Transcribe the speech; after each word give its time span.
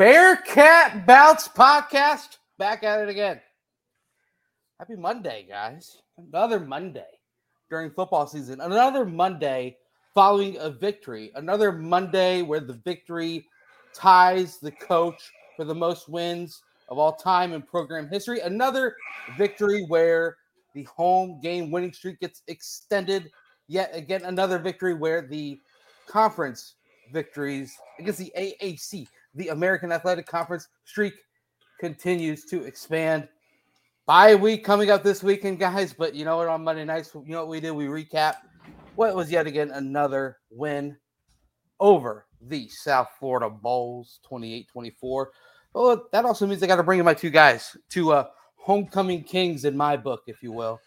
Bearcat 0.00 1.04
Bounce 1.04 1.46
podcast 1.46 2.38
back 2.58 2.82
at 2.84 3.00
it 3.00 3.10
again. 3.10 3.38
Happy 4.78 4.96
Monday, 4.96 5.44
guys. 5.46 5.98
Another 6.16 6.58
Monday 6.58 7.04
during 7.68 7.90
football 7.90 8.26
season. 8.26 8.62
Another 8.62 9.04
Monday 9.04 9.76
following 10.14 10.56
a 10.56 10.70
victory. 10.70 11.32
Another 11.34 11.70
Monday 11.70 12.40
where 12.40 12.60
the 12.60 12.80
victory 12.82 13.44
ties 13.94 14.56
the 14.56 14.70
coach 14.70 15.30
for 15.54 15.66
the 15.66 15.74
most 15.74 16.08
wins 16.08 16.62
of 16.88 16.96
all 16.96 17.12
time 17.12 17.52
in 17.52 17.60
program 17.60 18.08
history. 18.08 18.40
Another 18.40 18.96
victory 19.36 19.84
where 19.88 20.38
the 20.74 20.84
home 20.84 21.38
game 21.42 21.70
winning 21.70 21.92
streak 21.92 22.20
gets 22.20 22.40
extended. 22.48 23.30
Yet 23.68 23.90
again, 23.92 24.24
another 24.24 24.58
victory 24.58 24.94
where 24.94 25.20
the 25.20 25.60
conference 26.06 26.76
victories 27.12 27.76
against 27.98 28.18
the 28.18 28.32
AAC, 28.34 29.06
the 29.34 29.48
American 29.48 29.92
Athletic 29.92 30.26
Conference 30.26 30.68
streak 30.84 31.14
continues 31.78 32.44
to 32.46 32.64
expand. 32.64 33.28
Bye 34.06 34.34
week 34.34 34.64
coming 34.64 34.90
up 34.90 35.02
this 35.02 35.22
weekend, 35.22 35.58
guys. 35.58 35.92
But 35.92 36.14
you 36.14 36.24
know 36.24 36.36
what? 36.36 36.48
On 36.48 36.64
Monday 36.64 36.84
nights, 36.84 37.14
you 37.14 37.32
know 37.32 37.40
what 37.40 37.48
we 37.48 37.60
did? 37.60 37.70
We 37.72 37.86
recap 37.86 38.36
what 38.96 39.14
was 39.14 39.30
yet 39.30 39.46
again 39.46 39.70
another 39.70 40.38
win 40.50 40.96
over 41.78 42.26
the 42.42 42.68
South 42.68 43.08
Florida 43.18 43.48
Bulls 43.48 44.20
28 44.26 44.68
24. 44.68 45.30
Well, 45.72 46.08
that 46.12 46.24
also 46.24 46.46
means 46.46 46.62
I 46.62 46.66
got 46.66 46.76
to 46.76 46.82
bring 46.82 46.98
in 46.98 47.04
my 47.04 47.14
two 47.14 47.30
guys, 47.30 47.76
two 47.88 48.12
uh, 48.12 48.26
homecoming 48.56 49.22
kings 49.22 49.64
in 49.64 49.76
my 49.76 49.96
book, 49.96 50.22
if 50.26 50.42
you 50.42 50.52
will. 50.52 50.80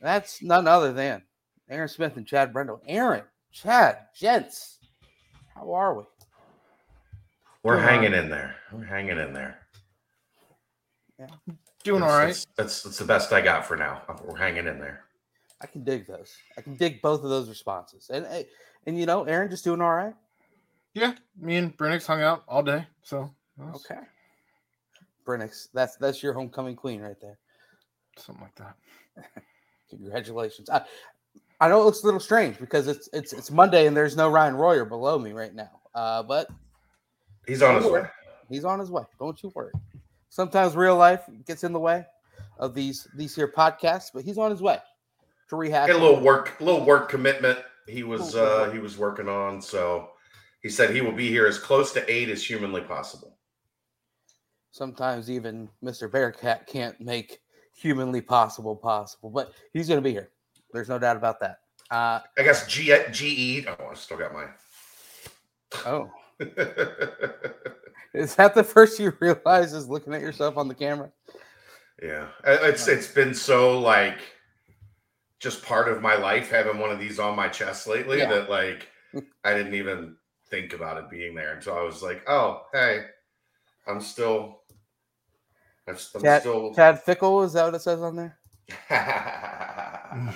That's 0.00 0.42
none 0.42 0.68
other 0.68 0.92
than 0.92 1.22
Aaron 1.68 1.88
Smith 1.88 2.16
and 2.16 2.26
Chad 2.26 2.52
Brendel. 2.52 2.80
Aaron, 2.86 3.24
Chad, 3.52 3.98
gents, 4.14 4.78
how 5.54 5.72
are 5.72 5.94
we? 5.94 6.04
We're 7.66 7.80
hanging 7.80 8.14
in 8.14 8.30
there. 8.30 8.54
We're 8.70 8.84
hanging 8.84 9.18
in 9.18 9.32
there. 9.32 9.58
Yeah. 11.18 11.26
Doing 11.82 12.00
That's, 12.00 12.12
all 12.12 12.18
right. 12.18 12.26
That's, 12.28 12.46
that's 12.56 12.82
that's 12.82 12.98
the 12.98 13.04
best 13.04 13.32
I 13.32 13.40
got 13.40 13.66
for 13.66 13.76
now. 13.76 14.02
We're 14.24 14.36
hanging 14.36 14.68
in 14.68 14.78
there. 14.78 15.02
I 15.60 15.66
can 15.66 15.82
dig 15.82 16.06
those. 16.06 16.36
I 16.56 16.60
can 16.60 16.76
dig 16.76 17.02
both 17.02 17.24
of 17.24 17.30
those 17.30 17.48
responses. 17.48 18.08
And 18.08 18.24
and, 18.26 18.44
and 18.86 18.96
you 18.96 19.04
know, 19.04 19.24
Aaron 19.24 19.50
just 19.50 19.64
doing 19.64 19.80
all 19.80 19.94
right. 19.94 20.14
Yeah, 20.94 21.14
me 21.40 21.56
and 21.56 21.76
Brennix 21.76 22.06
hung 22.06 22.22
out 22.22 22.44
all 22.46 22.62
day. 22.62 22.86
So 23.02 23.34
that 23.58 23.72
was 23.72 23.84
Okay. 23.90 24.00
Brennix, 25.26 25.66
that's 25.74 25.96
that's 25.96 26.22
your 26.22 26.34
homecoming 26.34 26.76
queen 26.76 27.00
right 27.00 27.20
there. 27.20 27.36
something 28.16 28.44
like 28.44 28.54
that. 28.54 28.76
Congratulations. 29.90 30.70
I, 30.70 30.82
I 31.60 31.68
know 31.68 31.80
it 31.80 31.84
looks 31.84 32.04
a 32.04 32.06
little 32.06 32.20
strange 32.20 32.60
because 32.60 32.86
it's 32.86 33.08
it's 33.12 33.32
it's 33.32 33.50
Monday 33.50 33.88
and 33.88 33.96
there's 33.96 34.16
no 34.16 34.30
Ryan 34.30 34.54
Royer 34.54 34.84
below 34.84 35.18
me 35.18 35.32
right 35.32 35.52
now. 35.52 35.80
Uh, 35.96 36.22
but 36.22 36.48
He's 37.46 37.62
on 37.62 37.76
his 37.76 37.90
way. 37.90 38.04
he's 38.48 38.64
on 38.64 38.78
his 38.78 38.90
way. 38.90 39.02
Don't 39.18 39.40
you 39.42 39.52
worry. 39.54 39.72
Sometimes 40.28 40.74
real 40.76 40.96
life 40.96 41.22
gets 41.46 41.64
in 41.64 41.72
the 41.72 41.80
way 41.80 42.04
of 42.58 42.74
these 42.74 43.08
these 43.16 43.34
here 43.34 43.48
podcasts, 43.48 44.10
but 44.12 44.24
he's 44.24 44.38
on 44.38 44.50
his 44.50 44.60
way 44.60 44.78
to. 45.48 45.70
Had 45.70 45.90
a 45.90 45.98
little 45.98 46.20
work, 46.20 46.58
a 46.60 46.64
little 46.64 46.84
work 46.84 47.08
commitment. 47.08 47.58
He 47.86 48.02
was 48.02 48.34
uh 48.34 48.70
he 48.72 48.78
was 48.78 48.98
working 48.98 49.28
on. 49.28 49.62
So 49.62 50.10
he 50.62 50.68
said 50.68 50.90
he 50.90 51.00
will 51.00 51.12
be 51.12 51.28
here 51.28 51.46
as 51.46 51.58
close 51.58 51.92
to 51.92 52.12
eight 52.12 52.28
as 52.28 52.44
humanly 52.44 52.80
possible. 52.80 53.36
Sometimes 54.72 55.30
even 55.30 55.68
Mr. 55.82 56.10
Bearcat 56.10 56.66
can't 56.66 57.00
make 57.00 57.40
humanly 57.74 58.20
possible 58.20 58.74
possible, 58.76 59.30
but 59.30 59.52
he's 59.72 59.88
going 59.88 59.98
to 59.98 60.04
be 60.04 60.10
here. 60.10 60.30
There's 60.72 60.88
no 60.88 60.98
doubt 60.98 61.16
about 61.16 61.40
that. 61.40 61.60
Uh, 61.90 62.20
I 62.36 62.42
guess 62.42 62.66
G 62.66 62.94
GE. 63.12 63.66
Oh, 63.68 63.86
I 63.90 63.94
still 63.94 64.18
got 64.18 64.34
my. 64.34 64.46
oh, 65.86 66.10
is 68.14 68.34
that 68.36 68.54
the 68.54 68.64
first 68.64 68.98
you 68.98 69.12
realize 69.20 69.72
is 69.72 69.88
looking 69.88 70.14
at 70.14 70.20
yourself 70.20 70.56
on 70.56 70.68
the 70.68 70.74
camera? 70.74 71.10
yeah, 72.02 72.28
it's 72.44 72.88
it's 72.88 73.08
been 73.08 73.34
so 73.34 73.78
like 73.80 74.18
just 75.38 75.62
part 75.64 75.88
of 75.88 76.02
my 76.02 76.14
life 76.16 76.50
having 76.50 76.78
one 76.78 76.90
of 76.90 76.98
these 76.98 77.18
on 77.18 77.34
my 77.36 77.48
chest 77.48 77.86
lately 77.86 78.18
Yeah. 78.18 78.28
that 78.30 78.50
like 78.50 78.88
I 79.44 79.54
didn't 79.54 79.74
even 79.74 80.16
think 80.50 80.72
about 80.74 80.98
it 80.98 81.10
being 81.10 81.34
there 81.34 81.54
until 81.54 81.74
I 81.74 81.82
was 81.82 82.02
like, 82.02 82.22
oh, 82.28 82.62
hey, 82.72 83.06
I'm 83.86 84.00
still. 84.00 84.60
I'm, 85.88 85.96
I'm 86.14 86.22
Chad, 86.22 86.40
still. 86.42 86.74
Chad 86.74 87.02
Fickle, 87.02 87.42
is 87.44 87.52
that 87.54 87.64
what 87.64 87.74
it 87.74 87.80
says 87.82 88.00
on 88.02 88.16
there? 88.16 88.38
that 88.90 90.34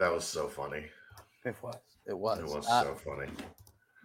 was 0.00 0.24
so 0.24 0.48
funny. 0.48 0.84
It 1.44 1.54
was. 1.62 1.76
It 2.06 2.18
was. 2.18 2.38
It 2.40 2.44
was 2.46 2.66
Uh, 2.68 2.82
so 2.84 2.94
funny. 2.96 3.28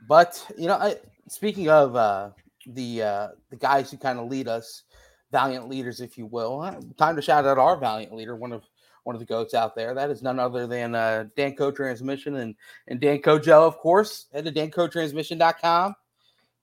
But 0.07 0.45
you 0.57 0.67
know, 0.67 0.75
I 0.75 0.97
speaking 1.27 1.69
of 1.69 1.95
uh, 1.95 2.29
the 2.67 3.03
uh, 3.03 3.27
the 3.49 3.55
guys 3.55 3.91
who 3.91 3.97
kind 3.97 4.19
of 4.19 4.29
lead 4.29 4.47
us, 4.47 4.83
valiant 5.31 5.69
leaders, 5.69 6.01
if 6.01 6.17
you 6.17 6.25
will. 6.25 6.61
uh, 6.61 6.79
Time 6.97 7.15
to 7.15 7.21
shout 7.21 7.45
out 7.45 7.57
our 7.57 7.77
valiant 7.77 8.13
leader, 8.13 8.35
one 8.35 8.51
of 8.51 8.63
one 9.03 9.15
of 9.15 9.19
the 9.19 9.25
goats 9.25 9.53
out 9.53 9.75
there. 9.75 9.93
That 9.93 10.09
is 10.09 10.21
none 10.21 10.39
other 10.39 10.65
than 10.67 10.95
uh, 10.95 11.25
Danco 11.37 11.75
Transmission 11.75 12.37
and 12.37 12.55
and 12.87 12.99
Danco 12.99 13.41
Joe, 13.41 13.65
of 13.65 13.77
course. 13.77 14.27
Head 14.33 14.45
to 14.45 14.51
dancotransmission.com. 14.51 15.95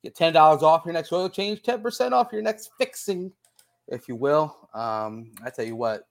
Get 0.03 0.15
ten 0.15 0.33
dollars 0.33 0.63
off 0.63 0.85
your 0.85 0.95
next 0.95 1.13
oil 1.13 1.29
change, 1.29 1.63
ten 1.63 1.83
percent 1.83 2.15
off 2.15 2.33
your 2.33 2.43
next 2.43 2.71
fixing, 2.79 3.33
if 3.89 4.09
you 4.09 4.17
will. 4.17 4.69
Um, 4.75 5.33
I 5.45 5.51
tell 5.51 5.65
you 5.65 5.77
what. 5.77 6.07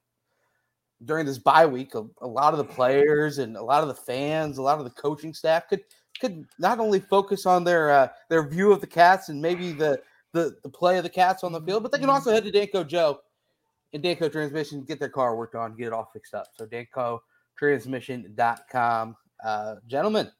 During 1.02 1.24
this 1.24 1.38
bye 1.38 1.64
week, 1.64 1.94
a, 1.94 2.04
a 2.20 2.26
lot 2.26 2.52
of 2.52 2.58
the 2.58 2.64
players 2.64 3.38
and 3.38 3.56
a 3.56 3.62
lot 3.62 3.80
of 3.80 3.88
the 3.88 3.94
fans, 3.94 4.58
a 4.58 4.62
lot 4.62 4.76
of 4.78 4.84
the 4.84 4.90
coaching 4.90 5.32
staff 5.32 5.66
could 5.66 5.80
could 6.20 6.46
not 6.58 6.78
only 6.78 7.00
focus 7.00 7.46
on 7.46 7.64
their 7.64 7.90
uh, 7.90 8.08
their 8.28 8.46
view 8.46 8.72
of 8.72 8.80
the 8.80 8.86
cats 8.86 9.28
and 9.28 9.40
maybe 9.40 9.72
the, 9.72 10.00
the 10.32 10.56
the 10.62 10.68
play 10.68 10.98
of 10.98 11.02
the 11.02 11.10
cats 11.10 11.42
on 11.42 11.52
the 11.52 11.60
field, 11.60 11.82
but 11.82 11.92
they 11.92 11.98
can 11.98 12.10
also 12.10 12.30
head 12.30 12.44
to 12.44 12.52
Danco 12.52 12.86
Joe 12.86 13.20
and 13.92 14.02
Danco 14.02 14.30
Transmission, 14.30 14.82
get 14.82 15.00
their 15.00 15.08
car 15.08 15.34
worked 15.36 15.54
on, 15.54 15.74
get 15.76 15.86
it 15.88 15.92
all 15.92 16.08
fixed 16.12 16.34
up. 16.34 16.46
So 16.54 16.66
DancoTransmission.com. 16.66 19.16
Uh, 19.44 19.76
gentlemen, 19.86 20.30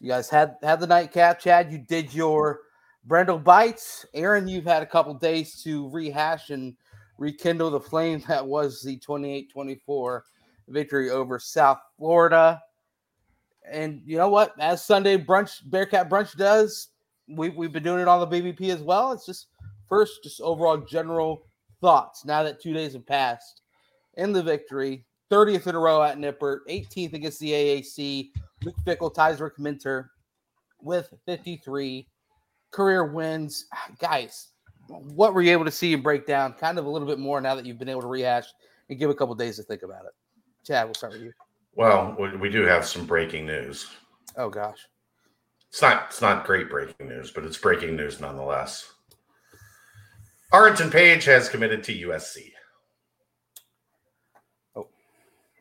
you 0.00 0.08
guys 0.08 0.30
had 0.30 0.56
had 0.62 0.80
the 0.80 0.86
nightcap. 0.86 1.38
Chad, 1.38 1.70
you 1.70 1.76
did 1.78 2.14
your 2.14 2.60
Brendel 3.04 3.38
bites. 3.38 4.06
Aaron, 4.14 4.48
you've 4.48 4.64
had 4.64 4.82
a 4.82 4.86
couple 4.86 5.12
days 5.14 5.62
to 5.62 5.88
rehash 5.90 6.48
and 6.50 6.74
rekindle 7.18 7.70
the 7.70 7.80
flame 7.80 8.22
that 8.28 8.46
was 8.46 8.82
the 8.82 8.98
28-24 8.98 10.20
victory 10.68 11.10
over 11.10 11.38
South 11.38 11.78
Florida. 11.96 12.60
And 13.70 14.02
you 14.04 14.16
know 14.16 14.28
what? 14.28 14.52
As 14.58 14.84
Sunday 14.84 15.16
brunch, 15.18 15.60
Bearcat 15.70 16.08
brunch 16.08 16.36
does, 16.36 16.88
we, 17.28 17.48
we've 17.50 17.72
been 17.72 17.82
doing 17.82 18.00
it 18.00 18.08
on 18.08 18.20
the 18.20 18.26
BBP 18.26 18.72
as 18.72 18.82
well. 18.82 19.12
It's 19.12 19.26
just 19.26 19.46
first, 19.88 20.22
just 20.22 20.40
overall 20.40 20.78
general 20.78 21.42
thoughts 21.80 22.24
now 22.24 22.42
that 22.42 22.60
two 22.60 22.72
days 22.72 22.92
have 22.92 23.06
passed 23.06 23.62
in 24.14 24.32
the 24.32 24.42
victory. 24.42 25.04
30th 25.30 25.66
in 25.66 25.74
a 25.74 25.78
row 25.78 26.02
at 26.02 26.18
Nippert, 26.18 26.60
18th 26.68 27.14
against 27.14 27.40
the 27.40 27.50
AAC. 27.50 28.30
Luke 28.62 28.76
Fickell 28.86 29.12
ties 29.12 29.40
Rick 29.40 29.58
Minter 29.58 30.10
with 30.80 31.12
53 31.26 32.06
career 32.70 33.04
wins. 33.04 33.66
Guys, 33.98 34.48
what 34.88 35.34
were 35.34 35.42
you 35.42 35.50
able 35.50 35.64
to 35.64 35.70
see 35.70 35.92
and 35.94 36.02
break 36.02 36.26
down 36.26 36.52
kind 36.52 36.78
of 36.78 36.86
a 36.86 36.88
little 36.88 37.08
bit 37.08 37.18
more 37.18 37.40
now 37.40 37.54
that 37.56 37.66
you've 37.66 37.78
been 37.78 37.88
able 37.88 38.02
to 38.02 38.06
rehash 38.06 38.46
and 38.88 38.98
give 38.98 39.10
a 39.10 39.14
couple 39.14 39.34
days 39.34 39.56
to 39.56 39.62
think 39.64 39.82
about 39.82 40.04
it? 40.04 40.12
Chad, 40.64 40.86
we'll 40.86 40.94
start 40.94 41.14
with 41.14 41.22
you. 41.22 41.32
Well, 41.76 42.16
we, 42.18 42.34
we 42.36 42.48
do 42.48 42.62
have 42.62 42.86
some 42.86 43.06
breaking 43.06 43.46
news. 43.46 43.86
Oh, 44.36 44.48
gosh. 44.48 44.88
It's 45.68 45.82
not 45.82 46.06
it's 46.08 46.22
not 46.22 46.46
great 46.46 46.70
breaking 46.70 47.08
news, 47.08 47.30
but 47.30 47.44
it's 47.44 47.58
breaking 47.58 47.96
news 47.96 48.18
nonetheless. 48.18 48.90
Arrinten 50.52 50.90
Page 50.90 51.24
has 51.26 51.50
committed 51.50 51.84
to 51.84 52.08
USC. 52.08 52.52
Oh. 54.74 54.88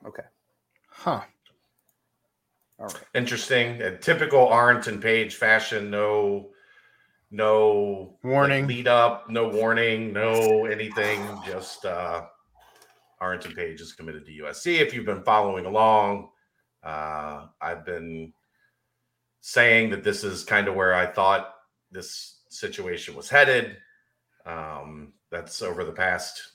Okay. 0.07 0.23
Huh. 0.89 1.21
All 2.79 2.85
right. 2.87 3.03
Interesting, 3.13 3.81
a 3.81 3.97
typical 3.97 4.47
Arrinten 4.47 5.01
Page 5.01 5.35
fashion. 5.35 5.89
No, 5.89 6.51
no 7.31 8.15
like, 8.23 8.31
Warning. 8.31 8.67
lead 8.67 8.87
up, 8.87 9.29
no 9.29 9.49
warning, 9.49 10.13
no 10.13 10.65
anything. 10.65 11.21
Just 11.45 11.83
uh, 11.83 12.25
Arrinten 13.21 13.55
Page 13.55 13.81
is 13.81 13.93
committed 13.93 14.25
to 14.25 14.31
USC. 14.31 14.79
If 14.79 14.93
you've 14.93 15.05
been 15.05 15.23
following 15.23 15.65
along, 15.65 16.29
uh, 16.83 17.47
I've 17.61 17.85
been 17.85 18.33
saying 19.41 19.91
that 19.91 20.03
this 20.03 20.23
is 20.23 20.43
kind 20.43 20.67
of 20.67 20.75
where 20.75 20.93
I 20.93 21.05
thought 21.05 21.55
this 21.91 22.39
situation 22.49 23.15
was 23.15 23.29
headed. 23.29 23.77
Um, 24.45 25.13
that's 25.31 25.61
over 25.61 25.83
the 25.83 25.91
past 25.91 26.51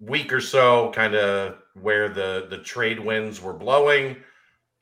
week 0.00 0.32
or 0.32 0.40
so, 0.40 0.90
kind 0.92 1.14
of 1.14 1.56
where 1.80 2.08
the 2.08 2.46
the 2.50 2.58
trade 2.58 2.98
winds 2.98 3.40
were 3.40 3.52
blowing. 3.52 4.16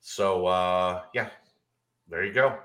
So 0.01 0.47
uh, 0.47 1.03
yeah, 1.15 1.29
there 2.09 2.25
you 2.25 2.33
go. 2.33 2.59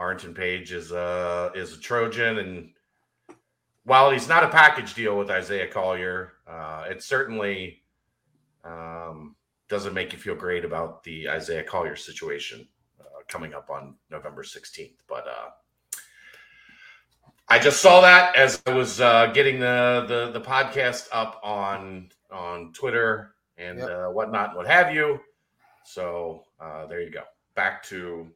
Arrinten 0.00 0.34
Page 0.34 0.72
is 0.72 0.92
uh 0.92 1.50
is 1.54 1.74
a 1.74 1.80
Trojan, 1.80 2.38
and 2.38 2.70
while 3.84 4.10
he's 4.10 4.28
not 4.28 4.44
a 4.44 4.48
package 4.48 4.94
deal 4.94 5.16
with 5.18 5.30
Isaiah 5.30 5.66
Collier, 5.68 6.34
uh, 6.46 6.84
it 6.88 7.02
certainly 7.02 7.82
um, 8.64 9.34
doesn't 9.68 9.94
make 9.94 10.12
you 10.12 10.18
feel 10.18 10.34
great 10.36 10.64
about 10.64 11.02
the 11.04 11.28
Isaiah 11.28 11.64
Collier 11.64 11.96
situation 11.96 12.68
uh, 13.00 13.04
coming 13.28 13.54
up 13.54 13.70
on 13.70 13.96
November 14.10 14.42
16th. 14.42 14.96
But 15.08 15.26
uh, 15.26 15.50
I 17.48 17.58
just 17.58 17.80
saw 17.82 18.00
that 18.00 18.36
as 18.36 18.62
I 18.66 18.72
was 18.72 19.00
uh, 19.00 19.26
getting 19.34 19.60
the, 19.60 20.04
the 20.08 20.38
the 20.38 20.44
podcast 20.44 21.08
up 21.12 21.40
on 21.42 22.10
on 22.30 22.72
Twitter 22.72 23.34
and 23.58 23.78
Yep. 23.78 23.88
uh, 23.90 24.06
whatnot, 24.10 24.48
and 24.50 24.56
what 24.56 24.66
have 24.66 24.94
you. 24.94 25.20
So 25.84 26.44
uh, 26.60 26.86
there 26.86 27.00
you 27.02 27.10
go. 27.10 27.24
Back 27.54 27.82
to 27.84 28.30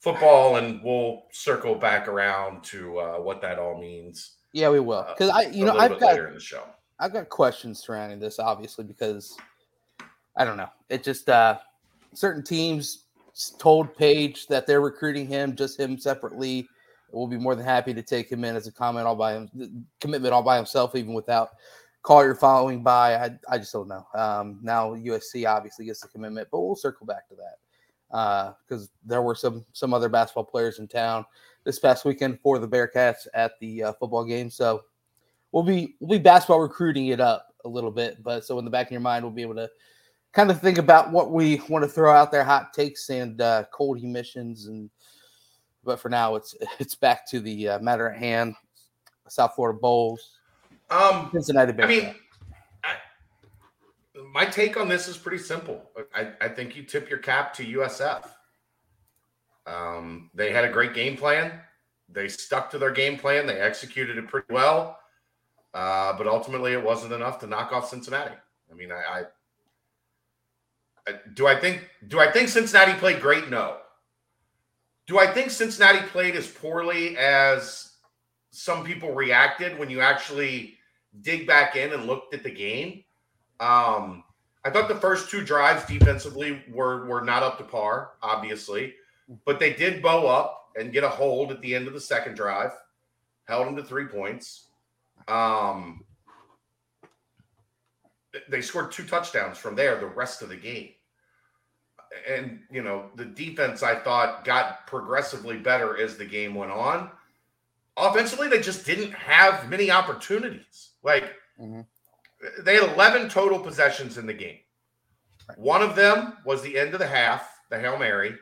football, 0.00 0.56
and 0.56 0.80
we'll 0.82 1.24
circle 1.32 1.74
back 1.74 2.08
around 2.08 2.62
to 2.64 2.98
uh, 2.98 3.16
what 3.16 3.42
that 3.42 3.58
all 3.58 3.78
means. 3.78 4.36
Yeah, 4.52 4.70
we 4.70 4.80
will. 4.80 5.06
Because 5.08 5.30
I, 5.30 5.42
you 5.50 5.64
know, 5.64 5.76
I've 5.76 6.00
got 6.00 6.18
in 6.18 6.34
the 6.34 6.40
show. 6.40 6.64
I've 6.98 7.12
got 7.12 7.28
questions 7.28 7.80
surrounding 7.80 8.18
this, 8.18 8.38
obviously, 8.38 8.84
because 8.84 9.36
I 10.36 10.44
don't 10.44 10.56
know. 10.56 10.70
It 10.88 11.04
just 11.04 11.28
uh 11.28 11.58
certain 12.14 12.42
teams 12.42 13.04
told 13.58 13.96
Page 13.96 14.46
that 14.48 14.66
they're 14.66 14.80
recruiting 14.80 15.26
him, 15.26 15.54
just 15.54 15.78
him 15.78 15.98
separately. 15.98 16.68
We'll 17.12 17.26
be 17.26 17.38
more 17.38 17.54
than 17.54 17.64
happy 17.64 17.94
to 17.94 18.02
take 18.02 18.30
him 18.30 18.44
in 18.44 18.56
as 18.56 18.66
a 18.66 18.72
comment 18.72 19.06
all 19.06 19.16
by 19.16 19.34
him, 19.34 19.86
commitment 20.00 20.34
all 20.34 20.42
by 20.42 20.56
himself, 20.56 20.94
even 20.94 21.14
without 21.14 21.50
Collier 22.02 22.34
following 22.34 22.82
by. 22.82 23.14
I, 23.16 23.30
I 23.48 23.58
just 23.58 23.72
don't 23.72 23.88
know. 23.88 24.06
Um, 24.14 24.58
now 24.62 24.94
USC 24.94 25.48
obviously 25.48 25.86
gets 25.86 26.00
the 26.00 26.08
commitment, 26.08 26.48
but 26.50 26.60
we'll 26.60 26.76
circle 26.76 27.06
back 27.06 27.28
to 27.28 27.36
that 27.36 28.54
because 28.66 28.90
there 29.04 29.22
were 29.22 29.34
some 29.34 29.64
some 29.72 29.94
other 29.94 30.08
basketball 30.08 30.44
players 30.44 30.78
in 30.78 30.88
town 30.88 31.24
this 31.68 31.78
past 31.78 32.06
weekend 32.06 32.40
for 32.40 32.58
the 32.58 32.66
Bearcats 32.66 33.26
at 33.34 33.52
the 33.60 33.82
uh, 33.82 33.92
football 34.00 34.24
game. 34.24 34.48
So 34.48 34.84
we'll 35.52 35.62
be 35.62 35.96
we'll 36.00 36.18
be 36.18 36.22
basketball 36.22 36.60
recruiting 36.60 37.08
it 37.08 37.20
up 37.20 37.54
a 37.66 37.68
little 37.68 37.90
bit, 37.90 38.22
but 38.22 38.42
so 38.46 38.58
in 38.58 38.64
the 38.64 38.70
back 38.70 38.86
of 38.86 38.92
your 38.92 39.02
mind, 39.02 39.22
we'll 39.22 39.34
be 39.34 39.42
able 39.42 39.56
to 39.56 39.68
kind 40.32 40.50
of 40.50 40.58
think 40.62 40.78
about 40.78 41.12
what 41.12 41.30
we 41.30 41.60
want 41.68 41.84
to 41.84 41.90
throw 41.90 42.10
out 42.10 42.32
there, 42.32 42.42
hot 42.42 42.72
takes 42.72 43.10
and 43.10 43.42
uh, 43.42 43.64
cold 43.70 44.02
emissions, 44.02 44.64
and 44.66 44.88
but 45.84 46.00
for 46.00 46.08
now, 46.08 46.36
it's 46.36 46.54
it's 46.78 46.94
back 46.94 47.28
to 47.28 47.38
the 47.38 47.68
uh, 47.68 47.78
matter 47.80 48.08
at 48.08 48.18
hand. 48.18 48.54
South 49.28 49.54
Florida 49.54 49.78
Bulls, 49.78 50.38
Um, 50.88 51.28
Cincinnati 51.34 51.82
I 51.82 51.86
mean, 51.86 52.14
I, 52.82 52.94
my 54.32 54.46
take 54.46 54.78
on 54.78 54.88
this 54.88 55.06
is 55.06 55.18
pretty 55.18 55.36
simple. 55.36 55.82
I, 56.14 56.30
I 56.40 56.48
think 56.48 56.74
you 56.74 56.82
tip 56.82 57.10
your 57.10 57.18
cap 57.18 57.52
to 57.56 57.62
USF. 57.62 58.24
Um, 59.68 60.30
they 60.34 60.50
had 60.50 60.64
a 60.64 60.72
great 60.72 60.94
game 60.94 61.16
plan. 61.16 61.52
They 62.08 62.28
stuck 62.28 62.70
to 62.70 62.78
their 62.78 62.90
game 62.90 63.18
plan. 63.18 63.46
They 63.46 63.60
executed 63.60 64.16
it 64.16 64.28
pretty 64.28 64.52
well. 64.52 64.98
Uh, 65.74 66.16
but 66.16 66.26
ultimately, 66.26 66.72
it 66.72 66.82
wasn't 66.82 67.12
enough 67.12 67.38
to 67.40 67.46
knock 67.46 67.72
off 67.72 67.90
Cincinnati. 67.90 68.34
I 68.70 68.74
mean, 68.74 68.90
I, 68.90 68.96
I, 68.96 69.22
I 71.06 71.14
do 71.34 71.46
I 71.46 71.58
think 71.58 71.88
do 72.08 72.18
I 72.18 72.30
think 72.30 72.48
Cincinnati 72.48 72.94
played 72.94 73.20
great? 73.20 73.50
No. 73.50 73.78
Do 75.06 75.18
I 75.18 75.26
think 75.26 75.50
Cincinnati 75.50 76.06
played 76.08 76.36
as 76.36 76.46
poorly 76.46 77.16
as 77.16 77.92
some 78.50 78.84
people 78.84 79.14
reacted 79.14 79.78
when 79.78 79.88
you 79.88 80.00
actually 80.00 80.74
dig 81.22 81.46
back 81.46 81.76
in 81.76 81.92
and 81.92 82.06
looked 82.06 82.34
at 82.34 82.42
the 82.42 82.50
game? 82.50 83.04
Um, 83.60 84.24
I 84.64 84.70
thought 84.70 84.88
the 84.88 84.94
first 84.96 85.30
two 85.30 85.42
drives 85.44 85.84
defensively 85.86 86.62
were 86.70 87.06
were 87.06 87.22
not 87.22 87.42
up 87.42 87.58
to 87.58 87.64
par, 87.64 88.12
obviously, 88.22 88.94
but 89.44 89.58
they 89.58 89.72
did 89.72 90.02
bow 90.02 90.26
up 90.26 90.70
and 90.76 90.92
get 90.92 91.04
a 91.04 91.08
hold 91.08 91.50
at 91.50 91.60
the 91.60 91.74
end 91.74 91.86
of 91.86 91.92
the 91.94 92.00
second 92.00 92.34
drive, 92.34 92.72
held 93.46 93.66
them 93.66 93.76
to 93.76 93.82
three 93.82 94.06
points. 94.06 94.68
Um, 95.26 96.04
they 98.48 98.60
scored 98.60 98.92
two 98.92 99.04
touchdowns 99.04 99.58
from 99.58 99.74
there 99.74 99.98
the 99.98 100.06
rest 100.06 100.42
of 100.42 100.48
the 100.48 100.56
game. 100.56 100.90
And, 102.28 102.60
you 102.70 102.82
know, 102.82 103.10
the 103.16 103.24
defense 103.24 103.82
I 103.82 103.96
thought 103.96 104.44
got 104.44 104.86
progressively 104.86 105.58
better 105.58 105.98
as 105.98 106.16
the 106.16 106.24
game 106.24 106.54
went 106.54 106.70
on. 106.70 107.10
Offensively, 107.96 108.48
they 108.48 108.60
just 108.60 108.86
didn't 108.86 109.12
have 109.12 109.68
many 109.68 109.90
opportunities. 109.90 110.90
Like, 111.02 111.34
Mhm. 111.60 111.86
they 112.60 112.76
had 112.76 112.90
11 112.92 113.28
total 113.28 113.58
possessions 113.60 114.16
in 114.16 114.26
the 114.26 114.32
game. 114.32 114.60
Right. 115.48 115.58
One 115.58 115.82
of 115.82 115.96
them 115.96 116.38
was 116.44 116.62
the 116.62 116.78
end 116.78 116.94
of 116.94 117.00
the 117.00 117.06
half, 117.06 117.60
the 117.68 117.78
Hail 117.78 117.98
Mary, 117.98 118.38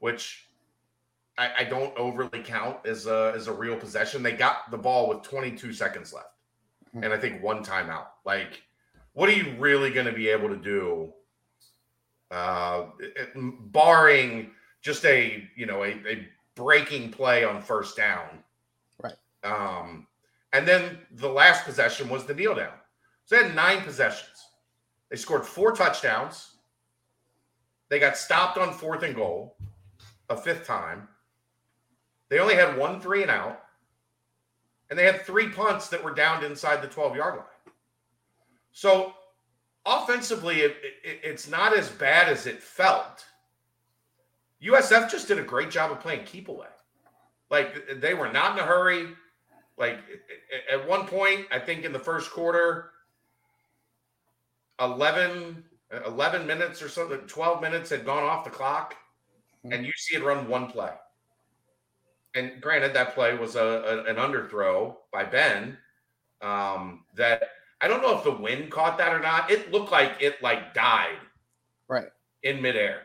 which 0.00 0.48
I, 1.36 1.50
I 1.58 1.64
don't 1.64 1.96
overly 1.96 2.42
count 2.42 2.78
as 2.86 3.06
a 3.06 3.32
as 3.34 3.46
a 3.48 3.52
real 3.52 3.76
possession. 3.76 4.22
They 4.22 4.32
got 4.32 4.70
the 4.70 4.78
ball 4.78 5.08
with 5.08 5.22
22 5.22 5.72
seconds 5.72 6.12
left, 6.12 6.34
Mhm. 6.94 7.04
and 7.04 7.12
I 7.12 7.18
think 7.18 7.42
one 7.42 7.64
timeout. 7.64 8.06
Like, 8.24 8.62
what 9.12 9.28
are 9.28 9.32
you 9.32 9.54
really 9.58 9.90
going 9.90 10.06
to 10.06 10.12
be 10.12 10.28
able 10.28 10.48
to 10.48 10.56
do? 10.56 11.12
Uh, 12.30 12.86
it- 12.98 13.30
barring 13.72 14.50
just 14.82 15.04
a 15.06 15.48
you 15.56 15.66
know 15.66 15.82
a, 15.84 15.88
a 16.06 16.28
breaking 16.54 17.10
play 17.10 17.44
on 17.44 17.62
first 17.62 17.96
down, 17.96 18.42
Right. 19.02 19.14
Um, 19.44 20.06
and 20.52 20.66
then 20.66 20.98
the 21.12 21.28
last 21.28 21.64
possession 21.64 22.08
was 22.08 22.24
the 22.26 22.34
kneel 22.34 22.54
down. 22.54 22.74
So 23.26 23.36
they 23.36 23.44
had 23.44 23.54
nine 23.54 23.82
possessions. 23.82 24.46
They 25.10 25.16
scored 25.16 25.46
four 25.46 25.72
touchdowns. 25.72 26.56
They 27.90 27.98
got 27.98 28.16
stopped 28.16 28.58
on 28.58 28.72
fourth 28.74 29.02
and 29.02 29.14
goal 29.14 29.56
a 30.28 30.36
fifth 30.36 30.66
time. 30.66 31.08
They 32.28 32.38
only 32.38 32.54
had 32.54 32.76
one 32.76 33.00
three 33.00 33.22
and 33.22 33.30
out. 33.30 33.62
And 34.90 34.98
they 34.98 35.04
had 35.04 35.22
three 35.22 35.48
punts 35.48 35.88
that 35.88 36.02
were 36.02 36.14
downed 36.14 36.44
inside 36.44 36.80
the 36.82 36.88
12 36.88 37.16
yard 37.16 37.36
line. 37.36 37.44
So 38.72 39.12
offensively, 39.84 40.60
it, 40.60 40.76
it- 41.04 41.20
it's 41.22 41.48
not 41.48 41.76
as 41.76 41.88
bad 41.90 42.28
as 42.28 42.46
it 42.46 42.62
felt. 42.62 43.24
USF 44.62 45.10
just 45.10 45.28
did 45.28 45.38
a 45.38 45.42
great 45.42 45.70
job 45.70 45.92
of 45.92 46.00
playing 46.00 46.24
keep 46.24 46.48
away. 46.48 46.66
Like 47.50 48.00
they 48.00 48.14
were 48.14 48.30
not 48.32 48.52
in 48.52 48.64
a 48.64 48.66
hurry. 48.66 49.08
Like 49.76 49.98
at 50.72 50.86
one 50.88 51.06
point, 51.06 51.46
I 51.52 51.58
think 51.58 51.84
in 51.84 51.92
the 51.92 51.98
first 51.98 52.30
quarter, 52.30 52.90
11, 54.80 55.64
11 56.06 56.46
minutes 56.46 56.82
or 56.82 56.88
something, 56.88 57.18
12 57.20 57.60
minutes 57.62 57.90
had 57.90 58.04
gone 58.04 58.22
off 58.24 58.44
the 58.44 58.50
clock, 58.50 58.96
and 59.64 59.84
you 59.86 59.92
see 59.96 60.16
it 60.16 60.24
run 60.24 60.48
one 60.48 60.70
play. 60.70 60.90
And 62.34 62.60
granted, 62.60 62.94
that 62.94 63.14
play 63.14 63.36
was 63.36 63.56
a, 63.56 63.62
a- 63.62 64.04
an 64.04 64.16
underthrow 64.16 64.96
by 65.12 65.24
Ben. 65.24 65.76
Um, 66.40 67.04
that 67.16 67.50
I 67.80 67.88
don't 67.88 68.00
know 68.02 68.16
if 68.16 68.22
the 68.24 68.30
wind 68.30 68.70
caught 68.70 68.96
that 68.98 69.12
or 69.12 69.18
not. 69.20 69.50
It 69.50 69.72
looked 69.72 69.90
like 69.90 70.12
it 70.20 70.40
like 70.42 70.72
died 70.74 71.18
Right. 71.88 72.08
in 72.44 72.62
midair. 72.62 73.02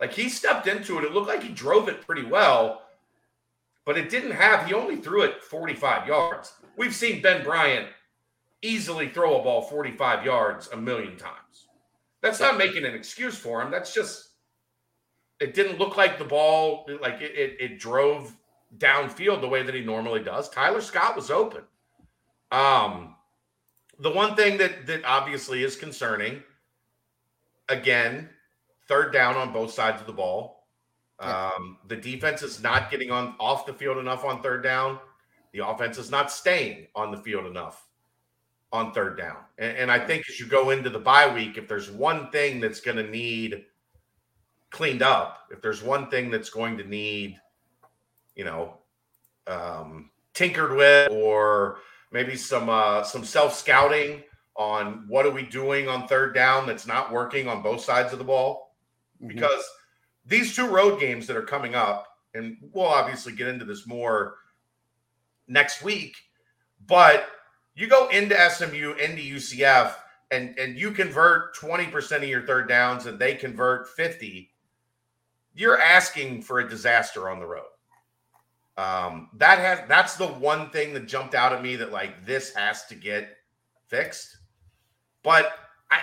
Like 0.00 0.12
he 0.12 0.28
stepped 0.28 0.66
into 0.66 0.98
it. 0.98 1.04
It 1.04 1.12
looked 1.12 1.28
like 1.28 1.42
he 1.42 1.48
drove 1.50 1.88
it 1.88 2.02
pretty 2.04 2.24
well, 2.24 2.82
but 3.86 3.96
it 3.96 4.10
didn't 4.10 4.32
have, 4.32 4.66
he 4.66 4.74
only 4.74 4.96
threw 4.96 5.22
it 5.22 5.42
45 5.44 6.06
yards. 6.08 6.52
We've 6.76 6.94
seen 6.94 7.22
Ben 7.22 7.42
Bryant 7.44 7.86
easily 8.60 9.08
throw 9.08 9.38
a 9.40 9.42
ball 9.42 9.62
45 9.62 10.24
yards 10.26 10.68
a 10.72 10.76
million 10.76 11.16
times. 11.16 11.68
That's 12.22 12.40
not 12.40 12.58
making 12.58 12.84
an 12.84 12.94
excuse 12.94 13.36
for 13.38 13.62
him. 13.62 13.70
That's 13.70 13.94
just, 13.94 14.30
it 15.40 15.54
didn't 15.54 15.78
look 15.78 15.96
like 15.96 16.18
the 16.18 16.24
ball, 16.24 16.86
like 17.00 17.20
it, 17.20 17.32
it, 17.36 17.56
it 17.60 17.78
drove 17.78 18.34
downfield 18.78 19.40
the 19.40 19.48
way 19.48 19.62
that 19.62 19.74
he 19.74 19.80
normally 19.80 20.22
does. 20.22 20.48
Tyler 20.48 20.80
Scott 20.80 21.16
was 21.16 21.30
open. 21.30 21.62
Um, 22.50 23.16
the 23.98 24.10
one 24.10 24.34
thing 24.34 24.58
that 24.58 24.86
that 24.86 25.04
obviously 25.04 25.62
is 25.62 25.76
concerning, 25.76 26.42
again, 27.68 28.28
third 28.88 29.12
down 29.12 29.36
on 29.36 29.52
both 29.52 29.72
sides 29.72 30.00
of 30.00 30.06
the 30.06 30.12
ball. 30.12 30.66
Um, 31.20 31.78
the 31.86 31.96
defense 31.96 32.42
is 32.42 32.62
not 32.62 32.90
getting 32.90 33.10
on 33.10 33.34
off 33.38 33.66
the 33.66 33.72
field 33.72 33.98
enough 33.98 34.24
on 34.24 34.42
third 34.42 34.62
down. 34.62 34.98
The 35.52 35.66
offense 35.66 35.98
is 35.98 36.10
not 36.10 36.32
staying 36.32 36.88
on 36.96 37.12
the 37.12 37.16
field 37.18 37.46
enough 37.46 37.86
on 38.72 38.92
third 38.92 39.16
down. 39.16 39.36
And, 39.58 39.76
and 39.76 39.90
I 39.90 40.04
think 40.04 40.24
as 40.28 40.40
you 40.40 40.46
go 40.46 40.70
into 40.70 40.90
the 40.90 40.98
bye 40.98 41.32
week, 41.32 41.56
if 41.56 41.68
there's 41.68 41.90
one 41.90 42.30
thing 42.30 42.60
that's 42.60 42.80
going 42.80 42.96
to 42.96 43.08
need 43.08 43.64
cleaned 44.74 45.02
up, 45.02 45.46
if 45.52 45.62
there's 45.62 45.84
one 45.84 46.10
thing 46.10 46.32
that's 46.32 46.50
going 46.50 46.76
to 46.76 46.82
need, 46.84 47.40
you 48.34 48.44
know, 48.44 48.74
um, 49.46 50.10
tinkered 50.34 50.72
with, 50.76 51.12
or 51.12 51.78
maybe 52.10 52.34
some 52.36 52.68
uh, 52.68 53.04
some 53.04 53.24
self 53.24 53.54
scouting 53.54 54.24
on 54.56 55.04
what 55.06 55.26
are 55.26 55.30
we 55.30 55.44
doing 55.44 55.88
on 55.88 56.08
third 56.08 56.34
down 56.34 56.66
that's 56.66 56.86
not 56.88 57.12
working 57.12 57.48
on 57.48 57.62
both 57.62 57.82
sides 57.82 58.12
of 58.12 58.18
the 58.18 58.24
ball 58.24 58.74
Mhm. 59.22 59.28
because 59.28 59.64
these 60.26 60.54
two 60.56 60.66
road 60.68 60.98
games 60.98 61.26
that 61.28 61.36
are 61.36 61.42
coming 61.42 61.74
up, 61.76 62.06
and 62.34 62.56
we'll 62.72 62.86
obviously 62.86 63.32
get 63.32 63.46
into 63.46 63.64
this 63.64 63.86
more 63.86 64.38
next 65.46 65.82
week, 65.82 66.16
but 66.86 67.28
you 67.76 67.86
go 67.86 68.08
into 68.08 68.34
SMU, 68.36 68.94
into 68.94 69.22
UCF, 69.22 69.94
and 70.32 70.58
and 70.58 70.76
you 70.76 70.90
convert 70.90 71.54
20% 71.56 72.24
of 72.24 72.28
your 72.28 72.42
third 72.42 72.68
downs 72.68 73.06
and 73.06 73.20
they 73.20 73.36
convert 73.36 73.88
50, 73.90 74.50
you're 75.54 75.80
asking 75.80 76.42
for 76.42 76.60
a 76.60 76.68
disaster 76.68 77.28
on 77.28 77.38
the 77.38 77.46
road. 77.46 77.64
Um, 78.76 79.28
that 79.34 79.58
has 79.58 79.80
that's 79.88 80.16
the 80.16 80.26
one 80.26 80.70
thing 80.70 80.94
that 80.94 81.06
jumped 81.06 81.34
out 81.34 81.52
at 81.52 81.62
me 81.62 81.76
that 81.76 81.92
like 81.92 82.26
this 82.26 82.52
has 82.54 82.84
to 82.86 82.94
get 82.94 83.36
fixed. 83.86 84.38
But 85.22 85.52
I 85.90 86.00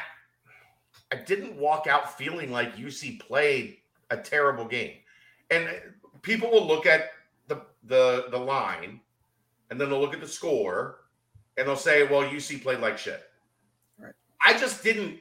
I 1.12 1.18
didn't 1.18 1.58
walk 1.58 1.88
out 1.88 2.18
feeling 2.18 2.52
like 2.52 2.78
UC 2.78 3.20
played 3.20 3.78
a 4.10 4.18
terrible 4.18 4.66
game. 4.66 4.98
And 5.50 5.70
people 6.22 6.50
will 6.50 6.66
look 6.66 6.86
at 6.86 7.12
the 7.48 7.62
the 7.84 8.28
the 8.32 8.38
line 8.38 9.02
and 9.70 9.80
then 9.80 9.90
they'll 9.90 10.00
look 10.00 10.14
at 10.14 10.22
the 10.22 10.28
score 10.28 11.02
and 11.58 11.68
they'll 11.68 11.76
say, 11.76 12.04
well, 12.04 12.24
UC 12.24 12.64
played 12.64 12.80
like 12.80 12.98
shit. 12.98 13.24
Right. 14.00 14.14
I 14.46 14.58
just 14.58 14.84
didn't 14.84 15.20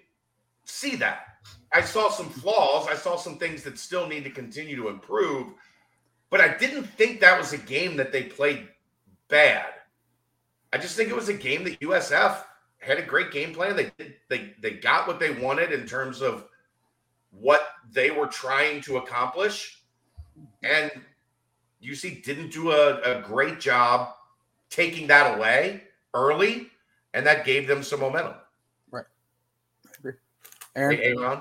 see 0.64 0.96
that. 0.96 1.29
I 1.72 1.82
saw 1.82 2.10
some 2.10 2.28
flaws. 2.28 2.88
I 2.88 2.96
saw 2.96 3.16
some 3.16 3.38
things 3.38 3.62
that 3.62 3.78
still 3.78 4.08
need 4.08 4.24
to 4.24 4.30
continue 4.30 4.76
to 4.76 4.88
improve, 4.88 5.48
but 6.28 6.40
I 6.40 6.56
didn't 6.56 6.84
think 6.84 7.20
that 7.20 7.38
was 7.38 7.52
a 7.52 7.58
game 7.58 7.96
that 7.96 8.12
they 8.12 8.24
played 8.24 8.68
bad. 9.28 9.66
I 10.72 10.78
just 10.78 10.96
think 10.96 11.10
it 11.10 11.16
was 11.16 11.28
a 11.28 11.34
game 11.34 11.64
that 11.64 11.80
USF 11.80 12.42
had 12.78 12.98
a 12.98 13.02
great 13.02 13.30
game 13.30 13.52
plan. 13.52 13.76
They 13.76 13.90
did, 13.98 14.14
they 14.28 14.54
they 14.60 14.72
got 14.72 15.06
what 15.06 15.20
they 15.20 15.30
wanted 15.30 15.72
in 15.72 15.86
terms 15.86 16.22
of 16.22 16.46
what 17.30 17.68
they 17.92 18.10
were 18.10 18.26
trying 18.26 18.80
to 18.82 18.96
accomplish, 18.96 19.82
and 20.62 20.90
UC 21.82 22.24
didn't 22.24 22.52
do 22.52 22.72
a, 22.72 23.00
a 23.00 23.22
great 23.22 23.60
job 23.60 24.14
taking 24.70 25.06
that 25.08 25.36
away 25.36 25.82
early, 26.14 26.70
and 27.14 27.26
that 27.26 27.44
gave 27.44 27.66
them 27.66 27.82
some 27.82 28.00
momentum. 28.00 28.34
Right. 28.90 29.04
Aaron, 30.76 30.96
hey, 30.96 31.14
Aaron? 31.16 31.40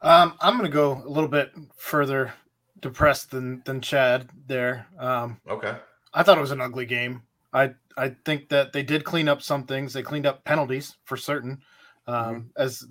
Um, 0.00 0.34
I'm 0.40 0.54
going 0.56 0.70
to 0.70 0.74
go 0.74 1.02
a 1.04 1.08
little 1.08 1.28
bit 1.28 1.52
further 1.76 2.32
depressed 2.80 3.30
than 3.30 3.62
than 3.64 3.80
Chad 3.80 4.28
there. 4.46 4.86
Um, 4.98 5.40
okay. 5.48 5.76
I 6.14 6.22
thought 6.22 6.38
it 6.38 6.42
was 6.42 6.52
an 6.52 6.60
ugly 6.60 6.86
game. 6.86 7.22
I 7.52 7.74
I 7.96 8.14
think 8.24 8.48
that 8.50 8.72
they 8.72 8.82
did 8.82 9.04
clean 9.04 9.28
up 9.28 9.42
some 9.42 9.64
things. 9.64 9.92
They 9.92 10.02
cleaned 10.02 10.26
up 10.26 10.44
penalties 10.44 10.96
for 11.04 11.16
certain, 11.16 11.60
um, 12.06 12.14
mm-hmm. 12.16 12.40
as 12.56 12.86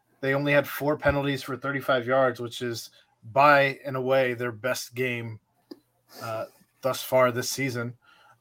they 0.20 0.34
only 0.34 0.52
had 0.52 0.68
four 0.68 0.96
penalties 0.96 1.42
for 1.42 1.56
35 1.56 2.06
yards, 2.06 2.40
which 2.40 2.60
is 2.62 2.90
by 3.32 3.78
and 3.84 3.96
away 3.96 4.34
their 4.34 4.52
best 4.52 4.94
game 4.94 5.40
uh, 6.22 6.46
thus 6.82 7.02
far 7.02 7.32
this 7.32 7.48
season. 7.48 7.94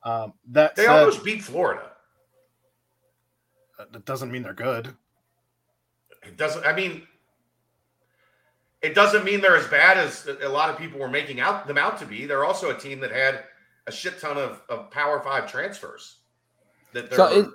Um, 0.04 0.34
that 0.48 0.76
they 0.76 0.86
said, 0.86 1.00
almost 1.00 1.24
beat 1.24 1.44
Florida. 1.44 1.92
Uh, 3.80 3.86
that 3.92 4.06
doesn't 4.06 4.32
mean 4.32 4.44
they're 4.44 4.54
good. 4.54 4.94
It 6.24 6.38
doesn't. 6.38 6.66
I 6.66 6.74
mean, 6.74 7.08
it 8.82 8.96
doesn't 8.96 9.24
mean 9.24 9.42
they're 9.42 9.58
as 9.58 9.68
bad 9.68 9.98
as 9.98 10.28
a 10.42 10.50
lot 10.50 10.70
of 10.70 10.78
people 10.78 11.00
were 11.00 11.10
making 11.10 11.40
out 11.40 11.68
them 11.68 11.78
out 11.78 12.00
to 12.00 12.06
be. 12.06 12.26
They're 12.26 12.46
also 12.46 12.72
a 12.72 12.78
team 12.78 13.00
that 13.02 13.12
had 13.12 13.44
a 13.88 13.92
shit 13.92 14.20
ton 14.20 14.38
of, 14.38 14.62
of 14.70 14.90
Power 14.90 15.22
Five 15.22 15.52
transfers. 15.52 16.18
That 16.94 17.14
so 17.14 17.26
it, 17.28 17.48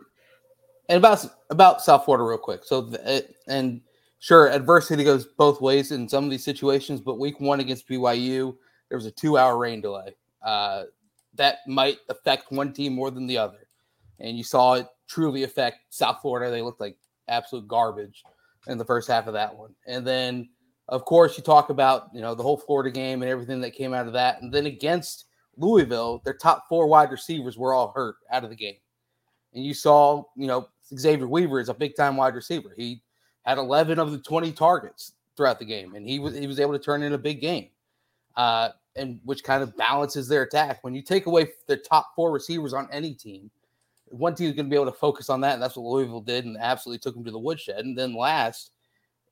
and 0.88 0.98
about 0.98 1.26
about 1.50 1.82
South 1.82 2.04
Florida 2.04 2.24
real 2.24 2.38
quick. 2.38 2.64
So 2.64 2.82
the, 2.82 3.26
and 3.48 3.80
sure, 4.20 4.50
adversity 4.50 5.02
goes 5.02 5.26
both 5.26 5.60
ways 5.60 5.90
in 5.90 6.08
some 6.08 6.24
of 6.24 6.30
these 6.30 6.44
situations. 6.44 7.00
But 7.00 7.18
Week 7.18 7.40
One 7.40 7.60
against 7.60 7.88
BYU, 7.88 8.56
there 8.88 8.98
was 8.98 9.06
a 9.06 9.10
two-hour 9.10 9.58
rain 9.58 9.80
delay. 9.80 10.14
Uh, 10.42 10.84
that 11.34 11.58
might 11.66 11.98
affect 12.08 12.52
one 12.52 12.72
team 12.72 12.94
more 12.94 13.10
than 13.10 13.26
the 13.26 13.36
other, 13.36 13.66
and 14.20 14.38
you 14.38 14.44
saw 14.44 14.74
it 14.74 14.86
truly 15.08 15.42
affect 15.42 15.92
South 15.92 16.20
Florida. 16.22 16.50
They 16.50 16.62
looked 16.62 16.80
like 16.80 16.96
absolute 17.28 17.66
garbage 17.66 18.22
in 18.68 18.78
the 18.78 18.84
first 18.84 19.08
half 19.08 19.26
of 19.26 19.32
that 19.32 19.54
one, 19.54 19.74
and 19.86 20.06
then 20.06 20.48
of 20.88 21.04
course, 21.04 21.36
you 21.36 21.42
talk 21.42 21.70
about 21.70 22.08
you 22.12 22.20
know 22.20 22.34
the 22.34 22.42
whole 22.42 22.56
Florida 22.56 22.90
game 22.90 23.22
and 23.22 23.30
everything 23.30 23.60
that 23.60 23.72
came 23.72 23.92
out 23.92 24.06
of 24.06 24.12
that, 24.12 24.42
and 24.42 24.52
then 24.52 24.66
against 24.66 25.24
Louisville, 25.56 26.22
their 26.24 26.34
top 26.34 26.68
four 26.68 26.86
wide 26.86 27.10
receivers 27.10 27.58
were 27.58 27.74
all 27.74 27.92
hurt 27.94 28.16
out 28.30 28.44
of 28.44 28.50
the 28.50 28.56
game, 28.56 28.76
and 29.54 29.64
you 29.64 29.74
saw 29.74 30.22
you 30.36 30.46
know 30.46 30.68
Xavier 30.94 31.26
Weaver 31.26 31.60
is 31.60 31.68
a 31.68 31.74
big 31.74 31.96
time 31.96 32.16
wide 32.16 32.34
receiver. 32.34 32.72
He 32.76 33.02
had 33.44 33.58
11 33.58 33.98
of 33.98 34.10
the 34.10 34.18
20 34.18 34.52
targets 34.52 35.12
throughout 35.36 35.58
the 35.58 35.64
game, 35.64 35.94
and 35.94 36.08
he 36.08 36.18
was 36.18 36.36
he 36.36 36.46
was 36.46 36.60
able 36.60 36.72
to 36.72 36.78
turn 36.78 37.02
in 37.02 37.14
a 37.14 37.18
big 37.18 37.40
game, 37.40 37.68
uh, 38.36 38.70
and 38.94 39.20
which 39.24 39.42
kind 39.42 39.62
of 39.62 39.76
balances 39.76 40.28
their 40.28 40.42
attack. 40.42 40.82
When 40.82 40.94
you 40.94 41.02
take 41.02 41.26
away 41.26 41.48
the 41.66 41.76
top 41.76 42.12
four 42.14 42.30
receivers 42.30 42.72
on 42.72 42.88
any 42.92 43.14
team, 43.14 43.50
one 44.06 44.34
team 44.34 44.48
is 44.48 44.54
going 44.54 44.66
to 44.66 44.70
be 44.70 44.76
able 44.76 44.90
to 44.90 44.98
focus 44.98 45.30
on 45.30 45.40
that, 45.40 45.54
and 45.54 45.62
that's 45.62 45.76
what 45.76 45.84
Louisville 45.84 46.20
did, 46.20 46.44
and 46.44 46.56
absolutely 46.58 47.00
took 47.00 47.14
them 47.14 47.24
to 47.24 47.30
the 47.30 47.38
woodshed. 47.38 47.84
And 47.84 47.98
then 47.98 48.14
last 48.14 48.70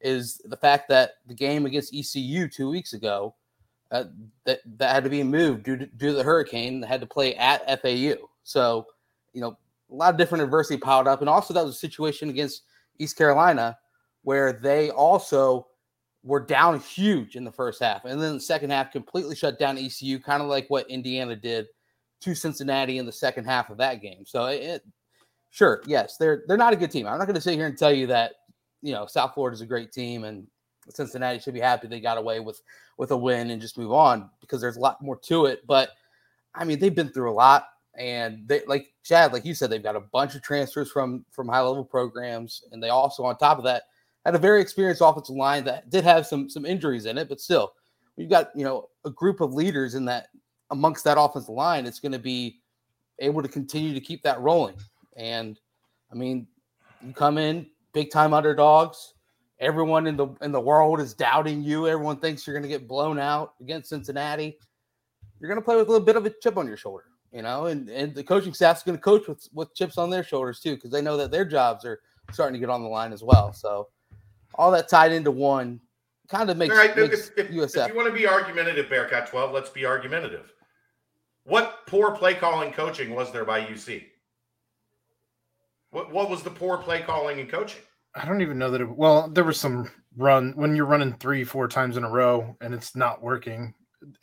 is 0.05 0.41
the 0.45 0.57
fact 0.57 0.89
that 0.91 1.15
the 1.27 1.35
game 1.35 1.67
against 1.67 1.95
ECU 1.95 2.47
two 2.47 2.69
weeks 2.69 2.93
ago 2.93 3.35
uh, 3.91 4.05
that 4.45 4.61
that 4.79 4.95
had 4.95 5.05
to 5.05 5.11
be 5.11 5.23
moved 5.23 5.65
due 5.65 5.77
to, 5.77 5.87
due 5.87 6.09
to 6.09 6.13
the 6.15 6.23
hurricane. 6.23 6.83
Had 6.83 7.01
to 7.01 7.07
play 7.07 7.35
at 7.37 7.65
FAU. 7.81 8.15
So 8.43 8.87
you 9.33 9.41
know 9.41 9.57
a 9.91 9.95
lot 9.95 10.13
of 10.13 10.19
different 10.19 10.45
adversity 10.45 10.79
piled 10.79 11.09
up, 11.09 11.21
and 11.21 11.29
also 11.29 11.55
that 11.55 11.65
was 11.65 11.75
a 11.75 11.79
situation 11.79 12.29
against 12.29 12.63
East 12.99 13.17
Carolina 13.17 13.79
where 14.23 14.53
they 14.53 14.91
also 14.91 15.67
were 16.23 16.41
down 16.41 16.81
huge 16.81 17.37
in 17.37 17.45
the 17.45 17.53
first 17.53 17.83
half, 17.83 18.05
and 18.05 18.21
then 18.21 18.35
the 18.35 18.41
second 18.41 18.71
half 18.71 18.93
completely 18.93 19.37
shut 19.37 19.59
down 19.59 19.79
ECU, 19.79 20.19
kind 20.19 20.43
of 20.43 20.49
like 20.49 20.69
what 20.69 20.89
Indiana 20.91 21.37
did 21.37 21.67
to 22.21 22.35
Cincinnati 22.35 22.99
in 22.99 23.07
the 23.07 23.13
second 23.13 23.45
half 23.45 23.71
of 23.71 23.77
that 23.77 24.01
game. 24.01 24.25
So 24.27 24.47
it, 24.47 24.83
sure, 25.51 25.83
yes, 25.87 26.17
they're 26.17 26.43
they're 26.49 26.57
not 26.57 26.73
a 26.73 26.77
good 26.77 26.91
team. 26.91 27.07
I'm 27.07 27.19
not 27.19 27.27
going 27.27 27.35
to 27.37 27.41
sit 27.41 27.55
here 27.55 27.67
and 27.67 27.79
tell 27.79 27.93
you 27.93 28.07
that 28.09 28.33
you 28.85 28.93
know, 28.93 29.07
South 29.07 29.33
Florida 29.33 29.55
is 29.55 29.63
a 29.63 29.67
great 29.67 29.93
team, 29.93 30.25
and 30.25 30.47
Cincinnati 30.91 31.39
should 31.39 31.55
be 31.55 31.61
happy 31.61 31.89
they 31.89 32.01
got 32.01 32.19
away 32.19 32.39
with 32.39 32.61
with 32.99 33.11
a 33.11 33.17
win 33.17 33.51
and 33.51 33.61
just 33.61 33.79
move 33.79 33.93
on 33.93 34.31
because 34.43 34.61
there's 34.61 34.77
a 34.77 34.81
lot 34.81 35.03
more 35.03 35.17
to 35.17 35.47
it. 35.47 35.67
But 35.67 35.91
I 36.55 36.65
mean, 36.65 36.79
they've 36.79 36.95
been 36.95 37.09
through 37.09 37.31
a 37.31 37.33
lot, 37.33 37.67
and 37.97 38.47
they 38.47 38.61
like 38.67 38.93
Chad, 39.03 39.33
like 39.33 39.47
you 39.47 39.55
said, 39.55 39.71
they've 39.71 39.83
got 39.83 39.97
a 39.97 40.01
bunch 40.01 40.35
of 40.35 40.43
transfers 40.43 40.93
from 40.93 41.25
from 41.31 41.49
high 41.49 41.63
level 41.63 41.83
programs, 41.83 42.63
and 42.73 42.83
they 42.83 42.91
also, 42.91 43.25
on 43.25 43.39
top 43.39 43.57
of 43.57 43.65
that, 43.65 43.85
had 44.27 44.35
a 44.35 44.39
very 44.39 44.61
experienced 44.61 45.01
offensive 45.03 45.35
line 45.35 45.65
that 45.65 45.89
did 45.89 46.05
have 46.05 46.27
some 46.27 46.51
some 46.51 46.67
injuries 46.67 47.07
in 47.07 47.17
it, 47.17 47.31
but 47.31 47.41
still, 47.41 47.73
you've 48.19 48.31
got 48.31 48.51
you 48.55 48.65
know 48.65 48.91
a 49.07 49.11
group 49.11 49.41
of 49.41 49.55
leaders 49.55 49.95
in 49.95 50.05
that 50.05 50.29
amongst 50.71 51.05
that 51.05 51.19
offensive 51.19 51.55
line. 51.55 51.87
It's 51.87 52.01
going 52.01 52.13
to 52.13 52.19
be 52.19 52.61
able 53.19 53.41
to 53.41 53.49
continue 53.49 53.95
to 53.95 54.01
keep 54.01 54.23
that 54.25 54.41
rolling, 54.41 54.77
and 55.17 55.59
I 56.13 56.17
mean, 56.17 56.47
you 57.01 57.15
come 57.15 57.39
in 57.39 57.67
big 57.95 58.11
time 58.11 58.35
underdogs. 58.35 59.15
Everyone 59.61 60.07
in 60.07 60.17
the 60.17 60.27
in 60.43 60.53
the 60.53 60.61
world 60.61 61.01
is 61.01 61.15
doubting 61.15 61.63
you. 61.63 61.89
Everyone 61.89 62.19
thinks 62.19 62.47
you're 62.47 62.55
going 62.55 62.65
to 62.65 62.69
get 62.69 62.87
blown 62.87 63.19
out 63.19 63.55
against 63.61 63.89
Cincinnati. 63.89 64.59
You're 65.41 65.49
going 65.49 65.61
to 65.61 65.65
play 65.65 65.77
with 65.77 65.89
a 65.89 65.91
little 65.91 66.05
bit 66.05 66.17
of 66.17 66.27
a 66.27 66.31
chip 66.31 66.59
on 66.59 66.67
your 66.67 66.77
shoulder, 66.77 67.05
you 67.33 67.41
know, 67.41 67.67
and 67.67 67.89
and 67.89 68.15
the 68.15 68.25
coaching 68.25 68.53
staff's 68.53 68.83
going 68.83 68.99
to 68.99 69.03
coach 69.03 69.29
with 69.29 69.49
with 69.55 69.75
chips 69.75 69.97
on 69.97 70.11
their 70.11 70.25
shoulders 70.25 70.61
too 70.61 70.75
because 70.75 70.91
they 70.91 71.01
know 71.01 71.17
that 71.17 71.31
their 71.31 71.45
jobs 71.45 71.85
are 71.85 72.01
starting 72.33 72.55
to 72.55 72.61
get 72.61 72.69
on 72.69 72.83
the 72.83 72.89
line 72.89 73.13
as 73.13 73.23
well. 73.23 73.53
So 73.53 73.89
all 74.57 74.71
that 74.73 74.89
tied 74.89 75.13
into 75.13 75.31
one 75.31 75.81
kind 76.29 76.51
of 76.51 76.57
makes, 76.57 76.75
right, 76.75 76.97
makes 76.97 77.31
if, 77.37 77.39
if, 77.39 77.49
USF. 77.51 77.85
If 77.85 77.89
you 77.89 77.97
want 77.97 78.09
to 78.09 78.15
be 78.15 78.27
argumentative, 78.27 78.89
Bearcat 78.89 79.27
12, 79.29 79.53
let's 79.53 79.71
be 79.71 79.85
argumentative. 79.85 80.53
What 81.45 81.87
poor 81.87 82.13
play 82.13 82.35
calling 82.35 82.73
coaching 82.73 83.15
was 83.15 83.31
there 83.31 83.45
by 83.45 83.61
UC? 83.61 84.05
What 85.95 86.11
what 86.11 86.29
was 86.29 86.43
the 86.43 86.51
poor 86.51 86.77
play 86.77 87.03
calling 87.03 87.39
and 87.39 87.49
coaching? 87.49 87.81
I 88.17 88.25
don't 88.25 88.43
even 88.43 88.59
know 88.59 88.69
that. 88.73 88.81
It, 88.81 88.97
well, 88.97 89.29
there 89.29 89.45
was 89.45 89.61
some 89.61 89.89
run 90.17 90.53
when 90.57 90.75
you're 90.75 90.87
running 90.87 91.13
three, 91.13 91.45
four 91.45 91.69
times 91.69 91.97
in 91.97 92.03
a 92.03 92.11
row 92.11 92.57
and 92.61 92.75
it's 92.75 92.97
not 92.97 93.23
working 93.23 93.73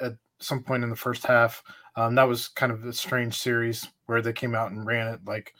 at 0.01 0.15
some 0.41 0.63
point 0.63 0.83
in 0.83 0.89
the 0.89 0.97
first 0.97 1.25
half. 1.25 1.63
Um, 1.95 2.15
that 2.15 2.27
was 2.27 2.49
kind 2.49 2.73
of 2.73 2.83
a 2.83 2.91
strange 2.91 3.37
series 3.37 3.87
where 4.07 4.21
they 4.21 4.33
came 4.33 4.53
out 4.53 4.71
and 4.71 4.85
ran 4.85 5.13
it 5.13 5.21
like 5.25 5.53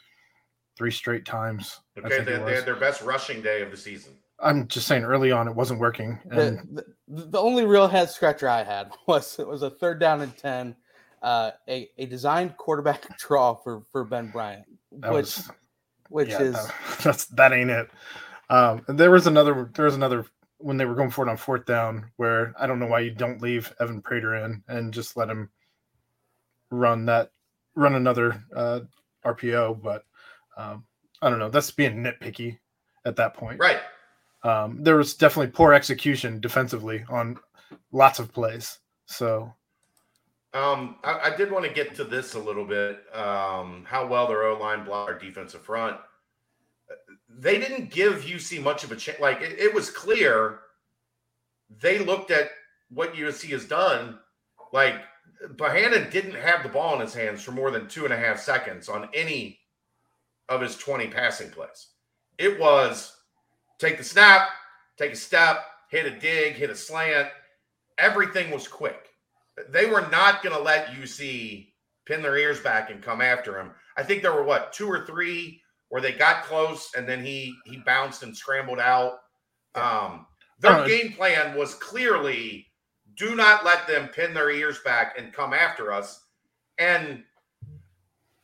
three 0.76 0.90
straight 0.90 1.24
times. 1.24 1.80
Okay, 1.98 2.18
they, 2.18 2.36
they, 2.36 2.56
had 2.56 2.66
their 2.66 2.76
best 2.76 3.00
rushing 3.00 3.40
day 3.40 3.62
of 3.62 3.70
the 3.70 3.76
season. 3.78 4.12
I'm 4.38 4.68
just 4.68 4.86
saying 4.86 5.04
early 5.04 5.32
on 5.32 5.48
it 5.48 5.54
wasn't 5.54 5.80
working. 5.80 6.18
And... 6.30 6.58
The, 6.74 6.84
the, 7.08 7.22
the, 7.30 7.38
only 7.38 7.64
real 7.64 7.88
head 7.88 8.10
scratcher 8.10 8.50
I 8.50 8.64
had 8.64 8.90
was 9.06 9.38
it 9.38 9.48
was 9.48 9.62
a 9.62 9.70
third 9.70 9.98
down 9.98 10.20
and 10.20 10.36
ten, 10.36 10.76
uh, 11.22 11.52
a, 11.68 11.88
a 11.96 12.04
designed 12.04 12.58
quarterback 12.58 13.18
draw 13.18 13.54
for 13.54 13.84
for 13.92 14.04
Ben 14.04 14.28
Bryant, 14.28 14.66
which 14.90 15.10
was 15.10 15.50
which 16.12 16.30
yeah, 16.30 16.42
is 16.42 16.70
that's 17.02 17.26
that 17.26 17.52
ain't 17.52 17.70
it. 17.70 17.90
Um, 18.50 18.84
there 18.88 19.10
was 19.10 19.26
another 19.26 19.70
there 19.74 19.86
was 19.86 19.94
another 19.94 20.26
when 20.58 20.76
they 20.76 20.84
were 20.84 20.94
going 20.94 21.10
for 21.10 21.26
it 21.26 21.30
on 21.30 21.36
fourth 21.36 21.64
down 21.64 22.06
where 22.16 22.54
I 22.58 22.66
don't 22.66 22.78
know 22.78 22.86
why 22.86 23.00
you 23.00 23.10
don't 23.10 23.42
leave 23.42 23.72
Evan 23.80 24.00
Prater 24.02 24.36
in 24.36 24.62
and 24.68 24.94
just 24.94 25.16
let 25.16 25.28
him 25.28 25.50
run 26.70 27.06
that 27.06 27.30
run 27.74 27.94
another 27.94 28.42
uh, 28.54 28.80
RPO, 29.24 29.82
but 29.82 30.04
um, 30.56 30.84
I 31.20 31.30
don't 31.30 31.38
know. 31.38 31.48
That's 31.48 31.70
being 31.70 32.02
nitpicky 32.02 32.58
at 33.04 33.16
that 33.16 33.34
point, 33.34 33.58
right? 33.58 33.80
Um, 34.44 34.82
there 34.82 34.96
was 34.96 35.14
definitely 35.14 35.52
poor 35.52 35.72
execution 35.72 36.40
defensively 36.40 37.04
on 37.08 37.38
lots 37.92 38.18
of 38.18 38.32
plays. 38.32 38.78
So 39.06 39.52
um, 40.54 40.96
I, 41.02 41.30
I, 41.30 41.36
did 41.36 41.50
want 41.50 41.64
to 41.64 41.72
get 41.72 41.94
to 41.94 42.04
this 42.04 42.34
a 42.34 42.38
little 42.38 42.66
bit. 42.66 43.02
Um, 43.14 43.84
how 43.86 44.06
well 44.06 44.26
their 44.26 44.44
O 44.44 44.58
line 44.58 44.84
blocked 44.84 45.10
our 45.10 45.18
defensive 45.18 45.62
front. 45.62 45.96
They 47.38 47.58
didn't 47.58 47.90
give 47.90 48.24
UC 48.24 48.62
much 48.62 48.84
of 48.84 48.92
a 48.92 48.96
chance. 48.96 49.18
Like 49.18 49.40
it, 49.40 49.58
it, 49.58 49.72
was 49.72 49.88
clear 49.88 50.60
they 51.80 51.98
looked 51.98 52.30
at 52.30 52.50
what 52.90 53.14
USC 53.14 53.48
has 53.50 53.64
done. 53.64 54.18
Like 54.74 54.96
Bohanon 55.56 56.10
didn't 56.10 56.34
have 56.34 56.62
the 56.62 56.68
ball 56.68 56.96
in 56.96 57.00
his 57.00 57.14
hands 57.14 57.42
for 57.42 57.52
more 57.52 57.70
than 57.70 57.88
two 57.88 58.04
and 58.04 58.12
a 58.12 58.18
half 58.18 58.38
seconds 58.38 58.90
on 58.90 59.08
any 59.14 59.58
of 60.50 60.60
his 60.60 60.76
20 60.76 61.08
passing 61.08 61.48
plays. 61.48 61.88
It 62.36 62.60
was 62.60 63.16
take 63.78 63.96
the 63.96 64.04
snap, 64.04 64.48
take 64.98 65.12
a 65.12 65.16
step, 65.16 65.64
hit 65.88 66.04
a 66.04 66.10
dig, 66.10 66.56
hit 66.56 66.68
a 66.68 66.76
slant. 66.76 67.28
Everything 67.96 68.50
was 68.50 68.68
quick 68.68 69.11
they 69.70 69.86
were 69.86 70.08
not 70.10 70.42
going 70.42 70.54
to 70.56 70.62
let 70.62 70.88
UC 70.88 71.68
pin 72.06 72.22
their 72.22 72.36
ears 72.36 72.60
back 72.60 72.90
and 72.90 73.02
come 73.02 73.20
after 73.20 73.58
him. 73.58 73.72
I 73.96 74.02
think 74.02 74.22
there 74.22 74.32
were 74.32 74.44
what 74.44 74.72
two 74.72 74.88
or 74.88 75.04
three 75.04 75.60
where 75.88 76.00
they 76.00 76.12
got 76.12 76.44
close 76.44 76.90
and 76.96 77.06
then 77.08 77.24
he 77.24 77.54
he 77.66 77.78
bounced 77.78 78.22
and 78.22 78.36
scrambled 78.36 78.80
out. 78.80 79.18
Um, 79.74 80.26
their 80.58 80.72
Uh, 80.72 80.86
game 80.86 81.12
plan 81.12 81.56
was 81.56 81.74
clearly 81.74 82.66
do 83.16 83.34
not 83.36 83.64
let 83.64 83.86
them 83.86 84.08
pin 84.08 84.32
their 84.32 84.50
ears 84.50 84.78
back 84.84 85.18
and 85.18 85.32
come 85.34 85.52
after 85.52 85.92
us. 85.92 86.24
And 86.78 87.22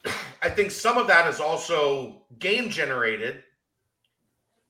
I 0.43 0.51
think 0.51 0.71
some 0.71 0.99
of 0.99 1.07
that 1.07 1.27
is 1.27 1.41
also 1.41 2.27
game 2.39 2.69
generated 2.69 3.43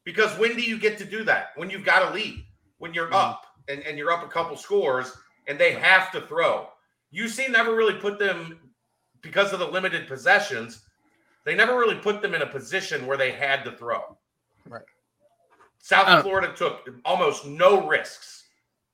because 0.04 0.36
when 0.38 0.54
do 0.56 0.62
you 0.62 0.78
get 0.78 0.98
to 0.98 1.04
do 1.04 1.24
that? 1.24 1.48
When 1.56 1.68
you've 1.68 1.84
got 1.84 2.10
a 2.10 2.14
lead, 2.14 2.44
when 2.78 2.94
you're 2.94 3.12
up 3.12 3.44
and, 3.68 3.82
and 3.82 3.98
you're 3.98 4.12
up 4.12 4.24
a 4.24 4.28
couple 4.28 4.56
scores 4.56 5.12
and 5.48 5.58
they 5.58 5.72
have 5.72 6.12
to 6.12 6.20
throw. 6.20 6.68
UC 7.12 7.50
never 7.50 7.74
really 7.74 7.94
put 7.94 8.18
them 8.18 8.70
because 9.22 9.52
of 9.52 9.58
the 9.58 9.66
limited 9.66 10.06
possessions, 10.06 10.82
they 11.44 11.54
never 11.54 11.76
really 11.76 11.96
put 11.96 12.22
them 12.22 12.34
in 12.34 12.42
a 12.42 12.46
position 12.46 13.06
where 13.06 13.16
they 13.16 13.32
had 13.32 13.64
to 13.64 13.72
throw. 13.72 14.16
Right. 14.68 14.82
South 15.78 16.06
Uh, 16.06 16.22
Florida 16.22 16.52
took 16.54 16.88
almost 17.04 17.46
no 17.46 17.86
risks. 17.88 18.44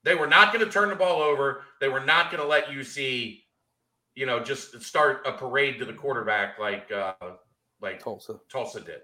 They 0.04 0.14
were 0.14 0.26
not 0.26 0.52
going 0.52 0.64
to 0.64 0.70
turn 0.70 0.90
the 0.90 0.94
ball 0.94 1.20
over. 1.20 1.64
They 1.80 1.88
were 1.88 2.04
not 2.04 2.30
going 2.30 2.42
to 2.42 2.48
let 2.48 2.66
UC, 2.66 3.42
you 4.14 4.26
know, 4.26 4.38
just 4.40 4.80
start 4.82 5.22
a 5.26 5.32
parade 5.32 5.78
to 5.78 5.84
the 5.84 5.92
quarterback 5.92 6.58
like 6.58 6.90
uh 6.92 7.14
like 7.80 8.02
Tulsa. 8.02 8.38
Tulsa 8.48 8.80
did. 8.80 9.00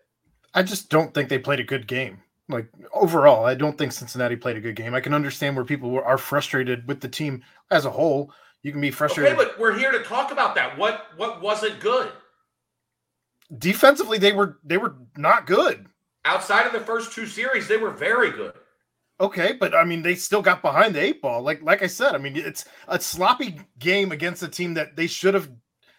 I 0.55 0.63
just 0.63 0.89
don't 0.89 1.13
think 1.13 1.29
they 1.29 1.39
played 1.39 1.61
a 1.61 1.65
good 1.65 1.87
game. 1.87 2.23
Like 2.51 2.69
overall, 2.93 3.45
I 3.45 3.55
don't 3.55 3.77
think 3.79 3.93
Cincinnati 3.93 4.37
played 4.37 4.57
a 4.57 4.61
good 4.61 4.77
game. 4.77 4.95
I 4.95 5.01
can 5.01 5.15
understand 5.15 5.57
where 5.57 5.65
people 5.65 5.91
were, 5.91 6.05
are 6.05 6.19
frustrated 6.19 6.87
with 6.87 7.01
the 7.01 7.09
team 7.09 7.43
as 7.71 7.85
a 7.85 7.91
whole. 7.91 8.33
You 8.63 8.73
can 8.73 8.81
be 8.81 8.91
frustrated. 8.91 9.39
Okay, 9.39 9.45
but 9.45 9.59
we're 9.59 9.77
here 9.77 9.91
to 9.93 10.03
talk 10.03 10.33
about 10.33 10.55
that. 10.55 10.77
What 10.77 11.07
what 11.17 11.41
wasn't 11.41 11.81
good? 11.81 12.13
Defensively, 13.59 14.19
they 14.19 14.33
were 14.33 14.59
they 14.65 14.77
were 14.77 14.97
not 15.17 15.47
good. 15.47 15.87
Outside 16.25 16.67
of 16.67 16.73
the 16.73 16.81
first 16.81 17.13
two 17.13 17.27
series, 17.27 17.67
they 17.67 17.79
were 17.79 17.91
very 17.91 18.31
good. 18.31 18.53
Okay, 19.21 19.53
but 19.53 19.75
I 19.75 19.85
mean, 19.85 20.03
they 20.03 20.15
still 20.15 20.43
got 20.43 20.63
behind 20.63 20.95
the 20.95 21.03
eight 21.03 21.21
ball. 21.21 21.43
Like 21.43 21.63
like 21.63 21.83
I 21.83 21.87
said, 21.87 22.15
I 22.15 22.19
mean, 22.19 22.37
it's 22.37 22.65
a 22.89 23.01
sloppy 23.01 23.61
game 23.79 24.13
against 24.13 24.43
a 24.43 24.49
team 24.49 24.75
that 24.75 24.97
they 24.97 25.07
should 25.07 25.35
have. 25.35 25.51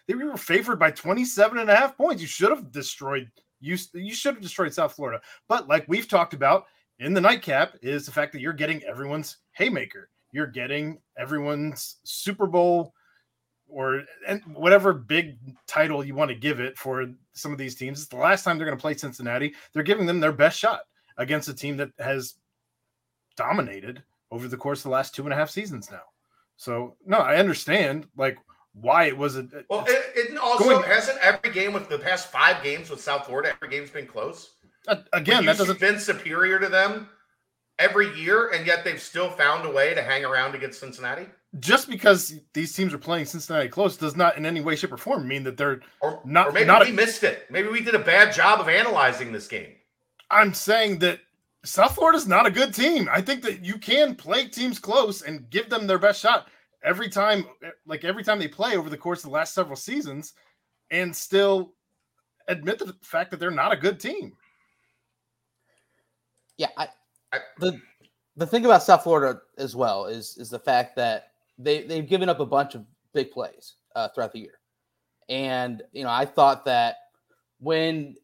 They 0.08 0.14
were 0.14 0.36
favored 0.36 0.78
by 0.78 0.90
27 0.90 1.58
and 1.58 1.70
a 1.70 1.76
half 1.76 1.96
points. 1.96 2.20
You 2.20 2.28
should 2.28 2.50
have 2.50 2.72
destroyed. 2.72 3.30
You 3.62 3.78
you 3.94 4.14
should 4.14 4.34
have 4.34 4.42
destroyed 4.42 4.74
South 4.74 4.94
Florida. 4.94 5.20
But 5.48 5.68
like 5.68 5.84
we've 5.88 6.08
talked 6.08 6.34
about 6.34 6.66
in 6.98 7.14
the 7.14 7.20
nightcap, 7.20 7.74
is 7.82 8.04
the 8.04 8.12
fact 8.12 8.32
that 8.32 8.40
you're 8.40 8.52
getting 8.52 8.82
everyone's 8.84 9.38
haymaker. 9.52 10.10
You're 10.32 10.46
getting 10.46 10.98
everyone's 11.16 11.96
Super 12.04 12.46
Bowl 12.46 12.94
or 13.68 14.02
and 14.26 14.42
whatever 14.54 14.92
big 14.92 15.38
title 15.66 16.04
you 16.04 16.14
want 16.14 16.30
to 16.30 16.34
give 16.34 16.60
it 16.60 16.76
for 16.76 17.06
some 17.32 17.52
of 17.52 17.58
these 17.58 17.74
teams. 17.74 18.00
It's 18.00 18.08
the 18.08 18.16
last 18.16 18.44
time 18.44 18.58
they're 18.58 18.66
going 18.66 18.78
to 18.78 18.82
play 18.82 18.94
Cincinnati. 18.94 19.54
They're 19.72 19.82
giving 19.82 20.06
them 20.06 20.20
their 20.20 20.32
best 20.32 20.58
shot 20.58 20.82
against 21.16 21.48
a 21.48 21.54
team 21.54 21.76
that 21.78 21.90
has 21.98 22.34
dominated 23.36 24.02
over 24.30 24.48
the 24.48 24.56
course 24.56 24.80
of 24.80 24.84
the 24.84 24.90
last 24.90 25.14
two 25.14 25.24
and 25.24 25.32
a 25.32 25.36
half 25.36 25.50
seasons 25.50 25.90
now. 25.90 26.02
So 26.56 26.96
no, 27.06 27.18
I 27.18 27.36
understand 27.36 28.06
like 28.16 28.38
why 28.74 29.04
it 29.04 29.16
was 29.16 29.36
a 29.36 29.40
uh, 29.40 29.62
Well, 29.68 29.84
it, 29.88 30.02
it 30.32 30.38
also 30.38 30.64
Going- 30.64 30.82
hasn't 30.84 31.18
every 31.20 31.50
game 31.50 31.72
with 31.72 31.88
the 31.88 31.98
past 31.98 32.28
five 32.32 32.62
games 32.62 32.90
with 32.90 33.00
South 33.00 33.26
Florida, 33.26 33.50
every 33.50 33.68
game's 33.68 33.90
been 33.90 34.06
close. 34.06 34.52
a- 34.88 35.04
again 35.12 35.44
that 35.46 35.58
doesn't 35.58 35.78
been 35.80 35.98
superior 36.00 36.58
to 36.58 36.68
them 36.68 37.08
every 37.78 38.14
year, 38.18 38.50
and 38.50 38.66
yet 38.66 38.84
they've 38.84 39.00
still 39.00 39.30
found 39.30 39.66
a 39.66 39.70
way 39.70 39.94
to 39.94 40.02
hang 40.02 40.24
around 40.24 40.54
against 40.54 40.80
Cincinnati. 40.80 41.26
just 41.60 41.88
because 41.90 42.34
these 42.54 42.74
teams 42.74 42.94
are 42.94 42.98
playing 42.98 43.26
Cincinnati 43.26 43.68
close 43.68 43.96
does 43.96 44.16
not 44.16 44.36
in 44.38 44.46
any 44.46 44.60
way, 44.62 44.74
shape, 44.74 44.92
or 44.92 44.96
form 44.96 45.28
mean 45.28 45.42
that 45.44 45.56
they're. 45.58 45.80
Or, 46.00 46.20
Not- 46.24 46.48
or 46.48 46.52
maybe 46.52 46.66
not 46.66 46.82
a- 46.82 46.84
we 46.86 46.92
missed 46.92 47.22
it. 47.24 47.50
Maybe 47.50 47.68
we 47.68 47.82
did 47.82 47.94
a 47.94 47.98
bad 47.98 48.32
job 48.32 48.58
of 48.60 48.68
analyzing 48.68 49.32
this 49.32 49.48
game. 49.48 49.74
I'm 50.30 50.54
saying 50.54 51.00
that 51.00 51.20
South 51.64 51.94
Florida's 51.94 52.26
not 52.26 52.46
a 52.46 52.50
good 52.50 52.72
team. 52.74 53.08
I 53.12 53.20
think 53.20 53.42
that 53.42 53.62
you 53.64 53.76
can 53.78 54.14
play 54.14 54.48
teams 54.48 54.78
close 54.78 55.20
and 55.22 55.48
give 55.50 55.68
them 55.68 55.86
their 55.86 55.98
best 55.98 56.20
shot 56.20 56.48
every 56.84 57.08
time, 57.08 57.44
like 57.86 58.04
every 58.04 58.24
time 58.24 58.38
they 58.38 58.48
play 58.48 58.76
over 58.76 58.90
the 58.90 58.96
course 58.96 59.20
of 59.20 59.30
the 59.30 59.34
last 59.34 59.54
several 59.54 59.76
seasons, 59.76 60.34
and 60.90 61.14
still 61.14 61.72
admit 62.48 62.78
the 62.78 62.94
fact 63.02 63.30
that 63.30 63.40
they're 63.40 63.50
not 63.50 63.72
a 63.72 63.76
good 63.76 63.98
team. 64.00 64.32
Yeah, 66.58 66.68
I, 66.76 66.88
I- 67.32 67.38
the 67.58 67.80
the 68.36 68.46
thing 68.46 68.64
about 68.64 68.82
South 68.82 69.02
Florida 69.02 69.40
as 69.58 69.76
well 69.76 70.06
is 70.06 70.36
is 70.38 70.50
the 70.50 70.58
fact 70.58 70.96
that 70.96 71.28
they 71.58 71.82
they've 71.82 72.08
given 72.08 72.28
up 72.28 72.40
a 72.40 72.46
bunch 72.46 72.74
of 72.74 72.84
big 73.12 73.30
plays 73.30 73.74
uh, 73.94 74.08
throughout 74.08 74.32
the 74.32 74.40
year, 74.40 74.58
and 75.28 75.82
you 75.92 76.04
know 76.04 76.10
I 76.10 76.24
thought 76.24 76.64
that 76.66 76.96
when 77.60 78.16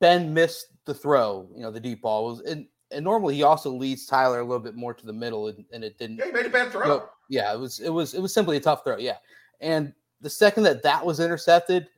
Ben 0.00 0.32
missed 0.32 0.68
the 0.84 0.94
throw, 0.94 1.48
you 1.54 1.62
know 1.62 1.70
the 1.70 1.80
deep 1.80 2.02
ball 2.02 2.26
was 2.26 2.40
and, 2.40 2.66
and 2.92 3.04
normally 3.04 3.34
he 3.34 3.42
also 3.42 3.70
leads 3.70 4.06
Tyler 4.06 4.38
a 4.40 4.44
little 4.44 4.60
bit 4.62 4.76
more 4.76 4.94
to 4.94 5.04
the 5.06 5.12
middle 5.12 5.48
and, 5.48 5.64
and 5.72 5.82
it 5.82 5.98
didn't 5.98 6.18
Yeah, 6.18 6.26
he 6.26 6.32
made 6.32 6.46
a 6.46 6.50
bad 6.50 6.70
throw. 6.70 6.86
no, 6.86 7.08
yeah, 7.28 7.52
it 7.52 7.58
was 7.58 7.80
it 7.80 7.90
was 7.90 8.14
it 8.14 8.20
was 8.20 8.32
simply 8.32 8.56
a 8.56 8.60
tough 8.60 8.84
throw. 8.84 8.96
Yeah, 8.98 9.16
and 9.60 9.92
the 10.20 10.30
second 10.30 10.62
that 10.64 10.82
that 10.82 11.04
was 11.04 11.20
intercepted, 11.20 11.88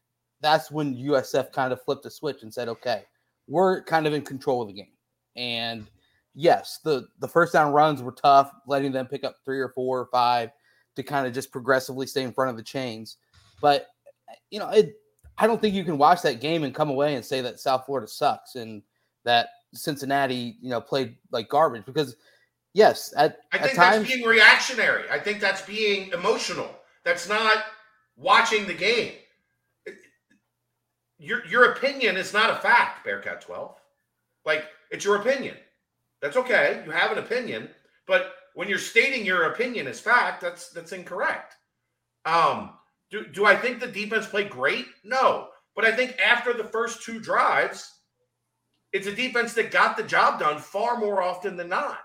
that's 0.41 0.71
when 0.71 0.97
USF 0.97 1.53
kind 1.53 1.73
of 1.73 1.83
flipped 1.83 2.07
a 2.07 2.11
switch 2.11 2.43
and 2.43 2.53
said, 2.53 2.69
"Okay, 2.69 3.05
we're 3.47 3.83
kind 3.83 4.07
of 4.07 4.12
in 4.12 4.23
control 4.23 4.62
of 4.62 4.69
the 4.69 4.75
game." 4.75 4.93
And 5.37 5.87
yes, 6.35 6.81
the 6.85 7.09
the 7.19 7.29
first 7.29 7.53
down 7.53 7.73
runs 7.73 8.03
were 8.03 8.12
tough, 8.12 8.53
letting 8.67 8.93
them 8.93 9.07
pick 9.07 9.25
up 9.25 9.37
three 9.45 9.61
or 9.61 9.69
four 9.69 10.01
or 10.01 10.07
five 10.07 10.51
to 10.97 11.03
kind 11.03 11.27
of 11.27 11.33
just 11.33 11.53
progressively 11.53 12.07
stay 12.07 12.23
in 12.23 12.33
front 12.33 12.51
of 12.51 12.57
the 12.57 12.62
chains. 12.62 13.17
But 13.61 13.88
you 14.51 14.59
know, 14.59 14.69
it 14.71 14.97
I 15.38 15.47
don't 15.47 15.61
think 15.61 15.75
you 15.75 15.85
can 15.85 15.99
watch 15.99 16.23
that 16.23 16.41
game 16.41 16.64
and 16.64 16.75
come 16.75 16.91
away 16.91 17.14
and 17.14 17.25
say 17.25 17.41
that 17.41 17.61
South 17.61 17.87
Florida 17.87 18.09
sucks 18.09 18.57
and 18.57 18.83
that 19.25 19.51
Cincinnati, 19.75 20.57
you 20.61 20.71
know, 20.71 20.81
played 20.81 21.17
like 21.31 21.49
garbage 21.49 21.85
because 21.85 22.17
yes, 22.74 23.12
at, 23.16 23.40
I 23.52 23.57
at 23.59 23.62
think 23.64 23.76
times 23.76 23.96
that's 23.98 24.14
being 24.14 24.26
reactionary. 24.26 25.04
I 25.11 25.18
think 25.18 25.40
that's 25.40 25.62
being 25.62 26.11
emotional. 26.12 26.70
That's 27.04 27.28
not 27.28 27.64
watching 28.16 28.66
the 28.66 28.74
game. 28.74 29.12
Your 31.18 31.44
your 31.46 31.72
opinion 31.72 32.16
is 32.16 32.33
not 32.33 32.50
a 32.50 32.57
fact, 32.57 33.04
Bearcat 33.04 33.40
12. 33.40 33.74
Like 34.44 34.66
it's 34.90 35.04
your 35.04 35.16
opinion. 35.16 35.57
That's 36.22 36.37
okay. 36.37 36.83
You 36.85 36.90
have 36.90 37.12
an 37.12 37.18
opinion, 37.18 37.68
but 38.07 38.35
when 38.54 38.68
you're 38.68 38.78
stating 38.78 39.24
your 39.24 39.52
opinion 39.52 39.87
as 39.87 40.00
fact, 40.00 40.40
that's 40.40 40.70
that's 40.70 40.92
incorrect. 40.92 41.54
Um, 42.24 42.72
do, 43.11 43.26
do 43.26 43.46
I 43.46 43.57
think 43.57 43.81
the 43.81 43.87
defense 43.87 44.26
played 44.26 44.50
great? 44.50 44.87
No. 45.04 45.48
But 45.74 45.85
I 45.85 45.94
think 45.94 46.18
after 46.18 46.52
the 46.52 46.64
first 46.64 47.02
two 47.02 47.20
drives, 47.20 48.00
it's 48.92 49.07
a 49.07 49.14
defense 49.14 49.54
that 49.54 49.70
got 49.70 49.96
the 49.96 50.02
job 50.02 50.40
done 50.40 50.59
far 50.59 50.98
more 50.98 51.22
often 51.22 51.57
than 51.57 51.68
not. 51.68 52.00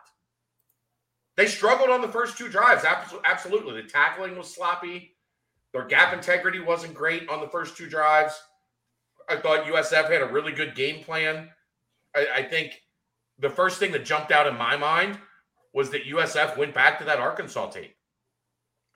They 1.36 1.48
struggled 1.48 1.90
on 1.90 2.02
the 2.02 2.08
first 2.08 2.38
two 2.38 2.48
drives. 2.50 2.86
Absolutely. 3.26 3.82
The 3.82 3.88
tackling 3.88 4.38
was 4.38 4.54
sloppy. 4.54 5.16
Their 5.72 5.86
gap 5.86 6.14
integrity 6.14 6.60
wasn't 6.60 6.94
great 6.94 7.28
on 7.28 7.42
the 7.42 7.48
first 7.48 7.76
two 7.76 7.88
drives. 7.90 8.40
I 9.28 9.38
thought 9.38 9.66
USF 9.66 10.12
had 10.12 10.22
a 10.22 10.28
really 10.32 10.52
good 10.52 10.76
game 10.76 11.04
plan. 11.04 11.50
I, 12.16 12.28
I 12.36 12.44
think 12.44 12.82
the 13.40 13.50
first 13.50 13.80
thing 13.80 13.92
that 13.94 14.06
jumped 14.06 14.32
out 14.32 14.46
in 14.48 14.56
my 14.56 14.78
mind 14.78 15.18
was 15.74 15.90
that 15.90 16.06
USF 16.06 16.56
went 16.58 16.74
back 16.76 17.00
to 17.00 17.06
that 17.06 17.20
Arkansas 17.20 17.70
tape 17.72 17.96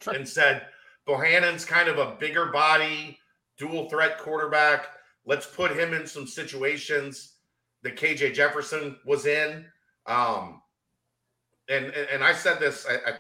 Sure. 0.02 0.14
and 0.14 0.28
said, 0.28 0.68
Bohanon's 1.08 1.66
kind 1.66 1.90
of 1.90 1.98
a 1.98 2.16
bigger 2.20 2.48
body, 2.48 3.18
dual 3.58 3.90
threat 3.90 4.20
quarterback. 4.20 4.90
Let's 5.26 5.48
put 5.48 5.72
him 5.72 5.94
in 5.94 6.06
some 6.06 6.28
situations 6.28 7.34
that 7.82 7.96
KJ 7.98 8.34
Jefferson 8.36 8.98
was 9.06 9.26
in. 9.26 9.66
Um, 10.06 10.62
and, 11.70 11.86
and 11.88 12.24
I 12.24 12.34
said 12.34 12.60
this 12.60 12.86
I, 12.90 13.12
I, 13.12 13.14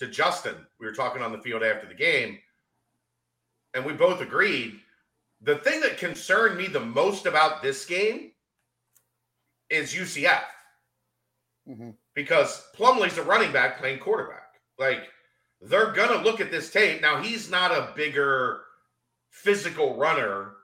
to 0.00 0.06
Justin. 0.08 0.54
We 0.80 0.86
were 0.86 0.92
talking 0.94 1.22
on 1.22 1.32
the 1.32 1.38
field 1.38 1.62
after 1.62 1.86
the 1.86 1.94
game, 1.94 2.38
and 3.74 3.84
we 3.84 3.92
both 3.92 4.20
agreed. 4.20 4.80
The 5.42 5.56
thing 5.56 5.80
that 5.80 5.98
concerned 5.98 6.56
me 6.58 6.66
the 6.66 6.80
most 6.80 7.26
about 7.26 7.62
this 7.62 7.84
game 7.84 8.32
is 9.70 9.94
UCF 9.94 10.42
Mhm. 11.68 11.94
because 12.14 12.66
Plumlee's 12.74 13.18
a 13.18 13.22
running 13.22 13.52
back 13.52 13.78
playing 13.78 13.98
quarterback. 14.00 14.54
Like 14.78 15.10
they're 15.60 15.92
gonna 15.92 16.22
look 16.22 16.40
at 16.40 16.50
this 16.50 16.70
tape. 16.70 17.00
Now 17.02 17.20
he's 17.22 17.50
not 17.50 17.70
a 17.72 17.92
bigger 17.94 18.64
physical 19.30 19.96
runner 19.96 20.54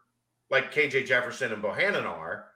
like 0.50 0.72
KJ 0.72 1.04
Jefferson 1.06 1.52
and 1.52 1.62
Bohanon 1.62 2.06
are. 2.06 2.50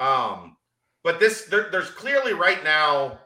Um, 0.00 0.56
but 1.02 1.18
this 1.20 1.46
there, 1.46 1.70
there's 1.70 1.90
clearly 1.90 2.34
right 2.34 2.62
now 2.62 3.20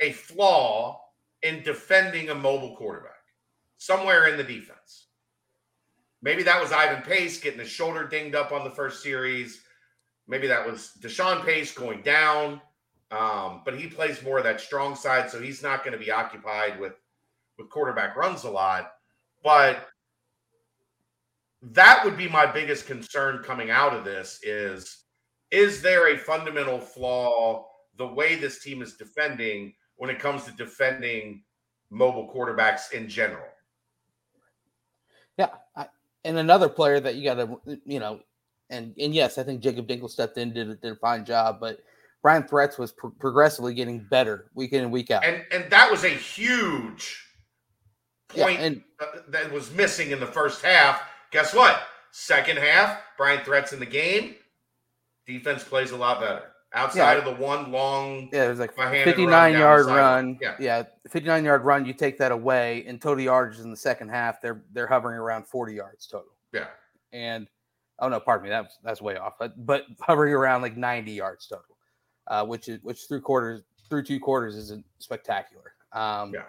a 0.00 0.12
flaw 0.12 1.00
in 1.42 1.62
defending 1.62 2.30
a 2.30 2.34
mobile 2.34 2.76
quarterback 2.76 3.12
somewhere 3.78 4.28
in 4.28 4.36
the 4.36 4.44
defense. 4.44 5.06
Maybe 6.22 6.42
that 6.42 6.60
was 6.60 6.72
Ivan 6.72 7.02
Pace 7.02 7.38
getting 7.40 7.60
his 7.60 7.68
shoulder 7.68 8.06
dinged 8.06 8.34
up 8.34 8.52
on 8.52 8.64
the 8.64 8.70
first 8.70 9.02
series. 9.02 9.62
Maybe 10.26 10.46
that 10.46 10.66
was 10.66 10.92
Deshawn 11.00 11.44
Pace 11.44 11.72
going 11.72 12.02
down. 12.02 12.60
Um, 13.10 13.62
but 13.64 13.78
he 13.78 13.86
plays 13.86 14.22
more 14.22 14.38
of 14.38 14.44
that 14.44 14.60
strong 14.60 14.96
side, 14.96 15.30
so 15.30 15.40
he's 15.40 15.62
not 15.62 15.84
going 15.84 15.92
to 15.92 16.04
be 16.04 16.10
occupied 16.10 16.80
with 16.80 16.94
with 17.56 17.70
quarterback 17.70 18.16
runs 18.16 18.44
a 18.44 18.50
lot. 18.50 18.92
But 19.44 19.86
that 21.62 22.04
would 22.04 22.16
be 22.16 22.28
my 22.28 22.46
biggest 22.46 22.86
concern 22.86 23.42
coming 23.42 23.70
out 23.70 23.94
of 23.94 24.04
this 24.04 24.40
is 24.42 25.04
is 25.50 25.80
there 25.80 26.08
a 26.08 26.18
fundamental 26.18 26.80
flaw 26.80 27.66
the 27.96 28.06
way 28.06 28.34
this 28.34 28.62
team 28.62 28.82
is 28.82 28.94
defending 28.94 29.72
when 29.96 30.10
it 30.10 30.18
comes 30.18 30.44
to 30.44 30.52
defending 30.52 31.42
mobile 31.90 32.30
quarterbacks 32.32 32.92
in 32.92 33.08
general? 33.08 33.46
Yeah, 35.38 35.50
I, 35.76 35.86
and 36.24 36.38
another 36.38 36.68
player 36.68 37.00
that 37.00 37.16
you 37.16 37.24
got 37.24 37.34
to, 37.34 37.78
you 37.84 38.00
know, 38.00 38.20
and 38.70 38.94
and 38.98 39.14
yes, 39.14 39.38
I 39.38 39.42
think 39.42 39.60
Jacob 39.60 39.86
Dinkel 39.86 40.10
stepped 40.10 40.38
in 40.38 40.52
did, 40.52 40.80
did 40.80 40.92
a 40.92 40.96
fine 40.96 41.24
job, 41.24 41.58
but 41.60 41.80
Brian 42.22 42.42
Threats 42.42 42.78
was 42.78 42.92
pro- 42.92 43.10
progressively 43.10 43.74
getting 43.74 44.00
better 44.00 44.50
week 44.54 44.72
in 44.72 44.82
and 44.82 44.92
week 44.92 45.10
out. 45.10 45.24
And 45.24 45.44
and 45.52 45.70
that 45.70 45.90
was 45.90 46.04
a 46.04 46.08
huge 46.08 47.22
point 48.28 48.58
yeah, 48.58 48.66
and, 48.66 48.82
uh, 49.00 49.20
that 49.28 49.52
was 49.52 49.72
missing 49.72 50.10
in 50.10 50.20
the 50.20 50.26
first 50.26 50.62
half. 50.62 51.02
Guess 51.30 51.54
what? 51.54 51.82
Second 52.10 52.58
half, 52.58 53.00
Brian 53.16 53.44
Threats 53.44 53.72
in 53.72 53.78
the 53.78 53.86
game. 53.86 54.34
Defense 55.26 55.64
plays 55.64 55.90
a 55.90 55.96
lot 55.96 56.20
better. 56.20 56.42
Outside 56.76 57.14
Yeah. 57.14 57.18
of 57.18 57.24
the 57.24 57.42
one 57.44 57.72
long 57.72 58.28
yeah, 58.32 58.44
it 58.44 58.48
was 58.50 58.58
like 58.58 58.76
Bohanon 58.76 58.98
run 58.98 59.04
59 59.04 59.52
yard 59.54 59.86
run. 59.86 60.38
Yeah. 60.40 60.56
yeah, 60.60 60.82
59 61.10 61.42
yard 61.44 61.64
run. 61.64 61.86
You 61.86 61.94
take 61.94 62.18
that 62.18 62.30
away, 62.32 62.84
and 62.86 63.00
total 63.00 63.24
yards 63.24 63.60
in 63.60 63.70
the 63.70 63.76
second 63.76 64.10
half, 64.10 64.40
they're 64.42 64.62
they're 64.72 64.86
hovering 64.86 65.18
around 65.18 65.46
40 65.46 65.74
yards 65.74 66.06
total. 66.06 66.32
Yeah. 66.52 66.66
and 67.12 67.48
oh 67.98 68.08
no, 68.08 68.20
pardon 68.20 68.44
me, 68.44 68.50
that's 68.50 68.78
that's 68.84 69.00
way 69.00 69.16
off. 69.16 69.34
But 69.38 69.64
but 69.66 69.84
hovering 70.00 70.34
around 70.34 70.60
like 70.62 70.76
90 70.76 71.10
yards 71.12 71.46
total, 71.46 71.76
uh, 72.26 72.44
which 72.44 72.68
is 72.68 72.78
which 72.82 73.06
through 73.08 73.22
quarters 73.22 73.62
through 73.88 74.02
two 74.02 74.20
quarters 74.20 74.54
isn't 74.56 74.84
spectacular. 74.98 75.72
Um, 75.92 76.32
Yeah. 76.34 76.42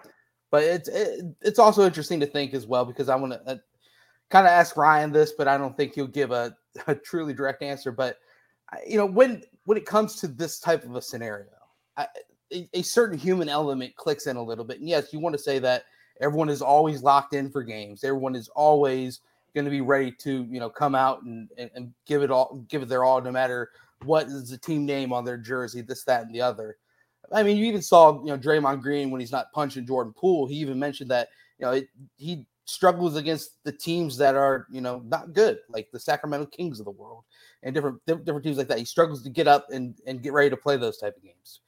but 0.50 0.62
it's 0.62 0.88
it, 0.90 1.24
it's 1.40 1.58
also 1.58 1.86
interesting 1.86 2.20
to 2.20 2.26
think 2.26 2.52
as 2.52 2.66
well 2.66 2.84
because 2.84 3.08
I 3.08 3.16
want 3.16 3.32
to 3.32 3.40
uh, 3.50 3.56
kind 4.28 4.46
of 4.46 4.50
ask 4.50 4.76
Ryan 4.76 5.10
this, 5.10 5.32
but 5.38 5.48
I 5.48 5.56
don't 5.56 5.74
think 5.74 5.94
he'll 5.94 6.06
give 6.06 6.32
a, 6.32 6.54
a 6.86 6.94
truly 6.94 7.32
direct 7.32 7.62
answer. 7.62 7.90
But 7.92 8.18
you 8.86 8.98
know 8.98 9.06
when 9.06 9.42
when 9.68 9.76
it 9.76 9.84
comes 9.84 10.14
to 10.14 10.26
this 10.26 10.60
type 10.60 10.82
of 10.84 10.96
a 10.96 11.02
scenario, 11.02 11.50
I, 11.98 12.06
a, 12.50 12.66
a 12.72 12.80
certain 12.80 13.18
human 13.18 13.50
element 13.50 13.94
clicks 13.96 14.26
in 14.26 14.36
a 14.36 14.42
little 14.42 14.64
bit. 14.64 14.78
And 14.78 14.88
yes, 14.88 15.12
you 15.12 15.18
want 15.18 15.34
to 15.34 15.38
say 15.38 15.58
that 15.58 15.84
everyone 16.22 16.48
is 16.48 16.62
always 16.62 17.02
locked 17.02 17.34
in 17.34 17.50
for 17.50 17.62
games. 17.62 18.02
Everyone 18.02 18.34
is 18.34 18.48
always 18.48 19.20
going 19.54 19.66
to 19.66 19.70
be 19.70 19.82
ready 19.82 20.10
to 20.10 20.46
you 20.50 20.58
know 20.58 20.70
come 20.70 20.94
out 20.94 21.22
and, 21.24 21.50
and, 21.58 21.70
and 21.74 21.92
give 22.06 22.22
it 22.22 22.30
all 22.30 22.64
give 22.68 22.80
it 22.80 22.88
their 22.88 23.04
all 23.04 23.20
no 23.20 23.30
matter 23.30 23.70
what 24.04 24.26
is 24.28 24.48
the 24.48 24.56
team 24.56 24.86
name 24.86 25.12
on 25.12 25.24
their 25.24 25.36
jersey 25.38 25.80
this 25.80 26.04
that 26.04 26.22
and 26.22 26.34
the 26.34 26.40
other 26.40 26.76
i 27.32 27.42
mean 27.42 27.56
you 27.56 27.64
even 27.64 27.80
saw 27.82 28.20
you 28.20 28.26
know 28.26 28.38
Draymond 28.38 28.82
Green 28.82 29.10
when 29.10 29.20
he's 29.20 29.32
not 29.32 29.50
punching 29.52 29.86
Jordan 29.86 30.12
Poole 30.12 30.46
he 30.46 30.54
even 30.56 30.78
mentioned 30.78 31.10
that 31.10 31.28
you 31.58 31.64
know 31.66 31.72
it, 31.72 31.88
he 32.16 32.46
struggles 32.68 33.16
against 33.16 33.62
the 33.64 33.72
teams 33.72 34.16
that 34.18 34.34
are 34.34 34.66
you 34.70 34.80
know 34.80 35.02
not 35.06 35.32
good 35.32 35.58
like 35.70 35.88
the 35.92 35.98
Sacramento 35.98 36.46
Kings 36.46 36.78
of 36.78 36.84
the 36.84 36.90
world 36.90 37.24
and 37.62 37.74
different 37.74 37.98
different 38.06 38.44
teams 38.44 38.58
like 38.58 38.68
that 38.68 38.78
he 38.78 38.84
struggles 38.84 39.22
to 39.22 39.30
get 39.30 39.48
up 39.48 39.66
and 39.70 39.98
and 40.06 40.22
get 40.22 40.32
ready 40.32 40.50
to 40.50 40.56
play 40.56 40.76
those 40.76 40.98
type 40.98 41.16
of 41.16 41.22
games 41.22 41.60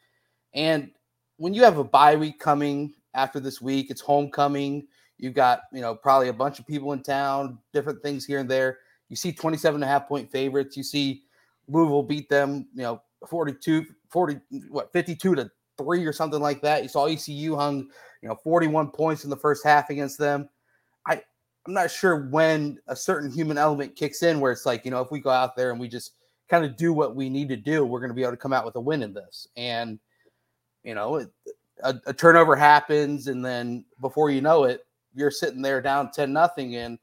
and 0.54 0.90
when 1.38 1.54
you 1.54 1.62
have 1.62 1.78
a 1.78 1.84
bye 1.84 2.16
week 2.16 2.38
coming 2.38 2.92
after 3.14 3.40
this 3.40 3.60
week 3.60 3.90
it's 3.90 4.00
homecoming 4.00 4.86
You've 5.20 5.34
got, 5.34 5.64
you 5.72 5.82
know, 5.82 5.94
probably 5.94 6.28
a 6.28 6.32
bunch 6.32 6.58
of 6.58 6.66
people 6.66 6.92
in 6.92 7.02
town, 7.02 7.58
different 7.74 8.02
things 8.02 8.24
here 8.24 8.38
and 8.38 8.50
there. 8.50 8.78
You 9.10 9.16
see 9.16 9.32
27 9.32 9.76
and 9.76 9.84
a 9.84 9.86
half 9.86 10.08
point 10.08 10.30
favorites. 10.32 10.78
You 10.78 10.82
see 10.82 11.24
Louisville 11.68 12.02
beat 12.02 12.30
them, 12.30 12.68
you 12.74 12.82
know, 12.82 13.02
42, 13.28 13.84
40, 14.08 14.40
what, 14.70 14.90
52 14.94 15.34
to 15.34 15.50
three 15.76 16.06
or 16.06 16.12
something 16.14 16.40
like 16.40 16.62
that. 16.62 16.82
You 16.82 16.88
saw 16.88 17.06
ECU 17.06 17.54
hung, 17.54 17.90
you 18.22 18.28
know, 18.30 18.36
41 18.42 18.92
points 18.92 19.24
in 19.24 19.30
the 19.30 19.36
first 19.36 19.62
half 19.62 19.90
against 19.90 20.18
them. 20.18 20.48
I, 21.06 21.22
I'm 21.66 21.74
not 21.74 21.90
sure 21.90 22.28
when 22.28 22.78
a 22.86 22.96
certain 22.96 23.30
human 23.30 23.58
element 23.58 23.96
kicks 23.96 24.22
in 24.22 24.40
where 24.40 24.52
it's 24.52 24.66
like, 24.66 24.84
you 24.84 24.90
know, 24.90 25.00
if 25.00 25.10
we 25.10 25.20
go 25.20 25.30
out 25.30 25.56
there 25.56 25.70
and 25.70 25.80
we 25.80 25.88
just 25.88 26.12
kind 26.48 26.64
of 26.64 26.76
do 26.76 26.92
what 26.92 27.14
we 27.14 27.28
need 27.28 27.48
to 27.48 27.56
do, 27.56 27.84
we're 27.84 28.00
going 28.00 28.10
to 28.10 28.14
be 28.14 28.22
able 28.22 28.32
to 28.32 28.36
come 28.36 28.52
out 28.52 28.64
with 28.64 28.76
a 28.76 28.80
win 28.80 29.02
in 29.02 29.12
this. 29.12 29.46
And, 29.56 29.98
you 30.82 30.94
know, 30.94 31.16
it, 31.16 31.30
a, 31.82 31.94
a 32.06 32.12
turnover 32.12 32.56
happens. 32.56 33.26
And 33.26 33.44
then 33.44 33.84
before 34.00 34.30
you 34.30 34.40
know 34.40 34.64
it, 34.64 34.84
you're 35.14 35.30
sitting 35.30 35.62
there 35.62 35.80
down 35.80 36.10
10 36.10 36.32
nothing 36.32 36.76
and 36.76 36.98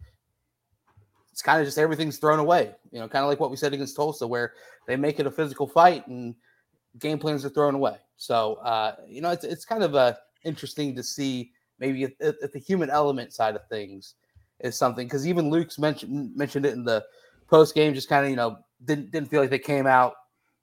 it's 1.32 1.42
kind 1.42 1.60
of 1.60 1.68
just 1.68 1.78
everything's 1.78 2.18
thrown 2.18 2.40
away 2.40 2.74
you 2.92 3.00
know 3.00 3.08
kind 3.08 3.24
of 3.24 3.30
like 3.30 3.40
what 3.40 3.52
we 3.52 3.58
said 3.58 3.74
against 3.74 3.96
tulsa 3.96 4.26
where 4.26 4.54
they 4.88 4.96
make 4.96 5.20
it 5.20 5.28
a 5.28 5.32
physical 5.32 5.68
fight 5.68 6.08
and 6.08 6.36
game 7.00 7.20
plans 7.20 7.46
are 7.46 7.50
thrown 7.50 7.76
away 7.76 7.98
so 8.16 8.56
uh 8.56 8.96
you 9.08 9.22
know 9.22 9.30
it's, 9.30 9.44
it's 9.44 9.66
kind 9.66 9.84
of 9.84 9.96
uh 9.96 10.14
interesting 10.44 10.96
to 10.96 11.04
see 11.04 11.52
maybe 11.80 12.04
if, 12.04 12.14
if 12.20 12.36
if 12.42 12.52
the 12.52 12.60
human 12.60 12.90
element 12.90 13.34
side 13.34 13.56
of 13.56 13.62
things 13.70 14.16
is 14.60 14.78
something 14.78 15.06
because 15.08 15.28
even 15.28 15.50
luke's 15.50 15.78
mentioned 15.78 16.36
mentioned 16.36 16.66
it 16.66 16.74
in 16.74 16.84
the 16.84 17.04
post 17.48 17.76
game 17.76 17.94
just 17.94 18.10
kind 18.10 18.26
of 18.26 18.30
you 18.30 18.36
know 18.36 18.58
didn't 18.86 19.12
didn't 19.12 19.30
feel 19.30 19.42
like 19.42 19.50
they 19.50 19.60
came 19.60 19.88
out 19.88 20.14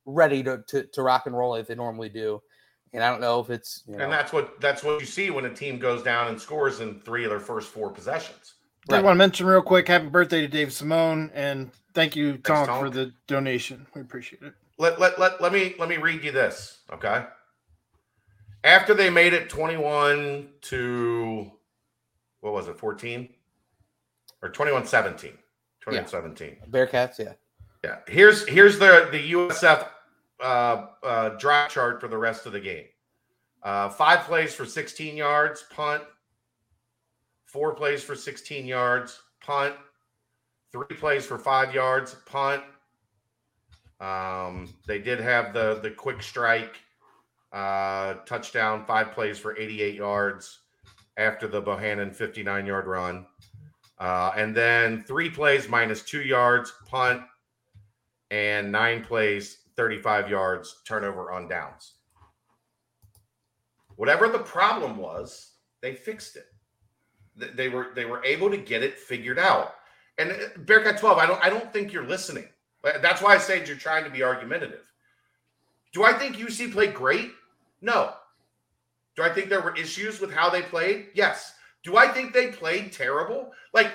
ready 0.05 0.43
to, 0.43 0.63
to 0.69 0.85
to 0.93 1.03
rock 1.03 1.27
and 1.27 1.37
roll 1.37 1.51
like 1.51 1.67
they 1.67 1.75
normally 1.75 2.09
do 2.09 2.41
and 2.93 3.03
i 3.03 3.11
don't 3.11 3.21
know 3.21 3.41
if 3.41 3.51
it's 3.51 3.85
you 3.87 3.97
know, 3.97 4.05
and 4.05 4.13
that's 4.13 4.33
what 4.33 4.61
that's 4.61 4.83
what 4.83 5.01
you 5.01 5.07
see 5.07 5.31
when 5.31 5.45
a 5.45 5.55
team 5.55 5.79
goes 5.79 6.03
down 6.03 6.29
and 6.29 6.41
scores 6.41 6.81
in 6.81 7.01
three 7.01 7.25
of 7.25 7.31
their 7.31 7.41
first 7.41 7.69
four 7.69 7.91
possessions. 7.91 8.55
I 8.91 8.95
Right. 8.97 9.05
want 9.05 9.15
to 9.15 9.19
mention 9.19 9.47
real 9.47 9.63
quick, 9.63 9.89
happy 9.89 10.09
birthday 10.09 10.43
to 10.43 10.49
Dave 10.49 10.71
Simone, 10.71 11.31
and 11.33 11.71
thank 11.95 12.15
you, 12.17 12.37
Tom, 12.37 12.67
Tonk. 12.67 12.81
for 12.81 12.91
the 12.91 13.13
donation. 13.27 13.87
We 13.95 14.03
appreciate 14.03 14.43
it. 14.43 14.53
Let, 14.77 15.01
let, 15.01 15.19
let, 15.19 15.41
let 15.41 15.55
me 15.55 15.75
let 15.79 15.89
me 15.89 15.97
read 15.97 16.23
you 16.23 16.33
this, 16.33 16.81
okay? 16.93 17.25
After 18.65 18.95
they 18.95 19.11
made 19.11 19.35
it 19.35 19.51
21 19.51 20.49
to 20.63 21.51
what 22.41 22.53
was 22.53 22.69
it, 22.69 22.79
14? 22.79 23.29
Or 24.43 24.49
21 24.49 24.87
17. 24.87 25.33
21 25.81 26.07
17. 26.09 26.57
bearcats 26.71 27.19
yeah 27.19 27.35
Yeah. 27.85 27.99
Here's 28.09 28.47
here's 28.49 28.79
the 28.79 29.09
the 29.13 29.33
USF 29.33 29.87
uh, 30.41 30.87
uh, 31.03 31.29
drop 31.31 31.71
chart 31.71 32.01
for 32.01 32.09
the 32.09 32.19
rest 32.19 32.47
of 32.47 32.53
the 32.53 32.61
game. 32.61 32.87
Uh, 33.63 33.89
five 33.89 34.21
plays 34.21 34.55
for 34.55 34.67
16 34.67 35.17
yards, 35.17 35.65
punt. 35.71 36.03
Four 37.47 37.75
plays 37.75 38.03
for 38.03 38.15
16 38.15 38.67
yards, 38.67 39.21
punt. 39.41 39.75
Three 40.73 40.97
plays 40.97 41.25
for 41.25 41.39
five 41.39 41.75
yards, 41.75 42.15
punt. 42.27 42.63
Um, 44.01 44.75
they 44.87 44.99
did 44.99 45.21
have 45.21 45.55
the 45.55 45.79
the 45.83 45.91
quick 45.91 46.23
strike 46.23 46.77
uh, 47.55 48.15
touchdown. 48.27 48.85
Five 48.85 49.13
plays 49.13 49.39
for 49.39 49.57
88 49.57 49.95
yards 49.95 50.59
after 51.17 51.47
the 51.47 51.61
Bohanon 51.61 52.11
59 52.11 52.67
yard 52.67 52.87
run. 52.87 53.27
Uh, 53.99 54.33
and 54.37 54.55
then 54.55 55.05
three 55.05 55.31
plays 55.31 55.69
minus 55.69 56.03
two 56.03 56.23
yards, 56.23 56.73
punt, 56.87 57.23
and 58.31 58.73
nine 58.73 59.05
plays, 59.05 59.59
35 59.77 60.29
yards, 60.29 60.83
turnover 60.87 61.31
on 61.31 61.49
downs. 61.49 61.93
Whatever 63.97 64.29
the 64.29 64.41
problem 64.41 64.97
was, 64.97 65.53
they 65.81 65.95
fixed 65.95 66.37
it. 66.37 66.47
They 67.57 67.69
were 67.69 67.89
they 67.95 68.05
were 68.05 68.25
able 68.25 68.51
to 68.51 68.57
get 68.57 68.83
it 68.83 68.99
figured 68.99 69.39
out. 69.39 69.75
And 70.19 70.31
uh, 70.33 70.35
Bearcat 70.59 70.99
12, 70.99 71.19
I 71.19 71.27
don't 71.27 71.45
I 71.45 71.49
don't 71.49 71.73
think 71.73 71.93
you're 71.93 72.07
listening. 72.07 72.47
That's 72.83 73.23
why 73.23 73.35
I 73.35 73.39
said 73.39 73.67
you're 73.67 73.77
trying 73.77 74.05
to 74.05 74.11
be 74.11 74.23
argumentative. 74.23 74.85
Do 75.93 76.05
I 76.05 76.13
think 76.13 76.37
UC 76.37 76.73
played 76.73 76.93
great? 76.95 77.31
No. 77.85 78.15
Do 79.15 79.23
I 79.23 79.29
think 79.29 79.49
there 79.49 79.61
were 79.61 79.77
issues 79.77 80.21
with 80.21 80.33
how 80.33 80.49
they 80.51 80.63
played? 80.63 81.09
Yes. 81.15 81.53
Do 81.85 81.97
I 81.99 82.09
think 82.09 82.33
they 82.33 82.51
played 82.51 82.93
terrible? 82.93 83.53
Like 83.75 83.93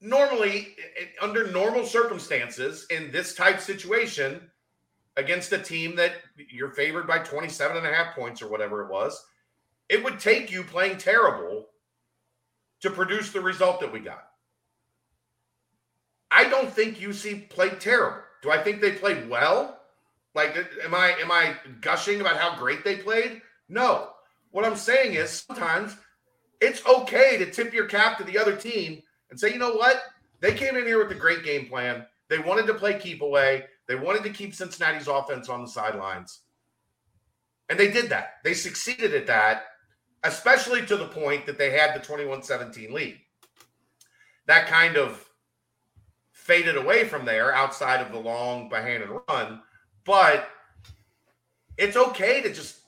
normally 0.00 0.74
i- 0.78 1.02
i- 1.02 1.24
under 1.24 1.46
normal 1.48 1.84
circumstances 1.86 2.86
in 2.90 3.12
this 3.12 3.34
type 3.34 3.60
situation 3.60 4.50
against 5.16 5.52
a 5.52 5.58
team 5.58 5.94
that 5.96 6.14
you're 6.36 6.72
favored 6.72 7.06
by 7.06 7.18
27 7.18 7.76
and 7.76 7.86
a 7.86 7.92
half 7.94 8.14
points 8.14 8.40
or 8.40 8.48
whatever 8.48 8.82
it 8.82 8.90
was, 8.90 9.22
it 9.90 10.02
would 10.02 10.18
take 10.18 10.50
you 10.50 10.64
playing 10.64 10.96
terrible 10.96 11.68
to 12.80 12.90
produce 12.90 13.30
the 13.32 13.40
result 13.40 13.80
that 13.80 13.92
we 13.92 14.00
got. 14.00 14.30
I 16.30 16.48
don't 16.48 16.72
think 16.72 16.98
UC 16.98 17.50
played 17.50 17.80
terrible. 17.80 18.22
Do 18.40 18.50
I 18.50 18.62
think 18.62 18.80
they 18.80 18.92
played 18.92 19.28
well? 19.28 19.79
Like 20.34 20.56
am 20.84 20.94
I 20.94 21.14
am 21.20 21.30
I 21.30 21.54
gushing 21.80 22.20
about 22.20 22.36
how 22.36 22.56
great 22.56 22.84
they 22.84 22.96
played? 22.96 23.42
No. 23.68 24.10
What 24.52 24.64
I'm 24.64 24.76
saying 24.76 25.14
is 25.14 25.44
sometimes 25.46 25.96
it's 26.60 26.84
okay 26.86 27.38
to 27.38 27.50
tip 27.50 27.72
your 27.72 27.86
cap 27.86 28.18
to 28.18 28.24
the 28.24 28.38
other 28.38 28.56
team 28.56 29.02
and 29.30 29.38
say, 29.38 29.52
you 29.52 29.58
know 29.58 29.74
what? 29.74 30.02
They 30.40 30.54
came 30.54 30.76
in 30.76 30.86
here 30.86 31.02
with 31.02 31.16
a 31.16 31.20
great 31.20 31.44
game 31.44 31.66
plan. 31.66 32.06
They 32.28 32.38
wanted 32.38 32.66
to 32.66 32.74
play 32.74 32.98
keep 32.98 33.22
away. 33.22 33.64
They 33.88 33.94
wanted 33.94 34.22
to 34.24 34.30
keep 34.30 34.54
Cincinnati's 34.54 35.08
offense 35.08 35.48
on 35.48 35.62
the 35.62 35.68
sidelines. 35.68 36.40
And 37.68 37.78
they 37.78 37.90
did 37.90 38.10
that. 38.10 38.34
They 38.44 38.54
succeeded 38.54 39.14
at 39.14 39.26
that, 39.28 39.64
especially 40.24 40.84
to 40.86 40.96
the 40.96 41.06
point 41.06 41.46
that 41.46 41.58
they 41.58 41.70
had 41.70 41.94
the 41.94 42.04
21 42.04 42.42
17 42.42 42.92
lead. 42.92 43.18
That 44.46 44.66
kind 44.66 44.96
of 44.96 45.24
faded 46.32 46.76
away 46.76 47.04
from 47.04 47.24
there 47.24 47.54
outside 47.54 48.00
of 48.00 48.12
the 48.12 48.18
long 48.18 48.68
Bohanon 48.68 49.20
run. 49.28 49.62
But 50.10 50.48
it's 51.78 51.96
okay 51.96 52.42
to 52.42 52.52
just 52.52 52.80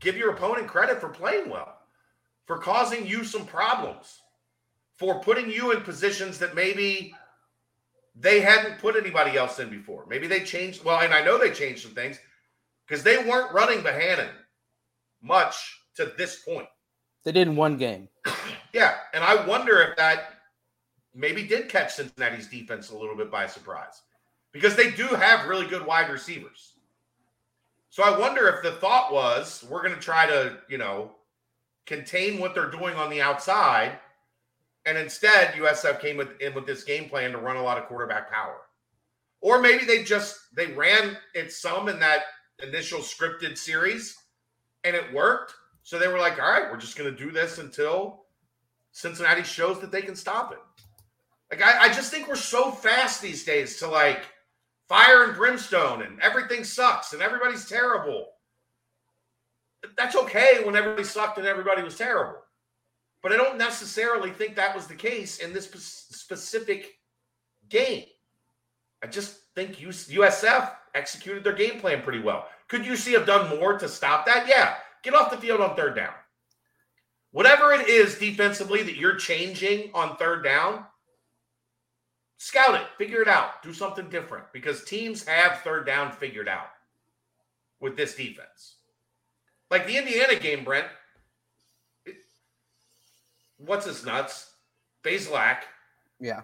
give 0.00 0.18
your 0.18 0.32
opponent 0.32 0.68
credit 0.68 1.00
for 1.00 1.08
playing 1.08 1.48
well, 1.48 1.78
for 2.44 2.58
causing 2.58 3.06
you 3.06 3.24
some 3.24 3.46
problems, 3.46 4.20
for 4.96 5.18
putting 5.20 5.50
you 5.50 5.72
in 5.72 5.80
positions 5.80 6.38
that 6.40 6.54
maybe 6.54 7.14
they 8.14 8.42
hadn't 8.42 8.80
put 8.80 8.96
anybody 8.96 9.38
else 9.38 9.58
in 9.60 9.70
before. 9.70 10.04
Maybe 10.10 10.26
they 10.26 10.40
changed. 10.40 10.84
Well, 10.84 11.00
and 11.00 11.14
I 11.14 11.24
know 11.24 11.38
they 11.38 11.52
changed 11.52 11.80
some 11.80 11.92
things 11.92 12.18
because 12.86 13.02
they 13.02 13.16
weren't 13.16 13.54
running 13.54 13.82
Bohanon 13.82 14.28
much 15.22 15.80
to 15.94 16.12
this 16.18 16.42
point. 16.42 16.68
They 17.24 17.32
did 17.32 17.48
in 17.48 17.56
one 17.56 17.78
game. 17.78 18.10
yeah, 18.74 18.96
and 19.14 19.24
I 19.24 19.42
wonder 19.46 19.80
if 19.80 19.96
that 19.96 20.34
maybe 21.14 21.44
did 21.44 21.70
catch 21.70 21.94
Cincinnati's 21.94 22.48
defense 22.48 22.90
a 22.90 22.98
little 22.98 23.16
bit 23.16 23.30
by 23.30 23.46
surprise 23.46 24.02
because 24.52 24.76
they 24.76 24.90
do 24.90 25.06
have 25.08 25.48
really 25.48 25.66
good 25.66 25.84
wide 25.84 26.10
receivers. 26.10 26.72
So 27.90 28.02
I 28.02 28.18
wonder 28.18 28.48
if 28.48 28.62
the 28.62 28.72
thought 28.72 29.12
was 29.12 29.64
we're 29.70 29.82
going 29.82 29.94
to 29.94 30.00
try 30.00 30.26
to, 30.26 30.58
you 30.68 30.78
know, 30.78 31.12
contain 31.86 32.38
what 32.38 32.54
they're 32.54 32.70
doing 32.70 32.94
on 32.94 33.08
the 33.08 33.22
outside, 33.22 33.98
and 34.84 34.98
instead 34.98 35.54
USF 35.54 36.00
came 36.00 36.16
with, 36.16 36.40
in 36.40 36.52
with 36.54 36.66
this 36.66 36.84
game 36.84 37.08
plan 37.08 37.32
to 37.32 37.38
run 37.38 37.56
a 37.56 37.62
lot 37.62 37.78
of 37.78 37.86
quarterback 37.86 38.30
power, 38.30 38.62
or 39.40 39.60
maybe 39.60 39.84
they 39.84 40.02
just 40.02 40.54
they 40.54 40.66
ran 40.72 41.16
it 41.34 41.52
some 41.52 41.88
in 41.88 41.98
that 42.00 42.24
initial 42.62 43.00
scripted 43.00 43.56
series, 43.56 44.16
and 44.84 44.94
it 44.94 45.12
worked. 45.14 45.54
So 45.82 45.98
they 45.98 46.08
were 46.08 46.18
like, 46.18 46.40
all 46.40 46.50
right, 46.50 46.70
we're 46.70 46.78
just 46.78 46.98
going 46.98 47.14
to 47.14 47.24
do 47.24 47.30
this 47.30 47.58
until 47.58 48.24
Cincinnati 48.92 49.42
shows 49.42 49.80
that 49.80 49.92
they 49.92 50.02
can 50.02 50.16
stop 50.16 50.52
it. 50.52 50.58
Like 51.50 51.62
I, 51.62 51.84
I 51.84 51.88
just 51.92 52.10
think 52.10 52.28
we're 52.28 52.36
so 52.36 52.70
fast 52.70 53.22
these 53.22 53.44
days 53.44 53.78
to 53.78 53.88
like 53.88 54.24
fire 54.88 55.24
and 55.24 55.36
brimstone 55.36 56.02
and 56.02 56.20
everything 56.20 56.64
sucks 56.64 57.12
and 57.12 57.22
everybody's 57.22 57.68
terrible. 57.68 58.26
That's 59.96 60.16
okay 60.16 60.62
when 60.64 60.76
everybody 60.76 61.04
sucked 61.04 61.38
and 61.38 61.46
everybody 61.46 61.82
was 61.82 61.96
terrible. 61.96 62.38
But 63.22 63.32
I 63.32 63.36
don't 63.36 63.58
necessarily 63.58 64.30
think 64.30 64.54
that 64.54 64.74
was 64.74 64.86
the 64.86 64.94
case 64.94 65.38
in 65.38 65.52
this 65.52 65.66
specific 65.66 66.98
game. 67.68 68.04
I 69.02 69.06
just 69.08 69.38
think 69.54 69.76
USF 69.76 70.70
executed 70.94 71.44
their 71.44 71.52
game 71.52 71.80
plan 71.80 72.02
pretty 72.02 72.20
well. 72.20 72.46
Could 72.68 72.82
UC 72.82 73.12
have 73.12 73.26
done 73.26 73.58
more 73.58 73.78
to 73.78 73.88
stop 73.88 74.26
that? 74.26 74.48
Yeah. 74.48 74.76
Get 75.02 75.14
off 75.14 75.30
the 75.30 75.36
field 75.36 75.60
on 75.60 75.76
third 75.76 75.96
down. 75.96 76.14
Whatever 77.32 77.72
it 77.72 77.88
is 77.88 78.16
defensively 78.16 78.82
that 78.82 78.96
you're 78.96 79.16
changing 79.16 79.90
on 79.92 80.16
third 80.16 80.42
down, 80.42 80.84
scout 82.38 82.74
it, 82.74 82.86
figure 82.98 83.22
it 83.22 83.28
out, 83.28 83.62
do 83.62 83.72
something 83.72 84.08
different 84.08 84.44
because 84.52 84.84
teams 84.84 85.24
have 85.26 85.60
third 85.60 85.86
down 85.86 86.12
figured 86.12 86.48
out 86.48 86.68
with 87.80 87.96
this 87.96 88.14
defense. 88.14 88.76
Like 89.70 89.86
the 89.86 89.96
Indiana 89.96 90.36
game, 90.36 90.64
Brent. 90.64 90.86
It, 92.04 92.16
what's 93.58 93.86
his 93.86 94.04
nuts? 94.04 94.52
Bazelak. 95.02 95.58
Yeah. 96.20 96.42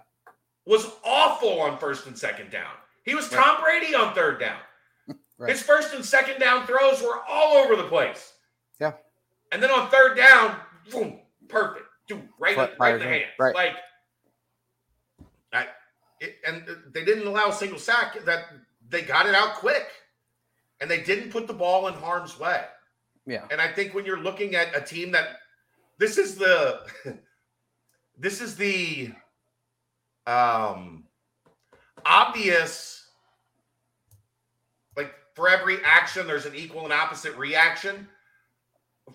Was 0.64 0.90
awful 1.04 1.60
on 1.60 1.78
first 1.78 2.06
and 2.06 2.16
second 2.16 2.50
down. 2.50 2.72
He 3.04 3.14
was 3.14 3.28
Tom 3.28 3.62
right. 3.62 3.80
Brady 3.80 3.94
on 3.94 4.14
third 4.14 4.38
down. 4.38 4.58
right. 5.38 5.50
His 5.50 5.62
first 5.62 5.94
and 5.94 6.04
second 6.04 6.38
down 6.38 6.66
throws 6.66 7.02
were 7.02 7.20
all 7.28 7.56
over 7.56 7.76
the 7.76 7.88
place. 7.88 8.34
Yeah. 8.80 8.92
And 9.50 9.62
then 9.62 9.70
on 9.70 9.90
third 9.90 10.16
down, 10.16 10.56
boom, 10.90 11.18
perfect. 11.48 11.86
Dude, 12.08 12.28
right, 12.38 12.56
right, 12.56 12.72
right 12.78 12.94
in 12.94 13.00
the 13.00 13.06
hands. 13.06 13.30
Right. 13.38 13.54
Like 13.54 13.76
it, 16.22 16.36
and 16.46 16.64
they 16.92 17.04
didn't 17.04 17.26
allow 17.26 17.48
a 17.48 17.52
single 17.52 17.78
sack. 17.78 18.24
That 18.24 18.44
they 18.88 19.02
got 19.02 19.26
it 19.26 19.34
out 19.34 19.54
quick, 19.54 19.88
and 20.80 20.90
they 20.90 21.02
didn't 21.02 21.30
put 21.30 21.46
the 21.46 21.52
ball 21.52 21.88
in 21.88 21.94
harm's 21.94 22.38
way. 22.38 22.62
Yeah. 23.26 23.44
And 23.50 23.60
I 23.60 23.68
think 23.68 23.94
when 23.94 24.04
you're 24.04 24.22
looking 24.22 24.54
at 24.54 24.76
a 24.76 24.80
team 24.80 25.12
that 25.12 25.38
this 25.98 26.18
is 26.18 26.36
the 26.36 26.80
this 28.18 28.40
is 28.40 28.56
the 28.56 29.10
um 30.26 31.04
obvious 32.04 33.06
like 34.96 35.12
for 35.34 35.48
every 35.48 35.78
action 35.84 36.26
there's 36.26 36.46
an 36.46 36.54
equal 36.54 36.84
and 36.84 36.92
opposite 36.92 37.36
reaction 37.36 38.08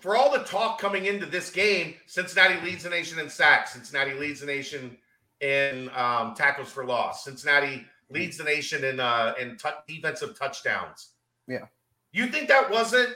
for 0.00 0.16
all 0.16 0.30
the 0.30 0.44
talk 0.44 0.78
coming 0.78 1.06
into 1.06 1.24
this 1.24 1.50
game 1.50 1.94
cincinnati 2.06 2.62
leads 2.64 2.84
the 2.84 2.90
nation 2.90 3.18
in 3.18 3.28
sacks 3.28 3.72
cincinnati 3.72 4.12
leads 4.14 4.40
the 4.40 4.46
nation 4.46 4.96
in 5.40 5.90
um, 5.94 6.34
tackles 6.34 6.70
for 6.70 6.84
loss. 6.84 7.24
Cincinnati 7.24 7.84
leads 8.10 8.36
the 8.36 8.44
nation 8.44 8.84
in 8.84 9.00
uh, 9.00 9.34
in 9.40 9.56
t- 9.56 9.68
defensive 9.86 10.38
touchdowns. 10.38 11.10
Yeah. 11.46 11.66
You 12.12 12.26
think 12.28 12.48
that 12.48 12.70
wasn't 12.70 13.14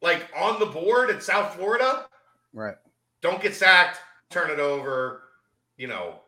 like 0.00 0.28
on 0.36 0.58
the 0.58 0.66
board 0.66 1.10
at 1.10 1.22
South 1.22 1.54
Florida? 1.54 2.06
Right. 2.52 2.76
Don't 3.20 3.42
get 3.42 3.54
sacked, 3.54 3.98
turn 4.30 4.50
it 4.50 4.60
over. 4.60 5.22
You 5.76 5.88
know, 5.88 6.20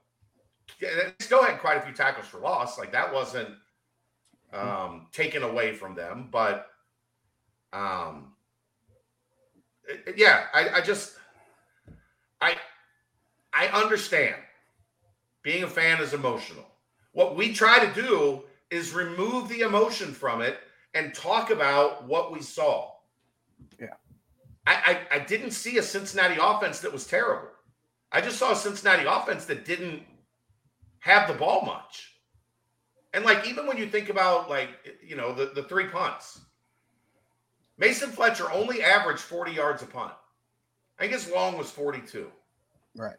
they 0.80 1.12
still 1.20 1.42
had 1.42 1.58
quite 1.58 1.78
a 1.78 1.80
few 1.80 1.94
tackles 1.94 2.26
for 2.26 2.38
loss. 2.38 2.78
Like 2.78 2.92
that 2.92 3.12
wasn't 3.12 3.50
um, 4.52 5.06
taken 5.12 5.42
away 5.42 5.74
from 5.74 5.94
them, 5.94 6.28
but 6.30 6.66
um, 7.72 8.32
yeah, 10.16 10.44
I, 10.52 10.68
I 10.76 10.80
just 10.80 11.14
I 12.40 12.56
I 13.52 13.66
understand 13.68 14.36
being 15.42 15.62
a 15.62 15.68
fan 15.68 16.00
is 16.00 16.12
emotional. 16.12 16.66
What 17.12 17.36
we 17.36 17.52
try 17.52 17.84
to 17.84 18.02
do 18.02 18.42
is 18.70 18.92
remove 18.92 19.48
the 19.48 19.60
emotion 19.60 20.12
from 20.12 20.42
it 20.42 20.58
and 20.94 21.14
talk 21.14 21.50
about 21.50 22.06
what 22.06 22.32
we 22.32 22.40
saw. 22.40 22.90
Yeah. 23.80 23.94
I, 24.66 25.00
I, 25.10 25.16
I 25.16 25.18
didn't 25.20 25.52
see 25.52 25.78
a 25.78 25.82
Cincinnati 25.82 26.36
offense 26.40 26.80
that 26.80 26.92
was 26.92 27.06
terrible. 27.06 27.48
I 28.12 28.20
just 28.20 28.38
saw 28.38 28.52
a 28.52 28.56
Cincinnati 28.56 29.04
offense 29.06 29.44
that 29.46 29.64
didn't 29.64 30.02
have 31.00 31.28
the 31.28 31.34
ball 31.34 31.62
much. 31.62 32.16
And 33.12 33.24
like 33.24 33.48
even 33.48 33.66
when 33.66 33.76
you 33.76 33.86
think 33.86 34.08
about 34.08 34.48
like 34.48 34.70
you 35.04 35.16
know 35.16 35.32
the, 35.32 35.50
the 35.54 35.64
three 35.64 35.86
punts, 35.86 36.40
Mason 37.76 38.10
Fletcher 38.10 38.50
only 38.52 38.82
averaged 38.82 39.20
40 39.20 39.52
yards 39.52 39.82
a 39.82 39.86
punt. 39.86 40.12
I 41.00 41.08
guess 41.08 41.30
long 41.30 41.56
was 41.56 41.70
42. 41.70 42.30
Right 42.94 43.16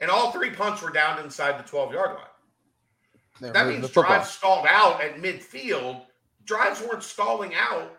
and 0.00 0.10
all 0.10 0.32
three 0.32 0.50
punts 0.50 0.82
were 0.82 0.90
down 0.90 1.22
inside 1.22 1.58
the 1.58 1.68
12 1.68 1.92
yard 1.92 2.10
line. 2.10 2.24
They're 3.40 3.52
that 3.52 3.66
means 3.66 3.90
drives 3.90 4.30
stalled 4.30 4.66
out 4.68 5.02
at 5.02 5.16
midfield. 5.16 6.02
Drives 6.44 6.80
weren't 6.80 7.02
stalling 7.02 7.52
out 7.54 7.96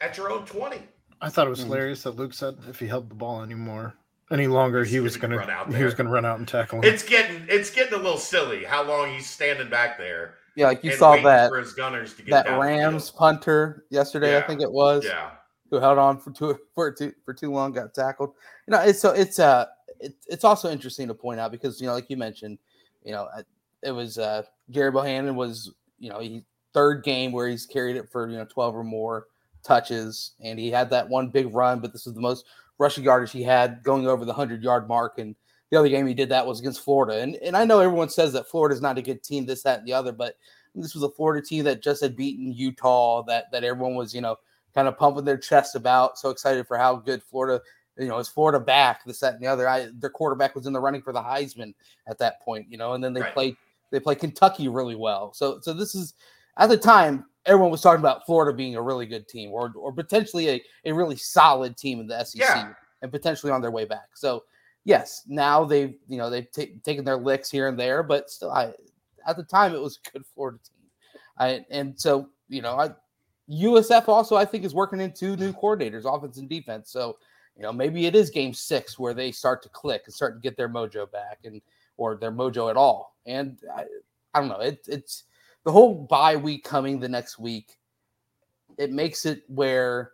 at 0.00 0.16
your 0.16 0.30
own 0.30 0.44
20. 0.46 0.78
I 1.20 1.28
thought 1.28 1.46
it 1.46 1.50
was 1.50 1.60
mm-hmm. 1.60 1.68
hilarious 1.68 2.02
that 2.02 2.12
Luke 2.12 2.32
said 2.32 2.56
if 2.68 2.78
he 2.78 2.86
held 2.86 3.10
the 3.10 3.14
ball 3.14 3.42
anymore 3.42 3.94
any 4.30 4.46
longer, 4.46 4.84
He's 4.84 4.92
he 4.92 5.00
was 5.00 5.16
gonna 5.16 5.74
he 5.74 5.84
was 5.84 5.94
gonna 5.94 6.10
run 6.10 6.24
out 6.24 6.38
and 6.38 6.46
tackle 6.46 6.78
him. 6.78 6.84
It's 6.84 7.02
getting 7.02 7.46
it's 7.48 7.70
getting 7.70 7.94
a 7.94 7.96
little 7.96 8.18
silly 8.18 8.64
how 8.64 8.82
long 8.86 9.12
he's 9.12 9.28
standing 9.28 9.68
back 9.68 9.98
there. 9.98 10.34
Yeah, 10.54 10.66
like 10.66 10.82
you 10.82 10.92
saw 10.92 11.16
that 11.22 11.50
for 11.50 11.58
his 11.58 11.72
gunners 11.72 12.14
to 12.14 12.22
get 12.22 12.44
that 12.44 12.58
Rams 12.58 13.10
punter 13.10 13.84
yesterday, 13.90 14.32
yeah. 14.32 14.38
I 14.38 14.42
think 14.42 14.60
it 14.60 14.70
was. 14.70 15.04
Yeah. 15.04 15.30
Who 15.70 15.78
held 15.78 15.98
on 15.98 16.18
for 16.18 16.30
too 16.30 16.58
for 16.74 16.90
too 16.92 17.12
for 17.24 17.32
too 17.32 17.52
long, 17.52 17.72
got 17.72 17.94
tackled. 17.94 18.30
You 18.66 18.72
know, 18.72 18.80
it's 18.80 19.00
so 19.00 19.10
it's 19.10 19.38
uh 19.38 19.66
it, 20.00 20.14
it's 20.26 20.44
also 20.44 20.70
interesting 20.70 21.08
to 21.08 21.14
point 21.14 21.40
out 21.40 21.52
because 21.52 21.80
you 21.80 21.86
know, 21.86 21.94
like 21.94 22.08
you 22.08 22.16
mentioned, 22.16 22.58
you 23.04 23.12
know, 23.12 23.28
it 23.82 23.90
was 23.90 24.18
uh 24.18 24.42
Gary 24.70 24.90
Bohanon 24.90 25.36
was 25.36 25.72
you 25.98 26.10
know 26.10 26.20
he 26.20 26.44
third 26.72 27.02
game 27.02 27.32
where 27.32 27.48
he's 27.48 27.66
carried 27.66 27.96
it 27.96 28.08
for 28.10 28.28
you 28.28 28.36
know 28.36 28.44
12 28.44 28.76
or 28.76 28.84
more 28.84 29.26
touches 29.62 30.32
and 30.40 30.58
he 30.58 30.70
had 30.70 30.90
that 30.90 31.08
one 31.08 31.28
big 31.28 31.52
run 31.52 31.80
but 31.80 31.92
this 31.92 32.06
is 32.06 32.14
the 32.14 32.20
most 32.20 32.44
rushing 32.78 33.04
yardage 33.04 33.32
he 33.32 33.42
had 33.42 33.82
going 33.82 34.06
over 34.06 34.24
the 34.24 34.32
100 34.32 34.62
yard 34.62 34.86
mark 34.86 35.18
and 35.18 35.34
the 35.70 35.78
other 35.78 35.88
game 35.88 36.06
he 36.06 36.14
did 36.14 36.28
that 36.28 36.46
was 36.46 36.60
against 36.60 36.82
Florida 36.82 37.20
and 37.20 37.36
and 37.36 37.56
I 37.56 37.64
know 37.64 37.80
everyone 37.80 38.08
says 38.08 38.32
that 38.34 38.48
Florida's 38.48 38.80
not 38.80 38.98
a 38.98 39.02
good 39.02 39.22
team 39.22 39.46
this 39.46 39.62
that 39.62 39.80
and 39.80 39.88
the 39.88 39.92
other 39.92 40.12
but 40.12 40.36
this 40.74 40.94
was 40.94 41.02
a 41.02 41.10
Florida 41.10 41.44
team 41.44 41.64
that 41.64 41.82
just 41.82 42.02
had 42.02 42.16
beaten 42.16 42.52
Utah 42.52 43.22
that 43.24 43.50
that 43.50 43.64
everyone 43.64 43.94
was 43.94 44.14
you 44.14 44.20
know 44.20 44.36
kind 44.74 44.86
of 44.86 44.96
pumping 44.96 45.24
their 45.24 45.38
chest 45.38 45.74
about 45.74 46.18
so 46.18 46.30
excited 46.30 46.66
for 46.66 46.78
how 46.78 46.96
good 46.96 47.22
Florida 47.22 47.62
you 47.98 48.08
know, 48.08 48.18
is 48.18 48.28
Florida 48.28 48.60
back, 48.60 49.04
this, 49.04 49.20
that, 49.20 49.34
and 49.34 49.42
the 49.42 49.46
other. 49.46 49.68
I, 49.68 49.88
their 49.94 50.10
quarterback 50.10 50.54
was 50.54 50.66
in 50.66 50.72
the 50.72 50.80
running 50.80 51.02
for 51.02 51.12
the 51.12 51.20
Heisman 51.20 51.74
at 52.06 52.18
that 52.18 52.40
point, 52.42 52.66
you 52.70 52.78
know, 52.78 52.92
and 52.94 53.02
then 53.02 53.12
they 53.12 53.22
right. 53.22 53.34
played 53.34 53.56
they 53.90 54.00
played 54.00 54.18
Kentucky 54.18 54.68
really 54.68 54.94
well. 54.94 55.32
So 55.32 55.58
so 55.60 55.72
this 55.72 55.94
is 55.94 56.14
at 56.56 56.68
the 56.68 56.76
time 56.76 57.24
everyone 57.46 57.70
was 57.70 57.80
talking 57.80 58.00
about 58.00 58.26
Florida 58.26 58.54
being 58.54 58.76
a 58.76 58.82
really 58.82 59.06
good 59.06 59.28
team 59.28 59.50
or 59.50 59.72
or 59.76 59.92
potentially 59.92 60.48
a, 60.48 60.62
a 60.84 60.92
really 60.92 61.16
solid 61.16 61.76
team 61.76 62.00
in 62.00 62.06
the 62.06 62.24
SEC 62.24 62.40
yeah. 62.40 62.72
and 63.02 63.10
potentially 63.10 63.50
on 63.50 63.60
their 63.60 63.70
way 63.70 63.84
back. 63.84 64.08
So 64.14 64.44
yes, 64.84 65.22
now 65.26 65.64
they've 65.64 65.94
you 66.08 66.18
know 66.18 66.30
they've 66.30 66.50
t- 66.50 66.76
taken 66.84 67.04
their 67.04 67.16
licks 67.16 67.50
here 67.50 67.68
and 67.68 67.78
there, 67.78 68.02
but 68.02 68.30
still, 68.30 68.50
I 68.50 68.72
at 69.26 69.36
the 69.36 69.44
time 69.44 69.74
it 69.74 69.80
was 69.80 69.98
a 70.06 70.10
good 70.10 70.26
Florida 70.34 70.58
team. 70.58 70.90
I 71.38 71.64
and 71.70 71.98
so 71.98 72.28
you 72.48 72.62
know 72.62 72.76
I 72.76 72.90
USF 73.50 74.08
also 74.08 74.36
I 74.36 74.44
think 74.44 74.64
is 74.64 74.74
working 74.74 75.00
in 75.00 75.12
two 75.12 75.36
new 75.36 75.52
coordinators, 75.52 76.04
offense 76.04 76.36
and 76.38 76.48
defense. 76.48 76.90
So 76.90 77.16
you 77.58 77.64
know, 77.64 77.72
maybe 77.72 78.06
it 78.06 78.14
is 78.14 78.30
game 78.30 78.54
six 78.54 78.98
where 78.98 79.12
they 79.12 79.32
start 79.32 79.62
to 79.64 79.68
click 79.68 80.02
and 80.06 80.14
start 80.14 80.36
to 80.36 80.40
get 80.40 80.56
their 80.56 80.68
mojo 80.68 81.10
back 81.10 81.40
and 81.44 81.60
or 81.96 82.16
their 82.16 82.32
mojo 82.32 82.70
at 82.70 82.76
all. 82.76 83.16
And 83.26 83.58
I, 83.76 83.84
I 84.32 84.40
don't 84.40 84.48
know. 84.48 84.60
It, 84.60 84.86
it's 84.86 85.24
the 85.64 85.72
whole 85.72 86.06
bye 86.08 86.36
week 86.36 86.62
coming 86.62 87.00
the 87.00 87.08
next 87.08 87.38
week. 87.38 87.76
It 88.78 88.92
makes 88.92 89.26
it 89.26 89.42
where 89.48 90.12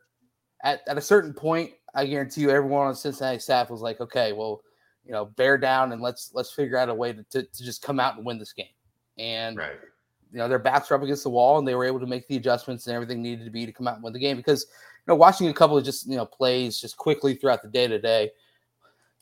at, 0.63 0.81
at 0.89 0.97
a 0.97 1.03
certain 1.03 1.35
point, 1.35 1.73
I 1.95 2.07
guarantee 2.07 2.41
you 2.41 2.51
everyone 2.51 2.87
on 2.87 2.95
Cincinnati 2.95 3.39
staff 3.39 3.69
was 3.69 3.83
like, 3.83 4.01
okay, 4.01 4.33
well, 4.33 4.63
you 5.05 5.13
know, 5.13 5.27
bear 5.27 5.59
down 5.59 5.93
and 5.93 6.01
let's 6.01 6.31
let's 6.33 6.51
figure 6.51 6.79
out 6.79 6.89
a 6.89 6.95
way 6.95 7.13
to, 7.13 7.23
to, 7.25 7.43
to 7.43 7.65
just 7.65 7.83
come 7.83 8.01
out 8.01 8.17
and 8.17 8.25
win 8.25 8.39
this 8.39 8.55
game. 8.55 8.67
and 9.19 9.59
Right. 9.59 9.77
you 10.33 10.39
know 10.39 10.49
their 10.49 10.59
backs 10.59 10.89
were 10.89 10.97
up 10.97 11.03
against 11.03 11.25
the 11.25 11.31
wall, 11.31 11.59
and 11.59 11.69
they 11.69 11.75
were 11.75 11.85
able 11.85 12.01
to 12.01 12.07
make 12.07 12.27
the 12.27 12.37
adjustments 12.37 12.87
and 12.87 12.97
everything 12.97 13.21
needed 13.23 13.45
to 13.45 13.51
be 13.51 13.67
to 13.67 13.73
come 13.73 13.87
out 13.87 13.97
and 13.97 14.03
win 14.03 14.15
the 14.15 14.19
game. 14.19 14.39
Because 14.39 14.67
know, 15.09 15.15
watching 15.17 15.49
a 15.49 15.53
couple 15.55 15.77
of 15.77 15.85
just 15.85 16.09
you 16.09 16.17
know 16.17 16.27
plays 16.27 16.81
just 16.81 16.97
quickly 16.97 17.35
throughout 17.35 17.63
the 17.63 17.69
day 17.69 17.87
today, 17.87 18.31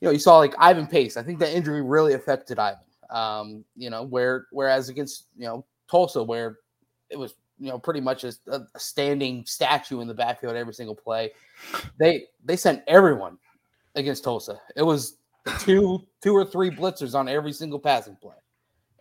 you 0.01 0.07
know, 0.09 0.12
you 0.12 0.18
saw 0.18 0.38
like 0.38 0.55
Ivan 0.59 0.87
Pace. 0.87 1.16
I 1.16 1.23
think 1.23 1.38
that 1.40 1.55
injury 1.55 1.83
really 1.83 2.14
affected 2.14 2.59
Ivan. 2.59 2.81
Um, 3.11 3.64
you 3.77 3.90
know, 3.90 4.03
where 4.05 4.47
whereas 4.53 4.88
against 4.88 5.27
you 5.37 5.47
know 5.47 5.64
Tulsa, 5.90 6.23
where 6.23 6.59
it 7.11 7.18
was 7.18 7.35
you 7.59 7.68
know 7.68 7.79
pretty 7.79 8.01
much 8.01 8.25
a, 8.25 8.33
a 8.49 8.66
standing 8.79 9.45
statue 9.47 10.01
in 10.01 10.09
the 10.09 10.14
backfield 10.14 10.57
every 10.57 10.75
single 10.75 10.95
play, 10.97 11.31
they 11.99 12.25
they 12.45 12.57
sent 12.57 12.83
everyone 12.87 13.38
against 13.95 14.25
Tulsa. 14.25 14.61
It 14.77 14.83
was 14.83 15.18
two 15.61 16.07
two 16.23 16.35
or 16.35 16.45
three 16.45 16.71
blitzers 16.71 17.14
on 17.14 17.29
every 17.29 17.53
single 17.53 17.79
passing 17.79 18.16
play, 18.16 18.37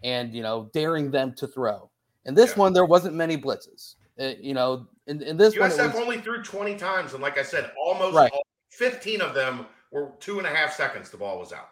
and 0.03 0.33
you 0.33 0.41
know 0.43 0.69
daring 0.73 1.09
them 1.09 1.33
to 1.37 1.47
throw. 1.47 1.89
And 2.25 2.37
this 2.37 2.51
Yeah. 2.51 2.59
one, 2.59 2.73
there 2.73 2.85
wasn't 2.85 3.15
many 3.15 3.37
blitzes. 3.37 3.95
Uh, 4.19 4.33
you 4.39 4.53
know, 4.53 4.87
in, 5.11 5.21
in 5.21 5.37
this 5.37 5.57
one, 5.57 5.69
USF 5.69 5.93
was, 5.93 6.01
only 6.01 6.19
threw 6.19 6.41
20 6.43 6.75
times, 6.75 7.13
and 7.13 7.21
like 7.21 7.37
I 7.37 7.43
said, 7.43 7.71
almost 7.83 8.15
Right. 8.15 8.31
all, 8.31 8.45
15 8.69 9.21
of 9.21 9.33
them 9.33 9.65
were 9.91 10.11
two 10.19 10.37
and 10.39 10.47
a 10.47 10.49
half 10.49 10.73
seconds. 10.73 11.09
The 11.09 11.17
ball 11.17 11.39
was 11.39 11.51
out. 11.53 11.69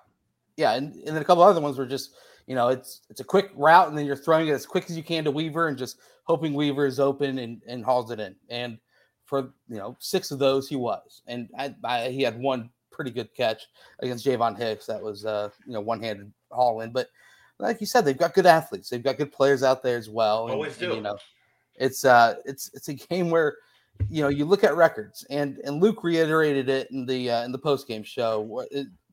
yeah, 0.58 0.74
and, 0.74 0.94
and 0.96 1.08
then 1.16 1.22
a 1.22 1.26
couple 1.26 1.44
other 1.44 1.62
ones 1.62 1.78
were 1.78 1.86
just 1.86 2.12
you 2.48 2.56
know 2.56 2.68
it's 2.70 3.02
it's 3.10 3.20
a 3.20 3.24
quick 3.24 3.52
route, 3.56 3.88
and 3.90 3.98
then 3.98 4.06
you're 4.06 4.16
throwing 4.16 4.48
it 4.48 4.52
as 4.52 4.66
quick 4.66 4.90
as 4.90 4.98
you 4.98 5.04
can 5.04 5.24
to 5.24 5.32
Weaver, 5.32 5.68
and 5.68 5.78
just 5.78 6.00
hoping 6.26 6.54
Weaver 6.54 6.86
is 6.86 7.00
open 7.00 7.38
and 7.40 7.62
and 7.68 7.84
hauls 7.86 8.12
it 8.12 8.20
in. 8.20 8.36
And 8.50 8.78
for 9.26 9.54
you 9.70 9.78
know 9.78 9.96
six 10.00 10.32
of 10.32 10.40
those, 10.40 10.68
he 10.68 10.76
was, 10.76 11.22
and 11.28 11.48
I, 11.58 11.76
I, 11.84 12.10
he 12.10 12.22
had 12.24 12.40
one 12.40 12.70
pretty 12.92 13.12
good 13.12 13.34
catch 13.36 13.64
against 14.00 14.26
Javon 14.26 14.58
Hicks 14.58 14.86
that 14.88 15.02
was 15.02 15.26
uh 15.26 15.50
you 15.66 15.74
know 15.74 15.80
one 15.82 16.02
handed 16.02 16.34
haul 16.52 16.82
in, 16.82 16.92
but 16.92 17.08
like 17.60 17.80
you 17.82 17.88
said, 17.88 18.04
they've 18.04 18.18
got 18.18 18.34
good 18.34 18.46
athletes, 18.46 18.90
they've 18.90 19.04
got 19.04 19.18
good 19.18 19.32
players 19.32 19.64
out 19.64 19.84
there 19.84 19.98
as 19.98 20.10
well. 20.10 20.46
and- 20.46 20.54
Always 20.54 20.78
and, 20.82 20.90
do. 20.92 20.96
you 20.96 21.02
know, 21.02 21.18
it's 21.80 22.06
uh 22.06 22.36
it's 22.46 22.70
it's 22.74 22.90
a 22.90 22.94
game 23.10 23.30
where 23.30 23.58
you 24.10 24.22
know 24.22 24.30
you 24.30 24.46
look 24.46 24.64
at 24.64 24.76
records 24.76 25.26
and 25.30 25.58
and 25.64 25.82
Luke 25.82 26.04
reiterated 26.04 26.70
it 26.70 26.92
in 26.92 27.06
the 27.06 27.32
uh, 27.32 27.44
in 27.44 27.52
the 27.52 27.58
post 27.58 27.88
game 27.88 28.04
show 28.04 28.66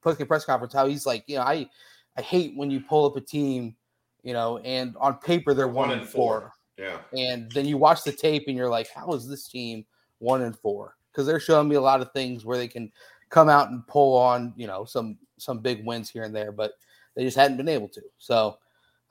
post 0.03 0.19
game 0.19 0.27
press 0.27 0.45
conference 0.45 0.75
how 0.75 0.87
he's 0.87 1.07
like 1.07 1.25
you 1.27 1.37
know 1.37 1.43
I 1.43 1.69
I 2.17 2.23
hate 2.23 2.57
when 2.57 2.71
you 2.71 2.81
pull 2.81 3.07
up 3.07 3.17
a 3.17 3.21
team 3.21 3.75
you 4.23 4.33
know 4.33 4.59
and 4.59 4.95
on 5.01 5.15
paper 5.19 5.55
they're 5.55 5.69
one, 5.69 5.91
and 5.91 6.07
four. 6.07 6.53
Yeah. 6.79 6.99
and 7.17 7.51
then 7.53 7.65
you 7.65 7.79
watch 7.79 8.05
the 8.05 8.13
tape 8.13 8.45
and 8.49 8.57
you're 8.57 8.69
like 8.69 8.89
how 8.91 9.13
is 9.15 9.27
this 9.27 9.49
team 9.49 9.87
one 10.19 10.43
and 10.43 10.57
four? 10.57 10.97
Because 11.11 11.27
they're 11.27 11.41
showing 11.41 11.69
me 11.69 11.77
a 11.77 11.81
lot 11.81 12.03
of 12.03 12.13
things 12.13 12.45
where 12.45 12.59
they 12.59 12.69
can 12.69 12.93
come 13.31 13.49
out 13.49 13.71
and 13.71 13.87
pull 13.87 14.17
on 14.17 14.53
you 14.57 14.67
know 14.67 14.85
some 14.85 15.19
some 15.39 15.59
big 15.59 15.85
wins 15.85 16.11
here 16.11 16.23
and 16.23 16.35
there 16.35 16.53
but 16.53 16.73
they 17.15 17.25
just 17.25 17.37
hadn't 17.37 17.57
been 17.57 17.69
able 17.69 17.89
to. 17.89 18.03
So 18.19 18.59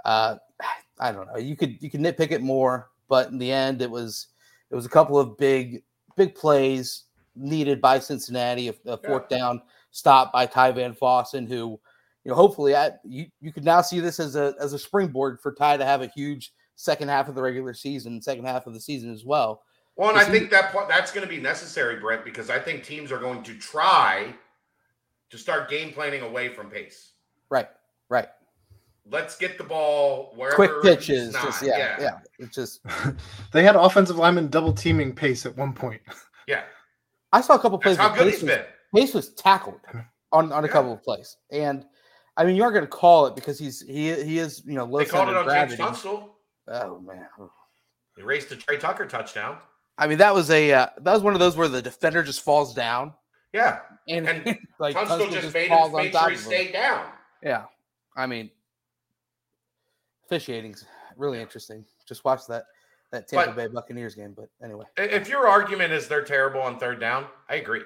uh 0.05 0.35
I 0.97 1.11
don't 1.11 1.27
know. 1.27 1.37
You 1.37 1.57
could 1.57 1.81
you 1.81 1.89
could 1.89 1.99
nitpick 1.99 2.31
it 2.31 2.41
more 2.41 2.87
but 3.07 3.29
in 3.29 3.37
the 3.37 3.51
end 3.51 3.81
it 3.81 3.89
was 3.89 4.27
it 4.71 4.75
was 4.75 4.85
a 4.85 4.89
couple 4.89 5.19
of 5.19 5.37
big 5.37 5.83
big 6.15 6.35
plays 6.35 7.03
needed 7.35 7.81
by 7.81 7.99
Cincinnati, 7.99 8.69
a, 8.69 8.73
a 8.85 8.97
fourth 8.97 9.27
down 9.29 9.61
stop 9.91 10.31
by 10.31 10.45
Ty 10.45 10.71
Van 10.71 10.93
Fossen, 10.93 11.47
who, 11.47 11.79
you 12.23 12.31
know, 12.31 12.35
hopefully 12.35 12.75
I, 12.75 12.91
you, 13.03 13.27
you 13.41 13.51
could 13.51 13.65
now 13.65 13.81
see 13.81 13.99
this 13.99 14.19
as 14.19 14.35
a 14.35 14.55
as 14.59 14.73
a 14.73 14.79
springboard 14.79 15.39
for 15.41 15.53
Ty 15.53 15.77
to 15.77 15.85
have 15.85 16.01
a 16.01 16.07
huge 16.07 16.53
second 16.75 17.09
half 17.09 17.29
of 17.29 17.35
the 17.35 17.41
regular 17.41 17.73
season, 17.73 18.21
second 18.21 18.45
half 18.45 18.67
of 18.67 18.73
the 18.73 18.81
season 18.81 19.11
as 19.11 19.25
well. 19.25 19.63
Well, 19.95 20.09
and 20.09 20.19
I 20.19 20.25
think 20.25 20.49
that 20.51 20.75
that's 20.89 21.11
going 21.13 21.25
to 21.25 21.33
be 21.33 21.39
necessary, 21.39 21.99
Brent, 22.01 22.25
because 22.25 22.49
I 22.49 22.59
think 22.59 22.83
teams 22.83 23.13
are 23.13 23.17
going 23.17 23.43
to 23.43 23.57
try 23.57 24.33
to 25.29 25.37
start 25.37 25.69
game 25.69 25.93
planning 25.93 26.21
away 26.21 26.49
from 26.49 26.69
pace. 26.69 27.13
Right, 27.49 27.69
right. 28.09 28.27
Let's 29.09 29.37
get 29.37 29.57
the 29.59 29.63
ball 29.63 30.33
wherever 30.35 30.55
Quick 30.55 30.71
he's 30.81 30.95
pitches, 30.95 31.33
not. 31.33 31.43
just 31.45 31.61
yeah, 31.63 31.95
yeah, 31.99 32.19
It's 32.39 32.55
just 32.55 32.81
They 33.51 33.63
had 33.63 33.75
offensive 33.75 34.15
linemen 34.17 34.47
double 34.49 34.73
teaming 34.73 35.13
pace 35.13 35.45
at 35.45 35.55
one 35.55 35.73
point. 35.73 36.01
yeah. 36.47 36.63
I 37.31 37.41
saw 37.41 37.55
a 37.55 37.59
couple 37.59 37.77
That's 37.77 37.95
plays. 37.95 37.97
how 37.97 38.09
where 38.09 38.17
good 38.17 38.23
Pace 38.31 38.33
he's 38.41 38.43
was, 38.49 38.51
been. 38.57 38.65
Pace 38.95 39.13
was 39.13 39.29
tackled 39.35 39.79
on, 40.31 40.51
on 40.51 40.63
a 40.63 40.67
Yeah. 40.67 40.73
couple 40.73 40.93
of 40.93 41.03
plays, 41.03 41.37
and 41.51 41.85
I 42.37 42.45
mean 42.45 42.55
you 42.55 42.63
aren't 42.63 42.73
going 42.75 42.85
to 42.85 42.89
call 42.91 43.27
it 43.27 43.35
because 43.35 43.59
he's 43.59 43.81
he 43.81 44.13
he 44.23 44.39
is 44.39 44.63
you 44.65 44.73
know 44.75 44.85
low 44.85 44.99
They 44.99 45.05
called 45.05 45.29
it 45.29 45.35
on 45.35 45.43
gravity. 45.45 45.77
James 45.77 45.87
Tunstall. 45.89 46.37
Oh 46.67 46.99
man, 46.99 47.27
They 48.17 48.23
raced 48.23 48.49
the 48.49 48.55
Tre 48.55 48.77
Tucker 48.77 49.05
touchdown. 49.05 49.57
I 49.97 50.07
mean 50.07 50.17
that 50.17 50.33
was 50.33 50.49
a 50.49 50.71
uh, 50.73 50.87
that 51.01 51.13
was 51.13 51.21
one 51.21 51.33
of 51.33 51.39
those 51.39 51.55
where 51.57 51.67
the 51.67 51.81
defender 51.81 52.23
just 52.23 52.41
falls 52.41 52.73
down 52.73 53.13
Yeah. 53.53 53.79
and, 54.09 54.27
And 54.27 54.45
like 54.79 54.95
Tunstall 54.95 55.19
Tunstall 55.19 55.41
just 55.41 55.53
made, 55.53 55.69
falls 55.69 55.89
him, 55.89 55.95
on 55.95 56.03
made 56.05 56.13
sure 56.13 56.29
he 56.31 56.35
stayed 56.37 56.73
down. 56.73 57.05
Yeah, 57.43 57.65
I 58.15 58.25
mean, 58.27 58.49
officiating's 60.25 60.85
really 61.17 61.39
interesting. 61.41 61.85
Just 62.07 62.23
watch 62.25 62.45
that 62.47 62.65
that 63.11 63.27
Tampa 63.27 63.47
But- 63.47 63.55
Bay 63.55 63.67
Buccaneers 63.67 64.15
game. 64.15 64.33
But 64.35 64.49
anyway, 64.63 64.85
If 64.97 65.29
your 65.29 65.47
argument 65.47 65.93
is 65.93 66.07
they're 66.07 66.23
terrible 66.23 66.61
on 66.61 66.79
third 66.79 66.99
down, 66.99 67.27
I 67.49 67.55
agree. 67.55 67.83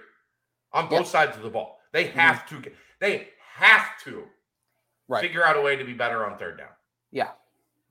On 0.73 0.85
both 0.85 0.91
Yeah. 0.91 0.97
Mm-hmm. 0.99 1.07
sides 1.11 1.37
of 1.37 1.43
the 1.43 1.49
ball, 1.49 1.81
they 1.91 2.05
have 2.05 2.47
to. 2.49 2.61
They 2.99 3.29
have 3.55 3.97
to 4.05 4.23
right? 5.07 5.21
figure 5.21 5.43
out 5.45 5.57
a 5.57 5.61
way 5.61 5.75
to 5.75 5.83
be 5.83 5.93
better 5.93 6.25
on 6.25 6.37
third 6.37 6.57
down. 6.57 6.69
yeah, 7.11 7.31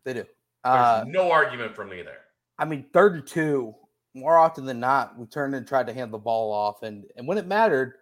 they 0.04 0.14
do. 0.14 0.20
There's 0.20 0.28
Uh, 0.64 1.04
no 1.06 1.30
argument 1.30 1.74
from 1.74 1.88
me 1.90 2.02
there. 2.02 2.24
I 2.58 2.64
mean, 2.64 2.88
third 2.92 3.14
and 3.14 3.26
two, 3.26 3.74
more 4.14 4.36
often 4.36 4.64
than 4.64 4.80
not, 4.80 5.16
we 5.16 5.26
turned 5.26 5.54
and 5.54 5.66
tried 5.66 5.86
to 5.86 5.92
hand 5.92 6.12
the 6.12 6.18
ball 6.18 6.50
off, 6.52 6.82
and 6.82 7.06
and 7.16 7.26
when 7.28 7.38
it 7.38 7.46
mattered, 7.46 7.94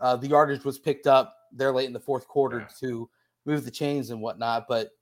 uh, 0.00 0.16
the 0.16 0.28
yardage 0.28 0.64
was 0.64 0.78
picked 0.78 1.06
up 1.06 1.36
there 1.52 1.72
late 1.72 1.86
in 1.86 1.92
the 1.92 2.00
fourth 2.00 2.26
quarter 2.28 2.60
Yeah. 2.60 2.68
to 2.80 3.10
move 3.44 3.64
the 3.64 3.70
chains 3.70 4.10
and 4.10 4.20
whatnot. 4.22 4.66
But 4.68 4.92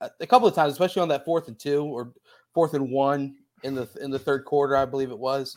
a, 0.00 0.10
a 0.20 0.26
couple 0.26 0.48
of 0.48 0.54
times, 0.54 0.72
especially 0.72 1.02
on 1.02 1.08
that 1.08 1.24
fourth 1.24 1.48
and 1.48 1.58
two 1.58 1.84
or 1.84 2.12
fourth 2.54 2.74
and 2.74 2.90
one 2.90 3.36
in 3.62 3.74
the 3.74 3.88
in 4.00 4.10
the 4.10 4.18
third 4.18 4.44
quarter, 4.44 4.76
I 4.76 4.84
believe 4.84 5.10
it 5.10 5.18
was. 5.18 5.56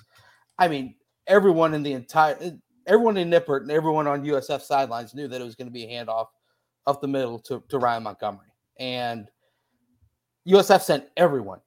I 0.57 0.67
mean, 0.67 0.95
everyone 1.27 1.73
in 1.73 1.83
the 1.83 1.93
entire 1.93 2.37
eh, 2.41 2.51
everyone 2.85 3.17
in 3.17 3.29
Nippert 3.29 3.61
and 3.61 3.71
everyone 3.71 4.07
on 4.07 4.25
USF 4.25 4.61
sidelines 4.61 5.13
knew 5.13 5.27
that 5.27 5.41
it 5.41 5.43
was 5.43 5.55
going 5.55 5.67
to 5.67 5.73
be 5.73 5.85
a 5.85 5.87
handoff 5.87 6.27
up 6.85 7.01
the 7.01 7.07
middle 7.07 7.39
to, 7.39 7.63
to 7.69 7.79
Ryan 7.79 8.03
Montgomery. 8.03 8.47
And 8.77 9.29
USF 10.47 10.81
sent 10.81 11.05
everyone. 11.15 11.61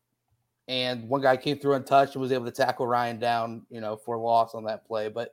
And 0.68 1.08
one 1.08 1.22
guy 1.22 1.36
came 1.36 1.58
through 1.58 1.74
untouched 1.74 2.14
and 2.14 2.22
was 2.22 2.32
able 2.32 2.44
to 2.44 2.50
tackle 2.50 2.86
Ryan 2.86 3.18
down, 3.18 3.64
you 3.70 3.80
know, 3.80 3.96
for 3.96 4.18
loss 4.18 4.54
on 4.54 4.64
that 4.64 4.86
play. 4.86 5.08
But 5.08 5.30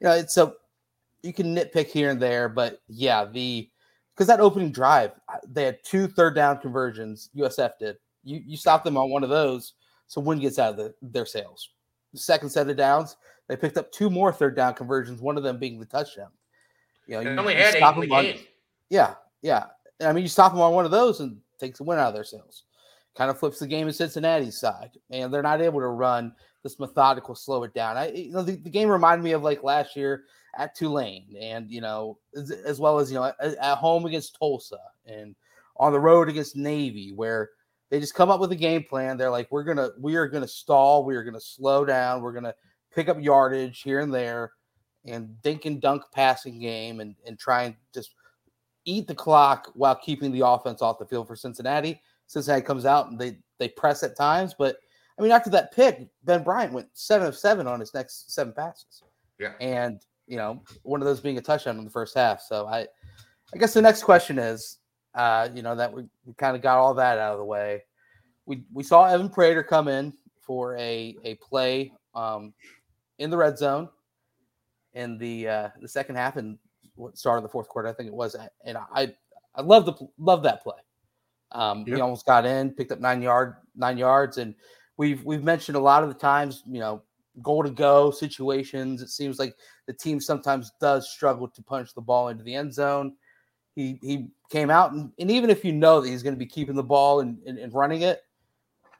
you 0.00 0.06
know, 0.06 0.14
it's 0.14 0.36
a 0.36 0.52
you 1.22 1.32
can 1.32 1.56
nitpick 1.56 1.86
here 1.86 2.10
and 2.10 2.20
there, 2.20 2.50
but 2.50 2.80
yeah, 2.86 3.24
the 3.24 3.70
because 4.14 4.26
that 4.28 4.40
opening 4.40 4.70
drive, 4.70 5.12
they 5.48 5.64
had 5.64 5.82
two 5.84 6.06
third 6.06 6.34
down 6.34 6.58
conversions. 6.58 7.30
USF 7.36 7.72
did. 7.78 7.96
You 8.22 8.42
you 8.46 8.56
stop 8.56 8.84
them 8.84 8.96
on 8.96 9.10
one 9.10 9.24
of 9.24 9.30
those, 9.30 9.74
so 10.06 10.20
win 10.20 10.40
gets 10.40 10.58
out 10.58 10.70
of 10.70 10.76
the, 10.76 10.94
their 11.02 11.26
sails. 11.26 11.70
The 12.12 12.20
second 12.20 12.50
set 12.50 12.68
of 12.68 12.76
downs, 12.76 13.16
they 13.48 13.56
picked 13.56 13.76
up 13.76 13.90
two 13.92 14.10
more 14.10 14.32
third 14.32 14.56
down 14.56 14.74
conversions. 14.74 15.20
One 15.20 15.36
of 15.36 15.42
them 15.42 15.58
being 15.58 15.80
the 15.80 15.86
touchdown. 15.86 16.28
You 17.06 17.16
know, 17.16 17.20
you, 17.20 17.38
only 17.38 17.54
had 17.54 17.74
eight 17.74 17.78
stop 17.78 17.98
them 17.98 18.10
on- 18.10 18.34
yeah, 18.88 19.14
yeah. 19.42 19.66
I 20.00 20.12
mean, 20.12 20.22
you 20.22 20.28
stop 20.28 20.52
them 20.52 20.60
on 20.60 20.72
one 20.72 20.84
of 20.84 20.90
those 20.90 21.20
and 21.20 21.38
takes 21.58 21.78
the 21.78 21.84
win 21.84 21.98
out 21.98 22.08
of 22.08 22.14
their 22.14 22.24
sails. 22.24 22.64
Kind 23.14 23.30
of 23.30 23.38
flips 23.38 23.58
the 23.58 23.66
game 23.66 23.86
in 23.86 23.92
Cincinnati's 23.92 24.58
side, 24.58 24.90
and 25.10 25.32
they're 25.32 25.42
not 25.42 25.60
able 25.60 25.80
to 25.80 25.88
run 25.88 26.34
this 26.62 26.80
methodical, 26.80 27.34
slow 27.34 27.62
it 27.62 27.74
down. 27.74 27.96
I, 27.96 28.10
you 28.10 28.32
know, 28.32 28.42
the, 28.42 28.56
the 28.56 28.70
game 28.70 28.88
reminded 28.88 29.22
me 29.22 29.32
of 29.32 29.42
like 29.42 29.62
last 29.62 29.94
year 29.96 30.24
at 30.56 30.74
Tulane, 30.74 31.36
and 31.40 31.70
you 31.70 31.80
know, 31.80 32.18
as, 32.36 32.50
as 32.50 32.80
well 32.80 32.98
as 32.98 33.10
you 33.10 33.18
know, 33.18 33.24
at, 33.24 33.36
at 33.40 33.78
home 33.78 34.06
against 34.06 34.36
Tulsa, 34.38 34.78
and 35.06 35.34
on 35.76 35.92
the 35.92 36.00
road 36.00 36.28
against 36.28 36.56
Navy, 36.56 37.12
where 37.14 37.50
they 37.90 38.00
just 38.00 38.14
come 38.14 38.30
up 38.30 38.40
with 38.40 38.52
a 38.52 38.56
game 38.56 38.84
plan. 38.84 39.16
They're 39.16 39.30
like, 39.30 39.50
we're 39.50 39.64
gonna, 39.64 39.90
we 39.98 40.16
are 40.16 40.28
gonna 40.28 40.48
stall, 40.48 41.04
we 41.04 41.16
are 41.16 41.24
gonna 41.24 41.40
slow 41.40 41.84
down, 41.84 42.22
we're 42.22 42.32
gonna 42.32 42.54
pick 42.94 43.08
up 43.08 43.20
yardage 43.20 43.82
here 43.82 44.00
and 44.00 44.12
there, 44.12 44.52
and 45.04 45.40
dink 45.42 45.64
and 45.64 45.80
dunk 45.80 46.02
passing 46.12 46.58
game, 46.60 47.00
and 47.00 47.14
and 47.26 47.38
try 47.38 47.64
and 47.64 47.74
just 47.92 48.14
eat 48.84 49.06
the 49.06 49.14
clock 49.14 49.70
while 49.74 49.94
keeping 49.94 50.32
the 50.32 50.46
offense 50.46 50.82
off 50.82 50.98
the 50.98 51.06
field 51.06 51.26
for 51.26 51.36
Cincinnati. 51.36 52.00
Cincinnati 52.26 52.62
comes 52.62 52.86
out 52.86 53.10
and 53.10 53.18
they 53.18 53.38
they 53.58 53.68
press 53.68 54.02
at 54.02 54.16
times, 54.16 54.54
but 54.58 54.76
I 55.18 55.22
mean 55.22 55.30
after 55.30 55.50
that 55.50 55.72
pick, 55.72 56.08
Ben 56.24 56.42
Bryant 56.42 56.72
went 56.72 56.88
seven 56.94 57.26
of 57.26 57.36
seven 57.36 57.66
on 57.66 57.80
his 57.80 57.94
next 57.94 58.32
seven 58.32 58.52
passes. 58.52 59.02
Yeah. 59.38 59.52
And 59.60 60.00
you 60.26 60.36
know, 60.36 60.62
one 60.82 61.00
of 61.00 61.06
those 61.06 61.20
being 61.20 61.38
a 61.38 61.42
touchdown 61.42 61.78
in 61.78 61.84
the 61.84 61.90
first 61.90 62.16
half. 62.16 62.40
So 62.40 62.66
I 62.66 62.86
I 63.52 63.58
guess 63.58 63.74
the 63.74 63.82
next 63.82 64.02
question 64.02 64.38
is, 64.38 64.78
uh, 65.14 65.48
you 65.54 65.62
know, 65.62 65.74
that 65.76 65.92
we, 65.92 66.04
we 66.24 66.34
kind 66.34 66.56
of 66.56 66.62
got 66.62 66.78
all 66.78 66.94
that 66.94 67.18
out 67.18 67.32
of 67.32 67.38
the 67.38 67.44
way. 67.44 67.82
We 68.46 68.64
we 68.72 68.82
saw 68.82 69.04
Evan 69.04 69.28
Prater 69.28 69.62
come 69.62 69.88
in 69.88 70.12
for 70.40 70.76
a 70.76 71.16
a 71.24 71.34
play 71.36 71.92
um 72.14 72.52
in 73.18 73.30
the 73.30 73.36
red 73.36 73.56
zone 73.58 73.88
in 74.94 75.18
the 75.18 75.48
uh 75.48 75.68
the 75.80 75.88
second 75.88 76.16
half 76.16 76.36
and 76.36 76.58
what 76.96 77.16
start 77.18 77.38
of 77.38 77.42
the 77.42 77.48
fourth 77.48 77.68
quarter, 77.68 77.88
I 77.88 77.92
think 77.92 78.08
it 78.08 78.14
was. 78.14 78.36
And 78.64 78.76
I 78.78 79.14
I 79.54 79.62
love 79.62 79.86
the 79.86 79.94
love 80.18 80.42
that 80.44 80.62
play. 80.62 80.74
Um, 81.52 81.84
Yep. 81.86 81.96
he 81.96 82.00
almost 82.00 82.26
got 82.26 82.44
in, 82.46 82.70
picked 82.72 82.92
up 82.92 83.00
nine 83.00 83.22
yard 83.22 83.54
nine 83.76 83.96
yards, 83.98 84.38
and 84.38 84.54
we've 84.96 85.24
we've 85.24 85.44
mentioned 85.44 85.76
a 85.76 85.80
lot 85.80 86.02
of 86.02 86.08
the 86.08 86.14
times, 86.14 86.62
you 86.66 86.80
know, 86.80 87.02
goal 87.42 87.62
to 87.62 87.70
go 87.70 88.10
situations. 88.10 89.02
It 89.02 89.10
seems 89.10 89.38
like 89.38 89.54
the 89.86 89.92
team 89.92 90.20
sometimes 90.20 90.72
does 90.80 91.10
struggle 91.10 91.48
to 91.48 91.62
punch 91.62 91.94
the 91.94 92.00
ball 92.00 92.28
into 92.28 92.44
the 92.44 92.54
end 92.54 92.72
zone. 92.72 93.14
he 93.74 93.98
he 94.02 94.28
came 94.50 94.70
out 94.70 94.92
and, 94.92 95.10
and 95.18 95.30
even 95.30 95.50
if 95.50 95.64
you 95.64 95.72
know 95.72 96.00
that 96.00 96.08
he's 96.08 96.22
going 96.22 96.34
to 96.34 96.38
be 96.38 96.46
keeping 96.46 96.76
the 96.76 96.82
ball 96.82 97.20
and, 97.20 97.38
and, 97.46 97.58
and 97.58 97.74
running 97.74 98.02
it, 98.02 98.22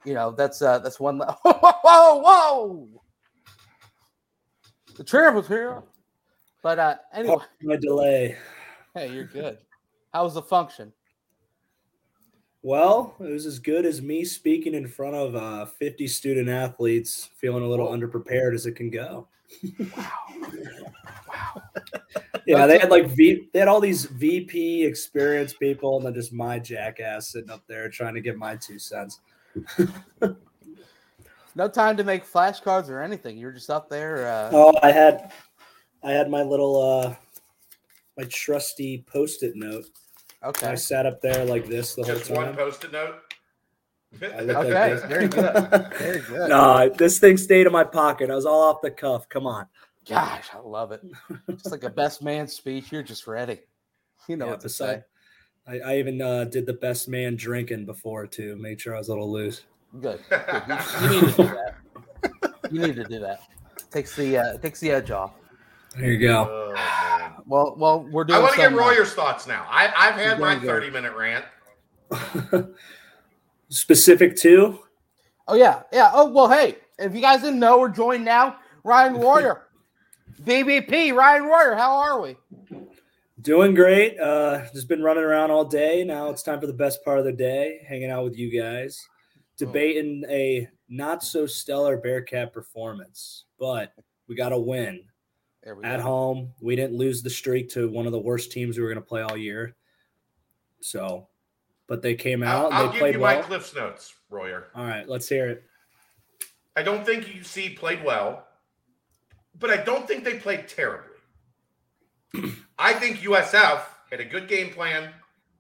you 0.05 0.15
know 0.15 0.33
that's 0.33 0.63
uh 0.63 0.79
that's 0.79 1.01
one. 1.01 1.19
whoa, 1.43 1.53
whoa, 1.83 2.17
whoa! 2.17 2.89
The 4.97 5.37
is 5.39 5.49
here. 5.49 5.83
But 6.63 6.79
uh 6.79 6.97
anyway, 7.13 7.37
my 7.63 7.77
delay. 7.77 8.37
hey, 8.95 9.13
you're 9.13 9.25
good. 9.25 9.59
How 10.13 10.25
was 10.25 10.35
the 10.35 10.43
function? 10.43 10.93
Well, 12.65 13.15
it 13.21 13.31
was 13.31 13.45
as 13.45 13.59
good 13.59 13.85
as 13.85 14.01
me 14.01 14.25
speaking 14.25 14.73
in 14.73 14.89
front 14.89 15.15
of 15.15 15.37
uh, 15.37 15.67
50 15.67 16.09
student 16.09 16.49
athletes, 16.49 17.29
feeling 17.37 17.63
a 17.63 17.69
little 17.69 17.89
Whoa. 17.89 17.99
underprepared 17.99 18.55
as 18.55 18.65
it 18.65 18.73
can 18.73 18.89
go. 18.89 19.29
Wow. 19.95 20.11
wow. 21.29 21.63
Yeah, 22.47 22.67
they 22.67 22.79
had 22.79 22.91
like 22.91 23.07
v- 23.09 23.49
they 23.53 23.59
had 23.59 23.69
all 23.69 23.81
these 23.81 24.07
VP 24.07 24.83
experienced 24.83 25.61
people, 25.61 25.99
and 25.99 26.07
then 26.07 26.15
just 26.15 26.33
my 26.33 26.59
jackass 26.59 27.29
sitting 27.29 27.51
up 27.51 27.63
there 27.67 27.91
trying 27.91 28.15
to 28.15 28.23
get 28.23 28.39
my 28.39 28.57
two 28.57 28.79
cents. 28.79 29.21
No 31.57 31.69
time 31.69 31.97
to 31.99 32.03
make 32.03 32.27
flashcards 32.27 32.89
or 32.89 33.01
anything. 33.01 33.39
You're 33.39 33.53
just 33.53 33.71
up 33.71 33.89
there. 33.89 34.27
Uh, 34.27 34.51
Oh, 34.53 34.75
I 34.83 34.91
had 34.91 35.31
I 36.03 36.11
had 36.11 36.29
my 36.29 36.43
little 36.43 36.83
uh 36.83 37.15
my 38.19 38.25
trusty 38.25 39.05
post-it 39.07 39.55
note. 39.55 39.87
Okay. 40.45 40.69
I 40.69 40.75
sat 40.75 41.07
up 41.07 41.21
there 41.21 41.45
like 41.45 41.67
this 41.67 41.95
the 41.95 42.03
whole 42.05 42.13
time. 42.15 42.19
Just 42.19 42.31
whole 42.31 42.45
one 42.45 42.57
post-it 42.57 42.93
note. 42.93 43.17
I 44.23 44.41
looked 44.41 44.71
like 44.71 44.93
this. 44.93 45.05
very 45.05 45.29
good. 45.29 45.93
Very 45.99 46.21
good. 46.29 46.49
no, 46.49 46.89
this 46.97 47.19
thing 47.19 47.37
stayed 47.37 47.67
in 47.67 47.73
my 47.73 47.85
pocket. 47.85 48.31
I 48.31 48.35
was 48.35 48.47
all 48.47 48.63
off 48.63 48.81
the 48.83 48.91
cuff. 48.91 49.29
Come 49.29 49.47
on. 49.47 49.67
Gosh, 50.09 50.51
I 50.55 50.59
love 50.59 50.93
it. 50.93 51.03
It's 51.49 51.67
like 51.71 51.83
a 51.85 51.91
best 51.91 52.23
man 52.23 52.47
speech. 52.47 52.93
You're 52.93 53.03
just 53.03 53.27
ready. 53.27 53.61
You 54.29 54.37
know 54.37 54.45
Yeah, 54.47 54.51
what 54.53 54.61
to 54.61 54.69
say. 54.69 55.03
I, 55.67 55.79
I 55.81 55.97
even 55.99 56.21
uh, 56.21 56.45
did 56.45 56.67
the 56.67 56.75
best 56.75 57.09
man 57.09 57.37
drinking 57.37 57.87
before 57.87 58.27
too. 58.27 58.55
Made 58.57 58.81
sure 58.81 58.95
I 58.95 58.99
was 58.99 59.09
a 59.09 59.13
little 59.13 59.33
loose. 59.33 59.63
Good. 60.01 60.21
good. 60.29 60.43
You, 60.69 60.77
you 61.09 61.21
need 61.21 61.35
to 61.35 61.37
do 61.37 61.45
that. 61.45 61.75
You 62.71 62.81
need 62.87 62.97
to 62.97 63.05
do 63.05 63.19
that. 63.21 63.41
Takes 63.91 64.15
the 64.17 64.37
uh, 64.39 64.59
takes 64.59 64.81
the 64.81 64.91
edge 64.91 65.11
off. 65.11 65.33
There 65.97 66.11
you 66.13 66.19
go. 66.29 66.49
Oh, 66.51 66.73
man. 66.75 66.83
Well, 67.47 67.75
well, 67.77 68.07
we're 68.11 68.25
doing. 68.25 68.39
I 68.39 68.43
want 68.43 68.55
to 68.55 68.61
get 68.61 68.71
some, 68.71 68.79
Royer's 68.79 69.13
thoughts 69.13 69.47
now. 69.47 69.67
I, 69.69 69.93
I've 69.97 70.15
had 70.15 70.41
my 70.41 70.55
doing 70.55 70.67
30 70.67 70.91
minute 70.91 71.15
rant. 71.15 71.45
Specific 73.69 74.37
to 74.37 74.79
Oh 75.47 75.55
yeah, 75.55 75.83
yeah. 75.93 76.11
Oh 76.13 76.31
well, 76.31 76.49
hey, 76.49 76.77
if 76.99 77.15
you 77.15 77.21
guys 77.21 77.43
didn't 77.43 77.59
know, 77.59 77.79
we're 77.79 77.89
joined 77.91 78.25
now. 78.25 78.57
Ryan 78.83 79.19
Warrior, 79.19 79.63
BBP. 80.43 81.15
Ryan 81.15 81.47
Warrior, 81.47 81.75
how 81.75 81.97
are 81.97 82.21
we? 82.21 82.37
doing 83.45 83.75
great. 83.75 84.19
Uh, 84.19 84.63
just 84.73 84.89
been 84.89 85.03
running 85.03 85.23
around 85.23 85.51
all 85.51 85.65
day. 85.65 86.03
Now 86.03 86.31
it's 86.31 86.43
time 86.43 86.61
for 86.61 86.67
the 86.67 86.73
best 86.73 87.05
part 87.05 87.19
of 87.19 87.25
the 87.25 87.33
day, 87.33 87.85
hanging 87.87 88.11
out 88.11 88.25
with 88.25 88.37
you 88.37 88.51
guys, 88.51 89.07
debating 89.59 90.25
a 90.29 90.67
not 90.89 91.23
so 91.23 91.47
stellar 91.47 91.99
Bearcat 91.99 92.53
performance, 92.53 93.45
but 93.59 93.93
we 94.29 94.35
got 94.35 94.49
to 94.49 94.59
win. 94.59 95.05
At 95.83 96.01
home. 96.01 96.53
We 96.61 96.77
didn't 96.77 96.97
lose 96.97 97.23
the 97.23 97.31
streak 97.31 97.71
to 97.71 97.89
one 97.89 98.07
of 98.07 98.13
the 98.13 98.19
worst 98.19 98.53
teams 98.53 98.77
we 98.77 98.83
were 98.83 98.91
going 98.91 99.03
to 99.03 99.09
play 99.09 99.23
all 99.23 99.37
year. 99.37 99.75
So, 100.81 101.29
but 101.87 102.03
they 102.03 102.15
came 102.15 102.43
out. 102.43 102.73
I'll. 102.73 102.87
I'll 102.87 102.93
give 102.93 103.15
you 103.15 103.21
well. 103.21 103.37
my 103.37 103.43
Cliff's 103.43 103.75
notes, 103.75 104.15
Royer. 104.29 104.69
all 104.75 104.85
right, 104.85 105.09
let's 105.09 105.29
hear 105.29 105.49
it. 105.49 105.65
I 106.77 106.83
don't 106.83 107.07
think 107.07 107.25
UC 107.25 107.79
played 107.79 108.05
well, 108.05 108.47
but 109.59 109.71
I 109.71 109.77
don't 109.77 110.07
think 110.07 110.25
they 110.25 110.39
played 110.39 110.69
terribly. 110.69 111.11
I 112.79 112.93
think 112.95 113.19
USF 113.19 113.83
had 114.11 114.21
a 114.21 114.25
good 114.25 114.49
game 114.49 114.71
plan. 114.71 115.11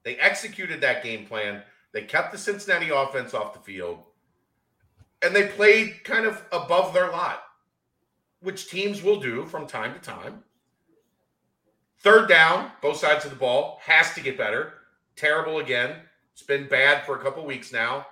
They 0.03 0.17
executed 0.17 0.81
that 0.81 1.03
game 1.03 1.25
plan. 1.25 1.63
They 1.93 2.03
kept 2.03 2.33
the 2.33 2.39
Cincinnati 2.39 2.91
offense 2.91 3.33
off 3.33 3.55
the 3.55 3.61
field, 3.61 4.01
and 5.23 5.35
they 5.35 5.47
played 5.49 6.03
kind 6.05 6.27
of 6.27 6.45
above 6.53 6.93
their 6.93 7.11
lot, 7.11 7.44
which 8.45 8.69
teams 8.69 9.03
will 9.03 9.19
do 9.19 9.47
from 9.47 9.67
time 9.67 9.95
to 9.95 10.01
time. 10.01 10.45
Third 12.01 12.29
down, 12.29 12.71
both 12.83 12.99
sides 12.99 13.25
of 13.25 13.31
the 13.31 13.37
ball, 13.37 13.81
has 13.83 14.13
to 14.15 14.21
get 14.21 14.37
better. 14.37 14.75
Terrible 15.17 15.59
again. 15.59 15.97
It's 16.35 16.43
been 16.43 16.69
bad 16.69 17.05
for 17.05 17.17
a 17.17 17.23
couple 17.23 17.45
weeks 17.47 17.73
now. 17.73 18.07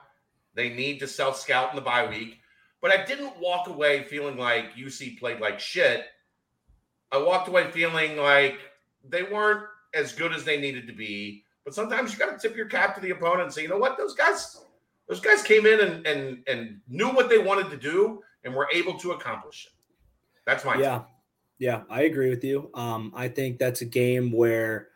They 0.55 0.71
need 0.71 0.99
to 1.01 1.07
self 1.07 1.39
scout 1.39 1.71
in 1.71 1.77
the 1.77 1.83
bye 1.83 2.09
week. 2.09 2.39
But 2.81 2.93
I 2.93 3.05
didn't 3.05 3.39
walk 3.39 3.69
away 3.69 4.05
feeling 4.05 4.37
like 4.39 4.75
UC 4.75 5.19
played 5.19 5.41
like 5.41 5.61
shit. 5.61 6.07
I 7.13 7.19
walked 7.19 7.49
away 7.49 7.71
feeling 7.71 8.17
like 8.17 8.59
they 9.07 9.23
weren't 9.23 9.67
as 9.95 10.13
good 10.13 10.33
as 10.33 10.45
they 10.45 10.59
needed 10.59 10.87
to 10.87 10.95
be. 10.95 11.45
But 11.65 11.75
sometimes 11.75 12.13
you 12.13 12.19
got 12.19 12.33
to 12.33 12.39
tip 12.39 12.57
your 12.57 12.67
cap 12.67 12.95
to 12.95 13.01
the 13.01 13.11
opponent 13.11 13.43
and 13.43 13.53
say, 13.53 13.63
you 13.63 13.69
know 13.69 13.79
what, 13.79 13.99
those 13.99 14.15
guys, 14.15 14.65
those 15.07 15.21
guys 15.21 15.43
came 15.43 15.67
in 15.67 15.81
and 15.81 16.07
and 16.07 16.43
and 16.49 16.81
knew 16.89 17.11
what 17.11 17.29
they 17.29 17.39
wanted 17.39 17.71
to 17.71 17.77
do 17.77 18.23
and 18.45 18.55
were 18.55 18.69
able 18.73 18.99
to 18.99 19.13
accomplish 19.13 19.67
it. 19.67 19.72
That's 20.47 20.65
my 20.65 20.77
Yeah, 20.79 21.03
yeah, 21.59 21.83
I 21.89 22.03
agree 22.03 22.31
with 22.31 22.43
you. 22.45 22.71
Um, 22.75 23.13
I 23.15 23.29
think 23.29 23.59
that's 23.59 23.83
a 23.83 23.87
game 23.87 24.33
where 24.33 24.89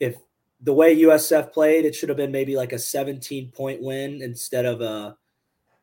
if 0.00 0.16
the 0.62 0.72
way 0.72 0.96
USF 0.96 1.52
played, 1.52 1.84
it 1.84 1.94
should 1.94 2.08
have 2.08 2.16
been 2.16 2.32
maybe 2.32 2.56
like 2.56 2.72
a 2.72 2.78
17 2.78 3.50
point 3.52 3.82
win 3.82 4.22
instead 4.22 4.64
of 4.64 4.80
a, 4.80 5.16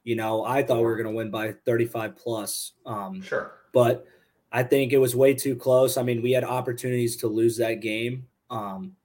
you 0.03 0.15
know, 0.15 0.43
I 0.43 0.63
thought 0.63 0.77
we 0.77 0.83
were 0.83 0.97
going 0.97 1.07
to 1.07 1.15
win 1.15 1.31
by 1.31 1.53
35 1.65 2.15
plus. 2.15 2.73
Um, 2.85 3.21
sure. 3.21 3.53
but 3.71 4.05
I 4.51 4.63
think 4.63 4.93
it 4.93 4.97
was 4.97 5.15
way 5.15 5.33
too 5.33 5.55
close. 5.55 5.97
I 5.97 6.03
mean, 6.03 6.21
we 6.21 6.31
had 6.31 6.43
opportunities 6.43 7.17
to 7.17 7.27
lose 7.27 7.57
that 7.57 7.81
game. 7.81 8.27
Um, 8.49 8.95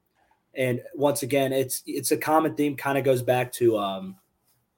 and 0.54 0.82
once 0.94 1.22
again, 1.22 1.52
it's 1.52 1.82
it's 1.86 2.12
a 2.12 2.16
common 2.16 2.54
theme. 2.54 2.76
Kind 2.76 2.98
of 2.98 3.04
goes 3.04 3.22
back 3.22 3.52
to 3.54 3.78
um, 3.78 4.16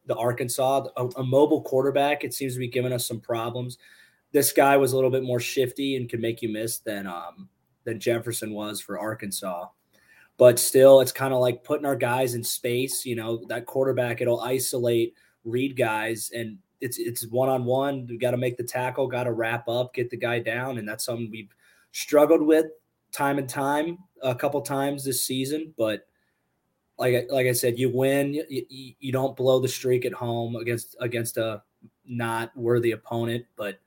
the 0.06 0.16
Arkansas, 0.16 0.86
a, 0.96 1.06
a 1.16 1.24
mobile 1.24 1.62
quarterback. 1.62 2.24
It 2.24 2.34
seems 2.34 2.54
to 2.54 2.58
be 2.58 2.68
giving 2.68 2.92
us 2.92 3.06
some 3.06 3.20
problems. 3.20 3.78
This 4.32 4.52
guy 4.52 4.76
was 4.76 4.92
a 4.92 4.96
little 4.96 5.10
bit 5.10 5.22
more 5.22 5.40
shifty 5.40 5.96
and 5.96 6.08
could 6.08 6.20
make 6.20 6.42
you 6.42 6.48
miss 6.48 6.78
than 6.78 7.06
um, 7.06 7.48
than 7.84 8.00
Jefferson 8.00 8.52
was 8.52 8.80
for 8.80 8.98
Arkansas. 8.98 9.68
But 10.38 10.58
still, 10.58 11.00
it's 11.00 11.12
kind 11.12 11.34
of 11.34 11.40
like 11.40 11.64
putting 11.64 11.86
our 11.86 11.96
guys 11.96 12.34
in 12.34 12.42
space. 12.42 13.04
You 13.04 13.16
know, 13.16 13.44
that 13.48 13.66
quarterback 13.66 14.20
it'll 14.20 14.40
isolate 14.40 15.14
read 15.44 15.76
guys 15.76 16.30
and 16.34 16.58
it's 16.82 16.98
it's 16.98 17.26
one 17.28 17.48
on 17.48 17.64
one. 17.64 18.06
We 18.08 18.18
got 18.18 18.32
to 18.32 18.36
make 18.36 18.56
the 18.56 18.64
tackle, 18.64 19.06
got 19.06 19.24
to 19.24 19.32
wrap 19.32 19.68
up, 19.68 19.94
get 19.94 20.10
the 20.10 20.16
guy 20.16 20.40
down, 20.40 20.78
and 20.78 20.86
that's 20.86 21.04
something 21.04 21.30
we've 21.30 21.54
struggled 21.92 22.42
with 22.42 22.66
time 23.12 23.38
and 23.38 23.48
time 23.48 23.98
a 24.22 24.34
couple 24.34 24.60
times 24.60 25.04
this 25.04 25.24
season. 25.24 25.72
But 25.78 26.06
like 26.98 27.28
like 27.30 27.46
I 27.46 27.52
said, 27.52 27.78
you 27.78 27.88
win. 27.88 28.34
You, 28.34 28.94
you 28.98 29.12
don't 29.12 29.36
blow 29.36 29.60
the 29.60 29.68
streak 29.68 30.04
at 30.04 30.12
home 30.12 30.56
against 30.56 30.96
against 31.00 31.36
a 31.36 31.62
not 32.04 32.54
worthy 32.56 32.90
opponent. 32.90 33.46
But 33.56 33.78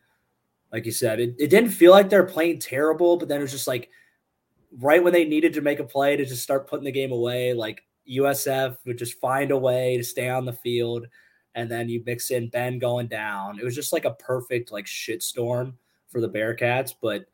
like 0.72 0.86
you 0.86 0.92
said, 0.92 1.20
it, 1.20 1.36
it 1.40 1.50
didn't 1.50 1.72
feel 1.72 1.92
like 1.92 2.10
they're 2.10 2.24
playing 2.24 2.60
terrible. 2.60 3.18
But 3.18 3.28
then 3.28 3.40
it 3.40 3.44
was 3.44 3.52
just 3.52 3.68
like 3.68 3.90
right 4.80 5.04
when 5.04 5.14
they 5.14 5.26
needed 5.26 5.54
to 5.54 5.62
make 5.62 5.80
a 5.80 5.84
play 5.84 6.16
to 6.16 6.26
just 6.26 6.44
start 6.44 6.68
putting 6.68 6.86
the 6.86 6.92
game 6.92 7.12
away, 7.12 7.54
like 7.54 7.84
USF 8.10 8.78
would 8.86 8.98
just 8.98 9.20
find 9.20 9.52
a 9.52 9.58
way 9.58 9.98
to 9.98 10.04
stay 10.04 10.30
on 10.30 10.46
the 10.46 10.54
field 10.54 11.08
and 11.56 11.72
then 11.72 11.90
you 11.90 12.04
mix 12.06 12.32
in 12.32 12.50
Ben 12.50 12.78
going 12.78 13.08
down. 13.08 13.60
It 13.60 13.64
was 13.64 13.76
just 13.76 13.94
like 13.94 14.06
a 14.06 14.12
perfect 14.12 14.72
like 14.72 14.86
shitstorm 14.86 15.74
for 16.10 16.22
the 16.22 16.30
Bearcats, 16.30 16.94
but 17.02 17.26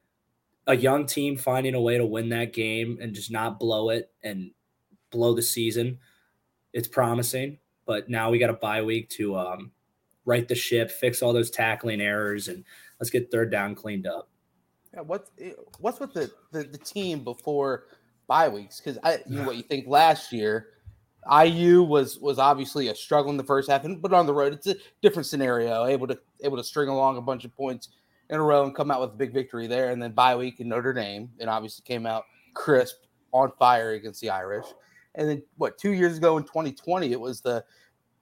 a 0.68 0.76
young 0.76 1.06
team 1.08 1.36
finding 1.36 1.74
a 1.74 1.82
way 1.82 1.98
to 1.98 2.06
win 2.06 2.30
that 2.30 2.54
game 2.54 3.00
and 3.02 3.14
just 3.14 3.32
not 3.32 3.60
blow 3.60 3.90
it 3.90 4.12
and 4.24 4.52
blow 5.10 5.34
the 5.34 5.42
season. 5.42 5.98
It's 6.72 6.88
promising, 6.88 7.58
but 7.86 8.10
now 8.10 8.30
we 8.30 8.38
got 8.38 8.52
a 8.52 8.54
bye 8.54 8.84
week 8.84 9.10
to 9.10 9.36
um, 9.36 9.72
right 10.24 10.48
the 10.48 10.56
ship, 10.56 10.92
fix 10.92 11.22
all 11.22 11.34
those 11.34 11.50
tackling 11.50 12.00
errors, 12.00 12.48
and 12.48 12.64
let's 13.02 13.10
get 13.10 13.32
third 13.32 13.52
down 13.52 13.74
cleaned 13.74 14.06
up. 14.06 14.30
Yeah, 14.94 15.02
what's 15.02 15.32
what's 15.80 16.00
with 16.00 16.14
the, 16.14 16.32
the, 16.52 16.64
the 16.64 16.78
team 16.78 17.24
before 17.24 17.86
bye 18.28 18.48
weeks? 18.48 18.80
Because 18.80 19.00
I 19.04 19.20
you 19.28 19.38
know 19.40 19.44
what 19.44 19.58
you 19.58 19.64
think 19.64 19.88
last 19.88 20.32
year, 20.32 20.68
IU 21.44 21.82
was 21.82 22.20
was 22.20 22.38
obviously 22.38 22.90
a 22.90 22.96
struggle 22.96 23.32
in 23.32 23.38
the 23.38 23.44
first 23.44 23.70
half, 23.70 23.86
and 23.86 24.02
but 24.02 24.14
on 24.14 24.28
the 24.28 24.34
road 24.34 24.54
it's 24.54 24.68
a 24.68 24.76
different 25.02 25.26
scenario. 25.26 25.86
Able 25.86 26.08
to 26.08 26.20
able 26.44 26.58
to 26.58 26.64
string 26.64 26.90
along 26.90 27.18
a 27.18 27.22
bunch 27.22 27.44
of 27.44 27.56
points 27.56 27.90
in 28.30 28.38
a 28.38 28.44
row 28.44 28.64
and 28.64 28.76
come 28.76 28.92
out 28.92 29.02
with 29.02 29.10
a 29.10 29.18
big 29.18 29.34
victory 29.34 29.66
there, 29.66 29.90
and 29.90 30.02
then 30.02 30.12
bye 30.12 30.36
week 30.36 30.60
in 30.60 30.70
Notre 30.70 30.94
Dame, 30.94 31.30
and 31.40 31.50
obviously 31.50 31.84
came 31.84 32.06
out 32.06 32.26
crisp 32.54 32.98
on 33.32 33.52
fire 33.58 33.92
against 33.92 34.22
the 34.22 34.30
Irish. 34.30 34.66
And 35.16 35.28
then 35.28 35.44
what 35.58 35.78
two 35.80 35.92
years 35.92 36.18
ago 36.18 36.38
in 36.38 36.44
2020, 36.44 37.12
it 37.12 37.20
was 37.20 37.42
the 37.42 37.64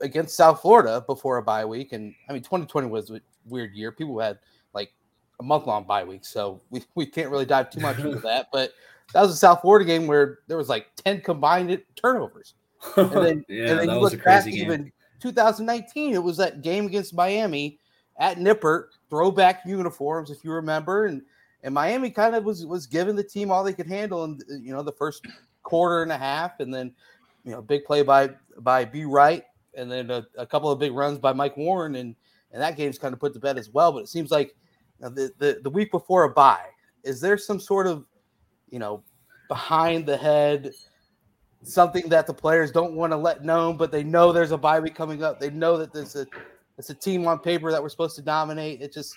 against 0.01 0.37
South 0.37 0.61
Florida 0.61 1.03
before 1.05 1.37
a 1.37 1.43
bye 1.43 1.65
week, 1.65 1.91
and 1.91 2.13
I 2.29 2.33
mean 2.33 2.43
2020 2.43 2.87
was 2.87 3.09
a 3.09 3.19
weird 3.45 3.73
year. 3.73 3.91
People 3.91 4.19
had 4.19 4.39
a 5.39 5.43
month 5.43 5.65
long 5.65 5.83
bye 5.83 6.03
week, 6.03 6.25
so 6.25 6.61
we, 6.69 6.83
we 6.95 7.05
can't 7.05 7.29
really 7.29 7.45
dive 7.45 7.69
too 7.69 7.79
much 7.79 7.99
into 7.99 8.19
that. 8.23 8.47
But 8.51 8.73
that 9.13 9.21
was 9.21 9.31
a 9.31 9.37
South 9.37 9.61
Florida 9.61 9.85
game 9.85 10.07
where 10.07 10.39
there 10.47 10.57
was 10.57 10.69
like 10.69 10.87
10 11.03 11.21
combined 11.21 11.81
turnovers. 11.95 12.53
And 12.95 13.11
then, 13.11 13.45
yeah, 13.49 13.69
and 13.71 13.79
then 13.79 13.87
that 13.87 13.93
you 13.95 13.99
was 13.99 14.13
a 14.13 14.15
look 14.17 14.25
back 14.25 14.43
crazy 14.43 14.57
game. 14.57 14.71
even 14.71 14.91
2019, 15.19 16.13
it 16.13 16.23
was 16.23 16.37
that 16.37 16.61
game 16.61 16.85
against 16.85 17.13
Miami 17.13 17.79
at 18.19 18.37
Nippert, 18.37 18.85
throwback 19.09 19.65
uniforms, 19.65 20.29
if 20.29 20.43
you 20.43 20.51
remember. 20.51 21.05
And 21.05 21.21
and 21.63 21.73
Miami 21.73 22.09
kind 22.09 22.35
of 22.35 22.45
was 22.45 22.65
was 22.65 22.87
giving 22.87 23.15
the 23.15 23.23
team 23.23 23.51
all 23.51 23.63
they 23.63 23.73
could 23.73 23.87
handle 23.87 24.23
and 24.23 24.41
you 24.61 24.71
know 24.71 24.81
the 24.81 24.93
first 24.93 25.25
quarter 25.63 26.03
and 26.03 26.11
a 26.11 26.17
half, 26.17 26.59
and 26.59 26.73
then 26.73 26.93
you 27.43 27.51
know 27.51 27.61
big 27.61 27.83
play 27.83 28.01
by 28.01 28.29
by 28.59 28.85
B 28.85 29.05
Wright, 29.05 29.43
and 29.75 29.91
then 29.91 30.09
a, 30.09 30.25
a 30.37 30.45
couple 30.45 30.71
of 30.71 30.79
big 30.79 30.93
runs 30.93 31.17
by 31.19 31.33
Mike 31.33 31.57
Warren, 31.57 31.95
and 31.95 32.15
and 32.51 32.61
that 32.61 32.77
game's 32.77 32.97
kind 32.97 33.13
of 33.13 33.19
put 33.19 33.33
to 33.33 33.39
bed 33.39 33.57
as 33.57 33.69
well. 33.69 33.91
But 33.91 33.99
it 33.99 34.09
seems 34.09 34.31
like 34.31 34.55
know, 35.01 35.09
the, 35.09 35.33
the 35.37 35.59
the 35.63 35.69
week 35.69 35.91
before 35.91 36.23
a 36.23 36.29
bye, 36.29 36.67
is 37.03 37.21
there 37.21 37.37
some 37.37 37.59
sort 37.59 37.87
of 37.87 38.05
you 38.69 38.79
know 38.79 39.03
behind 39.47 40.05
the 40.05 40.17
head 40.17 40.71
something 41.63 42.07
that 42.09 42.27
the 42.27 42.33
players 42.33 42.71
don't 42.71 42.93
want 42.93 43.11
to 43.11 43.17
let 43.17 43.43
known, 43.43 43.77
but 43.77 43.91
they 43.91 44.03
know 44.03 44.31
there's 44.31 44.51
a 44.51 44.57
bye 44.57 44.79
week 44.79 44.95
coming 44.95 45.23
up. 45.23 45.39
They 45.39 45.49
know 45.49 45.77
that 45.77 45.93
there's 45.93 46.15
a 46.15 46.25
it's 46.77 46.89
a 46.89 46.93
team 46.93 47.27
on 47.27 47.39
paper 47.39 47.71
that 47.71 47.81
we're 47.81 47.89
supposed 47.89 48.15
to 48.15 48.21
dominate. 48.21 48.81
It 48.81 48.93
just 48.93 49.15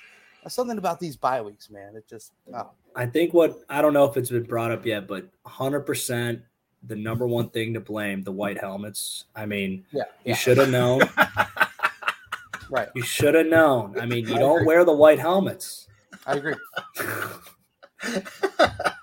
something 0.48 0.78
about 0.78 0.98
these 0.98 1.16
bye 1.16 1.40
weeks, 1.40 1.70
man. 1.70 1.94
It 1.96 2.08
just 2.08 2.32
oh. 2.54 2.70
I 2.96 3.06
think 3.06 3.32
what 3.32 3.60
I 3.68 3.80
don't 3.80 3.92
know 3.92 4.04
if 4.04 4.16
it's 4.16 4.30
been 4.30 4.42
brought 4.44 4.70
up 4.70 4.84
yet, 4.84 5.06
but 5.06 5.28
100 5.42 5.80
percent 5.80 6.42
the 6.84 6.96
number 6.96 7.28
one 7.28 7.48
thing 7.50 7.72
to 7.74 7.80
blame 7.80 8.22
the 8.22 8.32
white 8.32 8.58
helmets. 8.58 9.26
I 9.36 9.46
mean, 9.46 9.84
yeah, 9.92 10.02
you 10.24 10.30
yeah. 10.30 10.34
should 10.34 10.58
have 10.58 10.70
known. 10.70 11.02
right. 12.72 12.88
You 12.94 13.02
should 13.02 13.34
have 13.34 13.46
known. 13.46 13.98
I 13.98 14.06
mean, 14.06 14.26
you 14.26 14.36
don't 14.36 14.64
wear 14.64 14.84
the 14.84 14.92
white 14.92 15.18
helmets. 15.18 15.86
I 16.26 16.34
agree. 16.34 16.54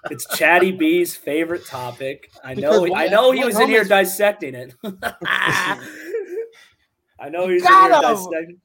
it's 0.09 0.25
Chatty 0.35 0.71
B's 0.71 1.15
favorite 1.15 1.65
topic. 1.65 2.31
I 2.43 2.55
know. 2.55 2.93
I 2.95 3.07
know 3.07 3.31
he 3.31 3.45
was 3.45 3.59
in 3.59 3.69
here 3.69 3.83
dissecting 3.83 4.55
it. 4.55 4.73
I 7.21 7.29
know 7.29 7.47
he's 7.47 7.65
in 7.65 7.71
here 7.71 7.89
dissecting. 8.01 8.57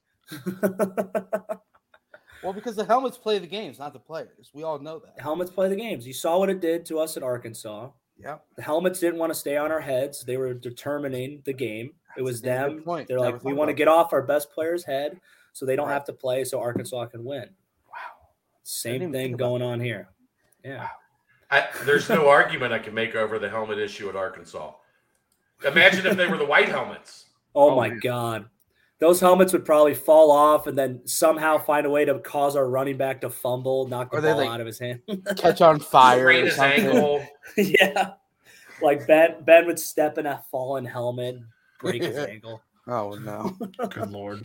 well, 2.43 2.53
because 2.53 2.77
the 2.77 2.85
helmets 2.85 3.19
play 3.19 3.39
the 3.39 3.47
games, 3.47 3.79
not 3.79 3.93
the 3.93 3.99
players. 3.99 4.51
We 4.55 4.63
all 4.63 4.79
know 4.79 4.99
that. 5.01 5.17
The 5.17 5.23
helmets 5.23 5.51
play 5.51 5.69
the 5.69 5.77
games. 5.77 6.07
You 6.07 6.15
saw 6.15 6.39
what 6.39 6.51
it 6.51 6.61
did 6.61 6.87
to 6.87 6.99
us 6.99 7.17
at 7.17 7.23
Arkansas. 7.23 7.91
Yeah. 8.19 8.39
The 8.57 8.63
helmets 8.63 9.01
didn't 9.01 9.19
want 9.19 9.33
to 9.33 9.39
stay 9.39 9.57
on 9.57 9.73
our 9.73 9.81
heads. 9.81 10.25
They 10.25 10.37
were 10.37 10.55
determining 10.55 11.43
the 11.45 11.53
game. 11.53 11.93
It 12.17 12.23
was 12.23 12.41
them. 12.41 12.83
Point. 12.83 13.09
They're 13.09 13.21
like, 13.21 13.43
we 13.45 13.53
want 13.53 13.69
to 13.69 13.75
get 13.75 13.89
off 13.89 14.13
our 14.13 14.23
best 14.23 14.51
player's 14.53 14.85
head 14.85 15.21
so 15.53 15.65
they 15.67 15.77
don't 15.77 15.89
right. 15.89 15.95
have 15.95 16.05
to 16.05 16.13
play 16.13 16.45
so 16.45 16.61
Arkansas 16.61 17.07
can 17.07 17.25
win. 17.25 17.49
Wow. 17.89 18.29
Same 18.63 19.13
thing 19.13 19.33
going 19.33 19.63
on 19.63 19.81
here. 19.81 20.09
Yeah. 20.65 20.79
Wow. 20.79 20.91
I, 21.51 21.69
there's 21.85 22.09
no 22.09 22.29
argument 22.29 22.73
I 22.73 22.79
can 22.79 22.95
make 22.95 23.15
over 23.15 23.39
the 23.39 23.49
helmet 23.49 23.79
issue 23.79 24.09
at 24.09 24.17
Arkansas. 24.17 24.73
Imagine 25.65 26.07
if 26.07 26.17
they 26.17 26.27
were 26.27 26.39
the 26.39 26.47
white 26.47 26.69
helmets. 26.69 27.27
Oh, 27.57 27.71
oh 27.71 27.77
my 27.77 27.89
man. 27.89 28.01
God. 28.03 28.47
Those 28.99 29.21
helmets 29.21 29.53
would 29.53 29.65
probably 29.65 29.95
fall 29.95 30.33
off 30.33 30.67
and 30.67 30.77
then 30.77 31.03
somehow 31.05 31.57
find 31.57 31.87
a 31.87 31.91
way 31.91 32.05
to 32.05 32.19
cause 32.19 32.57
our 32.57 32.69
running 32.69 32.97
back 32.97 33.21
to 33.21 33.31
fumble, 33.31 33.87
knock 33.87 34.11
the 34.11 34.21
ball 34.21 34.39
like, 34.39 34.49
out 34.49 34.61
of 34.61 34.67
his 34.67 34.81
hand, 34.81 35.03
catch 35.37 35.61
on 35.61 35.79
fire, 35.79 36.19
sprain 36.19 36.47
his 36.47 36.59
ankle. 36.59 37.25
yeah, 37.57 38.11
like 38.83 39.07
Ben 39.07 39.37
Ben 39.45 39.67
would 39.67 39.79
step 39.79 40.19
in 40.19 40.27
a 40.27 40.43
fallen 40.51 40.85
helmet, 40.85 41.37
break 41.81 42.03
his 42.03 42.17
ankle. 42.29 42.63
Oh 42.87 43.15
no! 43.15 43.57
Good 43.89 44.11
lord. 44.11 44.45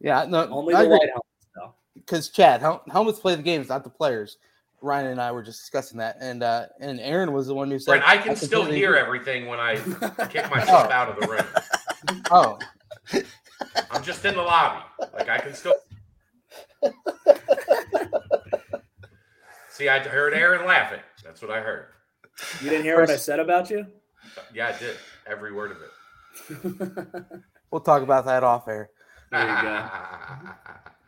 Yeah, 0.00 0.26
no, 0.28 0.48
only 0.48 0.74
the 0.74 0.88
white 0.88 1.08
helmets 1.08 1.48
though. 1.54 1.74
Because 1.94 2.28
Chad, 2.28 2.60
hel- 2.60 2.82
helmets 2.90 3.18
play 3.18 3.34
the 3.34 3.42
games, 3.42 3.68
not 3.68 3.84
the 3.84 3.90
players. 3.90 4.36
Ryan 4.80 5.08
and 5.08 5.20
I 5.20 5.32
were 5.32 5.42
just 5.42 5.60
discussing 5.60 5.98
that, 5.98 6.18
and 6.20 6.42
uh, 6.42 6.66
and 6.80 7.00
Aaron 7.00 7.32
was 7.32 7.48
the 7.48 7.54
one 7.54 7.70
who 7.70 7.78
said, 7.78 7.92
Brent, 7.92 8.08
"I 8.08 8.18
can 8.18 8.32
I 8.32 8.34
still 8.34 8.64
hear 8.64 8.94
everything 8.94 9.46
when 9.46 9.58
I 9.58 9.76
kick 10.30 10.50
myself 10.50 10.88
oh. 10.88 10.92
out 10.92 11.08
of 11.08 11.20
the 11.20 11.26
room." 11.26 11.44
Oh, 12.30 12.58
I'm 13.90 14.04
just 14.04 14.24
in 14.24 14.34
the 14.34 14.42
lobby. 14.42 14.84
Like 15.14 15.28
I 15.28 15.38
can 15.38 15.52
still 15.52 15.74
see. 19.68 19.88
I 19.88 19.98
heard 19.98 20.32
Aaron 20.32 20.64
laughing. 20.64 21.00
That's 21.24 21.42
what 21.42 21.50
I 21.50 21.60
heard. 21.60 21.86
You 22.62 22.70
didn't 22.70 22.84
hear 22.84 23.00
what 23.00 23.10
I 23.10 23.16
said 23.16 23.40
about 23.40 23.68
you? 23.68 23.84
Yeah, 24.54 24.68
I 24.68 24.78
did. 24.78 24.96
Every 25.26 25.52
word 25.52 25.72
of 25.72 25.78
it. 25.78 25.90
we'll 27.70 27.80
talk 27.80 28.02
about 28.02 28.26
that 28.26 28.44
off 28.44 28.68
air. 28.68 28.90
There 29.30 29.40
you 29.40 29.62
go. 29.62 29.88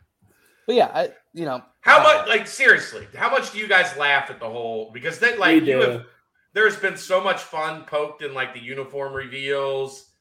But 0.67 0.75
yeah, 0.75 0.91
I 0.93 1.09
you 1.33 1.45
know 1.45 1.61
how 1.81 1.99
uh, 1.99 2.03
much 2.03 2.27
like 2.27 2.47
seriously, 2.47 3.07
how 3.15 3.29
much 3.31 3.51
do 3.51 3.57
you 3.57 3.67
guys 3.67 3.97
laugh 3.97 4.29
at 4.29 4.39
the 4.39 4.47
whole 4.47 4.91
because 4.93 5.19
then 5.19 5.39
like 5.39 5.63
you 5.63 5.81
have 5.81 6.05
there's 6.53 6.77
been 6.77 6.97
so 6.97 7.21
much 7.21 7.41
fun 7.41 7.83
poked 7.83 8.21
in 8.21 8.33
like 8.33 8.53
the 8.53 8.59
uniform 8.61 9.13
reveals, 9.13 10.11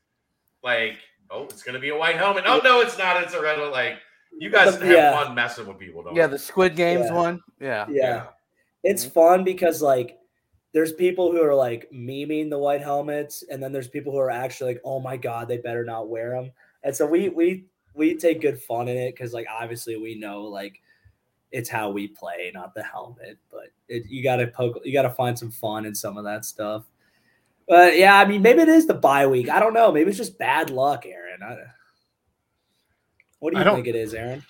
like 0.64 0.96
oh 1.30 1.44
it's 1.44 1.62
gonna 1.62 1.78
be 1.78 1.90
a 1.90 1.96
white 1.96 2.16
helmet. 2.16 2.44
Oh 2.46 2.60
no, 2.64 2.80
it's 2.80 2.96
not. 2.96 3.22
It's 3.22 3.34
a 3.34 3.40
red. 3.42 3.58
Like 3.70 3.98
you 4.38 4.50
guys 4.50 4.74
have 4.76 4.90
yeah. 4.90 5.12
fun 5.12 5.34
messing 5.34 5.66
with 5.66 5.78
people, 5.78 6.02
don't 6.02 6.16
Yeah, 6.16 6.24
you? 6.24 6.30
the 6.30 6.38
Squid 6.38 6.74
Games 6.74 7.06
yeah. 7.06 7.14
one. 7.14 7.40
Yeah. 7.60 7.86
yeah, 7.88 8.02
yeah, 8.02 8.26
it's 8.82 9.04
fun 9.04 9.44
because 9.44 9.82
like 9.82 10.18
there's 10.72 10.92
people 10.92 11.32
who 11.32 11.42
are 11.42 11.54
like 11.54 11.88
memeing 11.92 12.50
the 12.50 12.58
white 12.58 12.82
helmets, 12.82 13.44
and 13.50 13.62
then 13.62 13.72
there's 13.72 13.88
people 13.88 14.12
who 14.12 14.18
are 14.18 14.30
actually 14.30 14.74
like, 14.74 14.82
oh 14.84 15.00
my 15.00 15.16
god, 15.16 15.48
they 15.48 15.58
better 15.58 15.84
not 15.84 16.08
wear 16.08 16.30
them. 16.30 16.52
And 16.82 16.94
so 16.94 17.06
we 17.06 17.28
we 17.28 17.64
we 17.94 18.16
take 18.16 18.40
good 18.40 18.60
fun 18.60 18.88
in 18.88 18.96
it 18.96 19.14
because 19.14 19.32
like 19.32 19.46
obviously 19.50 19.96
we 19.96 20.14
know 20.14 20.42
like 20.42 20.80
it's 21.52 21.68
how 21.68 21.90
we 21.90 22.08
play, 22.08 22.50
not 22.54 22.74
the 22.74 22.82
helmet. 22.82 23.38
But 23.50 23.68
it, 23.88 24.04
you 24.08 24.22
got 24.22 24.36
to 24.36 24.46
poke, 24.46 24.80
you 24.84 24.92
got 24.92 25.02
to 25.02 25.10
find 25.10 25.38
some 25.38 25.50
fun 25.50 25.84
in 25.84 25.94
some 25.94 26.16
of 26.16 26.24
that 26.24 26.44
stuff. 26.44 26.84
But 27.68 27.96
yeah, 27.96 28.18
I 28.18 28.24
mean, 28.24 28.42
maybe 28.42 28.62
it 28.62 28.68
is 28.68 28.86
the 28.86 28.94
bye 28.94 29.26
week. 29.26 29.48
I 29.48 29.60
don't 29.60 29.74
know. 29.74 29.92
Maybe 29.92 30.10
it's 30.10 30.18
just 30.18 30.38
bad 30.38 30.70
luck, 30.70 31.06
Aaron. 31.06 31.42
I, 31.42 31.56
what 33.38 33.54
do 33.54 33.58
you 33.58 33.64
think 33.64 33.86
it 33.86 33.96
is, 33.96 34.12
Aaron? 34.14 34.44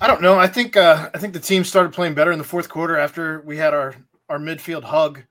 I 0.00 0.06
don't 0.06 0.20
know. 0.20 0.38
I 0.38 0.46
think 0.46 0.76
uh, 0.76 1.10
I 1.14 1.18
think 1.18 1.32
the 1.32 1.40
team 1.40 1.64
started 1.64 1.92
playing 1.92 2.14
better 2.14 2.32
in 2.32 2.38
the 2.38 2.44
fourth 2.44 2.68
quarter 2.68 2.98
after 2.98 3.40
we 3.42 3.56
had 3.56 3.74
our 3.74 3.94
our 4.28 4.38
midfield 4.38 4.84
hug. 4.84 5.22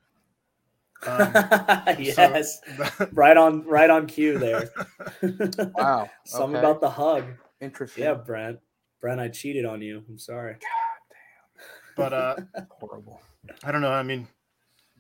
Um, 1.08 1.32
yes, 2.00 2.60
so, 2.78 3.10
right 3.14 3.38
on 3.38 3.64
right 3.66 3.90
on 3.90 4.08
cue 4.08 4.38
there. 4.38 4.70
wow, 5.76 6.10
something 6.26 6.58
okay. 6.58 6.66
about 6.66 6.82
the 6.82 6.90
hug. 6.90 7.26
Interesting. 7.62 8.04
Yeah, 8.04 8.14
Brent. 8.14 8.60
Brent, 9.02 9.20
I 9.20 9.30
cheated 9.30 9.66
on 9.66 9.82
you. 9.82 10.04
I'm 10.10 10.18
sorry. 10.18 10.54
God 10.54 10.60
damn. 11.10 11.96
But 11.96 12.14
uh 12.14 12.64
horrible. 12.80 13.22
I 13.64 13.72
don't 13.72 13.82
know. 13.82 13.92
I 13.92 14.04
mean, 14.04 14.28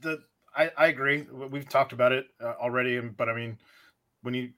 the 0.01 0.21
I, 0.55 0.71
I 0.77 0.87
agree. 0.87 1.23
We've 1.23 1.67
talked 1.67 1.91
about 1.91 2.11
it 2.11 2.27
uh, 2.41 2.53
already, 2.61 2.99
but 2.99 3.27
I 3.27 3.35
mean, 3.35 3.57
when 4.21 4.33
you 4.33 4.51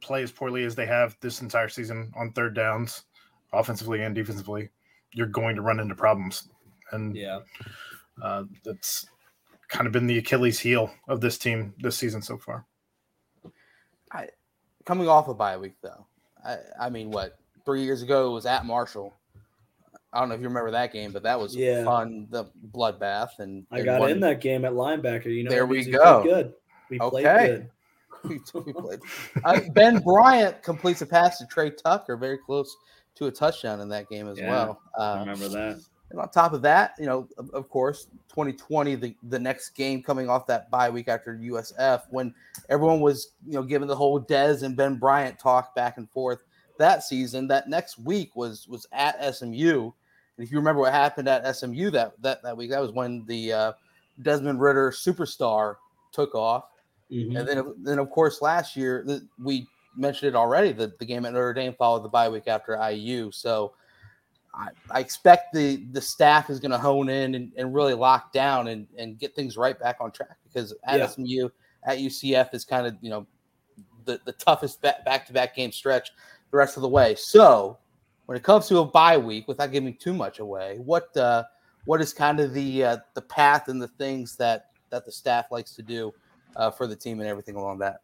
play 0.00 0.22
as 0.22 0.32
poorly 0.32 0.64
as 0.64 0.74
they 0.74 0.86
have 0.86 1.16
this 1.20 1.40
entire 1.40 1.68
season 1.68 2.12
on 2.16 2.32
third 2.32 2.54
downs, 2.54 3.04
offensively 3.52 4.02
and 4.02 4.14
defensively, 4.14 4.68
you're 5.12 5.26
going 5.26 5.56
to 5.56 5.62
run 5.62 5.80
into 5.80 5.94
problems. 5.94 6.48
And 6.92 7.16
yeah, 7.16 7.40
uh, 8.22 8.44
that's 8.64 9.06
kind 9.68 9.86
of 9.86 9.92
been 9.92 10.06
the 10.06 10.18
Achilles 10.18 10.58
heel 10.58 10.90
of 11.08 11.20
this 11.20 11.38
team 11.38 11.74
this 11.78 11.96
season 11.96 12.22
so 12.22 12.38
far. 12.38 12.64
I 14.12 14.28
coming 14.84 15.08
off 15.08 15.28
a 15.28 15.34
bye 15.34 15.56
week 15.56 15.76
though. 15.82 16.06
I, 16.44 16.58
I 16.80 16.90
mean, 16.90 17.10
what 17.10 17.38
three 17.64 17.82
years 17.82 18.02
ago 18.02 18.28
it 18.28 18.34
was 18.34 18.46
at 18.46 18.64
Marshall. 18.64 19.14
I 20.12 20.20
don't 20.20 20.28
know 20.28 20.34
if 20.34 20.40
you 20.40 20.48
remember 20.48 20.70
that 20.70 20.92
game, 20.92 21.12
but 21.12 21.24
that 21.24 21.38
was 21.38 21.54
yeah. 21.54 21.84
fun. 21.84 22.26
The 22.30 22.46
bloodbath, 22.72 23.38
and 23.38 23.66
I 23.70 23.82
got 23.82 24.08
in 24.10 24.20
that 24.20 24.40
game 24.40 24.64
at 24.64 24.72
linebacker. 24.72 25.26
You 25.26 25.44
know, 25.44 25.50
there 25.50 25.66
we 25.66 25.84
go. 25.84 26.22
Good. 26.22 26.54
We 26.88 27.00
okay. 27.00 27.10
played 27.10 27.70
good. 28.22 28.40
we 28.66 28.72
played. 28.72 29.00
Uh, 29.44 29.60
ben 29.72 29.98
Bryant 29.98 30.62
completes 30.62 31.02
a 31.02 31.06
pass 31.06 31.38
to 31.38 31.46
Tre 31.46 31.70
Tucker, 31.70 32.16
very 32.16 32.38
close 32.38 32.74
to 33.16 33.26
a 33.26 33.30
touchdown 33.30 33.80
in 33.80 33.88
that 33.88 34.08
game 34.08 34.28
as 34.28 34.38
yeah, 34.38 34.50
well. 34.50 34.80
Uh, 34.96 35.16
remember 35.20 35.48
that. 35.48 35.82
And 36.10 36.20
on 36.20 36.30
top 36.30 36.52
of 36.52 36.62
that, 36.62 36.94
you 36.98 37.06
know, 37.06 37.28
of, 37.36 37.50
of, 37.50 37.68
course, 37.68 38.06
2020, 38.28 38.94
the, 38.94 39.16
the 39.24 39.38
next 39.38 39.70
game 39.70 40.02
coming 40.02 40.30
off 40.30 40.46
that 40.46 40.70
bye 40.70 40.88
week 40.88 41.08
after 41.08 41.36
USF, 41.36 42.02
when 42.10 42.32
everyone 42.68 43.00
was, 43.00 43.32
you 43.44 43.54
know, 43.54 43.62
given 43.62 43.88
the 43.88 43.96
whole 43.96 44.20
Dez 44.20 44.62
and 44.62 44.76
Ben 44.76 44.96
Bryant 44.96 45.38
talk 45.38 45.74
back 45.74 45.98
and 45.98 46.08
forth 46.10 46.38
that 46.78 47.02
season. 47.02 47.48
That 47.48 47.68
next 47.68 47.98
week 47.98 48.34
was 48.36 48.66
was 48.68 48.86
at 48.92 49.34
SMU. 49.34 49.90
And 50.36 50.44
if 50.44 50.50
you 50.50 50.58
remember 50.58 50.82
what 50.82 50.92
happened 50.92 51.28
at 51.28 51.56
SMU 51.56 51.90
that 51.90 52.20
that, 52.22 52.42
that 52.42 52.56
week, 52.56 52.70
that 52.70 52.80
was 52.80 52.92
when 52.92 53.24
the 53.26 53.52
uh, 53.52 53.72
Desmond 54.22 54.60
Ridder 54.60 54.90
superstar 54.90 55.76
took 56.12 56.34
off. 56.34 56.64
Mm-hmm. 57.10 57.36
And 57.36 57.48
then, 57.48 57.74
then 57.78 57.98
of 57.98 58.10
course, 58.10 58.42
last 58.42 58.76
year 58.76 59.06
we 59.42 59.66
mentioned 59.96 60.28
it 60.28 60.36
already. 60.36 60.72
that 60.72 60.98
the 60.98 61.04
game 61.04 61.24
at 61.24 61.32
Notre 61.32 61.54
Dame 61.54 61.74
followed 61.74 62.02
the 62.02 62.08
bye 62.08 62.28
week 62.28 62.48
after 62.48 62.76
IU. 62.90 63.30
So 63.32 63.72
I, 64.56 64.68
I 64.90 65.00
expect 65.00 65.52
the 65.52 65.84
the 65.92 66.00
staff 66.00 66.48
is 66.50 66.60
going 66.60 66.70
to 66.70 66.78
hone 66.78 67.08
in 67.08 67.34
and, 67.34 67.52
and, 67.56 67.74
really 67.74 67.94
lock 67.94 68.32
down 68.32 68.68
and, 68.68 68.86
and 68.96 69.18
get 69.18 69.34
things 69.34 69.56
right 69.56 69.78
back 69.78 69.98
on 70.00 70.10
track 70.10 70.38
because 70.44 70.72
at 70.84 70.98
yeah. 70.98 71.06
SMU 71.06 71.48
at 71.84 71.98
UCF 71.98 72.54
is 72.54 72.64
kind 72.64 72.86
of 72.86 72.96
you 73.00 73.10
know 73.10 73.26
the, 74.04 74.20
the 74.24 74.32
toughest 74.32 74.80
back 74.80 75.26
to 75.26 75.32
back 75.32 75.54
game 75.54 75.72
stretch 75.72 76.10
the 76.50 76.56
rest 76.56 76.76
of 76.76 76.82
the 76.82 76.88
way. 76.88 77.14
So 77.16 77.78
when 78.26 78.36
it 78.36 78.42
comes 78.42 78.66
to 78.68 78.78
a 78.78 78.84
bye 78.84 79.18
week, 79.18 79.46
without 79.48 79.72
giving 79.72 79.94
too 79.94 80.14
much 80.14 80.38
away, 80.38 80.78
what 80.84 81.14
uh, 81.16 81.44
what 81.84 82.00
is 82.00 82.12
kind 82.12 82.40
of 82.40 82.54
the 82.54 82.84
uh, 82.84 82.96
the 83.14 83.22
path 83.22 83.68
and 83.68 83.80
the 83.80 83.88
things 83.88 84.36
that 84.36 84.70
that 84.90 85.04
the 85.04 85.12
staff 85.12 85.46
likes 85.50 85.72
to 85.72 85.82
do 85.82 86.12
uh, 86.56 86.70
for 86.70 86.86
the 86.86 86.96
team 86.96 87.20
and 87.20 87.28
everything 87.28 87.56
along 87.56 87.78
that? 87.78 88.00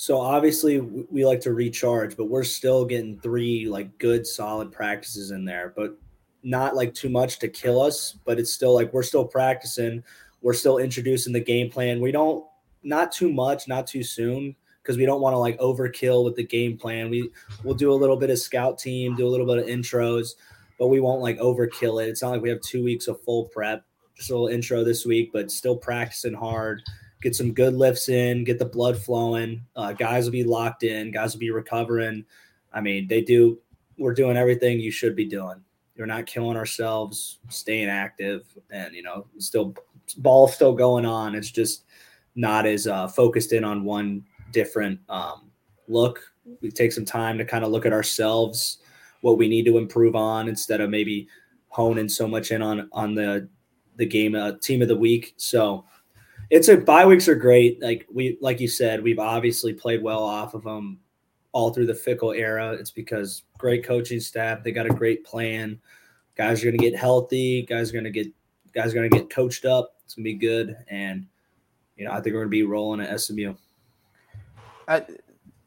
So 0.00 0.18
obviously 0.18 0.80
we 0.80 1.26
like 1.26 1.40
to 1.40 1.52
recharge, 1.52 2.16
but 2.16 2.30
we're 2.30 2.42
still 2.42 2.86
getting 2.86 3.20
three 3.20 3.68
like 3.68 3.98
good 3.98 4.26
solid 4.26 4.72
practices 4.72 5.30
in 5.30 5.44
there, 5.44 5.74
but 5.76 5.94
not 6.42 6.74
like 6.74 6.94
too 6.94 7.10
much 7.10 7.38
to 7.40 7.48
kill 7.48 7.82
us. 7.82 8.16
But 8.24 8.40
it's 8.40 8.50
still 8.50 8.74
like 8.74 8.90
we're 8.94 9.02
still 9.02 9.26
practicing, 9.26 10.02
we're 10.40 10.54
still 10.54 10.78
introducing 10.78 11.34
the 11.34 11.40
game 11.40 11.68
plan. 11.68 12.00
We 12.00 12.12
don't 12.12 12.46
not 12.82 13.12
too 13.12 13.30
much, 13.30 13.68
not 13.68 13.86
too 13.86 14.02
soon, 14.02 14.56
because 14.82 14.96
we 14.96 15.04
don't 15.04 15.20
want 15.20 15.34
to 15.34 15.38
like 15.38 15.58
overkill 15.58 16.24
with 16.24 16.34
the 16.34 16.46
game 16.46 16.78
plan. 16.78 17.10
We 17.10 17.28
we'll 17.62 17.74
do 17.74 17.92
a 17.92 18.00
little 18.00 18.16
bit 18.16 18.30
of 18.30 18.38
scout 18.38 18.78
team, 18.78 19.16
do 19.16 19.26
a 19.26 19.28
little 19.28 19.44
bit 19.44 19.58
of 19.58 19.66
intros, 19.66 20.30
but 20.78 20.86
we 20.86 21.00
won't 21.00 21.20
like 21.20 21.38
overkill 21.40 22.02
it. 22.02 22.08
It's 22.08 22.22
not 22.22 22.30
like 22.30 22.40
we 22.40 22.48
have 22.48 22.62
two 22.62 22.82
weeks 22.82 23.06
of 23.06 23.20
full 23.20 23.50
prep. 23.52 23.84
Just 24.16 24.30
a 24.30 24.32
little 24.32 24.48
intro 24.48 24.82
this 24.82 25.04
week, 25.04 25.30
but 25.30 25.50
still 25.50 25.76
practicing 25.76 26.32
hard. 26.32 26.80
Get 27.22 27.36
some 27.36 27.52
good 27.52 27.74
lifts 27.74 28.08
in, 28.08 28.44
get 28.44 28.58
the 28.58 28.64
blood 28.64 28.96
flowing. 28.96 29.62
Uh, 29.76 29.92
guys 29.92 30.24
will 30.24 30.32
be 30.32 30.44
locked 30.44 30.84
in. 30.84 31.10
Guys 31.10 31.34
will 31.34 31.40
be 31.40 31.50
recovering. 31.50 32.24
I 32.72 32.80
mean, 32.80 33.08
they 33.08 33.20
do. 33.20 33.58
We're 33.98 34.14
doing 34.14 34.36
everything 34.36 34.80
you 34.80 34.90
should 34.90 35.14
be 35.14 35.26
doing. 35.26 35.62
We're 35.98 36.06
not 36.06 36.24
killing 36.24 36.56
ourselves, 36.56 37.40
staying 37.50 37.90
active, 37.90 38.46
and 38.70 38.94
you 38.94 39.02
know, 39.02 39.26
still 39.36 39.74
ball 40.16 40.48
still 40.48 40.72
going 40.72 41.04
on. 41.04 41.34
It's 41.34 41.50
just 41.50 41.84
not 42.34 42.64
as 42.64 42.86
uh, 42.86 43.06
focused 43.08 43.52
in 43.52 43.64
on 43.64 43.84
one 43.84 44.24
different 44.50 44.98
um, 45.10 45.50
look. 45.88 46.20
We 46.62 46.70
take 46.70 46.92
some 46.92 47.04
time 47.04 47.36
to 47.36 47.44
kind 47.44 47.64
of 47.64 47.70
look 47.70 47.84
at 47.84 47.92
ourselves, 47.92 48.78
what 49.20 49.36
we 49.36 49.46
need 49.46 49.66
to 49.66 49.76
improve 49.76 50.16
on, 50.16 50.48
instead 50.48 50.80
of 50.80 50.88
maybe 50.88 51.28
honing 51.68 52.08
so 52.08 52.26
much 52.26 52.50
in 52.50 52.62
on 52.62 52.88
on 52.92 53.14
the 53.14 53.48
the 53.96 54.06
game 54.06 54.34
uh, 54.34 54.52
team 54.62 54.80
of 54.80 54.88
the 54.88 54.96
week. 54.96 55.34
So 55.36 55.84
it's 56.50 56.68
a 56.68 56.76
bye 56.76 57.06
weeks 57.06 57.28
are 57.28 57.36
great. 57.36 57.80
Like 57.80 58.06
we 58.12 58.36
like 58.40 58.60
you 58.60 58.68
said, 58.68 59.02
we've 59.02 59.18
obviously 59.18 59.72
played 59.72 60.02
well 60.02 60.22
off 60.22 60.54
of 60.54 60.64
them 60.64 60.98
all 61.52 61.72
through 61.72 61.86
the 61.86 61.92
Fickell 61.92 62.36
era. 62.36 62.72
It's 62.72 62.90
because 62.90 63.44
great 63.58 63.84
coaching 63.84 64.20
staff. 64.20 64.62
They 64.62 64.72
got 64.72 64.86
a 64.86 64.90
great 64.90 65.24
plan. 65.24 65.80
Guys 66.36 66.62
are 66.62 66.66
going 66.66 66.78
to 66.78 66.90
get 66.90 66.98
healthy. 66.98 67.62
Guys 67.62 67.90
are 67.90 67.92
going 67.92 68.04
to 68.04 68.10
get 68.10 68.26
guys 68.74 68.92
are 68.92 68.94
going 68.94 69.10
to 69.10 69.16
get 69.16 69.30
coached 69.30 69.64
up. 69.64 69.94
It's 70.04 70.14
going 70.14 70.24
to 70.24 70.30
be 70.30 70.34
good, 70.34 70.76
and 70.88 71.26
you 71.96 72.04
know 72.04 72.12
I 72.12 72.20
think 72.20 72.34
we're 72.34 72.40
going 72.40 72.48
to 72.48 72.50
be 72.50 72.64
rolling 72.64 73.00
at 73.00 73.20
SMU. 73.20 73.54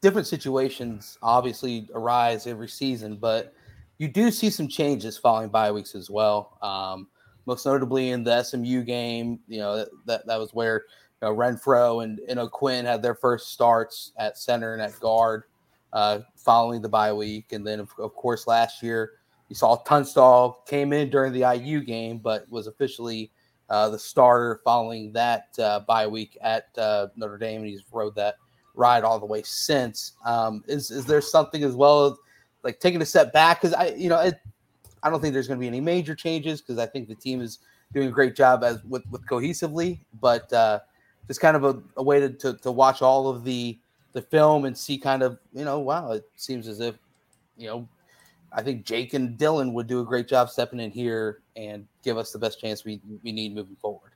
Different 0.02 0.26
situations 0.26 1.16
obviously 1.22 1.88
arise 1.94 2.46
every 2.46 2.68
season, 2.68 3.16
but 3.16 3.54
you 3.96 4.06
do 4.06 4.30
see 4.30 4.50
some 4.50 4.68
changes 4.68 5.16
following 5.16 5.48
bye 5.48 5.72
weeks 5.72 5.94
as 5.94 6.10
well. 6.10 6.58
Um, 6.60 7.08
most 7.46 7.66
notably 7.66 8.10
in 8.10 8.24
the 8.24 8.42
SMU 8.42 8.82
game, 8.82 9.40
you 9.48 9.58
know 9.58 9.86
that 10.06 10.26
that 10.26 10.38
was 10.38 10.52
where 10.52 10.84
you 11.22 11.28
know, 11.28 11.34
Renfro 11.34 12.04
and, 12.04 12.20
and 12.28 12.38
O'Quinn 12.38 12.84
had 12.84 13.02
their 13.02 13.14
first 13.14 13.52
starts 13.52 14.12
at 14.18 14.38
center 14.38 14.74
and 14.74 14.82
at 14.82 14.98
guard 15.00 15.44
uh, 15.92 16.20
following 16.36 16.82
the 16.82 16.88
bye 16.88 17.12
week, 17.12 17.52
and 17.52 17.66
then 17.66 17.80
of, 17.80 17.90
of 17.98 18.14
course 18.14 18.46
last 18.46 18.82
year 18.82 19.12
you 19.48 19.54
saw 19.54 19.76
Tunstall 19.76 20.64
came 20.66 20.92
in 20.92 21.10
during 21.10 21.32
the 21.32 21.50
IU 21.54 21.80
game, 21.80 22.18
but 22.18 22.48
was 22.50 22.66
officially 22.66 23.30
uh, 23.70 23.88
the 23.88 23.98
starter 23.98 24.60
following 24.64 25.12
that 25.12 25.48
uh, 25.58 25.80
bye 25.80 26.06
week 26.06 26.36
at 26.40 26.68
uh, 26.78 27.08
Notre 27.16 27.38
Dame, 27.38 27.60
and 27.60 27.70
he's 27.70 27.82
rode 27.92 28.14
that 28.14 28.36
ride 28.74 29.04
all 29.04 29.18
the 29.18 29.26
way 29.26 29.42
since. 29.42 30.12
Um, 30.24 30.64
is 30.66 30.90
is 30.90 31.06
there 31.06 31.20
something 31.20 31.62
as 31.62 31.74
well 31.74 32.18
like 32.62 32.80
taking 32.80 33.00
a 33.02 33.06
step 33.06 33.32
back? 33.32 33.60
Because 33.60 33.74
I 33.74 33.88
you 33.88 34.08
know 34.08 34.20
it, 34.20 34.40
I 35.04 35.10
don't 35.10 35.20
think 35.20 35.32
there's 35.32 35.46
going 35.46 35.58
to 35.58 35.60
be 35.60 35.68
any 35.68 35.80
major 35.80 36.14
changes 36.14 36.60
because 36.60 36.78
I 36.78 36.86
think 36.86 37.06
the 37.06 37.14
team 37.14 37.40
is 37.40 37.60
doing 37.92 38.08
a 38.08 38.10
great 38.10 38.34
job 38.34 38.64
as 38.64 38.82
with, 38.84 39.04
with 39.10 39.24
cohesively, 39.26 40.00
but 40.20 40.52
uh, 40.52 40.80
just 41.28 41.40
kind 41.40 41.56
of 41.56 41.64
a, 41.64 41.80
a 41.96 42.02
way 42.02 42.18
to, 42.18 42.30
to, 42.30 42.54
to 42.54 42.72
watch 42.72 43.02
all 43.02 43.28
of 43.28 43.44
the 43.44 43.78
the 44.14 44.22
film 44.22 44.64
and 44.64 44.78
see 44.78 44.96
kind 44.96 45.24
of 45.24 45.38
you 45.52 45.64
know 45.64 45.80
wow 45.80 46.12
it 46.12 46.24
seems 46.36 46.68
as 46.68 46.78
if 46.78 46.94
you 47.56 47.66
know 47.66 47.88
I 48.54 48.62
think 48.62 48.84
Jake 48.84 49.14
and 49.14 49.36
Dylan 49.36 49.72
would 49.72 49.88
do 49.88 50.00
a 50.00 50.04
great 50.04 50.28
job 50.28 50.48
stepping 50.48 50.80
in 50.80 50.90
here 50.90 51.40
and 51.56 51.86
give 52.04 52.16
us 52.16 52.30
the 52.30 52.38
best 52.38 52.60
chance 52.60 52.84
we, 52.84 53.00
we 53.24 53.32
need 53.32 53.54
moving 53.54 53.74
forward. 53.74 54.12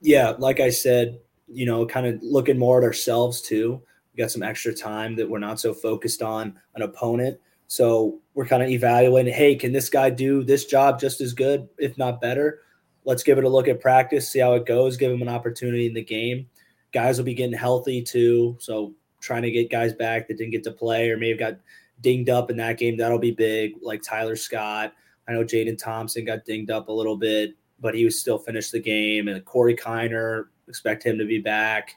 Yeah, 0.00 0.34
like 0.38 0.58
I 0.58 0.70
said, 0.70 1.20
you 1.46 1.66
know, 1.66 1.86
kind 1.86 2.06
of 2.06 2.20
looking 2.20 2.58
more 2.58 2.78
at 2.78 2.84
ourselves 2.84 3.40
too. 3.40 3.80
We 4.12 4.18
got 4.18 4.32
some 4.32 4.42
extra 4.42 4.74
time 4.74 5.14
that 5.16 5.28
we're 5.28 5.38
not 5.38 5.60
so 5.60 5.72
focused 5.72 6.20
on 6.20 6.58
an 6.74 6.82
opponent. 6.82 7.38
So 7.70 8.18
we're 8.34 8.46
kind 8.46 8.64
of 8.64 8.68
evaluating, 8.68 9.32
hey, 9.32 9.54
can 9.54 9.72
this 9.72 9.88
guy 9.88 10.10
do 10.10 10.42
this 10.42 10.64
job 10.64 10.98
just 10.98 11.20
as 11.20 11.32
good, 11.32 11.68
if 11.78 11.96
not 11.96 12.20
better? 12.20 12.62
Let's 13.04 13.22
give 13.22 13.38
it 13.38 13.44
a 13.44 13.48
look 13.48 13.68
at 13.68 13.80
practice, 13.80 14.28
see 14.28 14.40
how 14.40 14.54
it 14.54 14.66
goes, 14.66 14.96
give 14.96 15.12
him 15.12 15.22
an 15.22 15.28
opportunity 15.28 15.86
in 15.86 15.94
the 15.94 16.02
game. 16.02 16.48
Guys 16.90 17.16
will 17.16 17.24
be 17.24 17.32
getting 17.32 17.56
healthy 17.56 18.02
too. 18.02 18.56
So 18.58 18.92
trying 19.20 19.42
to 19.42 19.52
get 19.52 19.70
guys 19.70 19.92
back 19.92 20.26
that 20.26 20.36
didn't 20.36 20.50
get 20.50 20.64
to 20.64 20.72
play 20.72 21.10
or 21.10 21.16
may 21.16 21.28
have 21.28 21.38
got 21.38 21.58
dinged 22.00 22.28
up 22.28 22.50
in 22.50 22.56
that 22.56 22.76
game. 22.76 22.96
That'll 22.96 23.20
be 23.20 23.30
big, 23.30 23.74
like 23.80 24.02
Tyler 24.02 24.34
Scott. 24.34 24.92
I 25.28 25.32
know 25.32 25.44
Jaden 25.44 25.78
Thompson 25.78 26.24
got 26.24 26.44
dinged 26.44 26.72
up 26.72 26.88
a 26.88 26.92
little 26.92 27.16
bit, 27.16 27.54
but 27.78 27.94
he 27.94 28.04
was 28.04 28.18
still 28.18 28.38
finished 28.38 28.72
the 28.72 28.80
game. 28.80 29.28
And 29.28 29.44
Corey 29.44 29.76
Kiner, 29.76 30.46
expect 30.66 31.04
him 31.06 31.18
to 31.18 31.24
be 31.24 31.38
back. 31.38 31.94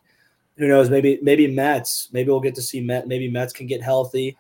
Who 0.58 0.68
knows? 0.68 0.92
Maybe 0.92 1.18
maybe 1.24 1.48
Metz. 1.48 2.10
Maybe 2.12 2.30
we'll 2.30 2.42
get 2.42 2.54
to 2.56 2.62
see 2.62 2.80
Metz. 2.80 3.08
Maybe 3.08 3.28
Metz 3.28 3.54
can 3.54 3.66
get 3.66 3.82
healthy. 3.82 4.38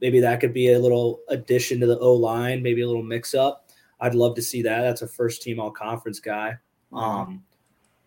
Maybe 0.00 0.20
that 0.20 0.40
could 0.40 0.52
be 0.52 0.72
a 0.72 0.78
little 0.78 1.20
addition 1.28 1.80
to 1.80 1.86
the 1.86 1.98
O 1.98 2.12
line. 2.12 2.62
Maybe 2.62 2.82
a 2.82 2.86
little 2.86 3.02
mix 3.02 3.34
up. 3.34 3.70
I'd 4.00 4.14
love 4.14 4.34
to 4.36 4.42
see 4.42 4.62
that. 4.62 4.82
That's 4.82 5.02
a 5.02 5.08
first 5.08 5.42
team 5.42 5.58
all 5.58 5.70
conference 5.70 6.20
guy. 6.20 6.58
Um, 6.92 7.42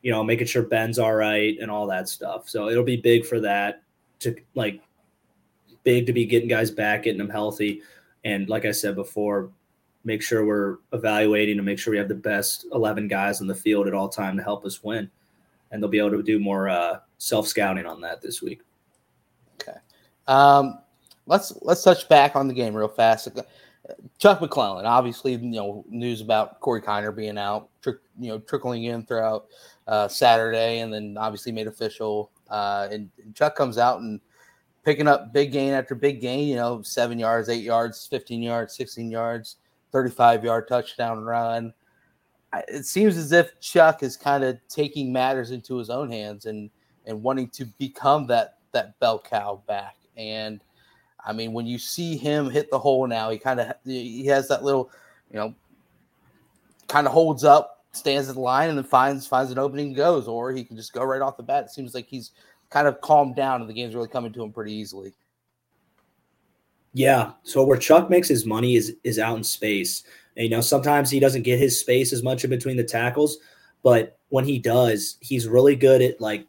you 0.02 0.12
know, 0.12 0.24
making 0.24 0.48
sure 0.48 0.64
Ben's 0.64 1.00
all 1.00 1.14
right 1.14 1.58
and 1.60 1.70
all 1.70 1.88
that 1.88 2.08
stuff. 2.08 2.48
So 2.48 2.70
it'll 2.70 2.84
be 2.84 2.98
big 2.98 3.26
for 3.26 3.40
that 3.42 3.84
to 4.20 4.36
like 4.56 4.82
big 5.84 6.06
to 6.06 6.14
be 6.14 6.26
getting 6.26 6.48
guys 6.48 6.72
back, 6.72 7.04
getting 7.04 7.18
them 7.18 7.30
healthy. 7.30 7.82
And 8.24 8.48
like 8.50 8.66
I 8.66 8.72
said 8.72 8.96
before, 8.96 9.52
make 10.04 10.22
sure 10.22 10.46
we're 10.46 10.78
evaluating 10.94 11.58
to 11.58 11.64
make 11.64 11.80
sure 11.80 11.92
we 11.92 11.98
have 11.98 12.08
the 12.08 12.16
best 12.16 12.66
11 12.74 13.08
guys 13.08 13.42
on 13.42 13.48
the 13.48 13.56
field 13.56 13.88
at 13.88 13.94
all 13.94 14.10
time 14.10 14.38
to 14.38 14.44
help 14.44 14.66
us 14.66 14.84
win. 14.84 15.10
And 15.72 15.82
they'll 15.82 15.90
be 15.90 16.00
able 16.00 16.12
to 16.12 16.24
do 16.24 16.40
more 16.40 16.70
uh, 16.70 17.00
self 17.18 17.48
scouting 17.48 17.86
on 17.86 18.02
that 18.02 18.22
this 18.22 18.42
week. 18.42 18.62
Okay. 19.62 19.78
Um, 20.28 20.80
let's 21.30 21.54
let's 21.62 21.84
touch 21.84 22.10
back 22.10 22.36
on 22.36 22.48
the 22.48 22.54
game 22.54 22.74
real 22.74 22.90
fast. 22.90 23.30
Chuck 24.18 24.40
McClelland, 24.40 24.86
obviously, 24.86 25.34
you 25.34 25.40
know, 25.40 25.86
news 25.88 26.22
about 26.22 26.60
Corey 26.60 26.82
Kiner 26.82 27.16
being 27.16 27.38
out, 27.38 27.70
you 27.86 27.98
know, 28.30 28.40
trickling 28.40 28.84
in 28.84 29.06
throughout 29.06 29.48
uh, 29.88 30.08
Saturday, 30.08 30.80
and 30.80 30.94
then 30.94 31.16
obviously 31.18 31.52
made 31.52 31.68
official. 31.68 32.30
Uh, 32.50 32.88
and, 32.92 33.10
and 33.24 33.34
Chuck 33.34 33.56
comes 33.56 33.78
out 33.78 34.02
and 34.02 34.20
picking 34.84 35.08
up 35.08 35.34
big 35.34 35.52
gain 35.52 35.72
after 35.72 35.96
big 35.96 36.20
gain, 36.20 36.48
you 36.48 36.56
know, 36.56 36.82
seven 36.82 37.18
yards, 37.18 37.50
eight 37.50 37.64
yards, 37.64 38.06
15 38.08 38.42
yards, 38.42 38.76
16 38.76 39.10
yards, 39.10 39.58
35 39.92 40.44
yard 40.44 40.68
touchdown 40.68 41.24
run. 41.24 41.74
It 42.68 42.86
seems 42.86 43.16
as 43.18 43.32
if 43.32 43.60
Chuck 43.60 44.04
is 44.04 44.18
kind 44.18 44.44
of 44.44 44.58
taking 44.68 45.14
matters 45.14 45.52
into 45.52 45.78
his 45.78 45.90
own 45.90 46.12
hands 46.12 46.46
and 46.46 46.70
and 47.06 47.24
wanting 47.24 47.50
to 47.50 47.66
become 47.66 48.28
that 48.28 48.58
that 48.72 49.00
bell 49.00 49.20
cow 49.20 49.62
back. 49.68 49.96
And 50.18 50.60
I 51.30 51.34
mean, 51.34 51.54
when 51.54 51.68
you 51.68 51.78
see 51.78 52.18
him 52.18 52.50
hit 52.50 52.72
the 52.72 52.80
hole 52.80 53.06
now, 53.06 53.30
he 53.30 53.38
kind 53.38 53.60
of 53.60 53.74
he 53.86 54.26
has 54.26 54.48
that 54.48 54.64
little, 54.64 54.90
you 55.32 55.38
know, 55.38 55.54
kind 56.88 57.06
of 57.06 57.14
holds 57.14 57.44
up, 57.44 57.86
stands 57.92 58.30
at 58.30 58.34
the 58.34 58.42
line, 58.42 58.70
and 58.70 58.78
then 58.80 58.84
finds 58.84 59.28
finds 59.28 59.52
an 59.52 59.60
opening, 59.60 59.94
goes, 59.94 60.28
or 60.28 60.52
he 60.52 60.64
can 60.64 60.76
just 60.76 60.92
go 60.92 61.04
right 61.04 61.22
off 61.22 61.38
the 61.38 61.44
bat. 61.44 61.66
It 61.66 61.70
seems 61.70 61.94
like 61.94 62.08
he's 62.08 62.32
kind 62.72 62.88
of 62.88 63.00
calmed 63.02 63.36
down 63.36 63.62
and 63.62 63.70
the 63.70 63.76
game's 63.76 63.94
really 63.94 64.08
coming 64.08 64.34
to 64.34 64.42
him 64.42 64.52
pretty 64.52 64.74
easily. 64.74 65.14
Yeah. 66.94 67.34
So 67.44 67.64
where 67.64 67.78
Chuck 67.78 68.10
makes 68.10 68.28
his 68.28 68.48
money 68.48 68.76
is 68.76 68.96
is 69.04 69.20
out 69.20 69.38
in 69.38 69.44
space. 69.44 70.04
And, 70.36 70.46
you 70.46 70.50
know, 70.50 70.62
sometimes 70.62 71.12
he 71.12 71.20
doesn't 71.20 71.44
get 71.44 71.60
his 71.60 71.80
space 71.80 72.12
as 72.12 72.24
much 72.24 72.44
in 72.44 72.50
between 72.50 72.78
the 72.78 72.84
tackles, 72.84 73.38
but 73.84 74.18
when 74.30 74.46
he 74.46 74.58
does, 74.58 75.18
he's 75.20 75.48
really 75.48 75.76
good 75.76 76.02
at 76.02 76.20
like, 76.20 76.48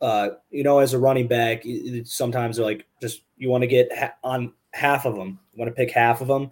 uh, 0.00 0.30
you 0.50 0.62
know, 0.62 0.78
as 0.78 0.94
a 0.94 0.98
running 0.98 1.26
back, 1.26 1.64
sometimes 2.04 2.60
like 2.60 2.86
just 3.00 3.22
you 3.36 3.50
want 3.50 3.62
to 3.62 3.68
get 3.68 3.96
ha- 3.96 4.14
on 4.22 4.52
half 4.72 5.04
of 5.04 5.16
them. 5.16 5.38
You 5.52 5.60
want 5.60 5.68
to 5.70 5.74
pick 5.74 5.90
half 5.90 6.20
of 6.20 6.28
them. 6.28 6.50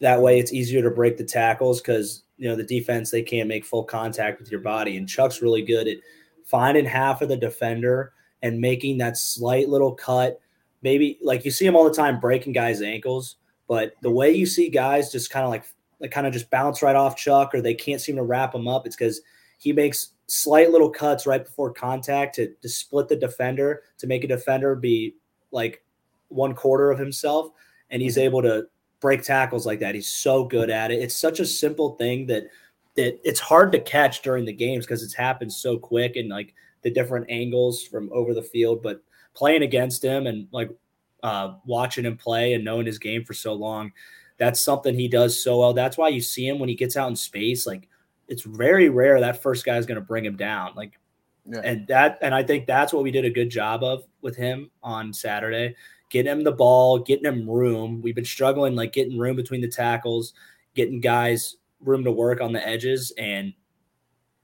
That 0.00 0.20
way, 0.20 0.38
it's 0.38 0.52
easier 0.52 0.82
to 0.82 0.90
break 0.90 1.16
the 1.16 1.24
tackles 1.24 1.80
because 1.80 2.22
you 2.36 2.48
know 2.48 2.56
the 2.56 2.64
defense 2.64 3.10
they 3.10 3.22
can't 3.22 3.48
make 3.48 3.64
full 3.64 3.84
contact 3.84 4.38
with 4.38 4.50
your 4.50 4.60
body. 4.60 4.96
And 4.96 5.08
Chuck's 5.08 5.42
really 5.42 5.62
good 5.62 5.88
at 5.88 5.96
finding 6.44 6.84
half 6.84 7.20
of 7.20 7.28
the 7.28 7.36
defender 7.36 8.12
and 8.42 8.60
making 8.60 8.98
that 8.98 9.16
slight 9.16 9.68
little 9.68 9.92
cut. 9.92 10.40
Maybe 10.82 11.18
like 11.22 11.44
you 11.44 11.50
see 11.50 11.66
him 11.66 11.76
all 11.76 11.84
the 11.84 11.94
time 11.94 12.20
breaking 12.20 12.52
guys' 12.52 12.82
ankles, 12.82 13.36
but 13.66 13.94
the 14.02 14.10
way 14.10 14.30
you 14.30 14.46
see 14.46 14.70
guys 14.70 15.10
just 15.10 15.30
kind 15.30 15.44
of 15.44 15.50
like 15.50 15.64
like 16.00 16.12
kind 16.12 16.26
of 16.26 16.32
just 16.32 16.50
bounce 16.50 16.82
right 16.82 16.94
off 16.94 17.16
Chuck 17.16 17.54
or 17.54 17.60
they 17.60 17.74
can't 17.74 18.00
seem 18.00 18.16
to 18.16 18.22
wrap 18.22 18.54
him 18.54 18.68
up, 18.68 18.86
it's 18.86 18.96
because 18.96 19.20
he 19.58 19.72
makes 19.72 20.12
slight 20.28 20.70
little 20.70 20.90
cuts 20.90 21.26
right 21.26 21.44
before 21.44 21.72
contact 21.72 22.36
to, 22.36 22.54
to 22.62 22.68
split 22.68 23.08
the 23.08 23.16
defender 23.16 23.82
to 23.98 24.06
make 24.06 24.22
a 24.22 24.28
defender 24.28 24.76
be 24.76 25.14
like 25.50 25.82
one 26.28 26.54
quarter 26.54 26.90
of 26.90 26.98
himself. 26.98 27.50
And 27.90 28.02
he's 28.02 28.18
able 28.18 28.42
to 28.42 28.66
break 29.00 29.22
tackles 29.22 29.66
like 29.66 29.80
that. 29.80 29.94
He's 29.94 30.10
so 30.10 30.44
good 30.44 30.70
at 30.70 30.90
it. 30.90 31.00
It's 31.00 31.16
such 31.16 31.40
a 31.40 31.46
simple 31.46 31.96
thing 31.96 32.26
that 32.26 32.48
that 32.96 33.20
it's 33.22 33.40
hard 33.40 33.70
to 33.72 33.80
catch 33.80 34.22
during 34.22 34.44
the 34.44 34.52
games 34.52 34.84
because 34.84 35.02
it's 35.04 35.14
happened 35.14 35.52
so 35.52 35.78
quick 35.78 36.16
and 36.16 36.28
like 36.28 36.52
the 36.82 36.90
different 36.90 37.26
angles 37.28 37.82
from 37.84 38.10
over 38.12 38.34
the 38.34 38.42
field, 38.42 38.82
but 38.82 39.02
playing 39.34 39.62
against 39.62 40.02
him 40.02 40.26
and 40.26 40.48
like 40.50 40.70
uh, 41.22 41.54
watching 41.64 42.04
him 42.04 42.16
play 42.16 42.54
and 42.54 42.64
knowing 42.64 42.86
his 42.86 42.98
game 42.98 43.24
for 43.24 43.34
so 43.34 43.52
long, 43.52 43.92
that's 44.36 44.60
something 44.60 44.94
he 44.94 45.06
does 45.06 45.40
so 45.40 45.60
well. 45.60 45.72
That's 45.72 45.96
why 45.96 46.08
you 46.08 46.20
see 46.20 46.46
him 46.46 46.58
when 46.58 46.68
he 46.68 46.74
gets 46.74 46.96
out 46.96 47.08
in 47.08 47.16
space. 47.16 47.66
Like 47.66 47.88
it's 48.26 48.42
very 48.42 48.88
rare 48.88 49.20
that 49.20 49.42
first 49.42 49.64
guy 49.64 49.76
is 49.76 49.86
going 49.86 50.00
to 50.00 50.04
bring 50.04 50.24
him 50.24 50.36
down. 50.36 50.72
Like 50.74 50.98
Yeah. 51.46 51.60
And 51.64 51.86
that 51.86 52.18
and 52.20 52.34
I 52.34 52.42
think 52.42 52.66
that's 52.66 52.92
what 52.92 53.02
we 53.02 53.10
did 53.10 53.24
a 53.24 53.30
good 53.30 53.50
job 53.50 53.82
of 53.82 54.04
with 54.22 54.36
him 54.36 54.70
on 54.82 55.12
Saturday. 55.12 55.76
Getting 56.10 56.32
him 56.32 56.44
the 56.44 56.52
ball, 56.52 56.98
getting 56.98 57.26
him 57.26 57.48
room. 57.48 58.00
We've 58.02 58.14
been 58.14 58.24
struggling 58.24 58.74
like 58.74 58.92
getting 58.92 59.18
room 59.18 59.36
between 59.36 59.60
the 59.60 59.68
tackles, 59.68 60.32
getting 60.74 61.00
guys 61.00 61.56
room 61.80 62.04
to 62.04 62.12
work 62.12 62.40
on 62.40 62.52
the 62.52 62.66
edges 62.66 63.12
and 63.18 63.52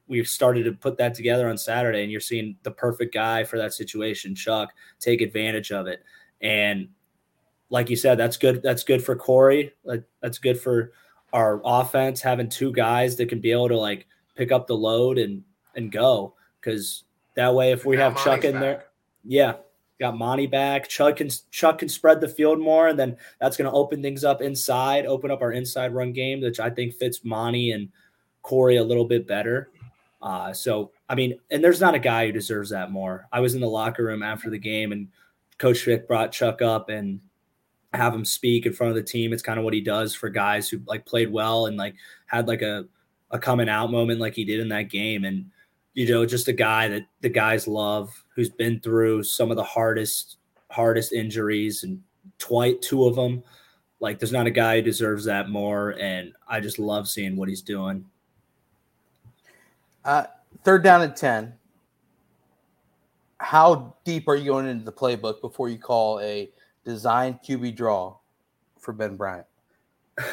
we've 0.07 0.29
started 0.29 0.65
to 0.65 0.73
put 0.73 0.99
that 0.99 1.15
together 1.15 1.49
on 1.49 1.57
Saturday 1.57 2.03
and 2.03 2.13
you're 2.13 2.21
seeing 2.21 2.57
the 2.63 2.71
perfect 2.71 3.15
guy 3.15 3.45
for 3.45 3.59
that 3.59 3.73
situation, 3.73 4.35
Chuck, 4.35 4.73
take 5.01 5.21
advantage 5.21 5.73
of 5.73 5.87
it. 5.87 6.03
And 6.41 6.89
like 7.71 7.91
you 7.91 7.97
said, 7.97 8.19
that's 8.19 8.37
good. 8.37 8.63
That's 8.63 8.85
good 8.85 9.03
for 9.03 9.17
Corey. 9.17 9.73
That's 10.21 10.39
good 10.39 10.61
for 10.61 10.93
our 11.33 11.61
offense 11.65 12.21
having 12.21 12.49
two 12.49 12.73
guys 12.73 13.17
that 13.17 13.29
can 13.29 13.41
be 13.41 13.51
able 13.51 13.69
to 13.69 13.79
like 13.79 14.07
pick 14.37 14.53
up 14.53 14.67
the 14.67 14.77
load 14.77 15.19
and 15.19 15.43
and 15.75 15.91
go. 15.91 16.35
Because 16.61 17.05
that 17.35 17.55
way, 17.55 17.73
if 17.73 17.85
we 17.85 17.97
have 17.97 18.23
Chuck 18.23 18.45
in 18.45 18.53
back. 18.53 18.61
there, 18.61 18.85
yeah, 19.25 19.55
got 20.01 20.17
Monty 20.17 20.47
back. 20.47 20.89
Chuck 20.89 21.17
can 21.17 21.31
Chuck 21.51 21.79
can 21.79 21.89
spread 21.89 22.21
the 22.21 22.29
field 22.29 22.59
more, 22.59 22.89
and 22.89 22.99
then 22.99 23.17
that's 23.41 23.57
going 23.57 23.71
to 23.71 23.77
open 23.77 24.03
things 24.03 24.25
up 24.25 24.43
inside, 24.43 25.07
open 25.07 25.31
up 25.31 25.43
our 25.43 25.53
inside 25.53 25.95
run 25.95 26.13
game, 26.13 26.41
which 26.41 26.61
I 26.61 26.71
think 26.71 26.95
fits 26.95 27.25
Monty 27.25 27.73
and 27.73 27.89
Corey 28.43 28.77
a 28.77 28.85
little 28.85 29.05
bit 29.05 29.27
better. 29.27 29.71
Uh, 30.23 30.53
so 30.53 30.91
I 31.09 31.15
mean, 31.15 31.39
and 31.51 31.63
there's 31.63 31.81
not 31.81 31.95
a 31.95 31.99
guy 31.99 32.27
who 32.27 32.33
deserves 32.33 32.71
that 32.71 32.91
more. 32.91 33.29
I 33.33 33.41
was 33.41 33.55
in 33.55 33.61
the 33.61 33.69
locker 33.69 34.05
room 34.05 34.23
after 34.23 34.51
the 34.51 34.59
game, 34.59 34.93
and 34.93 35.09
Coach 35.59 35.81
Fick 35.81 36.09
brought 36.09 36.33
Chuck 36.33 36.63
up 36.63 36.89
and 36.89 37.21
have 37.93 38.15
him 38.15 38.25
speak 38.25 38.67
in 38.67 38.73
front 38.73 38.91
of 38.91 38.97
the 38.97 39.03
team. 39.03 39.33
It's 39.33 39.43
kind 39.43 39.59
of 39.59 39.65
what 39.65 39.75
he 39.75 39.81
does 39.81 40.15
for 40.15 40.29
guys 40.29 40.69
who 40.69 40.81
like 40.87 41.07
played 41.07 41.31
well 41.31 41.67
and 41.67 41.77
like 41.77 41.95
had 42.27 42.49
like 42.49 42.63
a 42.63 42.87
a 43.31 43.39
coming 43.39 43.69
out 43.69 43.91
moment 43.91 44.21
like 44.21 44.35
he 44.35 44.45
did 44.45 44.61
in 44.61 44.69
that 44.69 44.91
game. 44.91 45.25
And 45.25 45.51
you 45.93 46.09
know, 46.09 46.27
just 46.27 46.49
a 46.49 46.53
guy 46.53 46.89
that 46.89 47.03
the 47.21 47.29
guys 47.29 47.69
love 47.69 48.24
who's 48.35 48.51
been 48.51 48.81
through 48.81 49.23
some 49.23 49.51
of 49.51 49.57
the 49.57 49.65
hardest 49.65 50.37
hardest 50.71 51.13
injuries 51.13 51.85
and 51.85 52.03
twice 52.39 52.75
two 52.81 53.05
of 53.05 53.15
them. 53.15 53.43
Like 54.01 54.19
there's 54.19 54.33
not 54.33 54.47
a 54.47 54.51
guy 54.51 54.77
who 54.77 54.83
deserves 54.83 55.25
that 55.25 55.49
more. 55.49 55.91
And 56.01 56.33
I 56.49 56.61
just 56.61 56.79
love 56.79 57.09
seeing 57.09 57.37
what 57.37 57.49
he's 57.49 57.63
doing. 57.63 58.05
Uh, 60.05 60.25
third 60.65 60.83
down 60.83 61.03
at 61.03 61.17
ten. 61.17 61.55
How 63.39 63.95
deep 64.05 64.29
are 64.29 64.37
you 64.37 64.47
going 64.47 64.67
into 64.67 64.85
the 64.85 64.93
playbook 64.93 65.41
before 65.41 65.69
you 65.69 65.79
call 65.79 66.21
a 66.21 66.51
design 66.85 67.39
QB 67.47 67.77
draw 67.77 68.17
for 68.79 68.93
Ben 68.93 69.17
Bryant? 69.17 69.47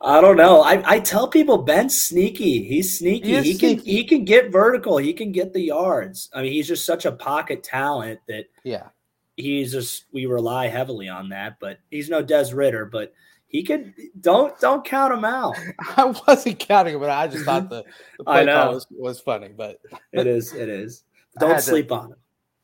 I 0.00 0.20
don't 0.20 0.36
know. 0.36 0.62
I, 0.62 0.82
I 0.84 1.00
tell 1.00 1.28
people 1.28 1.58
Ben's 1.58 2.00
sneaky. 2.00 2.62
He's 2.62 2.98
sneaky. 2.98 3.28
He, 3.28 3.42
he 3.42 3.54
sneaky. 3.54 3.76
can 3.76 3.84
he 3.84 4.04
can 4.04 4.24
get 4.24 4.52
vertical. 4.52 4.96
He 4.96 5.12
can 5.12 5.32
get 5.32 5.52
the 5.52 5.60
yards. 5.60 6.30
I 6.32 6.42
mean, 6.42 6.52
he's 6.52 6.68
just 6.68 6.86
such 6.86 7.04
a 7.04 7.12
pocket 7.12 7.62
talent 7.62 8.20
that 8.28 8.46
yeah, 8.62 8.88
he's 9.36 9.72
just 9.72 10.04
we 10.12 10.26
rely 10.26 10.68
heavily 10.68 11.08
on 11.08 11.30
that. 11.30 11.58
But 11.60 11.78
he's 11.90 12.08
no 12.08 12.22
Des 12.22 12.54
Ridder, 12.54 12.84
but 12.86 13.12
he 13.48 13.64
could 13.64 13.92
don't 14.20 14.58
don't 14.60 14.84
count 14.84 15.12
him 15.12 15.24
out. 15.24 15.56
I 15.96 16.14
wasn't 16.26 16.58
counting 16.58 16.94
him, 16.94 17.00
but 17.00 17.10
I 17.10 17.26
just 17.26 17.44
thought 17.44 17.68
the, 17.68 17.84
the 18.18 18.24
play 18.24 18.46
call 18.46 18.74
was, 18.74 18.86
was 18.90 19.20
funny. 19.20 19.48
But 19.48 19.80
it 20.12 20.26
is, 20.26 20.52
it 20.52 20.68
is. 20.68 21.04
Don't 21.38 21.60
sleep 21.60 21.88
to, 21.88 21.94
on 21.94 22.06
him. 22.06 22.16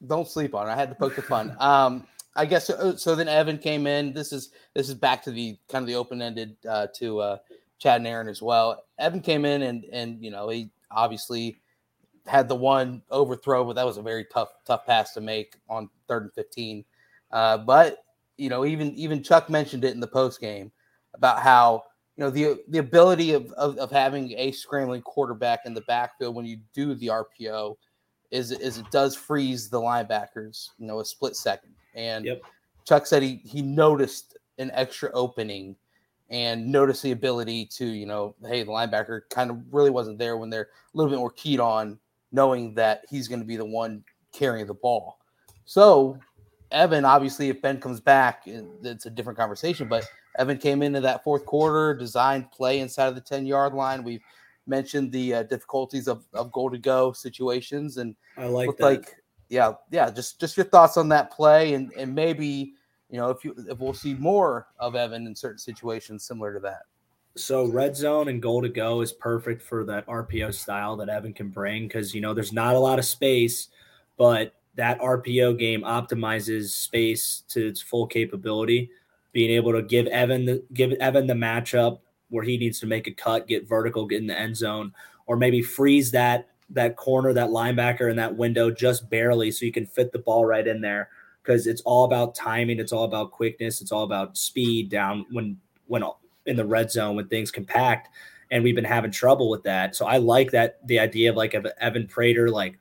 Don't 0.05 0.27
sleep 0.27 0.53
on 0.53 0.67
it. 0.67 0.73
I 0.73 0.75
had 0.75 0.89
to 0.89 0.97
poke 0.97 1.15
the 1.15 1.23
fun. 1.23 1.55
Um, 1.61 2.09
I 2.37 2.47
guess 2.47 2.67
so, 2.67 2.97
so. 2.97 3.15
Then 3.15 3.29
Evan 3.29 3.59
came 3.59 3.87
in. 3.87 4.13
This 4.13 4.33
is 4.33 4.51
this 4.75 4.89
is 4.89 4.95
back 4.95 5.23
to 5.25 5.31
the 5.31 5.57
kind 5.69 5.83
of 5.83 5.87
the 5.87 5.95
open 5.95 6.21
ended 6.21 6.57
uh, 6.69 6.89
to 6.97 7.21
uh, 7.21 7.37
Chad 7.79 7.99
and 7.99 8.07
Aaron 8.07 8.29
as 8.29 8.43
well. 8.43 8.83
Evan 8.99 9.21
came 9.21 9.45
in 9.45 9.63
and 9.63 9.85
and 9.93 10.25
you 10.25 10.31
know 10.31 10.49
he 10.49 10.71
obviously 10.91 11.57
had 12.27 12.49
the 12.49 12.57
one 12.57 13.03
overthrow, 13.11 13.65
but 13.65 13.75
that 13.75 13.87
was 13.87 13.99
a 13.99 14.03
very 14.03 14.25
tough 14.25 14.49
tough 14.67 14.85
pass 14.85 15.13
to 15.15 15.21
make 15.21 15.57
on 15.69 15.89
third 16.09 16.25
and 16.25 16.33
fifteen. 16.33 16.85
Uh, 17.31 17.59
but 17.59 18.05
you 18.37 18.49
know 18.49 18.65
even 18.65 18.93
even 18.95 19.23
Chuck 19.23 19.49
mentioned 19.49 19.85
it 19.85 19.95
in 19.95 20.01
the 20.01 20.07
post 20.07 20.41
game 20.41 20.73
about 21.15 21.41
how 21.41 21.85
you 22.17 22.25
know 22.25 22.31
the 22.31 22.61
the 22.69 22.79
ability 22.79 23.33
of, 23.33 23.53
of, 23.53 23.77
of 23.79 23.93
having 23.93 24.33
a 24.33 24.51
scrambling 24.51 25.03
quarterback 25.03 25.61
in 25.67 25.75
the 25.75 25.83
backfield 25.83 26.35
when 26.35 26.47
you 26.47 26.59
do 26.73 26.95
the 26.95 27.09
RPO 27.09 27.77
is 28.33 28.51
is 28.51 28.79
it 28.79 28.91
does 28.91 29.15
freeze 29.15 29.69
the 29.69 29.81
linebackers 29.81 30.71
you 30.79 30.87
know 30.87 30.99
a 30.99 31.05
split 31.05 31.37
second 31.37 31.75
and 31.95 32.25
yep. 32.25 32.43
Chuck 32.85 33.07
said 33.07 33.23
he 33.23 33.41
he 33.45 33.63
noticed 33.63 34.37
an 34.59 34.71
extra 34.75 35.11
opening 35.13 35.77
and 36.31 36.67
noticed 36.67 37.03
the 37.03 37.13
ability 37.13 37.67
to 37.67 37.87
you 37.87 38.07
know 38.07 38.35
hey 38.47 38.63
the 38.63 38.71
linebacker 38.71 39.23
kind 39.31 39.51
of 39.51 39.59
really 39.73 39.91
wasn't 39.91 40.19
there 40.19 40.37
when 40.37 40.51
they're 40.51 40.69
a 40.95 40.97
little 40.97 41.11
bit 41.11 41.19
more 41.19 41.31
keyed 41.31 41.61
on 41.61 41.99
knowing 42.33 42.75
that 42.75 43.05
he's 43.09 43.29
going 43.29 43.41
to 43.41 43.47
be 43.47 43.57
the 43.57 43.65
one 43.65 44.03
carrying 44.33 44.67
the 44.67 44.75
ball 44.75 45.19
so 45.65 46.19
Evan, 46.75 47.05
obviously, 47.05 47.49
if 47.49 47.63
Ben 47.63 47.81
comes 47.81 48.01
back, 48.01 48.43
it's 48.47 49.07
a 49.07 49.11
different 49.11 49.39
conversation. 49.39 49.89
But 49.89 50.05
Evan 50.39 50.59
came 50.59 50.83
into 50.83 51.01
that 51.01 51.23
fourth 51.23 51.47
quarter, 51.47 51.95
designed 51.95 52.51
play 52.51 52.81
inside 52.81 53.07
of 53.07 53.15
the 53.15 53.21
10 53.21 53.47
yard 53.47 53.75
line. 53.75 54.03
We've 54.03 54.23
mentioned 54.67 55.13
the 55.13 55.35
uh, 55.35 55.43
difficulties 55.45 56.09
of, 56.09 56.25
of 56.35 56.51
goal 56.53 56.71
to 56.71 56.79
go 56.79 57.13
situations. 57.13 57.99
And 57.99 58.17
I 58.37 58.47
like 58.47 58.77
that. 58.77 58.83
like, 58.83 59.17
yeah, 59.55 59.75
yeah, 59.93 60.11
just 60.11 60.41
just 60.41 60.57
your 60.57 60.67
thoughts 60.67 60.97
on 60.97 61.09
that 61.11 61.31
play 61.31 61.75
and, 61.75 61.93
and 61.93 62.13
maybe, 62.13 62.75
you 63.09 63.19
know, 63.19 63.31
if 63.31 63.45
you 63.45 63.55
if 63.69 63.79
we'll 63.79 63.95
see 63.95 64.15
more 64.15 64.67
of 64.81 64.97
Evan 64.97 65.29
in 65.29 65.35
certain 65.35 65.59
situations 65.59 66.25
similar 66.25 66.53
to 66.53 66.61
that. 66.61 66.83
So 67.37 67.67
red 67.67 67.97
zone 67.97 68.29
and 68.29 68.43
goal 68.43 68.63
to 68.63 68.69
go 68.69 69.01
is 69.01 69.13
perfect 69.13 69.63
for 69.63 69.85
that 69.85 70.07
RPO 70.07 70.55
style 70.55 70.97
that 70.97 71.09
Evan 71.09 71.33
can 71.33 71.49
bring 71.51 71.87
because 71.87 72.15
you 72.15 72.21
know 72.21 72.35
there's 72.35 72.53
not 72.53 72.75
a 72.75 72.79
lot 72.79 72.99
of 72.99 73.05
space, 73.05 73.69
but 74.17 74.55
that 74.75 75.01
RPO 75.01 75.57
game 75.57 75.83
optimizes 75.83 76.71
space 76.71 77.45
to 77.49 77.69
its 77.69 77.81
full 77.81 78.09
capability, 78.09 78.91
being 79.33 79.53
able 79.53 79.73
to 79.73 79.83
give 79.83 80.09
Evan 80.09 80.47
the 80.47 80.65
give 80.73 80.93
Evan 80.95 81.29
the 81.29 81.35
matchup 81.35 82.01
where 82.31 82.45
he 82.45 82.59
needs 82.59 82.81
to 82.81 82.87
make 82.87 83.07
a 83.07 83.13
cut, 83.13 83.47
get 83.47 83.69
vertical, 83.69 84.07
get 84.07 84.21
in 84.21 84.27
the 84.27 84.39
end 84.39 84.57
zone, 84.57 84.93
or 85.27 85.37
maybe 85.37 85.63
freeze 85.63 86.11
that 86.11 86.49
that 86.75 86.97
corner, 86.97 87.33
that 87.33 87.51
linebacker 87.51 88.11
in 88.11 88.17
that 88.17 88.37
window 88.37 88.71
just 88.71 89.09
barely 89.09 89.51
so 89.51 89.65
you 89.65 89.73
can 89.73 89.87
fit 89.87 90.13
the 90.13 90.19
ball 90.19 90.45
right 90.45 90.67
in 90.67 90.81
there 90.81 91.09
because 91.43 91.67
it's 91.67 91.83
all 91.83 92.05
about 92.05 92.35
timing, 92.35 92.79
it's 92.79 92.93
all 92.93 93.05
about 93.05 93.33
quickness, 93.33 93.81
it's 93.81 93.93
all 93.93 94.05
about 94.05 94.37
speed 94.37 94.89
down 94.89 95.27
when 95.31 95.59
when 95.87 96.03
in 96.47 96.57
the 96.57 96.65
red 96.65 96.91
zone 96.91 97.17
when 97.17 97.29
things 97.29 97.51
compact 97.51 98.09
and 98.51 98.63
we've 98.63 98.75
been 98.75 98.85
having 98.85 99.11
trouble 99.11 99.49
with 99.49 99.63
that. 99.63 99.97
So 99.97 100.07
I 100.07 100.19
like 100.19 100.51
that 100.53 100.87
the 100.87 100.99
idea 100.99 101.31
of 101.31 101.37
like 101.37 101.55
Evan 101.81 102.07
Prater 102.07 102.51
like 102.51 102.79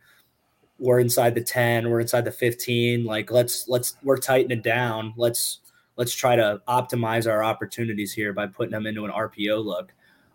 we're 0.80 1.00
inside 1.00 1.36
the 1.36 1.42
10 1.42 1.90
we're 1.90 2.00
inside 2.00 2.26
the 2.26 2.32
15 2.32 3.06
like 3.06 3.32
let's 3.32 3.68
let's 3.68 3.96
we're 4.04 4.18
tightening 4.18 4.62
down 4.62 5.14
let's 5.18 5.60
let's 5.98 6.14
try 6.14 6.36
to 6.36 6.62
optimize 6.68 7.30
our 7.30 7.44
opportunities 7.44 8.12
here 8.12 8.34
by 8.34 8.48
putting 8.48 8.72
them 8.72 8.88
into 8.88 9.06
an 9.06 9.12
rpo 9.12 9.64
look 9.64 9.94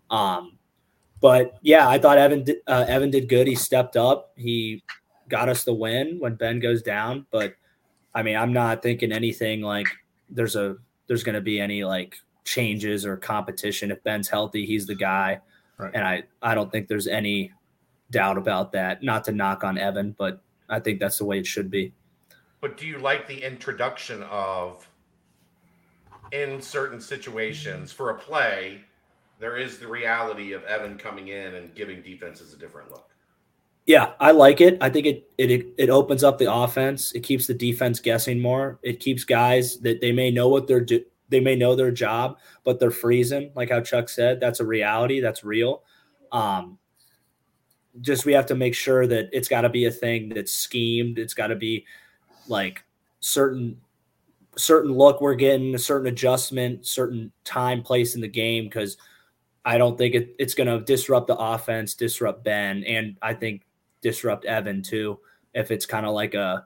um 0.09 0.57
but 1.21 1.57
yeah 1.61 1.87
i 1.87 1.97
thought 1.97 2.17
evan 2.17 2.43
did, 2.43 2.57
uh, 2.67 2.85
evan 2.87 3.09
did 3.09 3.29
good 3.29 3.47
he 3.47 3.55
stepped 3.55 3.95
up 3.95 4.31
he 4.35 4.83
got 5.27 5.49
us 5.49 5.63
the 5.63 5.73
win 5.73 6.17
when 6.19 6.35
ben 6.35 6.59
goes 6.59 6.81
down 6.81 7.25
but 7.31 7.53
i 8.15 8.23
mean 8.23 8.35
i'm 8.35 8.53
not 8.53 8.81
thinking 8.81 9.11
anything 9.11 9.61
like 9.61 9.87
there's 10.29 10.55
a 10.55 10.75
there's 11.07 11.23
going 11.23 11.35
to 11.35 11.41
be 11.41 11.59
any 11.59 11.83
like 11.83 12.15
changes 12.45 13.05
or 13.05 13.15
competition 13.17 13.91
if 13.91 14.03
ben's 14.03 14.27
healthy 14.27 14.65
he's 14.65 14.87
the 14.87 14.95
guy 14.95 15.39
right. 15.77 15.91
and 15.93 16.03
i 16.03 16.23
i 16.41 16.55
don't 16.55 16.71
think 16.71 16.87
there's 16.87 17.07
any 17.07 17.51
doubt 18.11 18.37
about 18.37 18.71
that. 18.73 19.03
Not 19.03 19.23
to 19.25 19.31
knock 19.31 19.63
on 19.63 19.77
Evan, 19.77 20.15
but 20.17 20.41
I 20.67 20.79
think 20.79 20.99
that's 20.99 21.17
the 21.17 21.25
way 21.25 21.39
it 21.39 21.47
should 21.47 21.69
be. 21.69 21.93
But 22.61 22.77
do 22.77 22.85
you 22.85 22.97
like 22.97 23.27
the 23.27 23.41
introduction 23.41 24.23
of 24.23 24.87
in 26.31 26.61
certain 26.61 26.99
situations 26.99 27.91
for 27.91 28.11
a 28.11 28.15
play, 28.15 28.81
there 29.39 29.57
is 29.57 29.77
the 29.77 29.87
reality 29.87 30.53
of 30.53 30.63
Evan 30.65 30.97
coming 30.97 31.29
in 31.29 31.55
and 31.55 31.73
giving 31.73 32.01
defenses 32.01 32.53
a 32.53 32.57
different 32.57 32.91
look? 32.91 33.09
Yeah, 33.85 34.11
I 34.19 34.31
like 34.31 34.61
it. 34.61 34.77
I 34.81 34.89
think 34.89 35.07
it 35.07 35.31
it 35.37 35.67
it 35.77 35.89
opens 35.89 36.23
up 36.23 36.37
the 36.37 36.53
offense. 36.53 37.11
It 37.13 37.21
keeps 37.21 37.47
the 37.47 37.53
defense 37.53 37.99
guessing 37.99 38.39
more. 38.39 38.79
It 38.83 38.99
keeps 38.99 39.23
guys 39.23 39.79
that 39.79 40.01
they 40.01 40.11
may 40.11 40.29
know 40.29 40.47
what 40.47 40.67
they're 40.67 40.81
do, 40.81 41.03
they 41.29 41.39
may 41.39 41.55
know 41.55 41.75
their 41.75 41.91
job, 41.91 42.37
but 42.63 42.79
they're 42.79 42.91
freezing. 42.91 43.51
Like 43.55 43.69
how 43.69 43.81
Chuck 43.81 44.09
said, 44.09 44.39
that's 44.39 44.59
a 44.59 44.65
reality. 44.65 45.21
That's 45.21 45.43
real. 45.43 45.83
Um, 46.31 46.77
just 48.01 48.25
we 48.25 48.33
have 48.33 48.45
to 48.47 48.55
make 48.55 48.75
sure 48.75 49.07
that 49.07 49.29
it's 49.31 49.47
got 49.47 49.61
to 49.61 49.69
be 49.69 49.85
a 49.85 49.91
thing 49.91 50.29
that's 50.29 50.51
schemed. 50.51 51.17
It's 51.17 51.33
got 51.33 51.47
to 51.47 51.55
be 51.55 51.85
like 52.47 52.83
certain 53.21 53.79
certain 54.57 54.91
look 54.91 55.21
we're 55.21 55.35
getting, 55.35 55.73
a 55.73 55.79
certain 55.79 56.07
adjustment, 56.07 56.85
certain 56.85 57.31
time, 57.43 57.81
place 57.81 58.15
in 58.15 58.21
the 58.21 58.27
game 58.27 58.65
because 58.65 58.97
I 59.65 59.77
don't 59.77 59.97
think 59.97 60.15
it, 60.15 60.35
it's 60.39 60.53
going 60.53 60.67
to 60.67 60.83
disrupt 60.83 61.27
the 61.27 61.35
offense, 61.35 61.93
disrupt 61.93 62.43
Ben, 62.43 62.83
and 62.85 63.17
I 63.21 63.33
think 63.33 63.65
disrupt 64.01 64.45
Evan 64.45 64.81
too. 64.81 65.19
If 65.53 65.71
it's 65.71 65.85
kind 65.85 66.05
of 66.05 66.13
like 66.13 66.33
a 66.33 66.65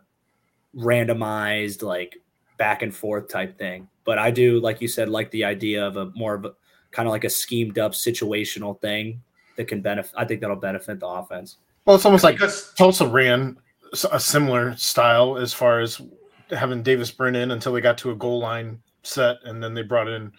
randomized, 0.76 1.82
like 1.82 2.18
back 2.58 2.82
and 2.82 2.94
forth 2.94 3.28
type 3.30 3.58
thing. 3.58 3.88
But 4.06 4.20
I 4.20 4.32
do, 4.32 4.60
like 4.60 4.82
you 4.82 4.88
said, 4.88 5.10
like 5.10 5.32
the 5.32 5.44
idea 5.46 5.86
of 5.86 5.98
a 5.98 6.12
more 6.16 6.34
of 6.34 6.46
a 6.46 6.54
kind 6.92 7.08
of 7.08 7.12
like 7.12 7.24
a 7.24 7.30
schemed 7.30 7.80
up 7.80 7.94
situational 7.94 8.80
thing 8.80 9.22
that 9.56 9.68
can 9.68 9.82
benefit. 9.82 10.14
I 10.16 10.26
think 10.26 10.42
that'll 10.42 10.56
benefit 10.56 11.00
the 11.00 11.08
offense. 11.08 11.58
Well, 11.86 11.96
it's 11.96 12.06
almost 12.06 12.24
like 12.24 12.36
because 12.36 12.74
Tulsa 12.74 13.08
ran 13.08 13.58
s- 13.94 14.06
a 14.12 14.20
similar 14.20 14.76
style 14.76 15.38
as 15.38 15.54
far 15.54 15.80
as 15.80 16.02
having 16.50 16.84
Davis 16.84 17.12
Brin 17.12 17.36
in 17.36 17.52
until 17.52 17.74
they 17.74 17.82
got 17.82 17.98
to 18.00 18.12
a 18.12 18.16
goal 18.16 18.40
line 18.40 18.82
set, 19.04 19.38
and 19.46 19.64
then 19.64 19.74
they 19.74 19.82
brought 19.82 20.08
in 20.08 20.32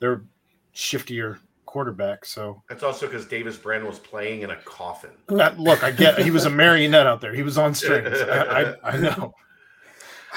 their 0.00 0.22
shiftier 0.74 1.38
quarterback. 1.68 2.24
So 2.24 2.62
that's 2.68 2.82
also 2.82 3.06
because 3.06 3.26
Davis 3.26 3.56
Brin 3.56 3.86
was 3.86 3.98
playing 3.98 4.42
in 4.42 4.50
a 4.50 4.56
coffin. 4.56 5.10
that, 5.28 5.58
look, 5.60 5.84
I 5.84 5.90
get 5.90 6.18
he 6.18 6.30
was 6.30 6.46
a 6.46 6.50
marionette 6.50 7.06
out 7.06 7.20
there. 7.20 7.34
He 7.34 7.42
was 7.42 7.58
on 7.58 7.74
strings. 7.74 8.18
I, 8.20 8.42
I, 8.42 8.74
I 8.82 8.96
know. 8.98 9.34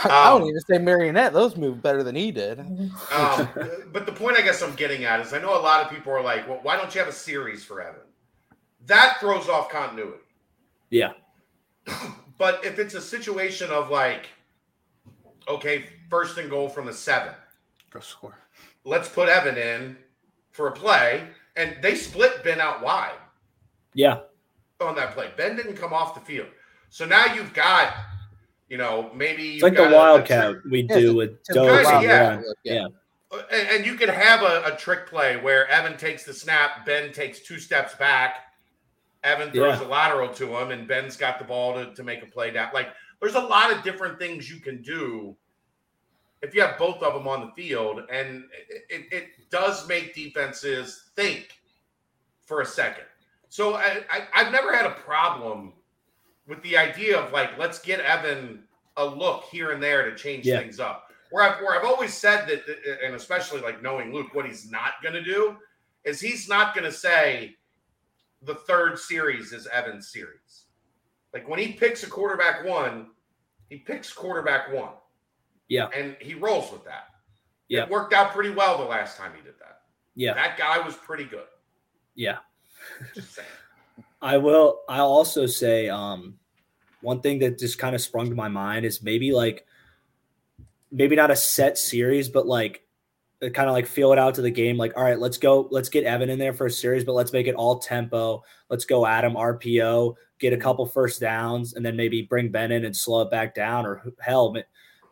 I 0.04 0.30
don't 0.30 0.42
Um, 0.44 0.48
even 0.48 0.62
say 0.62 0.78
marionette. 0.78 1.34
Those 1.34 1.56
move 1.58 1.82
better 1.82 2.02
than 2.04 2.16
he 2.16 2.32
did. 2.32 2.60
Um, 2.60 3.48
but 3.92 4.06
the 4.06 4.12
point 4.12 4.38
I 4.38 4.42
guess 4.42 4.62
I'm 4.62 4.74
getting 4.76 5.04
at 5.06 5.20
is 5.20 5.34
I 5.34 5.40
know 5.40 5.58
a 5.58 5.62
lot 5.62 5.84
of 5.84 5.90
people 5.92 6.12
are 6.14 6.24
like, 6.24 6.48
well, 6.48 6.60
why 6.64 6.76
don't 6.78 6.94
you 6.94 7.00
have 7.00 7.10
a 7.10 7.14
series 7.14 7.64
for 7.64 7.82
Evan? 7.82 8.02
That 8.88 9.18
throws 9.20 9.48
off 9.50 9.70
continuity. 9.70 10.18
Yeah. 10.90 11.14
But 12.38 12.66
if 12.66 12.80
it's 12.80 12.96
a 12.96 13.02
situation 13.02 13.70
of 13.70 13.92
like, 13.92 14.30
okay, 15.48 15.86
first 16.10 16.40
and 16.40 16.50
goal 16.50 16.68
from 16.70 16.88
the 16.88 16.94
seven, 16.94 17.34
Go 17.92 18.00
score. 18.00 18.36
let's 18.84 19.08
put 19.08 19.30
Evan 19.30 19.58
in 19.58 19.96
for 20.62 20.68
a 20.68 20.72
play, 20.72 21.28
and 21.56 21.76
they 21.82 21.96
split 21.96 22.44
Ben 22.44 22.60
out 22.62 22.84
wide 22.84 23.18
Yeah. 23.96 24.20
on 24.80 24.96
that 24.96 25.14
play. 25.16 25.32
Ben 25.36 25.56
didn't 25.56 25.76
come 25.76 25.92
off 25.92 26.14
the 26.14 26.22
field, 26.22 26.50
so 26.90 27.04
now 27.04 27.34
you've 27.34 27.52
got, 27.56 27.94
you 28.70 28.78
know, 28.78 29.10
maybe 29.16 29.42
It's 29.44 29.54
you've 29.56 29.64
like 29.64 29.74
the 29.74 29.78
got 29.80 29.92
a- 29.92 29.96
a 29.96 29.98
Wildcat 29.98 30.56
we 30.70 30.82
Yeah, 30.84 30.96
do 31.00 31.08
it's 31.08 31.16
with 31.16 31.40
it's 31.40 31.50
a 31.50 31.54
Doe 31.56 31.80
yeah. 32.02 32.02
Yeah. 32.02 32.42
Yeah. 32.64 32.88
and, 33.52 33.70
and 33.70 33.86
you 33.88 33.96
could 33.96 34.10
have 34.10 34.44
a, 34.44 34.72
a 34.72 34.78
trick 34.78 35.08
play 35.08 35.36
where 35.38 35.68
Evan 35.68 35.98
takes 35.98 36.26
the 36.26 36.34
snap, 36.34 36.86
Ben 36.86 37.12
takes 37.12 37.40
two 37.40 37.58
steps 37.58 37.96
back, 37.96 38.36
Evan 39.24 39.50
throws 39.52 39.80
a 39.80 39.86
lateral 39.86 40.30
to 40.30 40.56
him, 40.58 40.70
and 40.70 40.88
Ben's 40.88 41.18
got 41.18 41.40
the 41.40 41.46
ball 41.46 41.74
to, 41.74 41.92
to 41.96 42.04
make 42.04 42.22
a 42.22 42.28
play 42.28 42.52
down. 42.52 42.70
Like 42.72 42.90
there's 43.20 43.34
a 43.36 43.40
lot 43.40 43.72
of 43.74 43.82
different 43.84 44.20
things 44.20 44.48
you 44.48 44.60
can 44.60 44.84
do 44.84 45.36
if 46.42 46.56
you 46.56 46.62
have 46.62 46.78
both 46.78 47.02
of 47.04 47.14
them 47.14 47.28
on 47.28 47.42
the 47.42 47.52
field, 47.52 48.02
and 48.12 48.46
it, 48.90 49.06
it, 49.12 49.30
does 49.52 49.86
make 49.86 50.16
defenses 50.16 51.12
think 51.16 51.60
for 52.46 52.62
a 52.62 52.66
second. 52.66 53.04
So 53.50 53.74
I, 53.76 54.02
I, 54.10 54.22
I've 54.34 54.52
never 54.52 54.74
had 54.74 54.86
a 54.86 54.92
problem 54.92 55.74
with 56.48 56.62
the 56.64 56.78
idea 56.78 57.20
of 57.20 57.34
like 57.34 57.58
let's 57.58 57.80
get 57.80 58.00
Evan 58.00 58.64
a 58.96 59.06
look 59.06 59.44
here 59.52 59.72
and 59.72 59.84
there 59.84 60.10
to 60.10 60.16
change 60.16 60.46
Yeah. 60.46 60.60
things 60.60 60.80
up. 60.80 61.12
Where 61.32 61.44
I've 61.44 61.62
where 61.62 61.78
I've 61.78 61.86
always 61.86 62.14
said 62.14 62.48
that, 62.48 62.64
uh, 62.68 62.92
uh, 62.92 63.06
and 63.06 63.16
especially 63.16 63.62
like 63.62 63.82
knowing 63.82 64.14
Luke, 64.14 64.34
what 64.34 64.46
he's 64.46 64.72
not 64.72 64.94
going 65.04 65.16
to 65.16 65.24
do 65.24 65.58
is 66.06 66.22
he's 66.22 66.48
not 66.48 66.74
going 66.74 66.86
to 66.86 66.92
say 66.92 67.56
the 68.42 68.56
third 68.56 68.98
series 68.98 69.54
is 69.54 69.68
Evan's 69.68 70.10
series. 70.10 70.66
Like 71.34 71.48
when 71.48 71.60
he 71.60 71.74
picks 71.74 72.04
a 72.04 72.08
quarterback 72.08 72.66
one, 72.66 73.08
he 73.70 73.78
picks 73.78 74.12
quarterback 74.12 74.74
one. 74.74 74.94
Yeah. 75.72 75.88
and 75.96 76.18
he 76.20 76.34
rolls 76.34 76.70
with 76.70 76.84
that. 76.84 77.06
Yeah. 77.70 77.84
it 77.84 77.90
worked 77.90 78.14
out 78.14 78.34
pretty 78.34 78.50
well 78.50 78.78
the 78.78 78.84
last 78.84 79.18
time 79.18 79.32
he 79.34 79.42
did 79.42 79.54
that. 79.60 79.84
Yeah. 80.16 80.34
that 80.34 80.58
guy 80.58 80.80
was 80.86 80.96
pretty 80.96 81.24
good. 81.24 81.46
Yeah. 82.14 82.40
Just 83.16 83.36
saying. 83.36 83.48
I 84.22 84.36
will. 84.38 84.82
I'll 84.90 85.08
also 85.08 85.46
say 85.46 85.88
um, 85.88 86.36
one 87.00 87.22
thing 87.22 87.40
that 87.40 87.58
just 87.58 87.80
kind 87.80 87.96
of 87.96 88.02
sprung 88.02 88.30
to 88.30 88.36
my 88.36 88.50
mind 88.50 88.86
is 88.86 89.02
maybe 89.02 89.32
like 89.32 89.66
maybe 90.92 91.16
not 91.16 91.32
a 91.32 91.36
set 91.38 91.78
series, 91.78 92.28
but 92.28 92.46
like 92.46 92.84
kind 93.40 93.70
of 93.70 93.74
like 93.74 93.88
feel 93.88 94.12
it 94.12 94.20
out 94.20 94.36
to 94.36 94.42
the 94.42 94.52
game. 94.52 94.76
Like, 94.76 94.98
all 94.98 95.04
right, 95.04 95.18
let's 95.18 95.38
go. 95.38 95.70
Let's 95.72 95.88
get 95.88 96.04
Evan 96.04 96.30
in 96.30 96.38
there 96.38 96.54
for 96.54 96.66
a 96.66 96.72
series, 96.72 97.06
but 97.06 97.14
let's 97.14 97.32
make 97.32 97.48
it 97.48 97.56
all 97.56 97.80
tempo. 97.80 98.44
Let's 98.70 98.84
go 98.84 99.06
at 99.06 99.24
him 99.24 99.36
RPO, 99.36 100.16
get 100.38 100.52
a 100.52 100.58
couple 100.58 100.86
first 100.86 101.22
downs, 101.22 101.76
and 101.76 101.86
then 101.86 101.96
maybe 101.96 102.24
bring 102.24 102.50
Ben 102.50 102.74
in 102.74 102.84
and 102.84 102.96
slow 102.96 103.22
it 103.22 103.32
back 103.32 103.56
down. 103.56 103.86
Or 103.86 104.04
hell, 104.20 104.54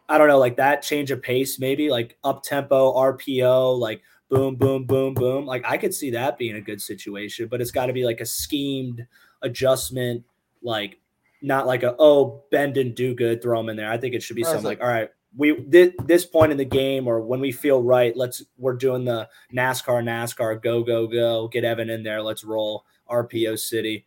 I 0.09 0.17
don't 0.17 0.27
know, 0.27 0.39
like 0.39 0.57
that 0.57 0.81
change 0.81 1.11
of 1.11 1.21
pace, 1.21 1.59
maybe 1.59 1.89
like 1.89 2.17
up 2.23 2.43
tempo 2.43 2.93
RPO, 2.95 3.77
like 3.79 4.01
boom, 4.29 4.55
boom, 4.55 4.85
boom, 4.85 5.13
boom. 5.13 5.45
Like 5.45 5.63
I 5.65 5.77
could 5.77 5.93
see 5.93 6.09
that 6.11 6.37
being 6.37 6.55
a 6.55 6.61
good 6.61 6.81
situation, 6.81 7.47
but 7.47 7.61
it's 7.61 7.71
got 7.71 7.85
to 7.85 7.93
be 7.93 8.03
like 8.05 8.19
a 8.19 8.25
schemed 8.25 9.05
adjustment, 9.41 10.23
like 10.61 10.99
not 11.41 11.67
like 11.67 11.83
a 11.83 11.95
oh 11.99 12.43
Ben 12.51 12.73
didn't 12.73 12.95
do 12.95 13.13
good, 13.15 13.41
throw 13.41 13.59
him 13.59 13.69
in 13.69 13.77
there. 13.77 13.91
I 13.91 13.97
think 13.97 14.15
it 14.15 14.23
should 14.23 14.35
be 14.35 14.43
something 14.43 14.63
like, 14.65 14.79
like- 14.79 14.87
all 14.87 14.93
right, 14.93 15.09
we 15.37 15.55
did 15.61 15.93
this 16.05 16.25
point 16.25 16.51
in 16.51 16.57
the 16.57 16.65
game 16.65 17.07
or 17.07 17.21
when 17.21 17.39
we 17.39 17.51
feel 17.51 17.81
right, 17.83 18.15
let's 18.17 18.43
we're 18.57 18.73
doing 18.73 19.05
the 19.05 19.29
NASCAR, 19.53 20.03
NASCAR, 20.03 20.61
go, 20.61 20.83
go, 20.83 21.07
go, 21.07 21.47
get 21.47 21.63
Evan 21.63 21.89
in 21.89 22.03
there, 22.03 22.21
let's 22.21 22.43
roll 22.43 22.85
RPO 23.09 23.59
City. 23.59 24.05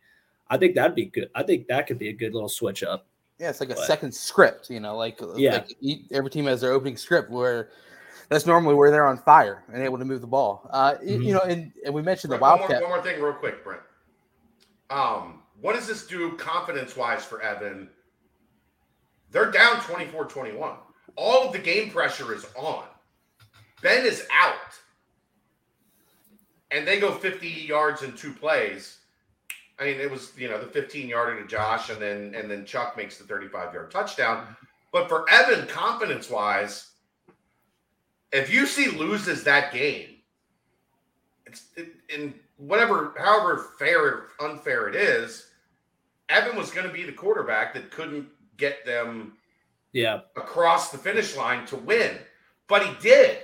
I 0.49 0.57
think 0.57 0.75
that'd 0.75 0.95
be 0.95 1.05
good. 1.05 1.29
I 1.33 1.43
think 1.43 1.67
that 1.67 1.87
could 1.87 1.97
be 1.97 2.09
a 2.09 2.13
good 2.13 2.33
little 2.33 2.49
switch 2.49 2.83
up. 2.83 3.07
Yeah, 3.43 3.49
it's 3.49 3.59
like 3.59 3.71
a 3.71 3.75
But- 3.75 3.85
second 3.87 4.15
script, 4.15 4.69
you 4.69 4.79
know, 4.79 4.95
like 4.95 5.19
Yeah. 5.35 5.65
like 5.81 5.99
every 6.11 6.29
team 6.29 6.45
has 6.45 6.61
their 6.61 6.71
opening 6.71 6.95
script 6.95 7.29
where 7.29 7.71
that's 8.29 8.45
normally 8.45 8.73
where 8.73 8.89
they're 8.89 9.05
on 9.05 9.17
fire 9.17 9.65
and 9.67 9.83
able 9.83 9.97
to 9.97 10.05
move 10.05 10.21
the 10.21 10.27
ball. 10.27 10.65
Uh, 10.69 10.95
y- 11.01 11.07
Mhm. 11.07 11.25
you 11.25 11.33
know, 11.33 11.41
and, 11.41 11.73
and 11.83 11.93
we 11.93 12.01
mentioned 12.01 12.31
the 12.31 12.37
Brent, 12.37 12.41
one, 12.51 12.59
more, 12.59 12.67
Wildcat. 12.69 12.81
one 12.81 12.89
more 12.91 13.01
thing, 13.03 13.21
real 13.21 13.33
quick, 13.33 13.61
Brent. 13.61 13.81
Um, 14.89 15.43
what 15.59 15.75
does 15.75 15.87
this 15.87 16.07
do 16.07 16.37
confidence 16.37 16.95
wise 16.95 17.25
for 17.25 17.41
Evan? 17.41 17.89
They're 19.31 19.51
down 19.51 19.81
24 19.81 20.23
21. 20.23 20.77
All 21.17 21.45
of 21.45 21.51
the 21.51 21.59
game 21.59 21.91
pressure 21.91 22.33
is 22.33 22.45
on. 22.55 22.85
Ben 23.81 24.05
is 24.05 24.25
out. 24.31 24.55
And 26.71 26.87
they 26.87 26.97
go 26.97 27.11
50 27.13 27.49
yards 27.49 28.03
in 28.03 28.15
two 28.15 28.31
plays. 28.31 28.99
I 29.79 29.85
mean, 29.85 29.99
it 29.99 30.09
was, 30.09 30.31
you 30.37 30.47
know, 30.49 30.59
the 30.59 30.67
15 30.67 31.07
yarder 31.07 31.41
to 31.41 31.47
Josh, 31.47 31.89
and 31.89 31.99
then 32.01 32.33
and 32.35 32.49
then 32.49 32.65
Chuck 32.65 32.95
makes 32.95 33.17
the 33.17 33.23
35 33.23 33.73
yard 33.73 33.91
touchdown. 33.91 34.55
But 34.91 35.09
for 35.09 35.25
Evan, 35.31 35.67
confidence 35.67 36.29
wise, 36.29 36.91
if 38.31 38.49
UC 38.51 38.97
loses 38.97 39.43
that 39.43 39.73
game, 39.73 40.17
it's 41.47 41.65
it, 41.75 41.89
in 42.09 42.33
whatever, 42.57 43.13
however 43.17 43.71
fair 43.79 43.99
or 44.05 44.27
unfair 44.39 44.87
it 44.89 44.95
is, 44.95 45.47
Evan 46.29 46.55
was 46.55 46.71
going 46.71 46.87
to 46.87 46.93
be 46.93 47.03
the 47.03 47.11
quarterback 47.11 47.73
that 47.73 47.89
couldn't 47.91 48.27
get 48.57 48.85
them 48.85 49.33
Yeah. 49.91 50.21
across 50.35 50.91
the 50.91 50.97
finish 50.99 51.35
line 51.35 51.65
to 51.67 51.75
win, 51.75 52.17
but 52.67 52.85
he 52.85 52.93
did, 53.01 53.39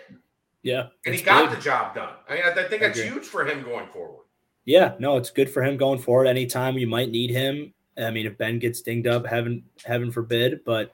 Yeah. 0.62 0.88
and 1.06 1.16
he 1.16 1.22
got 1.24 1.50
big. 1.50 1.58
the 1.58 1.64
job 1.64 1.96
done. 1.96 2.14
I 2.30 2.34
mean, 2.36 2.44
I, 2.46 2.50
I 2.52 2.54
think 2.68 2.84
I 2.84 2.88
that's 2.88 3.00
agree. 3.00 3.12
huge 3.12 3.26
for 3.26 3.46
him 3.46 3.64
going 3.64 3.88
forward. 3.88 4.26
Yeah, 4.70 4.94
no, 5.00 5.18
it's 5.18 5.32
good 5.32 5.50
for 5.50 5.64
him 5.64 5.78
going 5.78 5.98
forward. 5.98 6.28
Anytime 6.28 6.78
you 6.78 6.86
might 6.86 7.10
need 7.10 7.32
him. 7.32 7.74
I 7.98 8.12
mean, 8.12 8.28
if 8.28 8.38
Ben 8.38 8.60
gets 8.60 8.82
dinged 8.82 9.08
up, 9.08 9.26
heaven 9.26 9.64
heaven 9.84 10.12
forbid, 10.12 10.64
but 10.64 10.94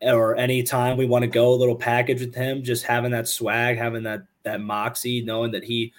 or 0.00 0.36
anytime 0.36 0.96
we 0.96 1.04
want 1.04 1.24
to 1.24 1.26
go 1.28 1.52
a 1.52 1.56
little 1.56 1.74
package 1.74 2.20
with 2.20 2.32
him, 2.32 2.62
just 2.62 2.84
having 2.84 3.10
that 3.10 3.26
swag, 3.26 3.76
having 3.76 4.04
that 4.04 4.22
that 4.44 4.60
moxie, 4.60 5.24
knowing 5.24 5.50
that 5.50 5.64
he 5.64 5.92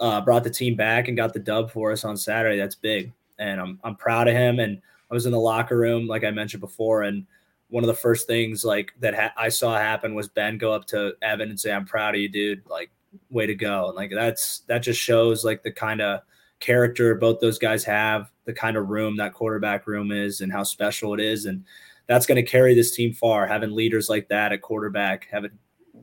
uh, 0.00 0.20
brought 0.20 0.44
the 0.44 0.50
team 0.50 0.76
back 0.76 1.08
and 1.08 1.16
got 1.16 1.32
the 1.32 1.38
dub 1.40 1.70
for 1.70 1.92
us 1.92 2.04
on 2.04 2.14
Saturday, 2.14 2.58
that's 2.58 2.74
big. 2.74 3.10
And 3.38 3.58
I'm 3.58 3.80
I'm 3.82 3.96
proud 3.96 4.28
of 4.28 4.34
him. 4.34 4.60
And 4.60 4.82
I 5.10 5.14
was 5.14 5.24
in 5.24 5.32
the 5.32 5.40
locker 5.40 5.78
room, 5.78 6.06
like 6.06 6.24
I 6.24 6.30
mentioned 6.30 6.60
before, 6.60 7.04
and 7.04 7.24
one 7.70 7.84
of 7.84 7.88
the 7.88 7.94
first 7.94 8.26
things 8.26 8.66
like 8.66 8.92
that 9.00 9.14
ha- 9.14 9.32
I 9.34 9.48
saw 9.48 9.78
happen 9.78 10.14
was 10.14 10.28
Ben 10.28 10.58
go 10.58 10.74
up 10.74 10.84
to 10.88 11.14
Evan 11.22 11.48
and 11.48 11.58
say, 11.58 11.72
"I'm 11.72 11.86
proud 11.86 12.16
of 12.16 12.20
you, 12.20 12.28
dude. 12.28 12.68
Like, 12.68 12.90
way 13.30 13.46
to 13.46 13.54
go!" 13.54 13.86
And 13.86 13.96
like 13.96 14.10
that's 14.10 14.58
that 14.66 14.80
just 14.80 15.00
shows 15.00 15.42
like 15.42 15.62
the 15.62 15.72
kind 15.72 16.02
of 16.02 16.20
character 16.60 17.14
both 17.14 17.40
those 17.40 17.58
guys 17.58 17.84
have, 17.84 18.30
the 18.44 18.52
kind 18.52 18.76
of 18.76 18.88
room 18.88 19.16
that 19.16 19.34
quarterback 19.34 19.86
room 19.86 20.12
is, 20.12 20.40
and 20.40 20.52
how 20.52 20.62
special 20.62 21.14
it 21.14 21.20
is. 21.20 21.46
And 21.46 21.64
that's 22.06 22.26
going 22.26 22.36
to 22.36 22.48
carry 22.48 22.74
this 22.74 22.94
team 22.94 23.12
far. 23.12 23.46
Having 23.46 23.72
leaders 23.72 24.08
like 24.08 24.28
that 24.28 24.52
at 24.52 24.62
quarterback, 24.62 25.26
having 25.30 25.52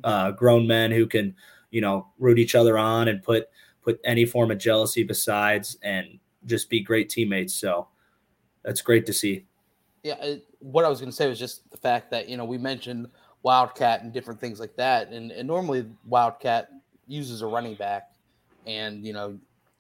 uh, 0.04 0.32
grown 0.32 0.68
men 0.68 0.92
who 0.92 1.06
can, 1.06 1.36
you 1.72 1.82
know, 1.82 2.08
root 2.20 2.40
each 2.40 2.56
other 2.56 2.78
on 2.78 3.08
and 3.08 3.24
put 3.24 3.48
put 3.82 4.00
any 4.04 4.26
form 4.26 4.52
of 4.52 4.58
jealousy 4.58 5.04
besides, 5.04 5.78
and 5.82 6.20
just 6.46 6.70
be 6.70 6.82
great 6.82 7.10
teammates. 7.10 7.54
So 7.54 7.88
that's 8.64 8.82
great 8.82 9.06
to 9.06 9.14
see. 9.14 9.46
Yeah, 10.04 10.16
it, 10.24 10.46
what 10.60 10.86
I 10.86 10.90
was 10.90 11.00
going 11.00 11.10
to 11.10 11.16
say 11.16 11.28
was 11.28 11.40
just 11.40 11.70
the 11.72 11.78
fact 11.78 12.12
that 12.12 12.30
you 12.30 12.38
know 12.38 12.46
we 12.46 12.58
mentioned 12.58 13.08
Wildcat 13.44 14.02
and 14.04 14.12
different 14.12 14.40
things 14.40 14.60
like 14.60 14.76
that, 14.76 15.10
and, 15.10 15.32
and 15.32 15.48
normally 15.48 15.86
Wildcat 16.06 16.70
uses 17.08 17.42
a 17.42 17.48
running 17.48 17.76
back, 17.76 18.12
and 18.66 19.06
you 19.06 19.14
know, 19.14 19.38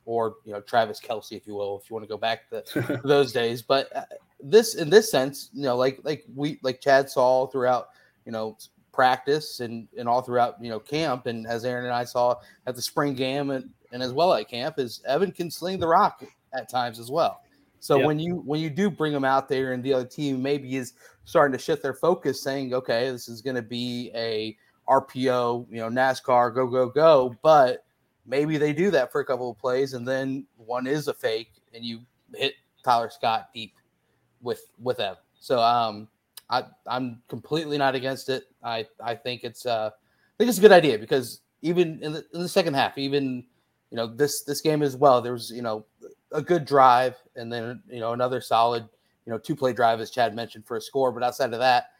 or 0.07 0.37
you 0.45 0.53
know 0.53 0.61
Travis 0.61 0.99
Kelce, 1.01 1.33
if 1.33 1.45
you 1.45 1.53
will, 1.53 1.79
if 1.83 1.89
you 1.89 1.93
want 1.93 2.03
to 2.03 2.07
go 2.07 2.17
back 2.17 2.49
to, 2.49 3.01
those 3.03 3.33
days. 3.33 3.61
But 3.61 3.93
uh, 3.95 4.03
this, 4.39 4.75
in 4.75 4.89
this 4.89 5.11
sense, 5.11 5.49
you 5.53 5.63
know, 5.63 5.75
like 5.75 5.99
like 6.03 6.23
we 6.33 6.59
like 6.63 6.81
Chad 6.81 7.09
saw 7.09 7.45
throughout, 7.45 7.89
you 8.25 8.31
know, 8.31 8.57
practice 8.93 9.59
and 9.59 9.87
and 9.97 10.07
all 10.07 10.21
throughout 10.21 10.55
you 10.61 10.69
know 10.69 10.79
camp, 10.79 11.27
and 11.27 11.45
as 11.45 11.65
Aaron 11.65 11.85
and 11.85 11.93
I 11.93 12.05
saw 12.05 12.35
at 12.65 12.75
the 12.75 12.81
spring 12.81 13.13
game 13.13 13.51
and 13.51 13.69
and 13.91 14.01
as 14.01 14.13
well 14.13 14.33
at 14.33 14.49
camp, 14.49 14.79
is 14.79 15.01
Evan 15.05 15.31
can 15.31 15.51
sling 15.51 15.77
the 15.77 15.87
rock 15.87 16.23
at 16.53 16.69
times 16.69 16.99
as 16.99 17.11
well. 17.11 17.41
So 17.81 17.97
Yep. 17.97 18.05
when 18.05 18.19
you 18.19 18.41
when 18.45 18.61
you 18.61 18.69
do 18.69 18.89
bring 18.89 19.11
them 19.11 19.25
out 19.25 19.49
there 19.49 19.73
and 19.73 19.83
the 19.83 19.93
other 19.93 20.05
team 20.05 20.41
maybe 20.41 20.77
is 20.77 20.93
starting 21.25 21.55
to 21.57 21.61
shift 21.61 21.83
their 21.83 21.93
focus, 21.93 22.41
saying, 22.41 22.73
okay, 22.73 23.11
this 23.11 23.27
is 23.27 23.41
going 23.41 23.57
to 23.57 23.61
be 23.61 24.09
a 24.15 24.57
RPO, 24.87 25.67
you 25.69 25.79
know, 25.79 25.89
NASCAR, 25.89 26.55
go 26.55 26.65
go 26.65 26.87
go, 26.87 27.35
but 27.43 27.83
maybe 28.27 28.57
they 28.57 28.73
do 28.73 28.91
that 28.91 29.11
for 29.11 29.21
a 29.21 29.25
couple 29.25 29.49
of 29.49 29.57
plays 29.57 29.93
and 29.93 30.07
then 30.07 30.45
one 30.57 30.85
is 30.85 31.07
a 31.07 31.13
fake 31.13 31.53
and 31.73 31.83
you 31.83 32.01
hit 32.35 32.53
Tyler 32.83 33.09
Scott 33.09 33.49
deep 33.53 33.73
with 34.41 34.69
with 34.79 34.99
Evan. 34.99 35.17
So 35.39 35.59
um, 35.59 36.07
I 36.49 36.63
I'm 36.85 37.21
completely 37.27 37.77
not 37.77 37.95
against 37.95 38.29
it. 38.29 38.45
I 38.63 38.85
I 39.03 39.15
think 39.15 39.43
it's 39.43 39.65
uh 39.65 39.89
I 39.93 40.33
think 40.37 40.49
it's 40.49 40.57
a 40.57 40.61
good 40.61 40.71
idea 40.71 40.97
because 40.97 41.41
even 41.61 41.99
in 42.01 42.13
the 42.13 42.25
in 42.33 42.41
the 42.41 42.49
second 42.49 42.75
half, 42.75 42.97
even 42.97 43.45
you 43.91 43.97
know 43.97 44.07
this 44.07 44.43
this 44.43 44.61
game 44.61 44.81
as 44.81 44.95
well, 44.95 45.21
there 45.21 45.33
was 45.33 45.51
you 45.51 45.61
know 45.61 45.85
a 46.31 46.41
good 46.41 46.65
drive 46.65 47.15
and 47.35 47.51
then 47.51 47.81
you 47.89 47.99
know 47.99 48.13
another 48.13 48.41
solid 48.41 48.87
you 49.25 49.31
know 49.31 49.37
two 49.37 49.55
play 49.55 49.73
drive 49.73 49.99
as 49.99 50.11
Chad 50.11 50.35
mentioned 50.35 50.65
for 50.65 50.77
a 50.77 50.81
score. 50.81 51.11
But 51.11 51.23
outside 51.23 51.53
of 51.53 51.59
that, 51.59 51.91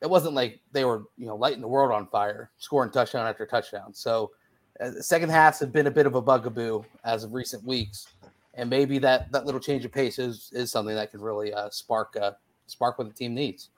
it 0.00 0.08
wasn't 0.08 0.34
like 0.34 0.60
they 0.72 0.84
were 0.84 1.04
you 1.16 1.26
know 1.26 1.36
lighting 1.36 1.60
the 1.60 1.68
world 1.68 1.92
on 1.92 2.06
fire, 2.08 2.50
scoring 2.58 2.90
touchdown 2.90 3.26
after 3.26 3.46
touchdown. 3.46 3.94
So 3.94 4.32
uh, 4.80 4.92
second 5.00 5.30
halves 5.30 5.58
have 5.60 5.72
been 5.72 5.86
a 5.86 5.90
bit 5.90 6.06
of 6.06 6.14
a 6.14 6.22
bugaboo 6.22 6.82
as 7.04 7.24
of 7.24 7.34
recent 7.34 7.64
weeks, 7.64 8.08
and 8.54 8.68
maybe 8.70 8.98
that 8.98 9.30
that 9.32 9.44
little 9.46 9.60
change 9.60 9.84
of 9.84 9.92
pace 9.92 10.18
is 10.18 10.50
is 10.52 10.70
something 10.70 10.94
that 10.94 11.10
can 11.10 11.20
really 11.20 11.52
uh, 11.52 11.68
spark 11.70 12.16
uh, 12.20 12.32
spark 12.66 12.98
what 12.98 13.08
the 13.08 13.14
team 13.14 13.34
needs. 13.34 13.70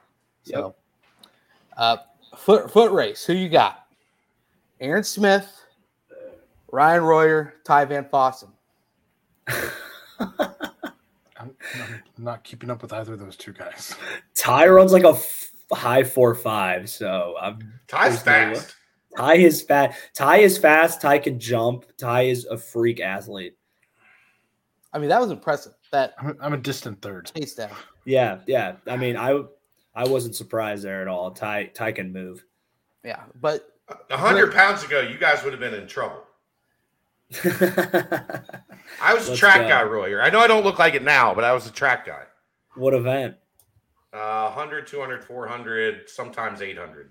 So, 0.43 0.75
uh, 1.77 1.99
foot 2.37 2.71
foot 2.71 2.93
race. 2.93 3.25
Who 3.25 3.33
you 3.33 3.49
got? 3.49 3.87
Aaron 4.81 5.05
Smith, 5.05 5.51
Ryan 6.71 7.03
Royer, 7.03 7.55
Ty 7.65 7.85
Van 7.87 8.05
Fossen. 8.05 8.51
I'm, 11.41 11.57
I'm 11.75 12.03
not 12.19 12.45
keeping 12.45 12.71
up 12.71 12.83
with 12.83 12.93
either 12.93 13.15
of 13.15 13.19
those 13.19 13.37
two 13.37 13.53
guys. 13.53 13.95
Ty 14.37 14.69
runs 14.69 14.93
like 14.93 15.05
a 15.05 15.11
f- 15.11 15.51
high 15.73 16.05
four 16.05 16.35
five, 16.35 16.91
so 16.91 17.37
I'm 17.41 17.73
Ty's 17.89 18.23
There's 18.23 18.55
no 18.55 18.61
fast. 18.61 18.77
Ty 19.21 19.35
is 19.35 19.61
fast. 19.63 19.99
Ty 20.15 20.37
is 20.39 20.57
fast. 20.57 21.01
Ty 21.03 21.19
can 21.19 21.39
jump. 21.39 21.85
Ty 21.99 22.23
is 22.23 22.47
a 22.47 22.57
freak 22.57 23.01
athlete. 23.01 23.57
I 24.95 24.99
mean, 24.99 25.11
that 25.11 25.21
was 25.21 25.31
impressive. 25.31 25.73
That 25.93 26.15
I'm 26.19 26.29
a, 26.29 26.35
I'm 26.41 26.53
a 26.55 26.57
distant 26.57 27.03
third. 27.03 27.31
chase 27.37 27.55
down. 27.55 27.71
Yeah, 28.07 28.39
yeah. 28.47 28.77
I 28.87 28.97
mean, 28.97 29.17
I 29.19 29.43
I 29.95 30.05
wasn't 30.09 30.37
surprised 30.37 30.83
there 30.85 31.03
at 31.03 31.09
all. 31.09 31.33
Ty 31.33 31.67
Ty 31.75 31.93
can 31.93 32.13
move. 32.15 32.45
Yeah, 33.05 33.21
but 33.41 33.69
A 34.09 34.17
hundred 34.17 34.55
pounds 34.55 34.83
ago, 34.85 35.01
you 35.01 35.19
guys 35.19 35.45
would 35.45 35.53
have 35.53 35.61
been 35.61 35.75
in 35.75 35.87
trouble. 35.87 36.23
I 37.45 39.15
was 39.15 39.27
a 39.27 39.31
Let's 39.31 39.39
track 39.39 39.61
go. 39.63 39.69
guy, 39.69 39.83
Royer. 39.83 40.23
I 40.23 40.31
know 40.31 40.41
I 40.41 40.47
don't 40.47 40.65
look 40.65 40.79
like 40.79 40.95
it 40.95 41.03
now, 41.05 41.35
but 41.35 41.45
I 41.45 41.53
was 41.53 41.67
a 41.67 41.73
track 41.73 42.07
guy. 42.07 42.25
what 42.75 42.95
event? 42.95 43.37
Uh, 44.13 44.51
100, 44.51 44.87
200, 44.89 45.23
400, 45.25 46.09
sometimes 46.11 46.63
800. 46.63 47.11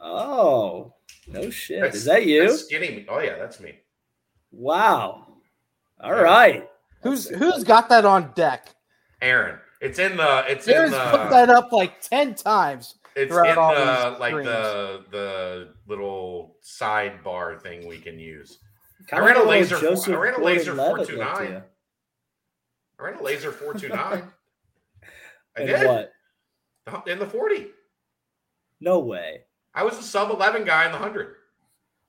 Oh, 0.00 0.92
no 1.28 1.50
shit. 1.50 1.80
That's- 1.80 1.96
Is 1.96 2.04
that 2.04 2.26
you? 2.26 2.48
That's 2.48 2.64
skinny. 2.64 3.06
Oh, 3.08 3.18
yeah, 3.20 3.36
that's 3.38 3.60
me. 3.60 3.78
Wow. 4.52 5.26
All 6.00 6.12
right. 6.12 6.68
who's 7.02 7.28
who's 7.28 7.64
got 7.64 7.88
that 7.88 8.04
on 8.04 8.32
deck? 8.34 8.68
Aaron. 9.22 9.58
It's 9.80 9.98
in 9.98 10.16
the, 10.16 10.44
it's 10.48 10.66
Aaron's 10.68 10.94
in 10.94 11.00
put 11.10 11.24
the, 11.24 11.28
that 11.30 11.50
up 11.50 11.72
like 11.72 12.00
ten 12.00 12.34
times. 12.34 12.94
it's 13.14 13.30
in 13.34 13.58
all 13.58 13.74
the, 13.74 14.16
like 14.18 14.32
screens. 14.32 14.46
the, 14.48 15.04
the 15.10 15.74
little 15.86 16.56
sidebar 16.64 17.60
thing 17.60 17.86
we 17.86 17.98
can 17.98 18.18
use. 18.18 18.58
Kinda 19.08 19.24
ran 19.24 19.36
a 19.36 19.42
laser- 19.42 19.78
Joseph 19.78 20.14
I 20.14 20.16
ran 20.18 20.34
a 20.34 20.44
laser 20.44 20.74
Gordon-Levitt 20.74 21.08
429. 21.16 21.46
to 21.46 21.52
you. 21.58 21.62
I 22.98 23.02
ran 23.04 23.18
a 23.18 23.22
laser 23.22 23.52
429. 23.52 24.32
I 25.56 25.64
did. 25.64 25.86
what? 25.86 27.08
In 27.08 27.18
the 27.18 27.26
40. 27.26 27.66
No 28.80 28.98
way. 29.00 29.42
I 29.76 29.84
was 29.84 29.98
a 29.98 30.02
sub 30.02 30.30
11 30.30 30.64
guy 30.64 30.86
in 30.86 30.92
the 30.92 30.98
100. 30.98 31.34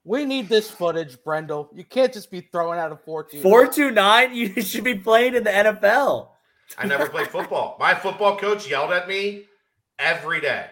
We 0.06 0.24
need 0.24 0.48
this 0.48 0.72
footage, 0.72 1.22
Brendel. 1.22 1.70
You 1.76 1.84
can't 1.84 2.14
just 2.14 2.32
be 2.32 2.40
throwing 2.40 2.80
out 2.80 2.94
a 2.94 2.96
four 2.96 3.26
two. 3.26 3.42
Four 3.42 3.68
two 3.68 3.92
nine. 3.92 4.34
You 4.34 4.62
should 4.62 4.86
be 4.86 4.96
playing 4.96 5.36
in 5.36 5.44
the 5.44 5.50
NFL. 5.50 6.30
I 6.78 6.88
never 6.88 7.10
played 7.10 7.28
football. 7.28 7.76
My 7.78 7.94
football 7.94 8.38
coach 8.38 8.70
yelled 8.70 8.94
at 8.94 9.10
me 9.10 9.44
every 10.00 10.40
day. 10.40 10.68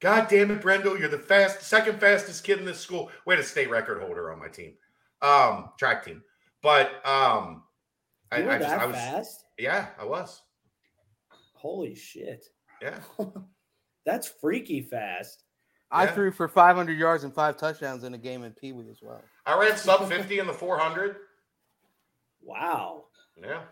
God 0.00 0.28
damn 0.28 0.50
it, 0.50 0.62
Brendel, 0.62 0.98
you're 0.98 1.10
the 1.10 1.18
fast, 1.18 1.62
second 1.62 2.00
fastest 2.00 2.42
kid 2.42 2.58
in 2.58 2.64
this 2.64 2.80
school. 2.80 3.10
We 3.26 3.34
had 3.34 3.44
a 3.44 3.46
state 3.46 3.70
record 3.70 4.02
holder 4.02 4.32
on 4.32 4.40
my 4.40 4.48
team, 4.48 4.72
um, 5.20 5.68
track 5.78 6.04
team. 6.04 6.22
But 6.62 6.86
um, 7.06 7.64
I, 8.32 8.40
were 8.40 8.50
I 8.50 8.58
just, 8.58 8.70
that 8.70 8.80
I 8.80 8.86
was, 8.86 8.96
fast? 8.96 9.44
yeah, 9.58 9.88
I 10.00 10.04
was, 10.04 10.40
Holy 11.54 11.94
shit. 11.94 12.46
yeah. 12.80 12.98
That's 14.06 14.26
freaky 14.26 14.80
fast. 14.80 15.41
I 15.92 16.04
Yeah. 16.04 16.12
threw 16.12 16.32
for 16.32 16.48
500 16.48 16.92
yards 16.98 17.22
and 17.24 17.34
five 17.34 17.56
touchdowns 17.58 18.02
in 18.02 18.14
a 18.14 18.18
game 18.18 18.44
in 18.44 18.52
Pee 18.52 18.72
Wee 18.72 18.88
as 18.90 19.00
well. 19.02 19.22
I 19.44 19.58
ran 19.58 19.76
sub 19.76 20.08
50 20.08 20.38
in 20.38 20.46
the 20.46 20.52
400. 20.54 21.16
Wow. 22.42 23.04
Yeah. 23.40 23.62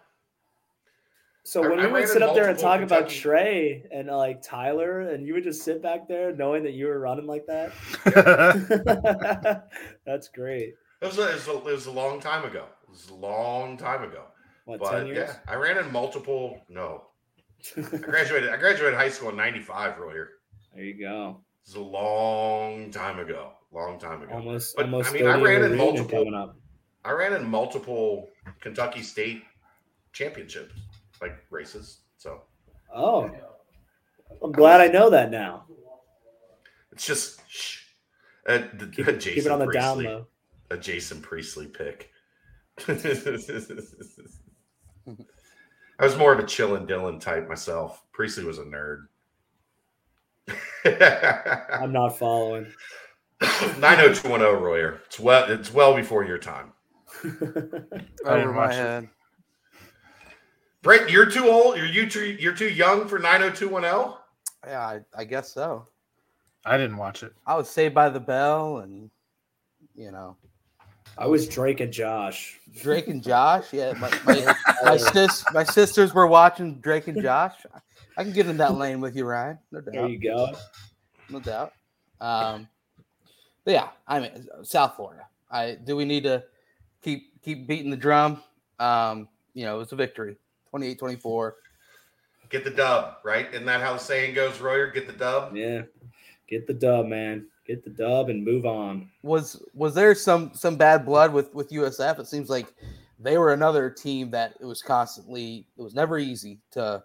So 1.45 1.65
I- 1.65 1.69
when 1.69 1.81
I 1.81 1.87
we 1.87 1.93
ran 1.93 2.03
would 2.03 2.09
sit 2.09 2.23
up 2.23 2.35
there 2.35 2.49
and 2.49 2.61
multiple 2.61 2.71
talk 2.71 2.81
about 3.01 3.09
Trey 3.09 3.85
and 3.91 4.11
uh, 4.11 4.17
like 4.19 4.43
Tyler, 4.43 5.01
and 5.01 5.27
you 5.27 5.33
would 5.33 5.43
just 5.45 5.63
sit 5.63 5.83
back 5.83 6.07
there 6.07 6.33
knowing 6.37 6.63
that 6.65 6.73
you 6.73 6.87
were 6.87 7.01
running 7.01 7.27
like 7.27 7.47
that. 7.47 7.73
That's 10.07 10.29
great. 10.29 10.75
It 11.01 11.07
was, 11.07 11.19
a, 11.19 11.31
it, 11.31 11.35
was 11.35 11.49
a, 11.49 11.53
it 11.53 11.65
was 11.65 11.87
a 11.87 11.91
long 11.93 12.21
time 12.21 12.45
ago. 12.45 12.67
It 12.85 12.91
was 12.91 13.09
a 13.09 13.15
long 13.15 13.79
time 13.79 14.03
ago. 14.05 14.25
What, 14.67 14.81
But 14.81 14.91
10 14.91 15.07
years? 15.07 15.31
yeah, 15.31 15.37
I 15.53 15.57
ran 15.57 15.79
in 15.79 15.91
multiple. 15.91 16.61
No, 16.69 17.05
I 17.77 17.97
graduated. 17.97 18.51
I 18.51 18.59
graduated 18.59 18.99
high 18.99 19.09
school 19.09 19.31
in 19.31 19.37
'95. 19.37 19.99
Royer. 19.99 20.29
there 20.75 20.85
you 20.85 21.01
go. 21.01 21.41
This 21.65 21.71
is 21.71 21.75
a 21.77 21.81
long 21.81 22.91
time 22.91 23.19
ago. 23.19 23.53
Long 23.73 23.99
time 23.99 24.23
ago. 24.23 24.33
Almost 24.33 24.77
But, 24.77 24.87
almost 24.87 25.11
I 25.11 25.13
mean, 25.13 25.27
I 25.27 25.41
ran 25.41 25.63
in 25.63 25.77
multiple- 25.77 26.35
up. 26.35 26.57
I 27.05 27.13
ran 27.13 27.33
in 27.35 27.49
multiple 27.49 28.29
Kentucky 28.61 29.03
State 29.03 29.43
championships, 30.13 30.75
like 31.23 31.39
races. 31.51 32.01
So 32.19 32.43
Oh. 32.95 33.31
I'm 34.43 34.53
glad 34.53 34.81
I 34.81 34.89
know 34.89 35.11
that 35.11 35.31
now. 35.31 35.67
it's 36.93 37.07
just 37.07 37.41
shh. 37.49 37.79
Uh, 38.47 38.59
the, 38.75 38.87
Keep, 38.87 39.07
a 39.07 39.13
keep 39.13 39.21
Jason 39.21 39.53
it 39.53 39.55
on 39.55 39.59
the 39.61 39.67
Priestley, 39.67 40.05
down 40.05 40.13
low. 40.15 40.27
A 40.71 40.77
Jason 40.77 41.21
Priestley 41.23 41.67
pick. 41.67 42.11
I 42.89 42.93
was 46.05 46.17
more 46.17 46.33
of 46.33 46.39
a 46.39 46.43
chillin' 46.45 46.89
Dylan 46.89 47.21
type 47.21 47.49
myself. 47.49 48.03
Priestley 48.13 48.45
was 48.45 48.59
a 48.59 48.65
nerd. 48.65 49.07
I'm 50.85 51.93
not 51.93 52.19
following. 52.19 52.67
90210 53.41 54.63
Royer. 54.63 55.01
It's 55.07 55.19
well 55.19 55.51
it's 55.51 55.73
well 55.73 55.95
before 55.95 56.25
your 56.25 56.39
time. 56.39 56.73
didn't 57.23 58.11
Over 58.27 58.53
my 58.53 58.73
head. 58.73 59.09
Brent, 60.83 61.11
you're 61.11 61.27
too 61.27 61.45
old. 61.45 61.77
You're 61.77 61.87
you 61.87 62.09
too 62.09 62.37
you're 62.39 62.55
too 62.55 62.69
young 62.69 63.09
for 63.09 63.19
90210? 63.19 64.15
Yeah, 64.67 64.81
I, 64.81 65.01
I 65.17 65.25
guess 65.25 65.53
so. 65.53 65.87
I 66.65 66.77
didn't 66.77 66.99
watch 66.99 67.23
it. 67.23 67.33
I 67.47 67.57
was 67.57 67.69
Saved 67.69 67.95
by 67.95 68.11
the 68.11 68.21
Bell 68.21 68.79
and, 68.79 69.11
you 69.95 70.11
know, 70.11 70.37
I 71.17 71.27
was 71.27 71.49
Drake 71.49 71.81
and 71.81 71.93
Josh. 71.93 72.61
Drake 72.83 73.09
and 73.09 73.23
Josh. 73.23 73.73
Yeah, 73.73 73.93
my, 73.95 74.11
my, 74.25 74.55
my, 74.85 74.97
sis, 74.97 75.45
my 75.53 75.65
sisters 75.65 76.15
were 76.15 76.27
watching 76.27 76.81
Drake 76.81 77.09
and 77.09 77.23
Josh. 77.23 77.55
I 78.21 78.23
can 78.25 78.33
get 78.35 78.47
in 78.49 78.59
that 78.59 78.75
lane 78.79 79.01
with 79.01 79.17
you, 79.17 79.25
Ryan. 79.25 79.59
No 79.73 79.81
There 79.81 80.07
you 80.07 80.19
go. 80.19 80.53
no 81.31 81.41
doubt. 81.41 81.73
Um, 82.21 82.69
but 83.65 83.73
yeah, 83.73 83.89
I 84.07 84.21
mean, 84.21 84.47
South 84.63 84.95
Florida. 84.97 85.27
I 85.51 85.79
do 85.83 85.97
we 85.97 86.05
need 86.05 86.25
to 86.25 86.45
keep 87.03 87.41
keep 87.43 87.67
beating 87.67 87.91
the 87.91 87.97
drum? 87.97 88.43
Um, 88.79 89.27
you 89.55 89.65
know, 89.65 89.81
it's 89.81 89.93
a 89.93 89.97
victory, 89.97 90.37
28-24. 90.73 91.53
Get 92.51 92.65
the 92.65 92.71
dub, 92.71 93.17
right? 93.25 93.49
Isn't 93.53 93.65
that 93.67 93.81
how 93.81 93.95
the 93.95 93.99
saying 93.99 94.35
goes, 94.35 94.61
Royer? 94.61 94.89
Get 94.89 95.07
the 95.07 95.13
dub. 95.15 95.57
Yeah. 95.57 95.83
Get 96.47 96.67
the 96.67 96.75
dub, 96.75 97.07
man. 97.07 97.47
Get 97.67 97.85
the 97.85 97.91
dub 97.91 98.29
and 98.29 98.45
move 98.45 98.67
on. 98.67 99.09
Was 99.23 99.63
was 99.73 99.95
there 99.95 100.15
some 100.15 100.51
some 100.53 100.77
bad 100.77 101.07
blood 101.07 101.33
with 101.33 101.55
with 101.55 101.71
USF? 101.71 102.19
It 102.19 102.27
seems 102.27 102.51
like 102.51 102.75
they 103.19 103.39
were 103.39 103.55
another 103.55 103.89
team 103.89 104.31
that 104.33 104.57
it 104.61 104.67
was 104.67 104.83
constantly. 104.83 105.65
It 105.79 105.83
was 105.83 105.95
never 105.95 106.19
easy 106.19 106.59
to 106.73 107.03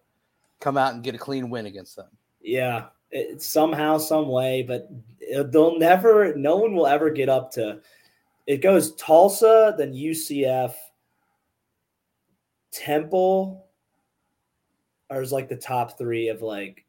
come 0.66 0.78
out 0.78 0.96
and 0.96 1.04
get 1.04 1.14
a 1.14 1.20
clean 1.20 1.52
win 1.52 1.68
against 1.68 1.96
them. 1.96 2.08
Yeah, 2.42 2.88
it, 3.12 3.40
somehow, 3.40 4.00
some 4.00 4.28
way, 4.28 4.64
but 4.64 4.90
they'll 5.52 5.78
never. 5.78 6.36
No 6.36 6.58
one 6.58 6.74
will 6.74 6.88
ever 6.88 7.12
get 7.12 7.30
up 7.30 7.52
to. 7.52 7.80
It 8.48 8.64
goes 8.64 8.96
Tulsa, 8.96 9.76
then 9.78 9.94
UCF, 9.94 10.74
Temple, 12.72 13.68
or 15.12 15.22
is 15.22 15.32
like 15.32 15.48
the 15.50 15.56
top 15.56 16.00
three 16.00 16.30
of 16.30 16.42
like 16.42 16.84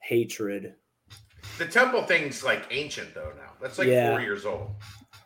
hatred. 0.00 0.74
The 1.58 1.66
temple 1.66 2.02
thing's 2.02 2.42
like 2.42 2.66
ancient 2.72 3.14
though 3.14 3.32
now. 3.36 3.52
That's 3.62 3.78
like 3.78 3.86
Yeah. 3.88 4.10
four 4.10 4.20
years 4.20 4.44
old. 4.44 4.72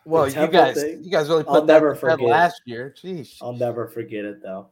Well, 0.05 0.27
you 0.27 0.47
guys, 0.47 0.75
thing? 0.81 1.03
you 1.03 1.11
guys 1.11 1.29
really 1.29 1.43
I'll 1.47 1.61
put 1.61 1.67
that 1.67 1.73
never 1.73 1.95
forget. 1.95 2.21
last 2.21 2.61
year. 2.65 2.93
Jeez. 2.95 3.37
I'll 3.41 3.53
never 3.53 3.87
forget 3.87 4.23
it 4.25 4.41
though. 4.41 4.67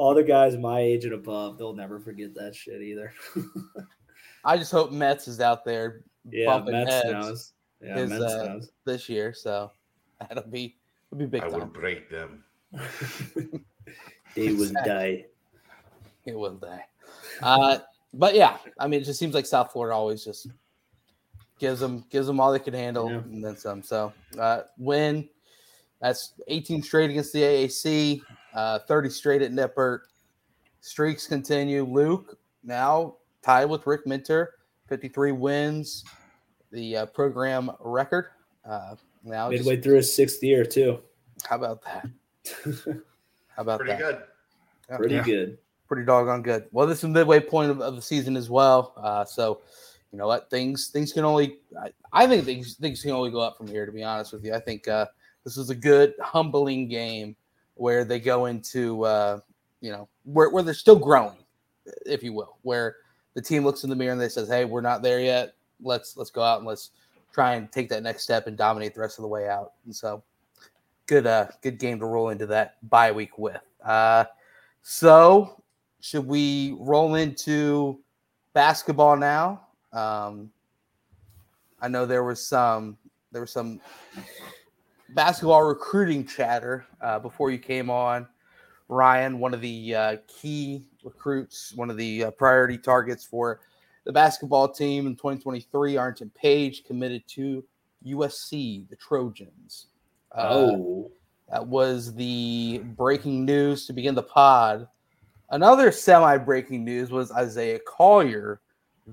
All 0.00 0.14
the 0.14 0.22
guys 0.24 0.56
my 0.56 0.80
age 0.80 1.04
and 1.04 1.12
above, 1.12 1.58
they'll 1.58 1.74
never 1.74 2.00
forget 2.00 2.34
that 2.34 2.54
shit 2.54 2.80
either. 2.80 3.12
I 4.46 4.56
just 4.56 4.72
hope 4.72 4.90
Metz 4.90 5.28
is 5.28 5.40
out 5.40 5.62
there 5.62 6.04
yeah, 6.24 6.46
bumping 6.46 6.72
Metz 6.72 6.90
heads 6.90 7.12
knows. 7.12 7.52
Yeah, 7.82 7.98
is, 7.98 8.08
Metz 8.08 8.22
uh, 8.22 8.44
knows. 8.46 8.70
this 8.86 9.10
year, 9.10 9.34
so 9.34 9.70
that'll 10.18 10.44
be 10.50 10.76
it'll 11.12 11.18
be 11.18 11.26
big 11.26 11.42
I 11.42 11.50
time. 11.50 11.60
would 11.60 11.74
break 11.74 12.08
them. 12.08 12.42
they 14.34 14.52
will 14.54 14.72
die. 14.86 15.26
it 16.24 16.34
will 16.34 16.54
die. 16.54 16.86
Uh, 17.42 17.80
but 18.14 18.34
yeah, 18.34 18.56
I 18.78 18.86
mean, 18.86 19.02
it 19.02 19.04
just 19.04 19.18
seems 19.18 19.34
like 19.34 19.44
South 19.44 19.70
Florida 19.70 19.94
always 19.94 20.24
just 20.24 20.46
gives 21.58 21.78
them 21.80 22.06
gives 22.08 22.26
them 22.26 22.40
all 22.40 22.52
they 22.52 22.58
can 22.58 22.72
handle 22.72 23.10
Yeah. 23.10 23.18
and 23.18 23.44
then 23.44 23.58
some. 23.58 23.82
So 23.82 24.14
uh, 24.38 24.62
win. 24.78 25.28
That's 26.00 26.32
18 26.48 26.82
straight 26.82 27.10
against 27.10 27.34
the 27.34 27.42
AAC, 27.42 28.22
uh, 28.54 28.78
30 28.80 29.10
straight 29.10 29.42
at 29.42 29.52
Nippert. 29.52 30.00
Streaks 30.80 31.26
continue. 31.26 31.84
Luke 31.84 32.38
now 32.64 33.16
tied 33.42 33.66
with 33.66 33.86
Rick 33.86 34.06
Minter, 34.06 34.54
53 34.88 35.32
wins, 35.32 36.04
the 36.72 36.96
uh, 36.98 37.06
program 37.06 37.70
record. 37.80 38.26
Uh, 38.64 38.94
now, 39.24 39.50
just- 39.50 39.64
Midway 39.66 39.80
through 39.82 39.96
his 39.96 40.12
sixth 40.14 40.42
year 40.42 40.64
too. 40.64 41.00
how 41.48 41.56
about 41.56 41.82
that? 41.82 42.08
How 43.56 43.62
about 43.62 43.80
Pretty 43.80 43.92
that? 43.92 43.98
good. 44.00 44.22
Yeah. 44.88 44.96
Pretty 44.96 45.14
Yeah. 45.16 45.24
good. 45.24 45.58
pretty 45.88 46.04
doggone 46.06 46.40
good. 46.42 46.66
Well, 46.70 46.86
this 46.86 47.02
is 47.02 47.10
midway 47.10 47.40
point 47.40 47.70
of, 47.70 47.80
of 47.80 47.96
the 47.96 48.00
season 48.02 48.36
as 48.36 48.48
well. 48.48 48.94
Uh, 48.96 49.24
so, 49.24 49.60
you 50.12 50.18
know 50.18 50.26
what? 50.28 50.48
Things 50.48 50.88
things 50.88 51.12
can 51.12 51.24
only 51.24 51.58
I, 51.82 51.90
I 52.12 52.26
think 52.26 52.44
things 52.44 52.76
things 52.76 53.02
can 53.02 53.10
only 53.10 53.30
go 53.30 53.40
up 53.40 53.56
from 53.58 53.66
here. 53.66 53.84
To 53.86 53.92
be 53.92 54.02
honest 54.04 54.32
with 54.32 54.44
you, 54.44 54.54
I 54.54 54.60
think 54.60 54.86
uh, 54.88 55.06
this 55.44 55.56
is 55.56 55.68
a 55.68 55.74
good 55.74 56.14
humbling 56.20 56.88
game 56.88 57.34
where 57.80 58.04
they 58.04 58.20
go 58.20 58.44
into 58.44 59.04
uh, 59.04 59.40
you 59.80 59.90
know 59.90 60.06
where 60.24 60.50
where 60.50 60.62
they're 60.62 60.74
still 60.74 60.98
growing, 60.98 61.38
if 62.04 62.22
you 62.22 62.34
will, 62.34 62.58
where 62.60 62.96
the 63.34 63.40
team 63.40 63.64
looks 63.64 63.84
in 63.84 63.90
the 63.90 63.96
mirror 63.96 64.12
and 64.12 64.20
they 64.20 64.28
says, 64.28 64.48
"Hey, 64.48 64.66
we're 64.66 64.82
not 64.82 65.02
there 65.02 65.20
yet. 65.20 65.54
Let's 65.82 66.16
let's 66.16 66.30
go 66.30 66.42
out 66.42 66.58
and 66.58 66.66
let's 66.66 66.90
try 67.32 67.54
and 67.54 67.72
take 67.72 67.88
that 67.88 68.02
next 68.02 68.22
step 68.22 68.46
and 68.46 68.56
dominate 68.56 68.94
the 68.94 69.00
rest 69.00 69.18
of 69.18 69.22
the 69.22 69.28
way 69.28 69.48
out." 69.48 69.72
And 69.86 69.96
so, 69.96 70.22
good 71.06 71.26
uh 71.26 71.48
good 71.62 71.78
game 71.78 71.98
to 72.00 72.04
roll 72.04 72.28
into 72.28 72.46
that 72.46 72.76
bye 72.90 73.12
week 73.12 73.38
with. 73.38 73.62
Uh, 73.82 74.24
so 74.82 75.62
should 76.00 76.26
we 76.26 76.76
roll 76.78 77.14
into 77.14 77.98
basketball 78.52 79.16
now? 79.16 79.62
Um, 79.94 80.50
I 81.80 81.88
know 81.88 82.04
there 82.04 82.24
was 82.24 82.46
some 82.46 82.98
there 83.32 83.40
was 83.40 83.52
some 83.52 83.80
basketball 85.14 85.62
recruiting 85.62 86.26
chatter 86.26 86.86
uh, 87.00 87.18
before 87.18 87.50
you 87.50 87.58
came 87.58 87.90
on. 87.90 88.26
Ryan, 88.88 89.38
one 89.38 89.54
of 89.54 89.60
the 89.60 89.94
uh, 89.94 90.16
key 90.26 90.84
recruits, 91.04 91.72
one 91.76 91.90
of 91.90 91.96
the 91.96 92.24
uh, 92.24 92.30
priority 92.32 92.76
targets 92.76 93.24
for 93.24 93.60
the 94.04 94.12
basketball 94.12 94.68
team 94.68 95.06
in 95.06 95.14
2023, 95.14 95.94
Arrinten 95.94 96.34
Page 96.34 96.84
committed 96.84 97.22
to 97.28 97.64
USC, 98.04 98.88
the 98.88 98.96
Trojans. 98.96 99.86
Uh, 100.32 100.48
oh, 100.50 101.10
that 101.48 101.64
was 101.64 102.14
the 102.14 102.82
breaking 102.96 103.44
news 103.44 103.86
to 103.86 103.92
begin 103.92 104.14
the 104.14 104.22
pod. 104.22 104.88
Another 105.50 105.92
semi 105.92 106.36
breaking 106.38 106.84
news 106.84 107.10
was 107.10 107.30
Isaiah 107.32 107.80
Collier 107.86 108.60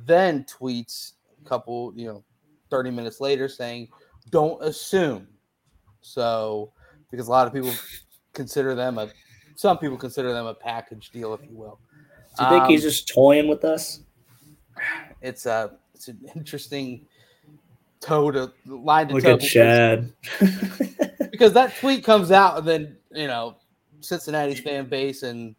then 0.05 0.43
tweets 0.45 1.13
a 1.41 1.49
couple, 1.49 1.93
you 1.95 2.07
know, 2.07 2.23
30 2.69 2.91
minutes 2.91 3.19
later 3.19 3.47
saying, 3.47 3.87
don't 4.29 4.61
assume. 4.63 5.27
So, 6.07 6.71
because 7.11 7.27
a 7.27 7.31
lot 7.31 7.47
of 7.47 7.53
people 7.53 7.73
consider 8.33 8.75
them 8.75 8.97
a, 8.97 9.09
some 9.55 9.77
people 9.77 9.97
consider 9.97 10.31
them 10.33 10.45
a 10.45 10.53
package 10.53 11.09
deal, 11.11 11.33
if 11.33 11.41
you 11.49 11.55
will. 11.57 11.79
do 12.37 12.43
you 12.45 12.49
think 12.49 12.65
he's 12.67 12.83
Um, 12.83 12.89
just 12.89 13.07
toying 13.13 13.47
with 13.47 13.63
us? 13.65 14.01
It's 15.21 15.45
a, 15.45 15.71
it's 15.93 16.07
an 16.07 16.19
interesting 16.35 17.05
toe 17.99 18.31
to 18.31 18.51
line 18.65 19.07
to 19.09 19.15
Look 19.15 19.23
toe 19.23 19.31
at 19.33 19.39
because- 19.39 19.51
Chad. 19.51 20.13
because 21.31 21.53
that 21.53 21.75
tweet 21.79 22.03
comes 22.03 22.31
out 22.31 22.57
and 22.59 22.67
then 22.67 22.97
you 23.11 23.27
know 23.27 23.55
Cincinnati's 24.01 24.59
fan 24.59 24.85
base 24.87 25.23
and 25.23 25.55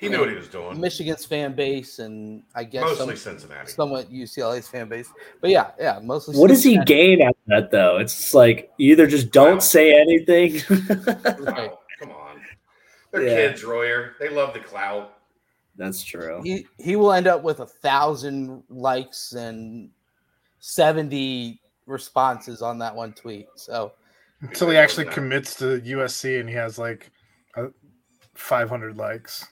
He 0.00 0.08
knew 0.08 0.18
what 0.20 0.30
he 0.30 0.34
was 0.34 0.48
doing. 0.48 0.80
Michigan's 0.80 1.26
fan 1.26 1.54
base 1.54 1.98
and 1.98 2.42
I 2.54 2.64
guess 2.64 2.82
Mostly 2.82 3.16
some, 3.16 3.38
Cincinnati. 3.38 3.70
somewhat 3.70 4.10
UCLA's 4.10 4.66
fan 4.66 4.88
base. 4.88 5.10
But 5.42 5.50
yeah, 5.50 5.72
yeah, 5.78 6.00
mostly. 6.02 6.38
what 6.38 6.48
does 6.48 6.64
he 6.64 6.78
gain 6.84 7.20
out 7.20 7.28
of 7.30 7.36
that 7.48 7.70
though? 7.70 7.98
It's 7.98 8.32
like 8.32 8.70
either 8.78 9.06
just 9.06 9.30
don't 9.30 9.54
Wow. 9.54 9.58
say 9.58 9.94
anything. 10.00 10.62
Wow, 10.70 11.78
come 12.00 12.10
on. 12.12 12.40
They're 13.12 13.24
Yeah. 13.24 13.34
kids, 13.48 13.62
Royer. 13.62 14.14
They 14.18 14.30
love 14.30 14.54
the 14.54 14.60
clout. 14.60 15.18
That's 15.76 16.02
true. 16.02 16.40
He 16.42 16.66
he 16.78 16.96
will 16.96 17.12
end 17.12 17.26
up 17.26 17.42
with 17.42 17.60
a 17.60 17.66
thousand 17.66 18.62
likes 18.70 19.32
and 19.32 19.90
seventy 20.60 21.60
responses 21.86 22.62
on 22.62 22.78
that 22.78 22.94
one 22.94 23.12
tweet. 23.12 23.46
So 23.56 23.92
Until 24.40 24.70
he 24.70 24.76
actually 24.76 25.06
commits 25.06 25.54
to 25.56 25.80
USC 25.80 26.40
and 26.40 26.48
he 26.48 26.54
has 26.54 26.78
like 26.78 27.10
uh, 27.56 27.66
500 28.34 28.96
likes. 28.96 29.46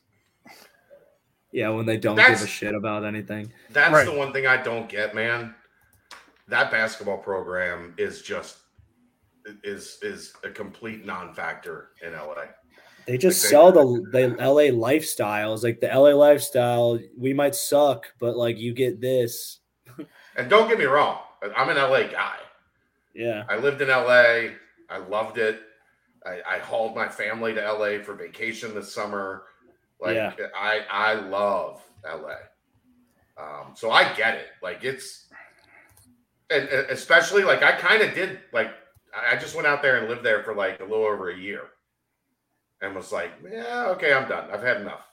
Yeah, 1.52 1.70
when 1.70 1.86
they 1.86 1.96
don't 1.96 2.16
That's- 2.16 2.40
give 2.40 2.48
a 2.48 2.50
shit 2.50 2.74
about 2.74 3.04
anything. 3.04 3.52
That's 3.70 3.92
Right. 3.92 4.04
the 4.04 4.12
one 4.12 4.32
thing 4.32 4.46
I 4.46 4.58
don't 4.58 4.88
get, 4.88 5.14
man. 5.14 5.54
That 6.48 6.70
basketball 6.70 7.18
program 7.18 7.94
is 7.98 8.22
just 8.22 8.58
is 9.64 9.98
is 10.02 10.34
a 10.44 10.50
complete 10.50 11.06
non-factor 11.06 11.90
in 12.02 12.12
LA. 12.14 12.44
They 13.06 13.16
just 13.16 13.42
Like 13.42 13.50
they- 13.50 13.54
sell 13.54 13.72
the 13.72 14.10
the 14.10 14.36
LA 14.38 14.70
lifestyles, 14.70 15.62
like 15.62 15.80
the 15.80 15.88
LA 15.90 16.12
lifestyle. 16.12 16.98
We 17.16 17.32
might 17.32 17.54
suck, 17.54 18.12
but 18.18 18.36
like 18.36 18.58
you 18.58 18.72
get 18.74 19.00
this. 19.00 19.60
And 20.36 20.48
don't 20.48 20.68
get 20.68 20.78
me 20.78 20.84
wrong, 20.84 21.18
I'm 21.56 21.68
an 21.68 21.76
LA 21.78 22.04
guy. 22.04 22.36
Yeah, 23.14 23.44
I 23.48 23.56
lived 23.56 23.80
in 23.82 23.88
LA. 23.88 24.50
I 24.88 24.98
loved 25.08 25.36
it. 25.38 25.60
I, 26.24 26.40
I 26.46 26.58
hauled 26.58 26.94
my 26.94 27.08
family 27.08 27.52
to 27.54 27.60
LA 27.72 27.98
for 28.04 28.14
vacation 28.14 28.72
this 28.74 28.92
summer. 28.94 29.44
Like 30.00 30.14
Yeah. 30.16 30.32
I 30.56 30.82
I 30.90 31.14
love 31.14 31.82
LA. 32.04 32.34
Um, 33.36 33.74
so 33.74 33.90
I 33.90 34.12
get 34.14 34.34
it. 34.34 34.48
Like 34.62 34.84
it's 34.84 35.28
and, 36.50 36.68
and 36.68 36.90
especially 36.90 37.44
like 37.44 37.62
I 37.62 37.72
kind 37.72 38.02
of 38.02 38.14
did 38.14 38.40
like 38.52 38.70
I 39.14 39.36
just 39.36 39.54
went 39.54 39.66
out 39.66 39.82
there 39.82 39.98
and 39.98 40.08
lived 40.08 40.22
there 40.24 40.42
for 40.42 40.54
like 40.54 40.80
a 40.80 40.84
little 40.84 41.04
over 41.04 41.30
a 41.30 41.36
year 41.36 41.62
and 42.80 42.94
was 42.94 43.12
like, 43.12 43.30
yeah, 43.50 43.86
okay, 43.88 44.12
I'm 44.12 44.28
done. 44.28 44.50
I've 44.52 44.62
had 44.62 44.80
enough. 44.80 45.06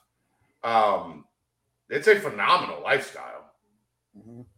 Um, 0.64 1.26
it's 1.90 2.08
a 2.08 2.16
phenomenal 2.20 2.82
lifestyle. 2.84 3.52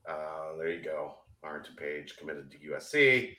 Uh, 0.07 0.57
there 0.57 0.69
you 0.69 0.83
go. 0.83 1.15
Arrinten 1.43 1.77
Page 1.77 2.15
committed 2.17 2.51
to 2.51 2.57
USC. 2.57 3.35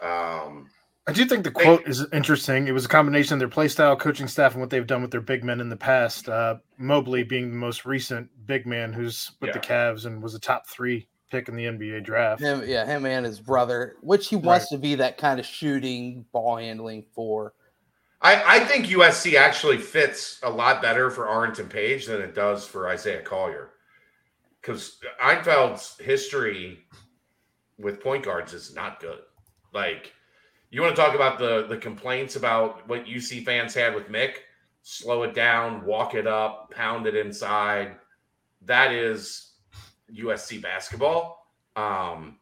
Um, 0.00 0.68
I 1.06 1.12
do 1.12 1.24
think 1.24 1.44
the 1.44 1.50
quote 1.50 1.88
is 1.88 2.06
interesting. 2.12 2.68
It 2.68 2.72
was 2.72 2.84
a 2.84 2.88
combination 2.88 3.34
of 3.34 3.38
their 3.40 3.48
play 3.48 3.68
style, 3.68 3.96
coaching 3.96 4.28
staff, 4.28 4.52
and 4.52 4.60
what 4.60 4.70
they've 4.70 4.86
done 4.86 5.02
with 5.02 5.10
their 5.10 5.20
big 5.20 5.42
men 5.42 5.60
in 5.60 5.68
the 5.68 5.76
past. 5.76 6.28
Uh, 6.28 6.56
Mobley 6.78 7.22
being 7.22 7.50
the 7.50 7.56
most 7.56 7.84
recent 7.84 8.28
big 8.46 8.66
man 8.66 8.92
who's 8.92 9.32
with 9.40 9.52
the 9.52 9.58
Yeah. 9.58 9.92
Cavs 9.92 10.06
and 10.06 10.22
was 10.22 10.34
a 10.34 10.38
top 10.40 10.68
three 10.68 11.08
pick 11.30 11.48
in 11.48 11.56
the 11.56 11.64
NBA 11.64 12.04
draft. 12.04 12.40
him, 12.40 12.62
yeah, 12.66 12.84
him 12.84 13.06
and 13.06 13.24
his 13.24 13.40
brother, 13.40 13.96
which 14.02 14.28
he 14.28 14.36
wants 14.36 14.68
to 14.68 14.78
be 14.78 14.96
that 14.96 15.16
kind 15.16 15.40
of 15.40 15.46
shooting, 15.46 16.26
ball 16.32 16.56
handling 16.56 17.04
for. 17.14 17.54
I, 18.20 18.56
I 18.56 18.64
think 18.64 18.86
USC 18.86 19.34
actually 19.34 19.78
fits 19.78 20.38
a 20.42 20.50
lot 20.50 20.82
better 20.82 21.10
for 21.10 21.26
Arrinten 21.26 21.70
Page 21.70 22.06
than 22.06 22.20
it 22.20 22.34
does 22.34 22.66
for 22.66 22.88
Isaiah 22.88 23.22
Collier. 23.22 23.70
Because 24.60 24.98
Enfield's 25.22 25.96
history 25.98 26.80
with 27.78 28.02
point 28.02 28.24
guards 28.24 28.52
is 28.52 28.74
not 28.74 29.00
good. 29.00 29.20
Like, 29.72 30.12
you 30.70 30.82
want 30.82 30.94
to 30.94 31.02
talk 31.02 31.14
about 31.14 31.38
the 31.38 31.66
the 31.66 31.76
complaints 31.76 32.36
about 32.36 32.88
what 32.88 33.04
UC 33.04 33.44
fans 33.44 33.74
had 33.74 33.94
with 33.94 34.08
Mick? 34.08 34.34
Slow 34.82 35.24
it 35.24 35.34
down, 35.34 35.84
walk 35.84 36.14
it 36.14 36.26
up, 36.26 36.70
pound 36.70 37.06
it 37.06 37.14
inside. 37.14 37.96
That 38.62 38.92
is 38.92 39.52
USC 40.14 40.62
basketball. 40.62 41.46
Um, 41.76 42.38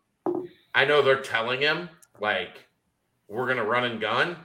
I 0.74 0.84
know 0.84 1.02
they're 1.02 1.20
telling 1.20 1.60
him 1.60 1.88
like 2.20 2.66
we're 3.28 3.48
gonna 3.48 3.64
run 3.64 3.84
and 3.84 4.00
gun. 4.00 4.36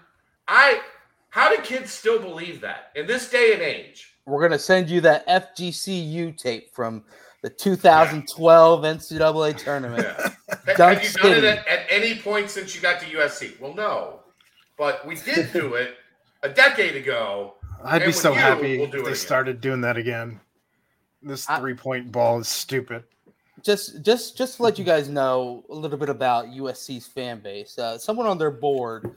I 0.48 0.82
how 1.30 1.54
do 1.54 1.62
kids 1.62 1.92
still 1.92 2.20
believe 2.20 2.62
that 2.62 2.92
in 2.96 3.06
this 3.06 3.30
day 3.30 3.54
and 3.54 3.62
age? 3.62 4.16
We're 4.26 4.42
gonna 4.42 4.60
send 4.60 4.90
you 4.90 5.02
that 5.02 5.28
FGCU 5.28 6.38
tape 6.38 6.74
from 6.74 7.04
the 7.44 7.50
2012 7.50 8.82
NCAA 8.82 9.58
tournament. 9.58 10.08
Yeah. 10.08 10.76
Dunk 10.78 11.00
Have 11.00 11.04
you 11.04 11.22
done 11.22 11.32
it 11.34 11.44
at, 11.44 11.68
at 11.68 11.86
any 11.90 12.16
point 12.16 12.50
since 12.50 12.74
you 12.74 12.82
got 12.82 13.02
to 13.02 13.06
USC? 13.06 13.60
Well, 13.60 13.76
no, 13.76 14.22
but 14.78 15.06
we 15.06 15.16
did 15.16 15.52
do 15.54 15.76
it 15.76 15.98
a 16.42 16.50
decade 16.50 16.96
ago. 16.96 17.56
I'd 17.84 18.06
be 18.06 18.14
so 18.14 18.32
you, 18.32 18.36
happy 18.40 18.78
we'll 18.78 18.86
if 18.88 18.92
they 18.94 19.00
again. 19.00 19.16
started 19.16 19.62
doing 19.62 19.82
that 19.82 19.98
again. 19.98 20.40
This 21.22 21.46
three 21.46 21.74
point 21.74 22.12
ball 22.12 22.40
is 22.40 22.48
stupid. 22.48 23.04
just 23.62 24.02
just 24.04 24.38
just 24.38 24.58
to 24.58 24.64
let 24.64 24.80
you 24.80 24.86
guys 24.86 25.10
know 25.10 25.66
a 25.70 25.76
little 25.76 25.98
bit 25.98 26.10
about 26.10 26.48
USC's 26.48 27.08
fan 27.08 27.42
base. 27.42 27.78
Uh, 27.78 27.98
someone 27.98 28.26
on 28.26 28.38
their 28.38 28.52
board 28.52 29.16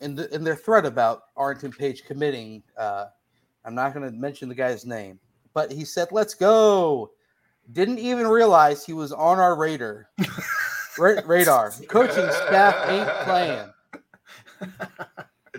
in 0.00 0.16
the, 0.16 0.32
in 0.34 0.42
their 0.42 0.56
thread 0.56 0.84
about 0.84 1.34
Arrinten 1.36 1.76
Page 1.76 2.04
committing. 2.04 2.64
Uh, 2.76 3.06
I'm 3.64 3.76
not 3.76 3.94
going 3.94 4.10
to 4.10 4.16
mention 4.16 4.48
the 4.48 4.54
guy's 4.56 4.84
name, 4.84 5.20
but 5.54 5.70
he 5.70 5.84
said, 5.84 6.08
"Let's 6.10 6.34
go." 6.34 7.12
Didn't 7.70 7.98
even 7.98 8.26
realize 8.26 8.84
he 8.84 8.92
was 8.92 9.12
on 9.12 9.38
our 9.38 9.56
radar. 9.56 10.08
Ra- 10.98 11.20
radar. 11.26 11.70
Coaching 11.88 12.30
staff 12.30 12.88
ain't 12.88 13.08
playing. 13.26 13.68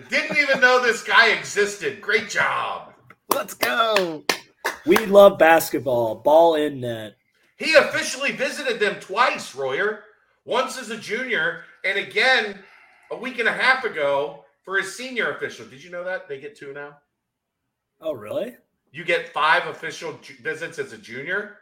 Didn't 0.08 0.36
even 0.36 0.60
know 0.60 0.82
this 0.82 1.02
guy 1.02 1.28
existed. 1.30 2.00
Great 2.00 2.28
job. 2.28 2.92
Let's 3.32 3.54
go. 3.54 4.24
We 4.86 4.98
love 5.06 5.38
basketball. 5.38 6.16
Ball 6.16 6.56
in 6.56 6.80
net. 6.80 7.16
He 7.56 7.74
officially 7.74 8.32
visited 8.32 8.80
them 8.80 9.00
twice, 9.00 9.54
Royer. 9.54 10.04
Once 10.44 10.78
as 10.78 10.90
a 10.90 10.96
junior, 10.98 11.64
and 11.84 11.98
again 11.98 12.58
a 13.10 13.16
week 13.16 13.38
and 13.38 13.48
a 13.48 13.52
half 13.52 13.84
ago 13.84 14.44
for 14.62 14.76
his 14.76 14.94
senior 14.96 15.30
official. 15.32 15.64
Did 15.66 15.82
you 15.82 15.90
know 15.90 16.04
that 16.04 16.28
they 16.28 16.38
get 16.38 16.56
two 16.56 16.72
now? 16.72 16.98
Oh, 18.00 18.12
really? 18.12 18.56
You 18.92 19.04
get 19.04 19.32
five 19.32 19.66
official 19.66 20.18
ju- 20.20 20.34
visits 20.42 20.78
as 20.78 20.92
a 20.92 20.98
junior, 20.98 21.56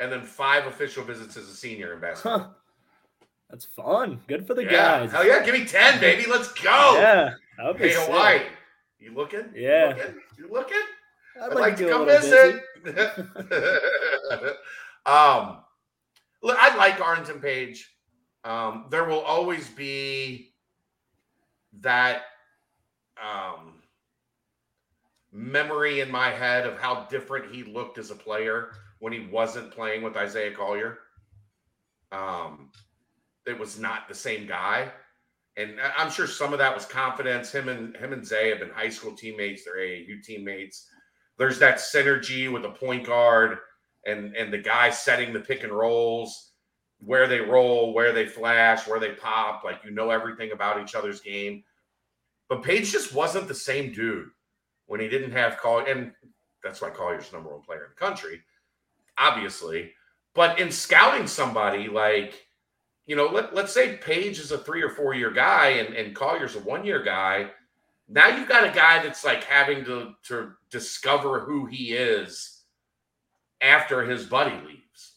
and 0.00 0.10
then 0.10 0.22
five 0.22 0.66
official 0.66 1.04
visits 1.04 1.36
as 1.36 1.48
a 1.48 1.54
senior 1.54 1.94
in 1.94 2.00
basketball. 2.00 2.38
Huh. 2.38 2.48
That's 3.50 3.64
fun. 3.66 4.20
Good 4.28 4.46
for 4.46 4.54
the 4.54 4.64
yeah, 4.64 4.70
guys. 5.00 5.12
hell 5.12 5.26
yeah! 5.26 5.44
Give 5.44 5.54
me 5.54 5.66
ten, 5.66 6.00
baby. 6.00 6.24
Let's 6.28 6.50
go. 6.52 6.94
Yeah. 6.98 7.34
That 7.58 7.66
would 7.66 7.76
be 7.78 7.88
Hey, 7.88 7.94
sick. 7.94 8.06
Hawaii. 8.06 8.40
You 8.98 9.14
looking? 9.14 9.44
You 9.54 9.62
Yeah. 9.62 9.94
looking? 9.96 10.14
You 10.38 10.48
looking? 10.50 10.82
I'd, 11.40 11.50
I'd 11.50 11.58
like 11.58 11.76
to 11.76 11.84
do 11.84 11.90
come 11.90 12.06
visit. 12.06 12.62
um, 15.06 15.58
look, 16.42 16.56
I 16.58 16.74
like 16.76 16.96
Arrinten 16.98 17.40
Page. 17.42 17.90
Um, 18.44 18.86
there 18.90 19.04
will 19.04 19.20
always 19.20 19.68
be 19.68 20.54
that 21.80 22.22
um, 23.22 23.82
memory 25.32 26.00
in 26.00 26.10
my 26.10 26.30
head 26.30 26.66
of 26.66 26.78
how 26.78 27.04
different 27.10 27.54
he 27.54 27.64
looked 27.64 27.98
as 27.98 28.10
a 28.10 28.14
player 28.14 28.72
when 29.02 29.12
he 29.12 29.26
wasn't 29.32 29.72
playing 29.72 30.00
with 30.00 30.16
Isaiah 30.16 30.54
Collier. 30.54 31.00
Um, 32.12 32.70
it 33.48 33.58
was 33.58 33.76
not 33.76 34.06
the 34.06 34.14
same 34.14 34.46
guy, 34.46 34.92
and 35.56 35.72
I'm 35.98 36.08
sure 36.08 36.28
some 36.28 36.52
of 36.52 36.60
that 36.60 36.72
was 36.72 36.86
confidence. 36.86 37.50
Him 37.50 37.68
and 37.68 37.96
him 37.96 38.12
and 38.12 38.24
Zay 38.24 38.50
have 38.50 38.60
been 38.60 38.70
high 38.70 38.90
school 38.90 39.16
teammates. 39.16 39.64
They're 39.64 39.78
AAU 39.78 40.22
teammates. 40.22 40.86
There's 41.36 41.58
that 41.58 41.78
synergy 41.78 42.50
with 42.50 42.62
the 42.62 42.70
point 42.70 43.04
guard 43.04 43.58
and 44.06 44.36
and 44.36 44.52
the 44.52 44.58
guy 44.58 44.90
setting 44.90 45.32
the 45.32 45.40
pick 45.40 45.64
and 45.64 45.72
rolls, 45.72 46.52
where 47.00 47.26
they 47.26 47.40
roll, 47.40 47.92
where 47.94 48.12
they 48.12 48.26
flash, 48.26 48.86
where 48.86 49.00
they 49.00 49.14
pop. 49.14 49.64
Like 49.64 49.80
you 49.84 49.90
know 49.90 50.10
everything 50.10 50.52
about 50.52 50.80
each 50.80 50.94
other's 50.94 51.20
game. 51.20 51.64
But 52.48 52.62
Page 52.62 52.92
just 52.92 53.12
wasn't 53.12 53.48
the 53.48 53.54
same 53.54 53.92
dude 53.92 54.28
when 54.86 55.00
he 55.00 55.08
didn't 55.08 55.32
have 55.32 55.58
Collier, 55.58 55.88
and 55.88 56.12
that's 56.62 56.80
why 56.80 56.90
Collier's 56.90 57.32
number 57.32 57.50
one 57.50 57.62
player 57.62 57.82
in 57.82 57.90
the 57.90 58.06
country, 58.06 58.40
obviously. 59.18 59.92
But 60.34 60.58
in 60.58 60.70
scouting 60.70 61.26
somebody 61.26 61.88
like, 61.88 62.46
you 63.06 63.16
know, 63.16 63.26
let, 63.26 63.54
let's 63.54 63.72
say 63.72 63.96
Page 63.96 64.38
is 64.38 64.52
a 64.52 64.58
three 64.58 64.82
or 64.82 64.90
four 64.90 65.14
year 65.14 65.30
guy 65.30 65.68
and, 65.68 65.94
and 65.94 66.14
Collier's 66.14 66.56
a 66.56 66.60
one 66.60 66.84
year 66.84 67.02
guy. 67.02 67.50
Now 68.08 68.28
you've 68.28 68.48
got 68.48 68.64
a 68.64 68.74
guy 68.74 69.02
that's 69.02 69.24
like 69.24 69.44
having 69.44 69.84
to, 69.84 70.14
to 70.24 70.52
discover 70.70 71.40
who 71.40 71.66
he 71.66 71.92
is 71.92 72.62
after 73.60 74.04
his 74.04 74.24
buddy 74.26 74.56
leaves. 74.66 75.12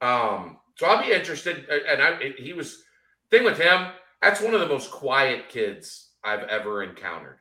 Um, 0.00 0.58
so 0.76 0.86
I'll 0.86 1.04
be 1.04 1.12
interested. 1.12 1.66
And 1.68 2.02
I, 2.02 2.32
he 2.38 2.52
was 2.52 2.82
thing 3.30 3.44
with 3.44 3.58
him. 3.58 3.88
That's 4.22 4.40
one 4.40 4.54
of 4.54 4.60
the 4.60 4.68
most 4.68 4.90
quiet 4.90 5.48
kids 5.48 6.10
I've 6.24 6.44
ever 6.44 6.82
encountered. 6.82 7.38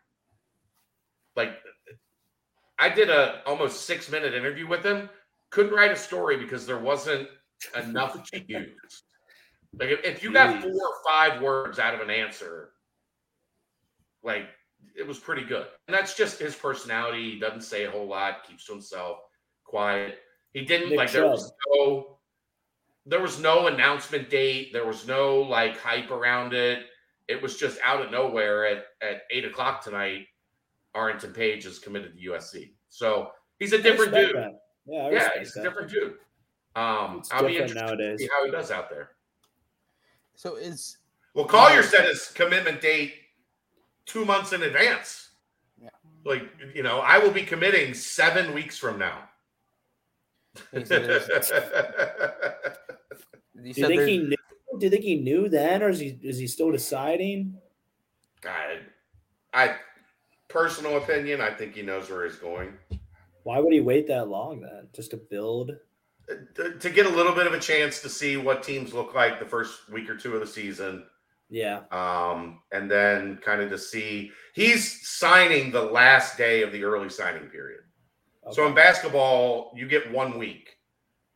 Like 1.35 1.57
I 2.79 2.89
did 2.89 3.09
a 3.09 3.41
almost 3.45 3.85
six 3.85 4.09
minute 4.09 4.33
interview 4.33 4.67
with 4.67 4.83
him. 4.83 5.09
Couldn't 5.49 5.73
write 5.73 5.91
a 5.91 5.95
story 5.95 6.37
because 6.37 6.65
there 6.65 6.79
wasn't 6.79 7.27
enough 7.75 8.29
to 8.31 8.43
use. 8.47 9.03
Like 9.79 9.89
if, 9.89 10.03
if 10.03 10.23
you 10.23 10.31
got 10.31 10.61
four 10.61 10.71
or 10.71 10.95
five 11.07 11.41
words 11.41 11.79
out 11.79 11.93
of 11.93 12.01
an 12.01 12.09
answer, 12.09 12.71
like 14.23 14.47
it 14.95 15.05
was 15.05 15.19
pretty 15.19 15.43
good. 15.43 15.67
And 15.87 15.95
that's 15.95 16.15
just 16.15 16.39
his 16.39 16.55
personality. 16.55 17.31
He 17.31 17.39
doesn't 17.39 17.61
say 17.61 17.85
a 17.85 17.91
whole 17.91 18.07
lot, 18.07 18.47
keeps 18.47 18.65
to 18.65 18.73
himself, 18.73 19.19
quiet. 19.63 20.19
He 20.53 20.65
didn't 20.65 20.89
Nick 20.89 20.97
like 20.97 21.11
there 21.11 21.27
was 21.27 21.51
no 21.69 22.17
there 23.05 23.21
was 23.21 23.39
no 23.39 23.67
announcement 23.67 24.29
date, 24.29 24.73
there 24.73 24.85
was 24.85 25.07
no 25.07 25.41
like 25.41 25.77
hype 25.77 26.11
around 26.11 26.53
it. 26.53 26.85
It 27.27 27.41
was 27.41 27.57
just 27.57 27.77
out 27.83 28.03
of 28.03 28.11
nowhere 28.11 28.65
at, 28.65 28.85
at 29.01 29.21
eight 29.31 29.45
o'clock 29.45 29.83
tonight. 29.83 30.27
Arrinten 30.95 31.33
Page 31.33 31.65
is 31.65 31.79
committed 31.79 32.17
to 32.17 32.29
USC. 32.31 32.73
So 32.89 33.29
he's 33.59 33.73
a 33.73 33.81
different 33.81 34.13
dude. 34.13 34.35
that. 34.35 34.59
Yeah, 34.87 34.99
I 34.99 35.09
Yeah, 35.09 35.15
respect 35.15 35.39
he's 35.39 35.55
a 35.57 35.61
different 35.61 35.89
dude. 35.91 36.13
Um, 36.75 37.17
It's 37.19 37.31
I'll 37.31 37.45
be 37.45 37.53
different 37.53 37.71
interested 37.71 37.97
to 37.97 38.17
see 38.19 38.29
how 38.31 38.45
he 38.45 38.51
does 38.51 38.71
out 38.71 38.89
there. 38.89 39.11
So 40.35 40.55
is 40.55 40.97
Well, 41.33 41.45
Collier 41.45 41.83
set 41.83 42.07
his 42.07 42.27
commitment 42.31 42.81
date 42.81 43.13
two 44.05 44.23
months 44.25 44.53
in 44.53 44.63
advance. 44.63 45.29
Yeah. 45.81 45.89
Like, 46.23 46.43
you 46.73 46.83
know, 46.83 46.99
I 46.99 47.17
will 47.17 47.31
be 47.31 47.43
committing 47.43 47.93
seven 47.93 48.53
weeks 48.53 48.77
from 48.77 48.97
now. 48.99 49.29
Is 50.71 50.89
it- 50.91 51.03
is- 51.09 51.51
Do 53.61 53.63
you 53.69 53.73
think 53.73 54.01
he 54.03 54.17
knew? 54.19 54.35
Do 54.77 54.85
you 54.85 54.89
think 54.91 55.03
he 55.03 55.15
knew 55.15 55.49
then, 55.49 55.81
or 55.81 55.89
is 55.89 55.99
he 55.99 56.19
is 56.21 56.37
he 56.37 56.45
still 56.45 56.71
deciding? 56.71 57.57
God, 58.41 58.79
I 59.51 59.77
personal 60.47 60.97
opinion, 60.97 61.41
I 61.41 61.49
think 61.49 61.73
he 61.73 61.81
knows 61.81 62.09
where 62.09 62.25
he's 62.25 62.35
going. 62.35 62.77
Why 63.47 63.61
would 63.61 63.71
he 63.71 63.79
wait 63.79 64.07
that 64.07 64.27
long 64.27 64.59
then? 64.59 64.89
Just 64.93 65.11
to 65.11 65.17
build? 65.17 65.71
To, 66.55 66.89
get 66.89 67.05
a 67.05 67.09
little 67.09 67.31
bit 67.31 67.47
of 67.47 67.53
a 67.53 67.59
chance 67.61 68.01
to 68.01 68.09
see 68.09 68.35
what 68.35 68.61
teams 68.61 68.93
look 68.93 69.15
like 69.15 69.39
the 69.39 69.45
first 69.45 69.89
week 69.89 70.09
or 70.09 70.17
two 70.17 70.33
of 70.33 70.41
the 70.41 70.45
season. 70.45 71.05
Yeah. 71.49 71.83
Um, 71.89 72.59
and 72.73 72.91
then 72.91 73.37
kind 73.37 73.61
of 73.61 73.69
to 73.69 73.77
see 73.77 74.33
he's 74.53 75.07
signing 75.07 75.71
the 75.71 75.81
last 75.81 76.37
day 76.37 76.61
of 76.61 76.73
the 76.73 76.83
early 76.83 77.07
signing 77.07 77.47
period. 77.47 77.83
So 78.51 78.67
in 78.67 78.75
basketball, 78.75 79.71
you 79.73 79.87
get 79.87 80.11
one 80.11 80.37
week. 80.37 80.75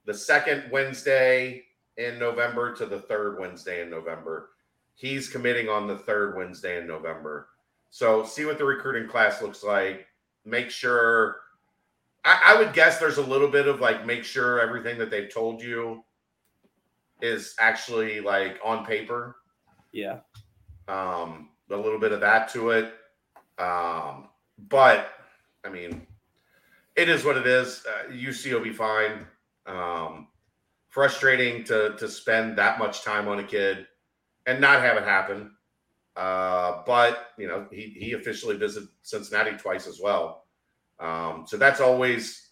The 0.05 0.13
second 0.13 0.65
Wednesday 0.69 1.63
in 1.95 2.19
November 2.19 2.75
to 2.75 2.85
the 2.85 2.99
third 2.99 3.39
Wednesday 3.39 3.83
in 3.83 3.89
November. 3.89 4.49
He's 4.95 5.29
committing 5.29 5.69
on 5.69 5.87
the 5.87 5.99
third 5.99 6.35
Wednesday 6.35 6.77
in 6.77 6.87
November. 6.87 7.47
So 7.89 8.25
see 8.25 8.43
what 8.43 8.57
the 8.57 8.65
recruiting 8.65 9.07
class 9.09 9.41
looks 9.41 9.63
like. 9.63 10.07
Make 10.43 10.71
sure 10.71 11.37
I, 12.23 12.41
I 12.47 12.59
would 12.59 12.73
guess 12.73 12.99
there's 12.99 13.17
a 13.17 13.25
little 13.25 13.47
bit 13.47 13.67
of 13.67 13.79
like 13.79 14.05
make 14.05 14.23
sure 14.23 14.59
everything 14.59 14.97
that 14.99 15.09
they've 15.09 15.31
told 15.33 15.61
you 15.61 16.03
is 17.21 17.55
actually 17.59 18.19
like 18.19 18.59
on 18.63 18.85
paper 18.85 19.37
yeah. 19.91 20.19
um, 20.87 21.49
a 21.69 21.75
little 21.75 21.99
bit 21.99 22.11
of 22.11 22.19
that 22.21 22.51
to 22.53 22.71
it. 22.71 22.93
Um, 23.57 24.29
but 24.69 25.09
I 25.63 25.69
mean, 25.69 26.05
it 26.95 27.09
is 27.09 27.23
what 27.23 27.37
it 27.37 27.47
is. 27.47 27.83
Uh, 27.87 28.11
UC 28.11 28.53
will 28.53 28.61
be 28.61 28.73
fine. 28.73 29.25
Um, 29.65 30.27
frustrating 30.89 31.63
to 31.65 31.95
to 31.97 32.07
spend 32.07 32.57
that 32.57 32.79
much 32.79 33.03
time 33.03 33.27
on 33.27 33.39
a 33.39 33.43
kid 33.43 33.87
and 34.45 34.59
not 34.59 34.81
have 34.81 34.97
it 34.97 35.03
happen. 35.03 35.51
Uh, 36.15 36.81
but 36.85 37.29
you 37.37 37.47
know, 37.47 37.67
he 37.71 37.95
he 37.97 38.13
officially 38.13 38.57
visited 38.57 38.89
Cincinnati 39.01 39.51
twice 39.51 39.87
as 39.87 39.99
well. 40.01 40.40
Um, 41.01 41.45
so 41.47 41.57
that's 41.57 41.81
always 41.81 42.51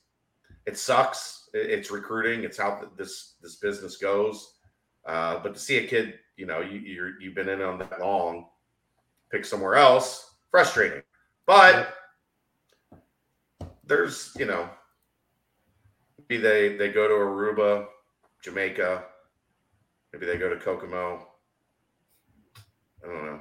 it 0.65 0.77
sucks. 0.77 1.49
It's 1.53 1.91
recruiting. 1.91 2.43
It's 2.43 2.57
how 2.57 2.89
this 2.97 3.35
this 3.41 3.55
business 3.55 3.97
goes. 3.97 4.55
Uh, 5.05 5.39
but 5.41 5.53
to 5.53 5.59
see 5.59 5.77
a 5.77 5.87
kid, 5.87 6.15
you 6.35 6.45
know, 6.45 6.59
you 6.59 6.79
you're, 6.79 7.21
you've 7.21 7.35
been 7.35 7.49
in 7.49 7.61
on 7.61 7.79
that 7.79 7.99
long, 7.99 8.47
pick 9.31 9.45
somewhere 9.45 9.75
else, 9.75 10.35
frustrating. 10.51 11.01
But 11.45 11.93
there's, 13.85 14.31
you 14.37 14.45
know, 14.45 14.69
maybe 16.29 16.41
they 16.41 16.75
they 16.75 16.89
go 16.89 17.07
to 17.07 17.13
Aruba, 17.13 17.85
Jamaica, 18.43 19.03
maybe 20.11 20.25
they 20.25 20.37
go 20.37 20.49
to 20.49 20.57
Kokomo. 20.59 21.27
I 23.03 23.07
don't 23.07 23.25
know. 23.25 23.39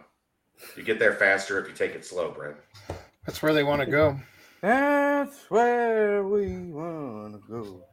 You 0.77 0.83
get 0.83 0.99
there 0.99 1.15
faster 1.15 1.61
if 1.61 1.69
you 1.69 1.75
take 1.75 1.95
it 1.95 2.05
slow, 2.05 2.31
Brent. 2.31 2.57
That's 3.27 3.43
where 3.43 3.53
they 3.53 3.65
want 3.65 3.81
to 3.81 3.87
go. 3.87 4.19
That's 4.61 5.51
where 5.51 6.25
we 6.25 6.59
wanna 6.59 7.39
go. 7.49 7.85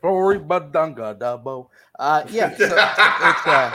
Sorry, 0.00 0.38
badanga 0.38 1.18
dabo. 1.18 1.68
Uh, 1.98 2.24
yeah, 2.30 2.56
so 2.56 2.64
it's 2.66 3.46
uh, 3.46 3.72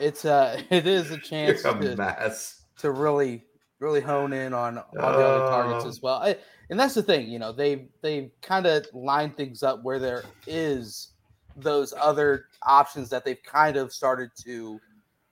it's 0.00 0.24
uh, 0.24 0.62
it 0.70 0.86
is 0.86 1.10
a 1.10 1.18
chance 1.18 1.64
a 1.64 1.72
to, 1.74 2.40
to 2.78 2.90
really 2.90 3.44
really 3.78 4.00
hone 4.00 4.32
in 4.32 4.54
on 4.54 4.78
on 4.78 4.84
the 4.94 5.02
other 5.02 5.50
targets 5.50 5.84
Uh. 5.84 5.88
as 5.88 6.00
well. 6.02 6.22
I, 6.22 6.36
and 6.70 6.80
that's 6.80 6.94
the 6.94 7.02
thing, 7.02 7.28
you 7.28 7.38
know, 7.38 7.52
they 7.52 7.88
they 8.02 8.30
kind 8.42 8.66
of 8.66 8.86
line 8.94 9.32
things 9.32 9.62
up 9.62 9.82
where 9.82 9.98
there 9.98 10.24
is 10.46 11.08
those 11.56 11.92
other 11.96 12.46
options 12.62 13.08
that 13.10 13.24
they've 13.24 13.42
kind 13.42 13.76
of 13.76 13.92
started 13.92 14.30
to, 14.44 14.80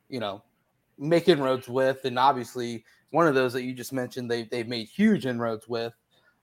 you 0.09 0.21
know, 0.21 0.43
make 0.99 1.29
inroads 1.29 1.69
with, 1.69 2.05
and 2.05 2.19
obviously 2.19 2.85
one 3.15 3.29
of 3.29 3.35
those 3.35 3.53
that 3.53 3.63
you 3.63 3.73
just 3.73 3.93
mentioned, 3.93 4.29
they 4.31 4.43
they've 4.43 4.69
made 4.69 4.89
huge 4.89 5.25
inroads 5.25 5.69
with. 5.69 5.95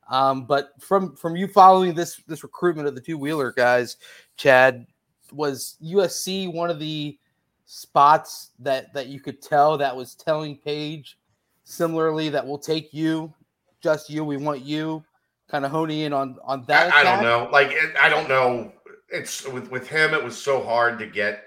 Um, 0.09 0.45
but 0.45 0.71
from 0.79 1.15
from 1.15 1.35
you 1.35 1.47
following 1.47 1.93
this 1.93 2.17
this 2.27 2.43
recruitment 2.43 2.87
of 2.87 2.95
the 2.95 3.01
two 3.01 3.17
Wheeler 3.17 3.51
guys, 3.51 3.97
Chad, 4.37 4.87
was 5.31 5.75
USC 5.83 6.51
one 6.51 6.69
of 6.69 6.79
the 6.79 7.19
spots 7.65 8.51
that 8.59 8.93
that 8.93 9.07
you 9.07 9.19
could 9.19 9.41
tell 9.41 9.77
that 9.77 9.95
was 9.95 10.15
telling 10.15 10.57
Page 10.57 11.17
similarly 11.63 12.29
that 12.29 12.45
will 12.45 12.57
take 12.59 12.93
you 12.93 13.33
just 13.81 14.09
you. 14.09 14.23
We 14.23 14.37
want 14.37 14.61
you. 14.61 15.03
Kind 15.49 15.65
of 15.65 15.71
honing 15.71 15.99
in 15.99 16.13
on 16.13 16.37
on 16.45 16.63
that. 16.67 16.93
I, 16.93 17.01
I 17.01 17.03
don't 17.03 17.23
know. 17.23 17.49
Like 17.51 17.71
it, 17.71 17.93
I 18.01 18.07
don't 18.07 18.29
know. 18.29 18.71
It's 19.09 19.45
with 19.45 19.69
with 19.69 19.87
him. 19.87 20.13
It 20.13 20.23
was 20.23 20.37
so 20.37 20.63
hard 20.63 20.97
to 20.99 21.05
get 21.05 21.43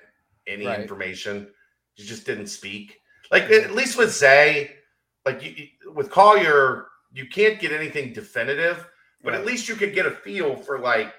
any 0.46 0.66
Right. 0.66 0.80
information. 0.80 1.48
He 1.94 2.04
just 2.04 2.26
didn't 2.26 2.48
speak. 2.48 3.00
Like 3.30 3.44
at 3.44 3.72
least 3.72 3.96
with 3.96 4.12
Zay, 4.12 4.76
like 5.24 5.42
you, 5.42 5.66
with 5.94 6.10
Collier, 6.10 6.86
you 7.12 7.26
can't 7.26 7.60
get 7.60 7.72
anything 7.72 8.12
definitive, 8.12 8.86
but 9.22 9.34
at 9.34 9.46
least 9.46 9.68
you 9.68 9.74
could 9.74 9.94
get 9.94 10.06
a 10.06 10.10
feel 10.10 10.56
for 10.56 10.78
like 10.78 11.12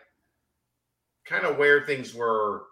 kind 1.26 1.46
of 1.46 1.58
where 1.58 1.86
things 1.86 2.14
were 2.14 2.64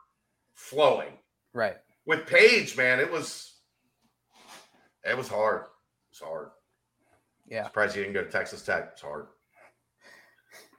flowing. 0.53 1.13
Right. 1.53 1.77
With 2.05 2.27
Page, 2.27 2.75
man, 2.77 2.99
it 2.99 3.11
was 3.11 3.53
it 5.03 5.17
was 5.17 5.27
hard. 5.27 5.61
It 5.61 6.21
was 6.21 6.29
hard. 6.29 6.49
Yeah. 7.47 7.65
Surprised 7.65 7.95
you 7.95 8.03
didn't 8.03 8.15
go 8.15 8.23
to 8.23 8.31
Texas 8.31 8.61
Tech. 8.63 8.89
It's 8.93 9.01
hard. 9.01 9.27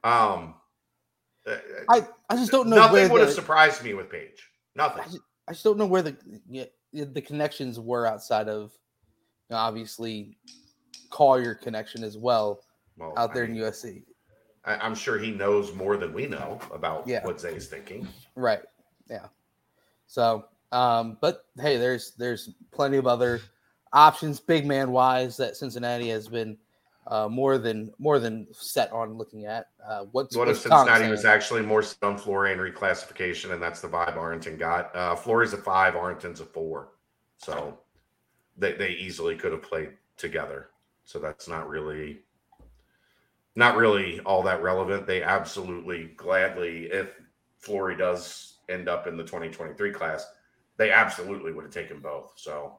Um, 0.03 0.55
uh, 1.47 1.57
I 1.89 2.07
I 2.29 2.37
just 2.37 2.51
don't 2.51 2.69
know 2.69 2.77
nothing 2.77 3.11
would 3.11 3.21
have 3.21 3.33
surprised 3.33 3.83
me 3.83 3.95
with 3.95 4.11
Page. 4.11 4.49
Nothing. 4.77 5.03
I 5.03 5.05
just, 5.05 5.21
I 5.49 5.53
just 5.53 5.65
don't 5.65 5.79
know 5.79 5.87
where 5.87 6.03
the 6.03 6.17
the 6.93 7.23
connections 7.23 7.81
were 7.81 8.07
outside 8.07 8.49
of 8.49 8.73
obviously 9.55 10.37
Collier 11.11 11.55
connection 11.55 12.03
as 12.05 12.17
well 12.19 12.61
Well, 12.97 13.15
out 13.17 13.31
I 13.31 13.35
there 13.35 13.45
in 13.45 13.55
USC. 13.55 14.03
I, 14.65 14.77
I'm 14.77 14.95
sure 14.95 15.19
he 15.19 15.31
knows 15.31 15.75
more 15.75 15.97
than 15.97 16.13
we 16.13 16.27
know 16.27 16.59
about 16.73 17.07
Yeah. 17.07 17.25
what 17.25 17.43
is 17.45 17.69
thinking. 17.69 18.09
Right. 18.35 18.63
Yeah. 19.09 19.27
So, 20.07 20.47
um, 20.73 21.19
but 21.21 21.47
hey, 21.59 21.77
there's 21.77 22.13
there's 22.17 22.51
plenty 22.73 22.97
of 22.97 23.07
other 23.07 23.41
options, 23.93 24.41
big 24.41 24.67
man 24.67 24.91
wise, 24.91 25.37
that 25.37 25.57
Cincinnati 25.57 26.09
has 26.09 26.29
been 26.29 26.57
uh, 27.07 27.29
more 27.29 27.59
than 27.59 27.93
more 27.99 28.19
than 28.19 28.47
set 28.53 28.91
on 28.93 29.15
looking 29.19 29.45
at. 29.45 29.69
Uh, 29.87 30.05
what's 30.13 30.37
What 30.37 30.49
if 30.49 30.59
Cincinnati 30.59 31.09
was 31.09 31.25
actually 31.25 31.63
more 31.63 31.83
set 31.83 32.03
on 32.03 32.17
Florian 32.19 32.59
reclassification, 32.59 33.53
and 33.53 33.63
that's 33.63 33.81
the 33.81 33.89
vibe 33.89 34.17
Arrinten 34.17 34.59
got? 34.59 34.95
Uh, 34.97 35.15
Flory's 35.15 35.53
a 35.53 35.59
five, 35.59 35.95
Arrinten's 35.95 36.41
a 36.41 36.47
four, 36.47 36.89
so 37.37 37.79
they 38.57 38.73
they 38.75 38.91
easily 38.91 39.37
could 39.37 39.53
have 39.53 39.63
played 39.63 39.91
together. 40.17 40.69
So 41.05 41.19
that's 41.19 41.49
not 41.49 41.69
really 41.69 42.21
not 43.57 43.77
really 43.77 44.21
all 44.21 44.43
that 44.43 44.63
relevant. 44.63 45.07
They 45.07 45.23
absolutely 45.23 46.13
gladly, 46.17 46.87
if 46.87 47.21
Flory 47.59 47.97
does 47.97 48.55
end 48.69 48.89
up 48.89 49.07
in 49.07 49.17
the 49.17 49.23
2023 49.23 49.93
class, 49.93 50.27
they 50.77 50.91
absolutely 50.91 51.53
would 51.53 51.65
have 51.65 51.73
taken 51.73 52.01
both. 52.01 52.33
So 52.37 52.77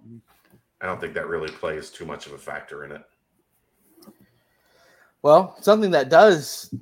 I 0.82 0.86
don't 0.86 1.00
think 1.00 1.14
that 1.14 1.28
really 1.28 1.50
plays 1.50 1.90
too 1.90 2.06
much 2.06 2.28
of 2.28 2.34
a 2.34 2.38
factor 2.38 2.84
in 2.84 2.92
it. 2.92 3.02
Well, 5.22 5.56
something 5.62 5.92
that 5.92 6.10
does 6.10 6.74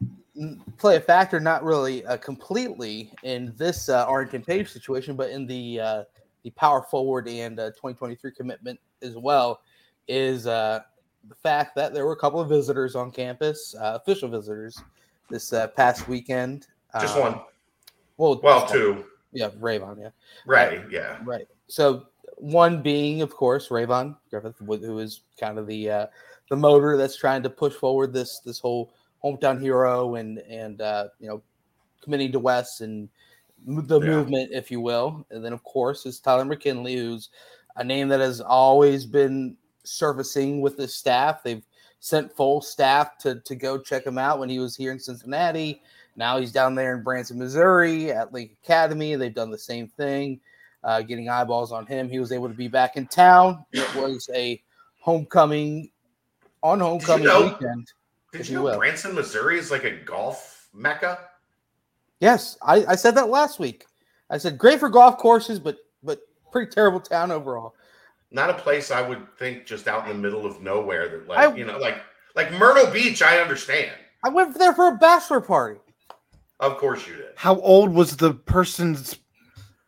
play 0.77 0.97
a 0.97 1.01
factor, 1.01 1.39
not 1.39 1.63
really 1.63 2.05
uh, 2.05 2.17
completely 2.17 3.11
in 3.23 3.53
this 3.57 3.89
uh, 3.89 4.05
Page 4.45 4.69
situation, 4.69 5.15
but 5.15 5.29
in 5.29 5.45
the 5.45 5.79
uh, 5.79 6.03
the 6.43 6.51
power 6.51 6.81
forward 6.81 7.27
and 7.27 7.59
uh, 7.59 7.67
2023 7.71 8.31
commitment 8.31 8.79
as 9.01 9.15
well, 9.17 9.61
is 10.07 10.47
uh, 10.47 10.81
the 11.29 11.35
fact 11.35 11.75
that 11.75 11.93
there 11.93 12.05
were 12.05 12.13
a 12.13 12.17
couple 12.17 12.39
of 12.39 12.49
visitors 12.49 12.95
on 12.95 13.11
campus, 13.11 13.75
uh, 13.79 13.97
official 14.01 14.29
visitors, 14.29 14.81
this 15.29 15.53
uh, 15.53 15.67
past 15.69 16.07
weekend. 16.07 16.67
Just 16.99 17.15
Um, 17.15 17.21
one. 17.21 17.41
Well, 18.17 18.39
Well, 18.43 18.61
just 18.61 18.73
one. 18.73 18.81
two. 18.81 19.05
Yeah, 19.31 19.49
Rayvon. 19.59 19.99
Yeah. 19.99 20.09
Right. 20.45 20.83
Yeah. 20.91 21.17
Right. 21.23 21.47
So 21.67 22.07
one 22.37 22.81
being, 22.81 23.21
of 23.21 23.31
course, 23.31 23.69
Rayvon 23.69 24.15
Griffith, 24.29 24.55
who 24.59 24.99
is 24.99 25.21
kind 25.39 25.57
of 25.57 25.65
the 25.65 25.89
uh, 25.89 26.07
the 26.49 26.55
motor 26.55 26.97
that's 26.97 27.15
trying 27.15 27.41
to 27.43 27.49
push 27.49 27.73
forward 27.73 28.13
this 28.13 28.39
this 28.39 28.59
whole 28.59 28.93
hometown 29.23 29.59
hero 29.59 30.15
and 30.15 30.39
and 30.39 30.81
uh, 30.81 31.07
you 31.19 31.27
know 31.27 31.41
committing 32.01 32.31
to 32.33 32.39
West 32.39 32.81
and 32.81 33.09
the 33.65 33.99
Yeah. 33.99 34.07
movement, 34.07 34.51
if 34.51 34.69
you 34.71 34.79
will. 34.81 35.25
And 35.31 35.43
then, 35.43 35.53
of 35.53 35.63
course, 35.63 36.05
is 36.05 36.19
Tyler 36.19 36.45
McKinley, 36.45 36.95
who's 36.95 37.29
a 37.75 37.83
name 37.83 38.07
that 38.09 38.19
has 38.19 38.41
always 38.41 39.05
been 39.05 39.57
surfacing 39.83 40.61
with 40.61 40.77
the 40.77 40.87
staff. 40.87 41.43
They've 41.43 41.63
sent 41.99 42.35
full 42.35 42.61
staff 42.61 43.17
to 43.19 43.39
to 43.41 43.55
go 43.55 43.77
check 43.77 44.05
him 44.05 44.17
out 44.17 44.39
when 44.39 44.49
he 44.49 44.59
was 44.59 44.75
here 44.75 44.91
in 44.91 44.99
Cincinnati. 44.99 45.81
Now 46.15 46.37
he's 46.39 46.51
down 46.51 46.75
there 46.75 46.95
in 46.95 47.03
Branson, 47.03 47.39
Missouri 47.39 48.11
at 48.11 48.31
Link 48.33 48.51
Academy. 48.63 49.15
They've 49.15 49.33
done 49.33 49.49
the 49.49 49.57
same 49.57 49.87
thing, 49.87 50.39
uh, 50.83 51.01
getting 51.01 51.29
eyeballs 51.29 51.71
on 51.71 51.85
him. 51.87 52.09
He 52.09 52.19
was 52.19 52.31
able 52.31 52.47
to 52.49 52.53
be 52.53 52.67
back 52.67 52.97
in 52.97 53.07
town. 53.07 53.65
It 53.71 53.95
was 53.95 54.29
a 54.35 54.61
homecoming 54.99 55.89
on 56.61 56.79
homecoming 56.81 57.25
know- 57.25 57.45
weekend. 57.47 57.91
Did 58.31 58.47
you 58.47 58.53
you 58.53 58.57
know 58.59 58.63
will. 58.63 58.77
Branson, 58.79 59.13
Missouri 59.15 59.57
is 59.59 59.69
like 59.71 59.83
a 59.83 59.91
golf 59.91 60.67
mecca? 60.73 61.29
Yes, 62.23 62.57
I, 62.61 62.85
I 62.85 62.95
said 62.95 63.15
that 63.15 63.27
last 63.29 63.59
week. 63.59 63.85
I 64.29 64.37
said 64.37 64.57
great 64.57 64.79
for 64.79 64.87
golf 64.87 65.17
courses, 65.17 65.59
but 65.59 65.75
but 66.03 66.21
pretty 66.53 66.71
terrible 66.71 67.01
town 67.01 67.31
overall. 67.31 67.75
Not 68.31 68.49
a 68.49 68.53
place 68.53 68.91
I 68.91 69.01
would 69.01 69.27
think 69.37 69.65
just 69.65 69.89
out 69.89 70.03
in 70.03 70.15
the 70.15 70.21
middle 70.21 70.45
of 70.45 70.61
nowhere 70.61 71.09
that 71.09 71.27
like 71.27 71.37
I- 71.37 71.53
you 71.53 71.65
know 71.65 71.77
like 71.77 71.97
like 72.33 72.53
Myrtle 72.53 72.89
Beach. 72.91 73.21
I 73.21 73.39
understand. 73.39 73.91
I 74.23 74.29
went 74.29 74.57
there 74.57 74.73
for 74.73 74.87
a 74.87 74.95
bachelor 74.95 75.41
party. 75.41 75.81
Of 76.61 76.77
course 76.77 77.05
you 77.05 77.17
did. 77.17 77.33
How 77.35 77.59
old 77.59 77.93
was 77.93 78.15
the 78.15 78.33
person's 78.33 79.17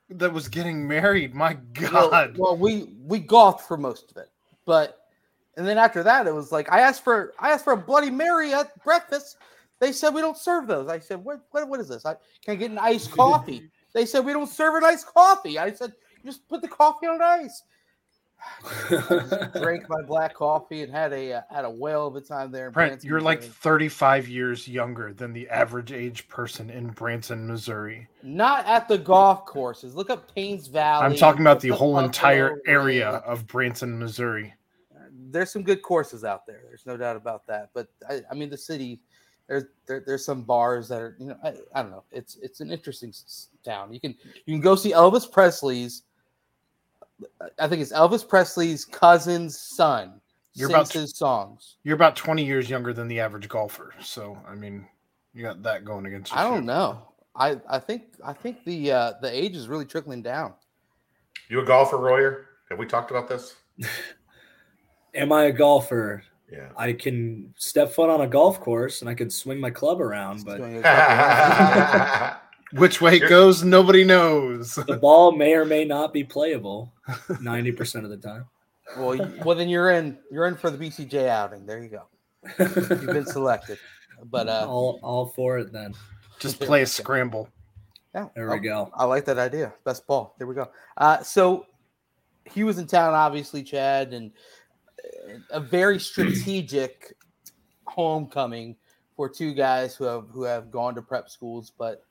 that 0.09 0.33
was 0.33 0.49
getting 0.49 0.85
married? 0.85 1.33
My 1.33 1.57
Well, 1.93 2.09
God. 2.09 2.37
well, 2.37 2.57
we 2.57 2.89
we 3.01 3.19
golfed 3.19 3.65
for 3.65 3.77
most 3.77 4.11
of 4.11 4.17
it, 4.17 4.27
but 4.65 5.07
and 5.55 5.65
then 5.65 5.77
after 5.77 6.03
that, 6.03 6.27
it 6.27 6.33
was 6.35 6.51
like 6.51 6.69
I 6.69 6.81
asked 6.81 7.05
for 7.05 7.33
I 7.39 7.51
asked 7.53 7.63
for 7.63 7.71
a 7.71 7.77
Bloody 7.77 8.09
Mary 8.11 8.53
at 8.53 8.83
breakfast. 8.83 9.37
They 9.80 9.91
said 9.91 10.14
we 10.14 10.22
don't 10.22 10.38
serve 10.38 10.68
those. 10.68 10.89
I 10.89 10.99
said, 10.99 11.23
what 11.23 11.41
what, 11.52 11.68
what 11.68 11.80
is 11.80 11.89
this? 11.89 12.06
I 12.06 12.15
can 12.43 12.53
I 12.53 12.56
get 12.56 12.72
an 12.72 12.80
iced 12.80 13.11
coffee. 13.18 13.69
they 13.93 14.06
said 14.06 14.26
we 14.26 14.34
don't 14.34 14.49
serve 14.49 14.76
an 14.76 14.84
iced 14.84 15.07
coffee. 15.07 15.60
I 15.60 15.72
said 15.73 15.93
just 16.26 16.47
put 16.47 16.61
the 16.61 16.68
coffee 16.68 17.07
on 17.07 17.22
ice. 17.22 17.64
Drank 19.53 19.89
my 19.89 20.02
black 20.06 20.35
coffee 20.35 20.84
and 20.84 20.91
had 20.91 21.14
a 21.14 21.34
uh, 21.34 21.41
had 21.49 21.65
a 21.65 21.69
whale 21.69 22.07
of 22.07 22.15
a 22.15 22.22
time 22.22 22.52
there. 22.52 22.68
in 22.68 22.73
Brent, 22.73 22.91
Branson, 22.91 23.10
you're 23.10 23.22
like 23.22 23.41
35 23.41 24.27
years 24.27 24.68
younger 24.68 25.14
than 25.14 25.34
the 25.34 25.49
average 25.49 25.91
age 25.91 26.27
person 26.27 26.69
in 26.69 26.88
Branson, 26.89 27.47
Missouri. 27.47 28.07
not 28.23 28.65
at 28.65 28.88
the 28.88 28.97
golf 28.97 29.45
courses. 29.45 29.95
Look 29.95 30.10
up 30.10 30.34
Payne's 30.35 30.68
Valley. 30.68 31.06
I'm 31.06 31.15
talking 31.15 31.41
about 31.41 31.60
the 31.60 31.69
whole 31.69 31.97
entire 31.99 32.61
area 32.68 33.07
of 33.10 33.47
Branson, 33.47 33.97
Missouri. 33.97 34.53
there's 35.11 35.52
some 35.52 35.64
good 35.64 35.81
courses 35.81 36.23
out 36.23 36.45
there. 36.45 36.61
There's 36.68 36.85
no 36.85 36.97
doubt 36.97 37.15
about 37.15 37.47
that. 37.47 37.69
But 37.73 37.88
I, 38.07 38.22
I 38.30 38.35
mean, 38.35 38.49
the 38.49 38.57
city, 38.57 38.99
there's 39.47 39.65
there, 39.88 40.03
there's 40.05 40.26
some 40.26 40.43
bars 40.43 40.88
that 40.89 41.01
are 41.01 41.15
you 41.19 41.27
know 41.27 41.38
I, 41.43 41.53
I 41.73 41.81
don't 41.81 41.91
know. 41.91 42.03
It's 42.11 42.38
it's 42.41 42.61
an 42.61 42.72
interesting 42.72 43.13
town. 43.63 43.93
You 43.93 43.99
can 43.99 44.15
you 44.45 44.53
can 44.53 44.61
go 44.61 44.76
see 44.76 44.91
Elvis 44.91 45.31
Presley's. 45.31 46.03
I 47.59 47.67
think 47.67 47.81
it's 47.81 47.93
Elvis 47.93 48.27
Presley's 48.27 48.84
cousin's 48.84 49.57
son 49.57 50.19
You're 50.53 50.69
sings 50.69 50.73
about 50.76 50.93
his 50.93 51.17
songs. 51.17 51.77
You're 51.84 51.95
about 51.95 52.17
20 52.17 52.43
years 52.43 52.69
younger 52.69 52.91
than 52.91 53.07
the 53.07 53.22
average 53.22 53.47
golfer. 53.47 53.93
So, 54.01 54.38
I 54.45 54.53
mean, 54.53 54.85
you 55.34 55.41
got 55.41 55.63
that 55.63 55.85
going 55.85 56.05
against 56.07 56.34
you. 56.34 56.38
I 56.38 56.43
don't 56.43 56.65
know. 56.65 57.07
I 57.35 57.57
I 57.69 57.80
think 57.80 58.03
I 58.26 58.34
think 58.34 58.65
the 58.65 58.91
uh, 58.91 59.13
the 59.22 59.31
age 59.31 59.55
is 59.55 59.67
really 59.67 59.85
trickling 59.85 60.22
down. 60.22 60.53
You 61.49 61.61
a 61.61 61.65
golfer, 61.65 61.97
Royer? 61.97 62.47
Have 62.69 62.80
we 62.80 62.88
talked 62.88 63.11
about 63.11 63.30
this? 63.30 63.55
Am 65.15 65.31
I 65.31 65.45
a 65.45 65.51
golfer? 65.51 66.23
Yeah. 66.51 66.69
I 66.77 66.93
can 66.93 67.53
step 67.57 67.91
foot 67.91 68.09
on 68.09 68.22
a 68.22 68.27
golf 68.27 68.59
course 68.59 69.01
and 69.01 69.09
I 69.09 69.13
can 69.13 69.30
swing 69.30 69.59
my 69.59 69.72
club 69.72 69.99
around, 70.01 70.45
but 70.45 70.57
Doing 70.57 70.77
a 70.77 70.81
couple- 70.81 72.80
Which 72.80 73.01
way 73.01 73.17
it 73.17 73.30
goes, 73.30 73.63
nobody 73.63 74.03
knows. 74.03 74.76
the 74.76 74.97
ball 74.97 75.31
may 75.31 75.53
or 75.53 75.65
may 75.65 75.85
not 75.85 76.13
be 76.13 76.23
playable 76.23 76.93
90% 77.07 78.03
of 78.03 78.09
the 78.09 78.17
time. 78.17 78.45
well, 78.97 79.17
well 79.43 79.55
then 79.55 79.69
you're 79.69 79.91
in 79.91 80.17
you're 80.31 80.45
in 80.47 80.55
for 80.55 80.69
the 80.69 80.77
BCJ 80.77 81.27
outing. 81.27 81.65
There 81.65 81.81
you 81.81 81.89
go. 81.89 82.03
You've 82.59 83.05
been 83.07 83.26
selected. 83.26 83.80
But 84.26 84.47
uh, 84.47 84.65
all, 84.69 84.99
all 85.03 85.27
for 85.27 85.57
it 85.59 85.72
then. 85.72 85.93
Just 86.39 86.59
play 86.59 86.81
a 86.81 86.85
scramble. 86.85 87.49
yeah, 88.13 88.27
There 88.35 88.49
we 88.49 88.57
oh, 88.57 88.59
go. 88.59 88.91
I 88.93 89.05
like 89.05 89.26
that 89.26 89.38
idea. 89.38 89.73
Best 89.84 90.05
ball. 90.05 90.35
There 90.38 90.47
we 90.47 90.55
go. 90.55 90.69
Uh, 90.97 91.22
so 91.23 91.65
he 92.45 92.63
was 92.63 92.77
in 92.77 92.88
town, 92.88 93.13
obviously, 93.13 93.63
Chad, 93.63 94.13
and 94.13 94.31
a 95.49 95.60
very 95.60 95.99
strategic 95.99 97.15
homecoming 97.85 98.76
for 99.15 99.30
two 99.30 99.53
guys 99.53 99.95
who 99.95 100.03
have 100.03 100.26
who 100.30 100.43
have 100.43 100.72
gone 100.72 100.95
to 100.95 101.02
prep 101.02 101.30
schools 101.30 101.72
but 101.77 102.03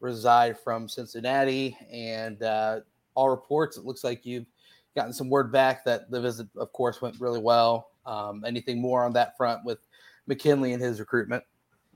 reside 0.00 0.58
from 0.58 0.88
Cincinnati. 0.88 1.76
And 1.90 2.42
uh, 2.42 2.80
all 3.14 3.30
reports, 3.30 3.76
it 3.76 3.84
looks 3.84 4.04
like 4.04 4.26
you've 4.26 4.46
gotten 4.94 5.12
some 5.12 5.30
word 5.30 5.50
back 5.50 5.84
that 5.84 6.10
the 6.10 6.20
visit, 6.20 6.48
of 6.56 6.72
course, 6.72 7.00
went 7.00 7.18
really 7.20 7.40
well. 7.40 7.90
Um, 8.04 8.44
anything 8.44 8.80
more 8.80 9.04
on 9.04 9.12
that 9.14 9.36
front 9.36 9.64
with 9.64 9.78
McKinley 10.26 10.72
and 10.72 10.82
his 10.82 10.98
recruitment? 11.00 11.44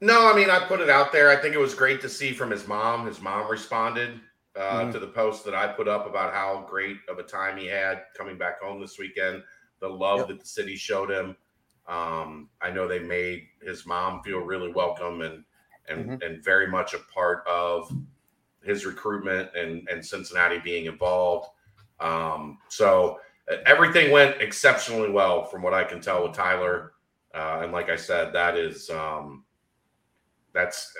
No, 0.00 0.30
I 0.30 0.36
mean, 0.36 0.50
I 0.50 0.60
put 0.60 0.80
it 0.80 0.88
out 0.88 1.12
there. 1.12 1.30
I 1.30 1.36
think 1.36 1.54
it 1.54 1.58
was 1.58 1.74
great 1.74 2.00
to 2.02 2.08
see 2.08 2.32
from 2.32 2.50
his 2.50 2.66
mom. 2.68 3.06
His 3.06 3.20
mom 3.20 3.50
responded 3.50 4.20
uh, 4.54 4.84
Mhm. 4.84 4.92
to 4.92 4.98
the 4.98 5.06
post 5.08 5.44
that 5.44 5.54
I 5.54 5.66
put 5.66 5.86
up 5.86 6.06
about 6.06 6.32
how 6.32 6.64
great 6.66 6.96
of 7.08 7.18
a 7.18 7.22
time 7.22 7.58
he 7.58 7.66
had 7.66 8.04
coming 8.16 8.38
back 8.38 8.62
home 8.62 8.80
this 8.80 8.98
weekend, 8.98 9.42
the 9.80 9.88
love 9.88 10.20
Yep. 10.20 10.28
that 10.28 10.40
the 10.40 10.46
city 10.46 10.76
showed 10.76 11.10
him. 11.10 11.36
Um, 11.86 12.50
I 12.60 12.70
know 12.70 12.88
they 12.88 12.98
made 12.98 13.48
his 13.62 13.86
mom 13.86 14.22
feel 14.22 14.38
really 14.40 14.72
welcome 14.72 15.22
and 15.22 15.44
and 15.88 16.10
Mhm. 16.10 16.22
and 16.24 16.44
very 16.44 16.66
much 16.66 16.94
a 16.94 16.98
part 16.98 17.46
of 17.46 17.88
his 18.62 18.84
recruitment 18.84 19.54
and 19.54 19.88
and 19.88 20.04
Cincinnati 20.04 20.58
being 20.58 20.86
involved. 20.86 21.48
Um, 22.00 22.58
so 22.68 23.20
everything 23.64 24.10
went 24.10 24.40
exceptionally 24.42 25.10
well 25.10 25.44
from 25.44 25.62
what 25.62 25.72
I 25.74 25.84
can 25.84 26.00
tell 26.00 26.24
with 26.24 26.32
Tyler. 26.34 26.94
Uh, 27.32 27.60
and 27.62 27.70
like 27.72 27.88
I 27.88 27.96
said, 27.96 28.32
that 28.32 28.56
is 28.56 28.90
um, 28.90 29.44
that's 30.52 30.92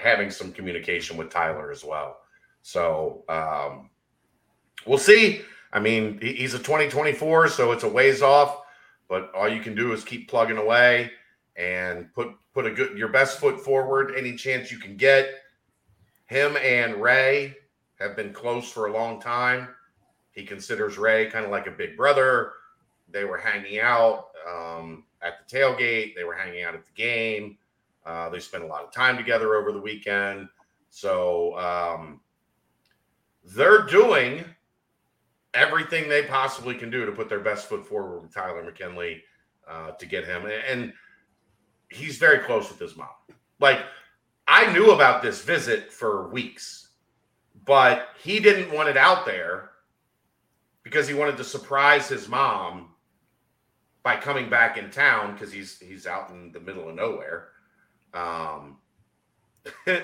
having 0.00 0.30
some 0.30 0.52
communication 0.52 1.16
with 1.16 1.30
Tyler 1.30 1.70
as 1.70 1.84
well. 1.84 2.22
So 2.62 3.24
um, 3.28 3.90
we'll 4.86 4.98
see. 4.98 5.42
I 5.72 5.80
mean, 5.80 6.18
he's 6.20 6.54
a 6.54 6.58
2024, 6.58 7.48
so 7.48 7.72
it's 7.72 7.84
a 7.84 7.88
ways 7.88 8.22
off. 8.22 8.62
But 9.08 9.32
all 9.34 9.48
you 9.48 9.60
can 9.60 9.74
do 9.74 9.92
is 9.92 10.04
keep 10.04 10.28
plugging 10.28 10.58
away 10.58 11.10
and 11.56 12.12
put 12.14 12.28
put 12.54 12.66
a 12.66 12.70
good 12.70 12.96
your 12.96 13.08
best 13.08 13.38
foot 13.38 13.60
forward 13.60 14.14
any 14.16 14.36
chance 14.36 14.70
you 14.70 14.78
can 14.78 14.96
get. 14.96 15.30
Him 16.26 16.56
and 16.58 16.96
Ray 16.96 17.56
have 17.98 18.16
been 18.16 18.32
close 18.32 18.70
for 18.70 18.86
a 18.86 18.92
long 18.92 19.20
time. 19.20 19.68
He 20.30 20.44
considers 20.44 20.96
Ray 20.96 21.26
kind 21.26 21.44
of 21.44 21.50
like 21.50 21.66
a 21.66 21.72
big 21.72 21.96
brother. 21.96 22.52
They 23.10 23.24
were 23.24 23.36
hanging 23.36 23.80
out 23.80 24.28
um, 24.48 25.04
at 25.22 25.34
the 25.38 25.56
tailgate. 25.56 26.14
They 26.14 26.24
were 26.24 26.34
hanging 26.34 26.62
out 26.62 26.74
at 26.74 26.86
the 26.86 26.92
game. 26.92 27.58
Uh, 28.06 28.28
they 28.30 28.38
spent 28.38 28.62
a 28.62 28.66
lot 28.66 28.84
of 28.84 28.92
time 28.92 29.16
together 29.16 29.56
over 29.56 29.72
the 29.72 29.80
weekend. 29.80 30.48
So 30.88 31.58
um, 31.58 32.20
they're 33.44 33.82
doing 33.82 34.44
everything 35.54 36.08
they 36.08 36.22
possibly 36.24 36.74
can 36.74 36.90
do 36.90 37.04
to 37.06 37.12
put 37.12 37.28
their 37.28 37.40
best 37.40 37.68
foot 37.68 37.86
forward 37.86 38.22
with 38.22 38.34
Tyler 38.34 38.62
McKinley 38.62 39.22
uh, 39.68 39.92
to 39.92 40.06
get 40.06 40.24
him. 40.24 40.46
And 40.68 40.92
he's 41.90 42.18
very 42.18 42.38
close 42.38 42.68
with 42.68 42.78
his 42.78 42.96
mom. 42.96 43.08
Like, 43.58 43.80
I 44.46 44.72
knew 44.72 44.92
about 44.92 45.22
this 45.22 45.42
visit 45.42 45.92
for 45.92 46.28
weeks, 46.28 46.88
but 47.64 48.08
he 48.22 48.40
didn't 48.40 48.74
want 48.74 48.88
it 48.88 48.96
out 48.96 49.26
there 49.26 49.70
because 50.82 51.06
he 51.06 51.14
wanted 51.14 51.36
to 51.36 51.44
surprise 51.44 52.08
his 52.08 52.28
mom 52.28 52.88
by 54.02 54.16
coming 54.16 54.48
back 54.48 54.76
in 54.78 54.90
town 54.90 55.34
because 55.34 55.52
he's 55.52 55.78
he's 55.78 56.06
out 56.06 56.30
in 56.30 56.52
the 56.52 56.60
middle 56.60 56.88
of 56.88 56.94
nowhere. 56.94 57.48
Um, 58.14 58.78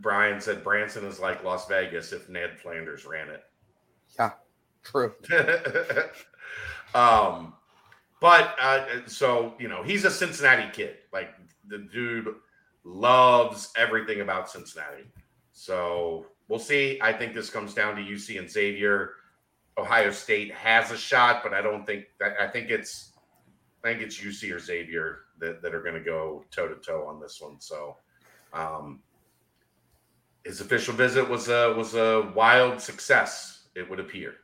Brian 0.00 0.40
said 0.40 0.64
Branson 0.64 1.04
is 1.04 1.20
like 1.20 1.44
Las 1.44 1.68
Vegas 1.68 2.12
if 2.12 2.28
Ned 2.28 2.58
Flanders 2.58 3.04
ran 3.06 3.28
it. 3.28 3.44
Yeah, 4.18 4.32
true. 4.82 5.14
um, 6.94 7.54
but 8.20 8.56
uh, 8.60 8.86
so 9.06 9.54
you 9.58 9.68
know, 9.68 9.82
he's 9.82 10.04
a 10.04 10.10
Cincinnati 10.10 10.70
kid. 10.72 10.96
Like 11.12 11.30
the 11.68 11.78
dude 11.78 12.34
loves 12.84 13.72
everything 13.76 14.20
about 14.20 14.50
Cincinnati. 14.50 15.04
So 15.52 16.26
we'll 16.48 16.58
see. 16.58 16.98
I 17.00 17.12
think 17.12 17.34
this 17.34 17.50
comes 17.50 17.74
down 17.74 17.96
to 17.96 18.02
UC 18.02 18.38
and 18.38 18.50
Xavier. 18.50 19.14
Ohio 19.78 20.10
State 20.10 20.52
has 20.52 20.90
a 20.90 20.96
shot, 20.96 21.42
but 21.42 21.54
I 21.54 21.62
don't 21.62 21.86
think 21.86 22.06
that. 22.18 22.34
I 22.40 22.48
think 22.48 22.70
it's, 22.70 23.12
I 23.84 23.88
think 23.88 24.02
it's 24.02 24.18
UC 24.18 24.52
or 24.52 24.58
Xavier 24.58 25.20
that, 25.38 25.62
that 25.62 25.74
are 25.74 25.82
going 25.82 25.94
to 25.94 26.00
go 26.00 26.44
toe 26.50 26.68
to 26.68 26.74
toe 26.74 27.06
on 27.06 27.20
this 27.20 27.40
one. 27.40 27.60
So, 27.60 27.96
um, 28.52 29.00
his 30.44 30.60
official 30.60 30.94
visit 30.94 31.28
was 31.28 31.48
a 31.48 31.72
was 31.76 31.94
a 31.94 32.32
wild 32.34 32.80
success. 32.80 33.68
It 33.74 33.88
would 33.88 34.00
appear. 34.00 34.34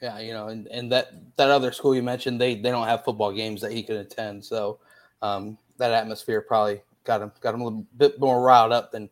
Yeah, 0.00 0.18
you 0.18 0.32
know, 0.32 0.48
and, 0.48 0.66
and 0.68 0.90
that 0.92 1.12
that 1.36 1.50
other 1.50 1.72
school 1.72 1.94
you 1.94 2.02
mentioned, 2.02 2.40
they 2.40 2.56
they 2.56 2.70
don't 2.70 2.86
have 2.86 3.04
football 3.04 3.32
games 3.32 3.60
that 3.60 3.72
he 3.72 3.82
could 3.82 3.96
attend, 3.96 4.44
so 4.44 4.80
um, 5.22 5.56
that 5.78 5.92
atmosphere 5.92 6.40
probably 6.40 6.82
got 7.04 7.22
him 7.22 7.32
got 7.40 7.54
him 7.54 7.60
a 7.60 7.64
little 7.64 7.86
bit 7.96 8.18
more 8.18 8.42
riled 8.42 8.72
up 8.72 8.92
than 8.92 9.08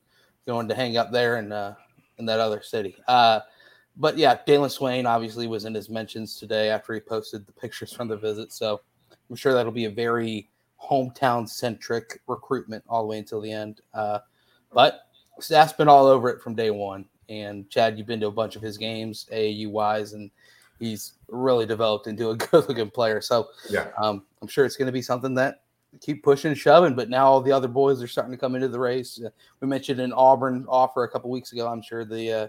going 0.47 0.69
to 0.69 0.75
hang 0.75 0.97
up 0.97 1.13
there 1.13 1.39
in 1.39 1.53
uh, 1.53 1.75
in 2.19 2.27
that 2.27 2.41
other 2.41 2.61
city. 2.61 2.97
Uh, 3.07 3.41
but 3.97 4.19
yeah, 4.19 4.39
Dalen 4.47 4.71
Swain 4.71 5.07
obviously 5.07 5.47
was 5.47 5.65
in 5.65 5.75
his 5.75 5.89
mentions 5.89 6.37
today 6.37 6.71
after 6.71 6.93
he 6.93 7.01
posted 7.01 7.47
the 7.47 7.53
pictures 7.53 7.93
from 7.93 8.09
the 8.09 8.17
visit, 8.17 8.53
so 8.53 8.81
I'm 9.29 9.37
sure 9.37 9.55
that'll 9.55 9.73
be 9.73 9.85
a 9.85 9.91
very 9.91 10.49
hometown 10.83 11.49
centric 11.49 12.21
recruitment 12.27 12.83
all 12.89 13.03
the 13.03 13.09
way 13.09 13.19
until 13.19 13.41
the 13.41 13.53
end. 13.53 13.81
Uh, 13.95 14.19
but 14.73 15.03
staff's 15.41 15.73
been 15.73 15.89
all 15.89 16.07
over 16.07 16.29
it 16.29 16.41
from 16.43 16.55
day 16.55 16.71
one. 16.71 17.05
And 17.29 17.69
Chad, 17.71 17.97
you've 17.97 18.07
been 18.07 18.21
to 18.21 18.27
a 18.27 18.33
bunch 18.33 18.57
of 18.57 18.63
his 18.63 18.77
games, 18.77 19.27
AAU 19.33 19.71
wise, 19.71 20.15
and 20.15 20.31
he's 20.81 21.13
really 21.29 21.67
developed 21.67 22.07
into 22.07 22.31
a 22.31 22.37
good 22.37 22.69
looking 22.69 22.91
player. 22.91 23.21
So 23.21 23.49
Yeah. 23.69 23.89
um, 24.03 24.25
I'm 24.43 24.49
sure 24.49 24.65
it's 24.65 24.77
going 24.77 24.87
to 24.87 24.93
be 24.93 25.03
something 25.03 25.35
that 25.35 25.63
keep 26.01 26.23
pushing 26.23 26.51
and 26.51 26.59
shoving. 26.59 26.95
But 26.95 27.09
now 27.09 27.27
all 27.27 27.41
the 27.41 27.53
other 27.53 27.69
boys 27.69 28.03
are 28.03 28.09
starting 28.09 28.33
to 28.33 28.39
come 28.39 28.55
into 28.55 28.69
the 28.69 28.79
race. 28.81 29.21
Uh, 29.25 29.31
we 29.61 29.69
mentioned 29.69 30.01
an 30.01 30.13
Auburn 30.13 30.65
offer 30.69 31.05
a 31.05 31.09
couple 31.09 31.31
weeks 31.31 31.53
ago. 31.53 31.69
I'm 31.69 31.83
sure 31.83 32.05
the 32.05 32.33
uh, 32.33 32.49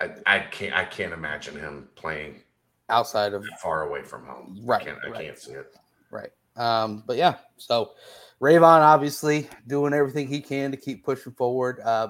I, 0.00 0.10
I 0.26 0.38
can't 0.40 0.74
I 0.74 0.84
can't 0.84 1.12
imagine 1.12 1.58
him 1.58 1.88
playing 1.94 2.40
outside 2.88 3.32
of 3.34 3.44
far 3.62 3.86
away 3.88 4.02
from 4.02 4.26
home. 4.26 4.58
Right, 4.64 4.82
I 4.82 4.84
can't, 4.84 4.98
I 5.04 5.08
right. 5.10 5.24
can't 5.26 5.38
see 5.38 5.52
it. 5.52 5.74
right. 6.10 6.30
Um, 6.56 7.04
but 7.06 7.16
yeah, 7.16 7.36
so 7.56 7.92
Rayvon 8.40 8.80
obviously 8.80 9.48
doing 9.66 9.92
everything 9.92 10.26
he 10.26 10.40
can 10.40 10.70
to 10.70 10.76
keep 10.76 11.04
pushing 11.04 11.32
forward. 11.32 11.80
Uh, 11.80 12.08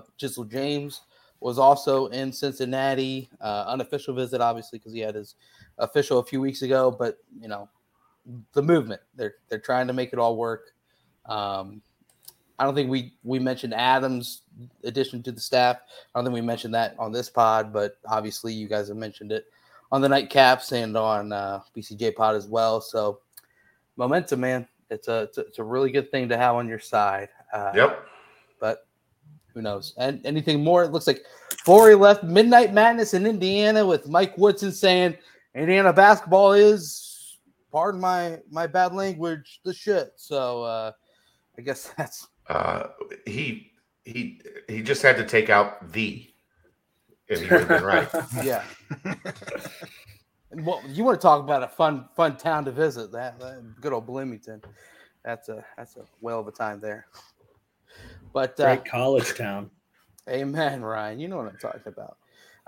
James 0.49 1.03
was 1.41 1.59
also 1.59 2.07
in 2.09 2.33
Cincinnati, 2.33 3.29
uh, 3.41 3.65
unofficial 3.67 4.15
visit, 4.15 4.41
obviously, 4.41 4.79
because 4.79 4.93
he 4.93 5.01
had 5.01 5.15
his 5.15 5.35
official 5.79 6.19
a 6.19 6.25
few 6.25 6.41
weeks 6.41 6.63
ago. 6.63 6.91
But 6.91 7.19
you 7.41 7.49
know, 7.49 7.69
the 8.53 8.63
movement 8.63 9.01
they're 9.15 9.35
they're 9.49 9.59
trying 9.59 9.87
to 9.89 9.93
make 9.93 10.13
it 10.13 10.19
all 10.19 10.37
work. 10.37 10.73
Um, 11.27 11.83
I 12.59 12.65
don't 12.65 12.75
think 12.75 12.91
we 12.91 13.15
we 13.25 13.39
mentioned 13.39 13.75
Adams' 13.75 14.43
addition 14.85 15.23
to 15.25 15.33
the 15.33 15.41
staff. 15.41 15.79
I 16.15 16.19
don't 16.19 16.27
think 16.27 16.35
we 16.35 16.43
mentioned 16.43 16.75
that 16.75 16.95
on 16.99 17.11
this 17.11 17.31
pod, 17.31 17.73
but 17.73 17.97
obviously 18.07 18.53
you 18.53 18.69
guys 18.69 18.89
have 18.89 18.99
mentioned 18.99 19.33
it 19.33 19.47
on 19.91 20.01
the 20.01 20.09
nightcaps 20.09 20.73
and 20.73 20.97
on 20.97 21.33
uh, 21.33 21.61
BCJ 21.77 22.15
pod 22.15 22.37
as 22.37 22.47
well. 22.47 22.81
So 22.81 23.21
momentum, 23.97 24.41
man, 24.41 24.69
it's 24.91 25.09
a 25.09 25.23
it's 25.23 25.39
a, 25.39 25.41
it's 25.43 25.59
a 25.59 25.65
really 25.65 25.91
good 25.91 26.11
thing 26.11 26.29
to 26.29 26.37
have 26.37 26.55
on 26.57 26.69
your 26.69 26.79
side. 26.79 27.29
Uh, 27.53 27.73
Yep. 27.75 28.07
But 28.61 28.87
who 29.55 29.63
knows? 29.63 29.95
And 29.97 30.25
anything 30.27 30.63
more? 30.63 30.85
It 30.85 30.93
looks 30.93 31.07
like 31.07 31.23
Flory 31.65 31.95
left 31.95 32.25
Midnight 32.25 32.73
Madness 32.73 33.15
in 33.15 33.27
Indiana 33.27 33.85
with 33.87 34.09
Mike 34.09 34.37
Woodson 34.37 34.73
saying 34.73 35.17
Indiana 35.55 35.93
basketball 35.93 36.53
is, 36.53 37.39
pardon 37.73 38.01
my 38.01 38.39
my 38.51 38.67
bad 38.67 38.93
language, 38.93 39.61
the 39.65 39.73
shit. 39.73 40.13
So 40.17 40.65
uh, 40.65 40.93
I 41.59 41.63
guess 41.63 41.93
that's 41.99 42.29
Uh, 42.49 42.89
he 43.27 43.73
he 44.05 44.41
he 44.69 44.83
just 44.83 45.03
had 45.03 45.17
to 45.17 45.25
take 45.25 45.51
out 45.51 45.93
the, 45.93 46.27
and 47.29 47.39
he 47.39 47.49
would 47.49 47.61
have 47.61 47.69
been 47.69 47.85
right. 47.85 48.09
yeah. 48.45 48.65
And 50.51 50.67
well, 50.67 50.83
you 50.89 51.05
want 51.05 51.21
to 51.21 51.23
talk 51.23 51.41
about 51.41 51.63
a 51.63 51.69
fun 51.69 52.09
fun 52.17 52.37
town 52.37 52.65
to 52.65 52.73
visit? 52.73 53.13
That, 53.13 53.39
that 53.39 53.81
good 53.81 53.93
old 53.93 54.07
Bloomington. 54.07 54.61
That's 55.25 55.49
a 55.49 55.65
that's 55.77 55.97
a 55.97 56.05
whale 56.21 56.41
of 56.41 56.49
a 56.49 56.53
time 56.53 56.81
there. 56.81 57.07
But 58.33 58.59
uh, 58.59 58.77
Great 58.77 58.85
college 58.85 59.35
town. 59.37 59.71
Amen, 60.29 60.83
Ryan. 60.83 61.21
You 61.21 61.29
know 61.29 61.37
what 61.37 61.47
I'm 61.47 61.59
talking 61.59 61.83
about. 61.87 62.17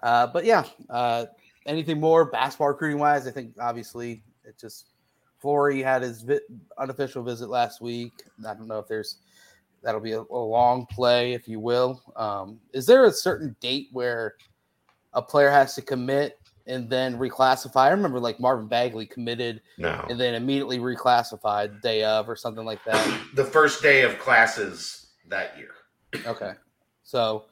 Uh, 0.02 0.26
but 0.26 0.44
yeah, 0.44 0.64
uh, 0.90 1.26
anything 1.66 2.00
more 2.00 2.24
basketball 2.24 2.68
recruiting 2.68 2.98
wise? 2.98 3.26
I 3.26 3.30
think 3.30 3.54
obviously 3.60 4.22
it 4.44 4.58
just 4.58 4.88
Flory 5.38 5.82
had 5.82 6.02
his 6.02 6.22
vi- 6.22 6.40
unofficial 6.78 7.22
visit 7.22 7.48
last 7.48 7.80
week. 7.80 8.12
I 8.46 8.54
don't 8.54 8.68
know 8.68 8.78
if 8.78 8.88
there's 8.88 9.18
that'll 9.82 10.00
be 10.00 10.12
a, 10.12 10.20
a 10.20 10.38
long 10.38 10.86
play, 10.86 11.32
if 11.34 11.48
you 11.48 11.58
will. 11.58 12.00
Um, 12.14 12.60
is 12.72 12.86
there 12.86 13.04
a 13.06 13.12
certain 13.12 13.56
date 13.60 13.88
where 13.92 14.34
a 15.12 15.22
player 15.22 15.50
has 15.50 15.74
to 15.74 15.82
commit 15.82 16.38
and 16.66 16.88
then 16.88 17.18
reclassify? 17.18 17.76
I 17.76 17.90
remember 17.90 18.20
like 18.20 18.40
Marvin 18.40 18.66
Bagley 18.68 19.06
committed 19.06 19.62
No, 19.78 20.04
and 20.08 20.18
then 20.18 20.34
immediately 20.34 20.78
reclassified 20.78 21.80
day 21.82 22.04
of 22.04 22.28
or 22.28 22.36
something 22.36 22.64
like 22.64 22.84
that. 22.84 23.20
the 23.34 23.44
first 23.44 23.82
day 23.82 24.02
of 24.02 24.18
classes 24.18 25.08
that 25.28 25.56
year. 25.58 25.70
Okay, 26.26 26.52
so 27.02 27.44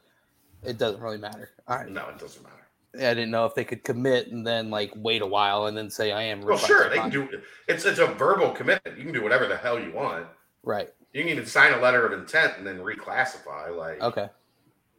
it 0.62 0.78
doesn't 0.78 1.00
really 1.00 1.18
matter. 1.18 1.50
All 1.66 1.76
right. 1.78 1.88
No, 1.88 2.08
it 2.08 2.18
doesn't 2.18 2.42
matter. 2.42 2.56
I 2.94 3.14
didn't 3.14 3.30
know 3.30 3.46
if 3.46 3.54
they 3.54 3.64
could 3.64 3.84
commit 3.84 4.28
and 4.28 4.44
then 4.44 4.68
like 4.68 4.92
wait 4.96 5.22
a 5.22 5.26
while 5.26 5.66
and 5.66 5.76
then 5.76 5.88
say 5.90 6.10
I 6.12 6.22
am. 6.22 6.40
Well, 6.42 6.58
sure, 6.58 6.88
they 6.90 6.96
can 6.96 7.10
do. 7.10 7.28
It's 7.68 7.84
it's 7.84 8.00
a 8.00 8.06
verbal 8.06 8.50
commitment. 8.50 8.98
You 8.98 9.04
can 9.04 9.12
do 9.12 9.22
whatever 9.22 9.46
the 9.46 9.56
hell 9.56 9.78
you 9.78 9.92
want. 9.92 10.26
Right. 10.62 10.88
You 11.12 11.22
can 11.22 11.30
even 11.30 11.46
sign 11.46 11.72
a 11.72 11.78
letter 11.80 12.04
of 12.06 12.12
intent 12.12 12.54
and 12.58 12.66
then 12.66 12.78
reclassify. 12.78 13.76
Like, 13.76 14.00
Okay. 14.02 14.28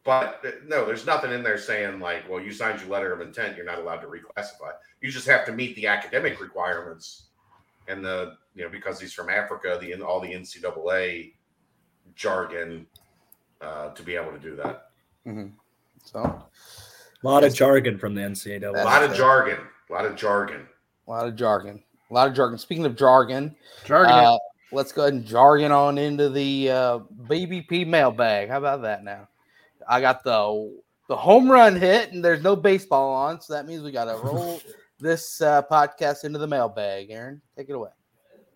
But 0.03 0.39
uh, 0.45 0.51
no, 0.67 0.85
there's 0.85 1.05
nothing 1.05 1.31
in 1.31 1.43
there 1.43 1.57
saying 1.57 1.99
like, 1.99 2.27
well, 2.29 2.41
you 2.41 2.51
signed 2.51 2.79
your 2.81 2.89
letter 2.89 3.13
of 3.13 3.21
intent, 3.21 3.55
you're 3.55 3.65
not 3.65 3.79
allowed 3.79 3.97
to 4.01 4.07
reclassify. 4.07 4.71
You 5.01 5.11
just 5.11 5.27
have 5.27 5.45
to 5.45 5.51
meet 5.51 5.75
the 5.75 5.87
academic 5.87 6.41
requirements, 6.41 7.27
and 7.87 8.03
the 8.03 8.37
you 8.55 8.63
know 8.63 8.69
because 8.69 8.99
he's 8.99 9.13
from 9.13 9.29
Africa, 9.29 9.77
the 9.81 9.93
all 10.01 10.19
the 10.19 10.33
NCAA 10.33 11.33
jargon 12.15 12.85
uh, 13.61 13.89
to 13.93 14.03
be 14.03 14.15
able 14.15 14.31
to 14.31 14.39
do 14.39 14.55
that. 14.55 14.89
hmm 15.23 15.47
So 16.03 16.19
A 16.19 17.27
lot 17.27 17.43
of 17.43 17.53
jargon 17.53 17.97
from 17.97 18.15
the 18.15 18.21
NCAA. 18.21 18.63
A 18.67 18.83
lot 18.83 19.03
of 19.03 19.15
jargon, 19.15 19.59
a 19.89 19.93
lot 19.93 20.05
of 20.05 20.15
jargon. 20.15 20.67
a 21.07 21.11
lot 21.11 21.27
of 21.27 21.35
jargon. 21.35 21.83
A 22.09 22.13
lot 22.13 22.27
of 22.27 22.33
jargon. 22.33 22.57
Speaking 22.57 22.85
of 22.85 22.95
jargon, 22.97 23.55
Jargon. 23.85 24.11
uh, 24.13 24.37
let's 24.71 24.91
go 24.91 25.03
ahead 25.03 25.13
and 25.13 25.25
jargon 25.25 25.71
on 25.71 25.97
into 25.97 26.29
the 26.29 26.69
uh, 26.69 26.99
BBP 27.27 27.87
mailbag. 27.87 28.49
How 28.49 28.57
about 28.57 28.81
that 28.81 29.03
now? 29.03 29.27
I 29.87 30.01
got 30.01 30.23
the 30.23 30.79
the 31.07 31.15
home 31.15 31.51
run 31.51 31.75
hit, 31.75 32.13
and 32.13 32.23
there's 32.23 32.41
no 32.41 32.55
baseball 32.55 33.13
on, 33.13 33.41
so 33.41 33.53
that 33.53 33.67
means 33.67 33.83
we 33.83 33.91
got 33.91 34.05
to 34.05 34.15
roll 34.23 34.61
this 34.99 35.41
uh, 35.41 35.61
podcast 35.63 36.23
into 36.23 36.39
the 36.39 36.47
mailbag. 36.47 37.09
Aaron, 37.09 37.41
take 37.57 37.69
it 37.69 37.73
away. 37.73 37.89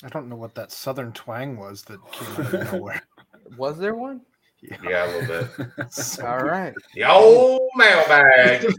I 0.04 0.10
don't 0.10 0.30
know 0.30 0.36
what 0.36 0.56
that 0.56 0.72
southern 0.72 1.12
twang 1.14 1.58
was 1.58 1.84
that 1.84 2.00
came 2.12 2.46
out 2.46 2.54
of 2.54 2.74
nowhere. 2.74 3.02
Was 3.58 3.78
there 3.78 3.96
one? 3.96 4.22
Yeah, 4.62 5.06
a 5.06 5.08
little 5.20 5.48
bit. 5.58 5.68
So 5.92 6.26
All 6.26 6.44
right. 6.44 6.74
The 6.96 7.04
old 7.04 7.70
mailbag. 7.76 8.74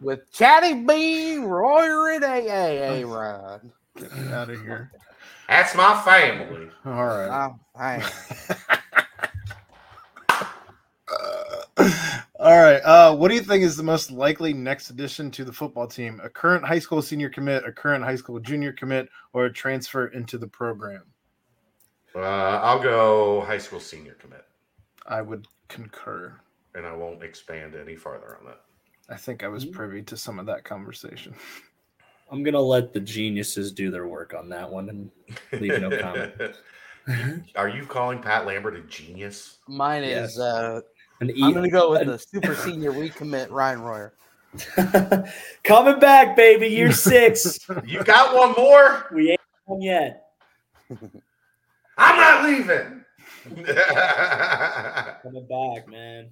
With 0.00 0.30
Chatty 0.32 0.84
B, 0.84 1.38
Royer, 1.38 2.12
and 2.12 2.24
AA, 2.24 3.08
Ron. 3.08 3.72
Get 3.96 4.16
me 4.16 4.32
out 4.32 4.50
of 4.50 4.60
here. 4.62 4.92
That's 5.48 5.74
my 5.74 6.00
family. 6.02 6.68
All 6.84 7.04
right. 7.04 7.48
Oh, 7.48 7.60
I 7.74 8.78
All 12.38 12.60
right. 12.62 12.80
Uh, 12.80 13.14
what 13.14 13.28
do 13.28 13.34
you 13.34 13.40
think 13.42 13.62
is 13.64 13.76
the 13.76 13.82
most 13.82 14.10
likely 14.10 14.52
next 14.52 14.90
addition 14.90 15.30
to 15.32 15.44
the 15.44 15.52
football 15.52 15.86
team? 15.86 16.20
A 16.22 16.28
current 16.28 16.64
high 16.64 16.78
school 16.78 17.00
senior 17.02 17.30
commit, 17.30 17.64
a 17.66 17.72
current 17.72 18.04
high 18.04 18.16
school 18.16 18.38
junior 18.40 18.72
commit, 18.72 19.08
or 19.32 19.46
a 19.46 19.52
transfer 19.52 20.08
into 20.08 20.38
the 20.38 20.46
program? 20.48 21.02
Uh, 22.14 22.20
I'll 22.20 22.82
go 22.82 23.40
high 23.42 23.58
school 23.58 23.80
senior 23.80 24.14
commit, 24.14 24.44
I 25.06 25.22
would 25.22 25.46
concur. 25.68 26.38
and 26.74 26.86
I 26.86 26.94
won't 26.94 27.22
expand 27.22 27.74
any 27.74 27.96
farther 27.96 28.36
on 28.38 28.44
that. 28.46 28.60
I 29.08 29.16
think 29.16 29.42
I 29.42 29.48
was 29.48 29.64
privy 29.64 30.02
to 30.02 30.16
some 30.16 30.38
of 30.38 30.44
that 30.46 30.62
conversation. 30.64 31.34
I'm 32.30 32.42
gonna 32.42 32.60
let 32.60 32.92
the 32.92 33.00
geniuses 33.00 33.72
do 33.72 33.90
their 33.90 34.06
work 34.06 34.34
on 34.34 34.48
that 34.50 34.70
one 34.70 34.88
and 34.88 35.10
leave 35.60 35.80
no 35.80 35.90
comment. 36.00 36.32
Are 37.56 37.68
you 37.68 37.84
calling 37.86 38.20
Pat 38.20 38.46
Lambert 38.46 38.76
a 38.76 38.80
genius? 38.82 39.58
mine 39.66 40.02
Yes. 40.02 40.32
is. 40.32 40.38
Uh, 40.38 40.76
An 40.76 40.82
I'm 41.20 41.30
e- 41.30 41.52
going 41.52 41.62
to 41.62 41.70
go 41.70 41.90
with 41.90 42.06
the 42.06 42.18
super 42.18 42.54
senior 42.54 42.92
recommit, 42.92 43.50
Ryan 43.50 43.82
Royer. 43.82 44.14
Coming 45.64 45.98
back, 45.98 46.36
baby. 46.36 46.68
Year 46.68 46.92
six. 46.92 47.58
You 47.86 48.02
got 48.04 48.34
one 48.34 48.52
more? 48.56 49.06
we 49.12 49.30
ain't 49.30 49.40
home 49.66 49.80
yet. 49.80 50.26
I'm 51.98 52.16
not 52.16 52.44
leaving. 52.44 53.04
Coming 55.22 55.46
back, 55.48 55.88
man. 55.88 56.30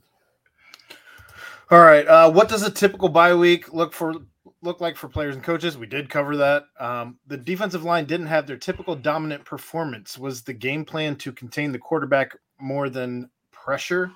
All 1.71 1.81
right. 1.81 2.07
Uh, 2.07 2.31
what 2.31 2.49
does 2.49 2.63
a 2.63 2.71
typical 2.71 3.09
bye 3.09 3.35
week 3.35 3.73
look 3.73 3.93
for 3.93 4.15
look 4.63 4.81
like 4.81 4.97
for 4.97 5.09
players 5.09 5.37
and 5.37 5.45
coaches? 5.45 5.79
We 5.79 5.87
did 5.87 6.11
cover 6.11 6.37
that. 6.37 6.65
Um, 6.79 7.19
the 7.27 7.37
defensive 7.37 7.85
line 7.85 8.05
didn't 8.07 8.27
have 8.27 8.47
their 8.47 8.57
typical 8.57 8.97
dominant 8.97 9.45
performance. 9.45 10.19
Was 10.19 10.43
the 10.43 10.53
game 10.53 10.85
plan 10.85 11.17
to 11.17 11.33
contain 11.33 11.73
the 11.73 11.79
quarterback 11.79 12.37
more 12.61 12.91
than 12.91 13.31
pressure? 13.53 14.11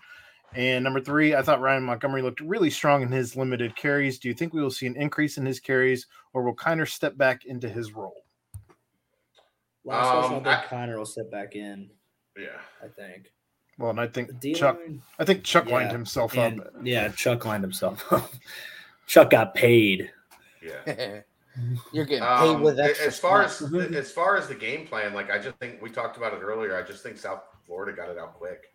And 0.55 0.85
number 0.85 1.01
three, 1.01 1.35
I 1.35 1.43
thought 1.43 1.61
Ryan 1.61 1.83
Montgomery 1.83 2.23
looked 2.23 2.41
really 2.41 2.71
strong 2.71 3.03
in 3.03 3.09
his 3.09 3.35
limited 3.37 3.75
carries. 3.75 4.19
Do 4.21 4.29
you 4.29 4.35
think 4.35 4.53
we 4.55 4.63
will 4.63 4.71
see 4.71 4.87
an 4.87 4.97
increase 4.97 5.37
in 5.37 5.45
his 5.45 5.59
carries, 5.59 6.07
or 6.33 6.43
will 6.45 6.55
Kiner 6.55 6.89
step 6.89 7.17
back 7.17 7.45
into 7.45 7.69
his 7.69 7.93
role? 7.93 8.23
Last 9.85 10.11
question, 10.11 10.35
Um, 10.37 10.41
I 10.41 10.45
think 10.57 10.65
I- 10.65 10.67
Connor 10.69 10.99
will 10.99 11.07
step 11.07 11.31
back 11.31 11.57
in. 11.57 11.91
yeah. 12.39 12.61
I 12.83 12.89
think. 12.89 13.33
Well, 13.79 13.91
and 13.91 14.01
I 14.01 14.07
think 14.07 14.39
D 14.39 14.55
Chuck, 14.55 14.79
I 15.19 15.25
think 15.25 15.43
Chuck 15.43 15.67
lined 15.67 15.91
himself 15.91 16.37
and- 16.39 16.61
up. 16.61 16.69
yeah, 16.83 17.09
Chuck 17.09 17.45
lined 17.45 17.65
himself 17.65 18.05
up. 18.13 18.31
Chuck 19.07 19.31
got 19.31 19.55
paid. 19.55 20.11
Yeah. 20.63 21.21
You're 21.93 22.05
getting 22.05 22.23
paid 22.25 22.55
Um, 22.55 22.63
with 22.63 22.79
a- 22.79 22.85
extra. 22.85 23.07
as 23.09 23.19
far 23.19 23.43
as 23.43 23.61
as 23.61 24.13
far 24.13 24.37
as 24.37 24.47
the 24.49 24.55
game 24.55 24.87
plan, 24.87 25.13
like 25.15 25.31
I 25.31 25.39
just 25.39 25.57
think 25.59 25.83
we 25.83 25.91
talked 25.91 26.17
about 26.17 26.33
it 26.33 26.41
earlier. 26.43 26.77
I 26.77 26.83
just 26.83 27.03
think 27.03 27.19
South 27.19 27.43
Florida 27.67 27.93
got 27.97 28.09
it 28.09 28.19
out 28.19 28.35
quick. 28.35 28.74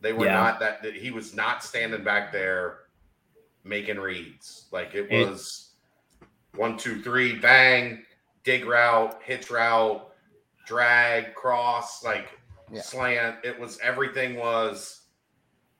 They 0.00 0.12
were 0.12 0.26
Yeah. 0.26 0.34
not 0.34 0.60
that, 0.60 0.82
that 0.82 0.94
he 0.94 1.10
was 1.10 1.34
not 1.34 1.64
standing 1.64 2.04
back 2.04 2.32
there 2.32 2.80
making 3.64 3.98
reads. 3.98 4.66
Like 4.70 4.94
it 4.94 5.10
It- 5.10 5.28
was 5.28 5.70
one, 6.54 6.76
two, 6.78 7.02
three, 7.02 7.36
bang, 7.38 8.04
dig 8.44 8.64
route, 8.64 9.20
hitch 9.22 9.50
route, 9.50 10.12
drag, 10.66 11.34
cross, 11.34 12.02
like 12.04 12.28
Yeah. 12.72 12.82
slant. 12.82 13.44
It 13.44 13.58
was 13.58 13.78
everything 13.80 14.36
was 14.36 15.02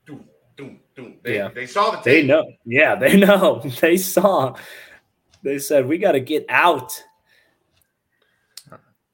doom, 0.06 0.28
doom, 0.56 0.80
doom. 0.94 1.18
They, 1.22 1.36
Yeah. 1.36 1.48
they 1.48 1.66
saw 1.66 1.90
the 1.90 2.02
They 2.02 2.22
know. 2.22 2.44
Yeah, 2.64 2.94
they 2.94 3.16
know. 3.26 3.60
They 3.80 3.96
saw. 3.96 4.56
They 5.42 5.58
said 5.58 5.86
we 5.86 5.98
got 5.98 6.12
to 6.12 6.20
get 6.20 6.44
out. 6.48 7.00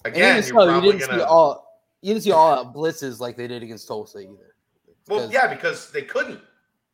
Again, 0.04 0.36
you're 0.36 0.42
so, 0.42 0.74
you 0.76 0.80
didn't 0.92 1.00
gonna. 1.08 1.18
see 1.20 1.24
all 1.24 1.80
you 2.00 2.14
didn't 2.14 2.24
see 2.24 2.32
all 2.32 2.52
out 2.52 2.74
blitzes 2.74 3.20
like 3.20 3.36
they 3.36 3.46
did 3.46 3.62
against 3.62 3.86
Tulsa 3.86 4.18
either. 4.18 4.51
Well, 5.16 5.30
yeah, 5.32 5.46
because 5.52 5.90
they 5.90 6.02
couldn't. 6.02 6.40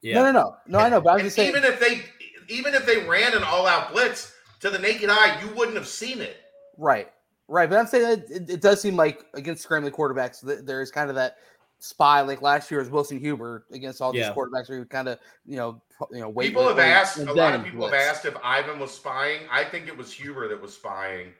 Yeah. 0.02 0.14
No, 0.16 0.24
no, 0.24 0.32
no, 0.32 0.56
no. 0.66 0.78
I 0.78 0.88
know, 0.88 1.00
but 1.00 1.10
I 1.10 1.14
was 1.14 1.20
And 1.22 1.26
just 1.26 1.36
saying. 1.36 1.48
even 1.50 1.64
if 1.64 1.80
they 1.80 2.02
even 2.48 2.74
if 2.74 2.86
they 2.86 2.98
ran 3.06 3.34
an 3.36 3.42
all-out 3.42 3.92
blitz 3.92 4.32
to 4.60 4.70
the 4.70 4.78
naked 4.78 5.10
eye, 5.10 5.38
you 5.42 5.54
wouldn't 5.54 5.76
have 5.76 5.88
seen 5.88 6.20
it. 6.20 6.36
Right, 6.76 7.10
right. 7.48 7.68
But 7.68 7.78
I'm 7.78 7.86
saying 7.86 8.04
that 8.04 8.30
it, 8.30 8.50
it 8.50 8.60
does 8.62 8.80
seem 8.80 8.96
like 8.96 9.24
against 9.34 9.62
scrambling 9.62 9.92
quarterbacks, 9.92 10.40
there 10.64 10.80
is 10.80 10.90
kind 10.90 11.10
of 11.10 11.16
that 11.16 11.36
spy. 11.78 12.20
Like 12.22 12.40
last 12.40 12.70
year, 12.70 12.80
was 12.80 12.90
Wilson 12.90 13.18
Huber 13.18 13.66
against 13.72 14.00
all 14.00 14.14
Yeah. 14.14 14.28
these 14.28 14.36
quarterbacks, 14.36 14.68
where 14.68 14.78
you 14.78 14.84
kind 14.84 15.08
of, 15.08 15.18
you 15.44 15.56
know, 15.56 15.82
pro- 15.96 16.08
you 16.12 16.20
know, 16.20 16.28
wait. 16.28 16.46
people 16.48 16.62
wait, 16.62 16.68
have 16.68 16.78
wait, 16.78 16.84
asked. 16.84 17.18
A 17.18 17.24
lot 17.24 17.54
of 17.54 17.62
then 17.62 17.64
people 17.64 17.84
have 17.84 17.94
asked 17.94 18.24
if 18.24 18.36
Ivan 18.42 18.78
was 18.78 18.92
spying. 18.92 19.42
I 19.50 19.64
think 19.64 19.88
it 19.88 19.96
was 19.96 20.12
Huber 20.12 20.48
that 20.48 20.60
was 20.62 20.72
spying 20.74 21.32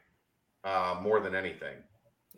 uh, 0.64 0.98
more 1.00 1.20
than 1.20 1.34
anything. 1.34 1.76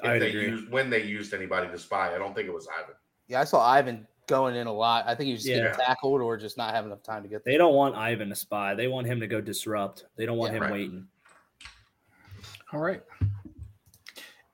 If 0.03 0.07
I'd 0.07 0.23
they 0.23 0.29
agree. 0.29 0.49
used 0.49 0.71
when 0.71 0.89
they 0.91 1.03
used 1.03 1.35
anybody 1.35 1.69
to 1.69 1.79
spy, 1.79 2.15
I 2.15 2.19
don't 2.19 2.35
think 2.35 2.47
it 2.47 2.55
was 2.55 2.69
Ivan. 2.69 2.95
Yeah, 3.27 3.41
I 3.41 3.45
saw 3.45 3.67
Ivan 3.67 4.07
going 4.31 4.57
in 4.57 4.67
a 4.67 4.73
lot. 4.73 5.05
I 5.07 5.15
think 5.15 5.27
he 5.27 5.33
was 5.33 5.43
just 5.43 5.55
Yeah. 5.55 5.63
getting 5.65 5.81
tackled 5.85 6.23
or 6.23 6.37
just 6.39 6.57
not 6.57 6.73
having 6.75 6.91
enough 6.91 7.03
time 7.03 7.23
to 7.23 7.29
get 7.29 7.45
there. 7.45 7.53
They 7.53 7.59
don't 7.59 7.75
want 7.75 7.97
Ivan 7.97 8.29
to 8.31 8.35
spy. 8.35 8.75
They 8.75 8.89
want 8.89 9.07
him 9.07 9.21
to 9.21 9.27
go 9.27 9.41
disrupt. 9.41 10.07
They 10.17 10.25
don't 10.25 10.39
want 10.39 10.53
Yeah. 10.53 10.59
him 10.59 10.63
Right. 10.63 10.73
waiting. 10.73 11.09
All 12.73 12.81
right. 12.81 13.03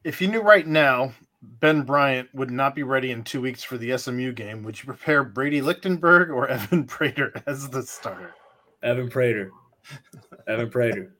If 0.02 0.20
you 0.20 0.28
knew 0.28 0.40
right 0.40 0.66
now 0.66 1.12
Ben 1.42 1.82
Bryant 1.82 2.28
would 2.34 2.50
not 2.50 2.74
be 2.74 2.82
ready 2.82 3.10
in 3.12 3.22
two 3.22 3.40
weeks 3.40 3.62
for 3.62 3.76
the 3.78 3.92
SMU 3.92 4.32
game, 4.32 4.62
would 4.62 4.78
you 4.78 4.86
prepare 4.86 5.22
Brady 5.22 5.60
Lichtenberg 5.60 6.30
or 6.30 6.48
Evan 6.48 6.84
Prater 6.86 7.32
as 7.46 7.68
the 7.68 7.82
starter? 7.82 8.34
Evan 8.82 9.08
Prater. 9.10 9.50
Evan 10.48 10.70
Prater. 10.70 11.14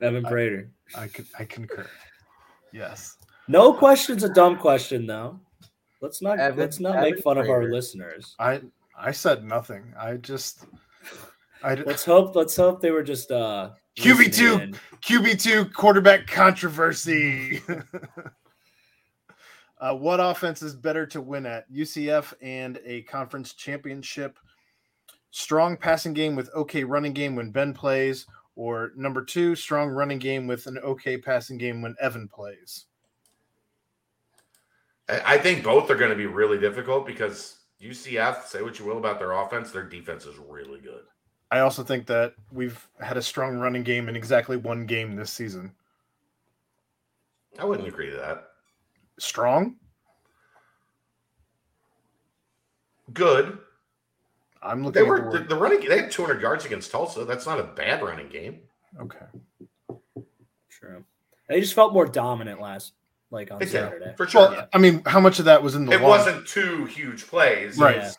Evan 0.00 0.22
Prater. 0.24 0.70
I 0.94 1.08
could 1.08 1.26
I 1.38 1.44
concur. 1.44 1.86
Yes. 2.72 3.16
No 3.48 3.72
question's 3.72 4.22
a 4.22 4.28
dumb 4.28 4.58
question 4.58 5.06
though. 5.06 5.40
Let's 6.06 6.22
not 6.22 6.38
Evan- 6.38 6.60
let's 6.60 6.78
not 6.78 7.00
make 7.00 7.14
Evan 7.14 7.22
fun 7.22 7.38
of 7.38 7.50
our 7.50 7.64
listeners. 7.64 8.36
I 8.38 8.60
I 8.96 9.10
said 9.10 9.42
nothing. 9.42 9.92
I 9.98 10.18
just 10.18 10.66
I 11.64 11.74
Let's 11.74 12.04
hope 12.04 12.36
let's 12.36 12.54
hope 12.54 12.80
they 12.80 12.92
were 12.92 13.02
just 13.02 13.32
uh 13.32 13.70
QB2. 13.98 14.76
QB2 15.02 15.72
quarterback 15.72 16.28
controversy. 16.28 17.60
uh, 19.80 19.94
what 19.94 20.20
offense 20.20 20.62
is 20.62 20.76
better 20.76 21.06
to 21.06 21.20
win 21.20 21.44
at? 21.44 21.68
UCF 21.72 22.32
and 22.40 22.78
a 22.84 23.02
conference 23.02 23.54
championship. 23.54 24.38
Strong 25.32 25.78
passing 25.78 26.12
game 26.12 26.36
with 26.36 26.50
okay 26.54 26.84
running 26.84 27.14
game 27.14 27.34
when 27.34 27.50
Ben 27.50 27.74
plays, 27.74 28.26
or 28.54 28.92
number 28.96 29.24
two, 29.24 29.56
strong 29.56 29.88
running 29.88 30.18
game 30.18 30.46
with 30.46 30.66
an 30.66 30.78
okay 30.78 31.18
passing 31.18 31.58
game 31.58 31.82
when 31.82 31.96
Evan 32.00 32.28
plays. 32.28 32.86
I 35.08 35.34
I 35.34 35.38
think 35.38 35.64
both 35.64 35.90
are 35.90 35.96
going 35.96 36.10
to 36.10 36.16
be 36.16 36.26
really 36.26 36.58
difficult 36.58 37.06
because 37.06 37.56
UCF. 37.80 38.44
Say 38.44 38.62
what 38.62 38.78
you 38.78 38.84
will 38.84 38.98
about 38.98 39.18
their 39.18 39.32
offense, 39.32 39.70
their 39.70 39.84
defense 39.84 40.24
is 40.26 40.36
really 40.38 40.80
good. 40.80 41.02
I 41.50 41.60
also 41.60 41.84
think 41.84 42.06
that 42.06 42.34
we've 42.50 42.88
had 43.00 43.16
a 43.16 43.22
strong 43.22 43.56
running 43.58 43.84
game 43.84 44.08
in 44.08 44.16
exactly 44.16 44.56
one 44.56 44.84
game 44.84 45.14
this 45.14 45.30
season. 45.30 45.72
I 47.58 47.64
wouldn't 47.64 47.88
agree 47.88 48.10
to 48.10 48.16
that. 48.16 48.48
Strong? 49.18 49.76
Good. 53.12 53.58
I'm 54.62 54.80
They 54.80 55.02
looking 55.02 55.02
at 55.02 55.08
were 55.08 55.32
the 55.32 55.38
the, 55.38 55.44
the 55.44 55.56
running. 55.56 55.88
They 55.88 56.02
had 56.02 56.10
200 56.10 56.42
yards 56.42 56.64
against 56.64 56.90
Tulsa. 56.90 57.24
That's 57.24 57.46
not 57.46 57.60
a 57.60 57.64
bad 57.64 58.02
running 58.02 58.28
game. 58.28 58.60
Okay. 59.00 59.26
True. 60.68 61.04
They 61.48 61.60
just 61.60 61.74
felt 61.74 61.92
more 61.92 62.06
dominant 62.06 62.60
last 62.60 62.92
like 63.30 63.50
on 63.50 63.58
They 63.58 63.64
did, 63.66 63.72
Saturday. 63.72 64.14
for 64.16 64.26
sure. 64.26 64.50
Well, 64.50 64.68
I 64.72 64.78
mean, 64.78 65.02
how 65.06 65.20
much 65.20 65.38
of 65.38 65.44
that 65.46 65.62
was 65.62 65.74
in 65.74 65.84
the 65.86 65.92
it 65.92 66.00
line? 66.00 66.08
wasn't 66.08 66.46
two 66.46 66.84
huge 66.86 67.26
plays. 67.26 67.78
Right. 67.78 67.98
was 67.98 68.16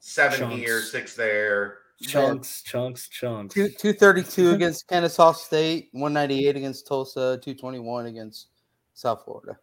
Seven 0.00 0.38
Chunks. 0.38 0.56
here, 0.56 0.80
six 0.80 1.16
there. 1.16 1.78
Chunks, 2.02 2.62
chunks, 2.62 3.08
chunks. 3.08 3.54
Two 3.54 3.68
two 3.70 3.92
thirty 3.92 4.22
two 4.22 4.50
against 4.52 4.86
Kennesaw 4.86 5.32
State, 5.32 5.88
one 5.92 6.12
ninety 6.12 6.46
eight 6.46 6.54
against 6.56 6.86
Tulsa, 6.86 7.40
two 7.42 7.54
twenty 7.54 7.78
one 7.78 8.06
against 8.06 8.48
South 8.94 9.24
Florida. 9.24 9.58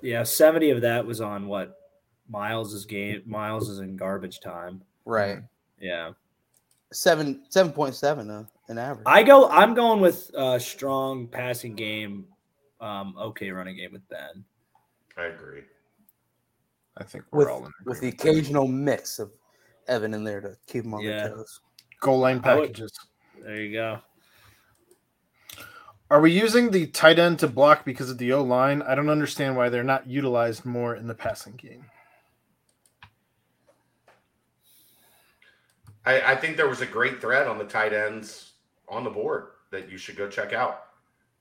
Yeah, 0.00 0.22
70 0.22 0.70
of 0.70 0.80
that 0.82 1.04
was 1.04 1.20
on 1.20 1.46
what? 1.48 1.74
Miles's 2.28 2.86
game. 2.86 3.22
Miles 3.26 3.68
is 3.68 3.80
in 3.80 3.96
garbage 3.96 4.38
time. 4.40 4.80
Right. 5.04 5.38
Yeah. 5.80 6.12
Seven 6.92 7.42
seven 7.50 7.72
point 7.72 7.94
seven 7.94 8.30
uh, 8.30 8.44
in 8.68 8.78
average. 8.78 9.04
I 9.06 9.22
go. 9.22 9.48
I'm 9.48 9.74
going 9.74 10.00
with 10.00 10.30
uh, 10.34 10.58
strong 10.58 11.26
passing 11.26 11.74
game. 11.74 12.26
Um, 12.80 13.14
okay, 13.18 13.50
running 13.50 13.76
game 13.76 13.92
with 13.92 14.08
Ben. 14.08 14.44
I 15.16 15.24
agree. 15.24 15.62
I 16.96 17.04
think 17.04 17.24
we're 17.30 17.40
with 17.40 17.48
all 17.48 17.66
in 17.66 17.72
with 17.84 18.00
the 18.00 18.08
agreement 18.08 18.18
there. 18.22 18.32
occasional 18.32 18.68
mix 18.68 19.18
of 19.18 19.32
Evan 19.88 20.14
in 20.14 20.24
there 20.24 20.40
to 20.40 20.56
keep 20.66 20.84
him 20.84 20.94
on 20.94 21.02
Yeah. 21.02 21.28
their 21.28 21.36
toes. 21.36 21.60
goal 22.00 22.18
line 22.20 22.40
I 22.44 22.54
would- 22.54 22.62
packages. 22.68 22.92
There 23.42 23.56
you 23.56 23.72
go. 23.72 24.00
Are 26.10 26.20
we 26.20 26.30
using 26.32 26.70
the 26.70 26.86
tight 26.86 27.18
end 27.18 27.38
to 27.40 27.48
block 27.48 27.84
because 27.84 28.08
of 28.10 28.18
the 28.18 28.32
O 28.32 28.42
line? 28.42 28.80
I 28.82 28.94
don't 28.94 29.10
understand 29.10 29.56
why 29.56 29.68
they're 29.68 29.84
not 29.84 30.06
utilized 30.06 30.64
more 30.64 30.94
in 30.96 31.06
the 31.06 31.14
passing 31.14 31.54
game. 31.56 31.84
I, 36.06 36.32
I 36.32 36.36
think 36.36 36.56
there 36.56 36.68
was 36.68 36.80
a 36.80 36.86
great 36.86 37.20
thread 37.20 37.46
on 37.46 37.58
the 37.58 37.64
tight 37.64 37.92
ends 37.92 38.52
on 38.88 39.04
the 39.04 39.10
board 39.10 39.48
that 39.70 39.90
you 39.90 39.98
should 39.98 40.16
go 40.16 40.28
check 40.28 40.52
out 40.52 40.86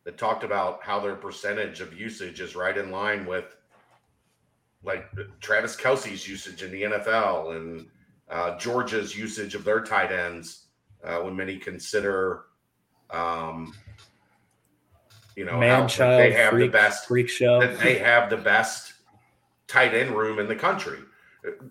that 0.08 0.18
talked 0.18 0.46
about 0.46 0.82
how 0.82 1.02
their 1.02 1.16
percentage 1.16 1.82
of 1.82 1.94
usage 1.94 2.40
is 2.40 2.56
right 2.56 2.78
in 2.78 2.92
line 2.92 3.26
with 3.26 3.58
like 4.82 5.06
Travis 5.42 5.76
Kelce's 5.76 6.26
usage 6.26 6.64
in 6.64 6.72
the 6.72 6.84
NFL 6.84 7.58
and 7.58 7.88
uh, 8.30 8.58
Georgia's 8.58 9.18
usage 9.18 9.54
of 9.54 9.66
their 9.66 9.82
tight 9.82 10.14
ends 10.14 10.68
uh, 11.04 11.18
when 11.18 11.36
many 11.36 11.58
consider, 11.58 12.44
um, 13.10 13.74
you 15.36 15.44
know, 15.44 15.58
Man 15.58 15.82
how 15.82 15.88
child, 15.88 16.22
they 16.22 16.32
have 16.32 16.52
freak, 16.52 16.72
the 16.72 16.78
best 16.78 17.08
freak 17.10 17.28
show. 17.28 17.60
that 17.60 17.78
they 17.78 17.98
have 17.98 18.30
the 18.30 18.38
best 18.38 18.94
tight 19.68 19.94
end 19.94 20.12
room 20.12 20.40
in 20.40 20.48
the 20.48 20.56
country. 20.56 21.00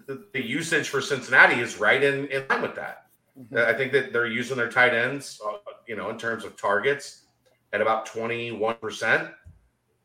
The, 0.06 0.26
the 0.34 0.44
usage 0.44 0.90
for 0.90 1.00
Cincinnati 1.00 1.58
is 1.58 1.80
right 1.80 2.02
in, 2.02 2.26
in 2.26 2.46
line 2.50 2.60
with 2.60 2.74
that. 2.74 3.06
I 3.56 3.72
think 3.72 3.92
that 3.92 4.12
they're 4.12 4.26
using 4.26 4.58
their 4.58 4.70
tight 4.70 4.92
ends, 4.92 5.40
uh, 5.42 5.56
you 5.88 5.96
know, 5.96 6.10
in 6.10 6.18
terms 6.18 6.44
of 6.44 6.58
targets 6.58 7.22
at 7.76 7.82
about 7.82 8.06
21%. 8.08 9.30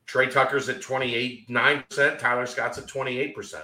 Tre 0.06 0.28
Tucker's 0.30 0.68
at 0.68 0.82
28, 0.82 1.48
9%. 1.50 2.20
Tyler 2.20 2.46
Scott's 2.46 2.78
at 2.78 2.86
28%. 2.86 3.64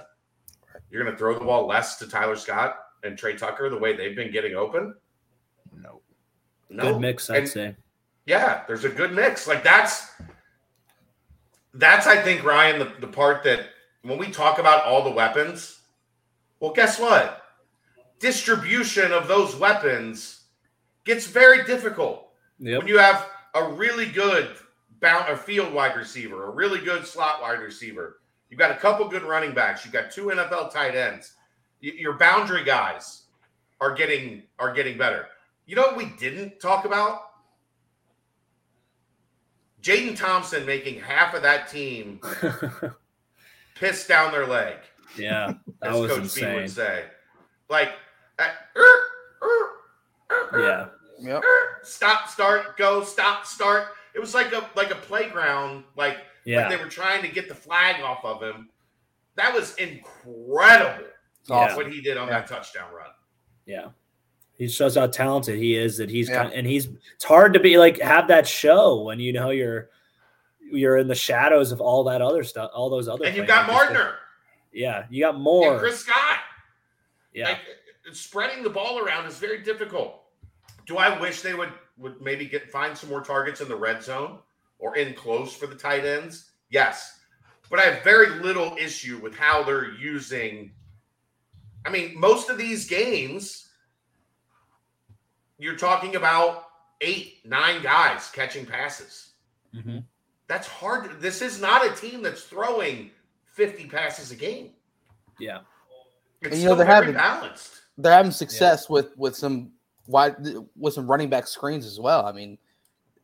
You're 0.90 1.02
going 1.04 1.14
to 1.14 1.18
throw 1.18 1.38
the 1.38 1.44
ball 1.44 1.66
less 1.66 1.96
to 1.98 2.08
Tyler 2.08 2.36
Scott 2.36 2.76
and 3.04 3.18
Trey 3.18 3.36
Tucker 3.36 3.68
the 3.68 3.76
way 3.76 3.94
they've 3.94 4.16
been 4.16 4.32
getting 4.32 4.54
open? 4.54 4.94
No. 5.76 6.00
No. 6.70 6.92
Good 6.94 7.00
mix, 7.00 7.28
I'd 7.28 7.36
And- 7.40 7.48
say. 7.48 7.76
yeah, 8.24 8.62
there's 8.66 8.84
a 8.84 8.88
good 8.88 9.12
mix. 9.12 9.46
Like 9.46 9.62
that's 9.62 10.10
that's 11.74 12.06
I 12.06 12.16
think 12.22 12.44
Ryan 12.44 12.78
the, 12.78 12.90
the 13.00 13.06
part 13.06 13.44
that 13.44 13.66
when 14.02 14.16
we 14.18 14.30
talk 14.30 14.58
about 14.58 14.84
all 14.84 15.04
the 15.04 15.10
weapons, 15.10 15.80
well, 16.60 16.72
guess 16.72 16.98
what? 16.98 17.42
Distribution 18.20 19.12
of 19.12 19.28
those 19.28 19.54
weapons 19.54 20.44
gets 21.04 21.26
very 21.26 21.64
difficult 21.64 22.30
Yep. 22.58 22.78
when 22.78 22.88
you 22.88 22.98
have 22.98 23.26
a 23.58 23.72
really 23.72 24.06
good 24.06 24.56
bound 25.00 25.30
a 25.30 25.36
field 25.36 25.72
wide 25.72 25.96
receiver, 25.96 26.46
a 26.46 26.50
really 26.50 26.80
good 26.80 27.06
slot 27.06 27.40
wide 27.40 27.60
receiver. 27.60 28.20
You've 28.50 28.58
got 28.58 28.70
a 28.70 28.76
couple 28.76 29.08
good 29.08 29.22
running 29.22 29.52
backs. 29.52 29.84
You've 29.84 29.92
got 29.92 30.10
two 30.10 30.26
NFL 30.26 30.72
tight 30.72 30.94
ends. 30.94 31.34
Your 31.80 32.14
boundary 32.14 32.64
guys 32.64 33.24
are 33.80 33.94
getting 33.94 34.42
are 34.58 34.72
getting 34.72 34.98
better. 34.98 35.26
You 35.66 35.76
know 35.76 35.82
what 35.82 35.96
we 35.96 36.06
didn't 36.18 36.60
talk 36.60 36.84
about? 36.84 37.20
Jaden 39.82 40.16
Thompson 40.16 40.66
making 40.66 41.00
half 41.00 41.34
of 41.34 41.42
that 41.42 41.68
team 41.68 42.20
piss 43.76 44.06
down 44.06 44.32
their 44.32 44.46
leg, 44.46 44.76
yeah, 45.16 45.52
that 45.80 45.92
as 45.92 46.00
was 46.00 46.12
Coach 46.12 46.34
B 46.34 46.54
would 46.54 46.70
say. 46.70 47.04
Like, 47.70 47.92
uh, 48.38 48.48
er, 48.76 48.82
er, 49.42 49.70
er, 50.30 50.48
er, 50.52 50.60
Yeah, 50.60 50.86
Yep. 51.20 51.42
stop, 51.82 52.28
start, 52.28 52.76
go, 52.76 53.02
stop, 53.04 53.44
start. 53.46 53.88
It 54.14 54.20
was 54.20 54.34
like 54.34 54.52
a 54.52 54.68
like 54.76 54.90
a 54.90 54.96
playground, 54.96 55.84
like, 55.96 56.16
like 56.16 56.24
yeah, 56.44 56.68
they 56.68 56.76
were 56.76 56.88
trying 56.90 57.22
to 57.22 57.28
get 57.28 57.48
the 57.48 57.54
flag 57.54 58.02
off 58.02 58.24
of 58.24 58.42
him. 58.42 58.68
That 59.36 59.54
was 59.54 59.74
incredible 59.76 61.04
Yeah. 61.48 61.76
what 61.76 61.90
he 61.92 62.00
did 62.00 62.16
on 62.16 62.28
Yeah. 62.28 62.40
that 62.40 62.48
touchdown 62.48 62.92
run. 62.92 63.10
yeah. 63.66 63.88
He 64.56 64.66
shows 64.66 64.96
how 64.96 65.06
talented 65.06 65.56
he 65.56 65.76
is. 65.76 65.98
That 65.98 66.10
he's 66.10 66.28
Yeah. 66.28 66.42
kind 66.42 66.52
and 66.52 66.66
he's. 66.66 66.88
It's 67.14 67.24
hard 67.24 67.52
to 67.54 67.60
be 67.60 67.78
like 67.78 68.00
have 68.00 68.26
that 68.28 68.46
show 68.46 69.02
when 69.02 69.20
you 69.20 69.32
know 69.32 69.50
you're 69.50 69.90
you're 70.60 70.96
in 70.98 71.06
the 71.06 71.14
shadows 71.14 71.70
of 71.72 71.80
all 71.80 72.02
that 72.04 72.20
other 72.20 72.42
stuff, 72.44 72.70
all 72.74 72.90
those 72.90 73.08
other. 73.08 73.24
And 73.24 73.36
you 73.36 73.44
playmakers. 73.44 73.46
got 73.46 73.68
Martner 73.70 74.14
Yeah, 74.72 75.06
you 75.10 75.22
got 75.24 75.34
and 75.36 75.44
more. 75.44 75.78
Chris 75.78 76.00
Scott. 76.00 76.40
yeah, 77.32 77.50
Like 77.50 77.60
spreading 78.12 78.62
the 78.64 78.70
ball 78.70 78.98
around 78.98 79.26
is 79.26 79.38
very 79.38 79.58
difficult. 79.62 80.24
Do 80.88 80.96
I 80.96 81.20
wish 81.20 81.42
they 81.42 81.54
would 81.54 81.72
would 81.98 82.20
maybe 82.20 82.46
get 82.46 82.70
find 82.70 82.96
some 82.98 83.10
more 83.10 83.20
targets 83.20 83.60
in 83.60 83.68
the 83.68 83.76
red 83.76 84.02
zone 84.02 84.38
or 84.80 84.96
in 84.96 85.14
close 85.14 85.54
for 85.54 85.66
the 85.68 85.74
tight 85.76 86.04
ends? 86.04 86.50
Yes. 86.70 87.20
But 87.70 87.78
I 87.78 87.82
have 87.82 88.02
very 88.02 88.30
little 88.40 88.74
issue 88.78 89.18
with 89.22 89.34
how 89.36 89.62
they're 89.62 89.92
using 89.92 90.72
I 91.86 91.90
mean, 91.90 92.18
most 92.18 92.50
of 92.50 92.58
these 92.58 92.88
games 92.88 93.68
you're 95.58 95.76
talking 95.76 96.16
about 96.16 96.64
eight, 97.00 97.38
nine 97.44 97.82
guys 97.82 98.30
catching 98.30 98.64
passes. 98.66 99.30
Mhm. 99.74 100.04
That's 100.46 100.66
hard. 100.66 101.20
This 101.20 101.42
is 101.42 101.60
not 101.60 101.84
a 101.86 101.90
team 101.94 102.22
that's 102.22 102.44
throwing 102.44 103.10
50 103.52 103.86
passes 103.88 104.30
a 104.30 104.36
game. 104.36 104.74
yeah, 105.40 105.60
It's 106.40 106.52
And, 106.52 106.62
you 106.62 106.68
know, 106.68 106.74
they're 106.74 106.86
very 106.86 107.06
having- 107.06 107.14
balanced. 107.14 107.82
They're 107.96 108.12
having 108.12 108.32
success 108.32 108.88
with 108.88 109.16
with 109.16 109.36
some 109.36 109.72
wide 110.08 110.34
with 110.74 110.94
some 110.94 111.08
running 111.08 111.28
back 111.28 111.46
screens 111.46 111.86
as 111.86 112.00
well. 112.00 112.26
I 112.26 112.32
mean, 112.32 112.58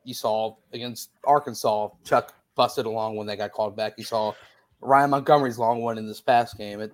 you 0.05 0.15
saw 0.15 0.55
against 0.73 1.11
Arkansas, 1.25 1.89
Chuck 2.05 2.35
busted 2.55 2.87
along 2.87 3.17
when 3.17 3.27
they 3.27 3.37
got 3.37 3.51
called 3.51 3.75
back. 3.75 3.95
You 3.97 4.05
saw 4.05 4.33
Ryan 4.81 5.11
Montgomery's 5.11 5.59
long 5.59 5.81
one 5.81 5.99
in 5.99 6.07
this 6.07 6.21
past 6.21 6.57
game. 6.57 6.81
It, 6.81 6.93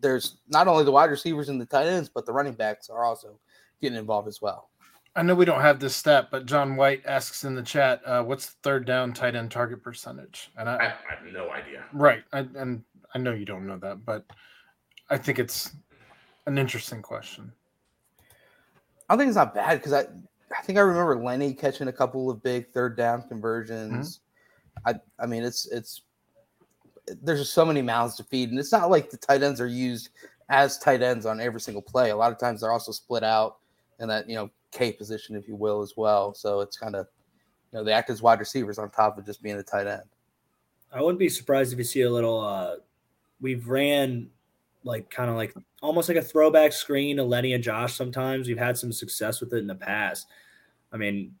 there's 0.00 0.36
not 0.48 0.68
only 0.68 0.84
the 0.84 0.92
wide 0.92 1.10
receivers 1.10 1.48
and 1.48 1.60
the 1.60 1.66
tight 1.66 1.86
ends, 1.86 2.08
but 2.08 2.26
the 2.26 2.32
running 2.32 2.52
backs 2.52 2.88
are 2.88 3.04
also 3.04 3.38
getting 3.80 3.98
involved 3.98 4.28
as 4.28 4.40
well. 4.40 4.68
I 5.14 5.22
know 5.22 5.34
we 5.34 5.44
don't 5.44 5.60
have 5.60 5.78
this 5.80 5.94
stat, 5.94 6.28
but 6.30 6.46
John 6.46 6.76
White 6.76 7.02
asks 7.04 7.44
in 7.44 7.54
the 7.54 7.62
chat, 7.62 8.00
uh, 8.06 8.22
"What's 8.22 8.46
the 8.46 8.56
third 8.62 8.86
down 8.86 9.12
tight 9.12 9.34
end 9.34 9.50
target 9.50 9.82
percentage?" 9.82 10.50
And 10.56 10.68
I, 10.68 10.76
I, 10.76 10.84
I 10.86 11.14
have 11.14 11.32
no 11.32 11.50
idea. 11.50 11.84
right, 11.92 12.22
I, 12.32 12.46
and 12.54 12.82
I 13.14 13.18
know 13.18 13.32
you 13.32 13.44
don't 13.44 13.66
know 13.66 13.76
that, 13.78 14.06
but 14.06 14.24
I 15.10 15.18
think 15.18 15.38
it's 15.38 15.76
an 16.46 16.56
interesting 16.56 17.02
question. 17.02 17.52
I 19.12 19.16
think 19.16 19.28
it's 19.28 19.36
not 19.36 19.54
bad 19.54 19.78
because 19.78 19.92
I 19.92 20.06
I 20.58 20.62
think 20.62 20.78
I 20.78 20.82
remember 20.82 21.22
Lenny 21.22 21.52
catching 21.52 21.88
a 21.88 21.92
couple 21.92 22.30
of 22.30 22.42
big 22.42 22.70
third 22.72 22.96
down 22.96 23.28
conversions. 23.28 24.20
I 24.86 24.94
I 25.18 25.26
mean 25.26 25.42
it's 25.42 25.66
it's 25.70 26.00
there's 27.22 27.40
just 27.40 27.52
so 27.52 27.66
many 27.66 27.82
mouths 27.82 28.16
to 28.16 28.24
feed, 28.24 28.48
and 28.50 28.58
it's 28.58 28.72
not 28.72 28.90
like 28.90 29.10
the 29.10 29.18
tight 29.18 29.42
ends 29.42 29.60
are 29.60 29.66
used 29.66 30.10
as 30.48 30.78
tight 30.78 31.02
ends 31.02 31.26
on 31.26 31.40
every 31.40 31.60
single 31.60 31.82
play. 31.82 32.08
A 32.08 32.16
lot 32.16 32.32
of 32.32 32.38
times 32.38 32.62
they're 32.62 32.72
also 32.72 32.90
split 32.90 33.22
out 33.22 33.58
in 34.00 34.08
that 34.08 34.30
you 34.30 34.34
know 34.34 34.48
K 34.70 34.92
position, 34.92 35.36
if 35.36 35.46
you 35.46 35.56
will, 35.56 35.82
as 35.82 35.92
well. 35.94 36.32
So 36.32 36.60
it's 36.60 36.78
kind 36.78 36.96
of 36.96 37.06
you 37.70 37.78
know 37.78 37.84
they 37.84 37.92
act 37.92 38.08
as 38.08 38.22
wide 38.22 38.38
receivers 38.38 38.78
on 38.78 38.88
top 38.88 39.18
of 39.18 39.26
just 39.26 39.42
being 39.42 39.56
a 39.56 39.62
tight 39.62 39.86
end. 39.86 40.08
I 40.90 41.02
wouldn't 41.02 41.18
be 41.18 41.28
surprised 41.28 41.74
if 41.74 41.78
you 41.78 41.84
see 41.84 42.02
a 42.02 42.10
little. 42.10 42.40
uh 42.40 42.76
We've 43.42 43.68
ran 43.68 44.30
like 44.84 45.10
kind 45.10 45.30
of 45.30 45.36
like 45.36 45.54
almost 45.82 46.08
like 46.08 46.18
a 46.18 46.22
throwback 46.22 46.72
screen 46.72 47.16
to 47.16 47.24
Lenny 47.24 47.52
and 47.52 47.62
Josh. 47.62 47.94
Sometimes 47.94 48.48
we've 48.48 48.58
had 48.58 48.76
some 48.76 48.92
success 48.92 49.40
with 49.40 49.52
it 49.52 49.58
in 49.58 49.66
the 49.66 49.74
past. 49.74 50.26
I 50.92 50.96
mean, 50.96 51.34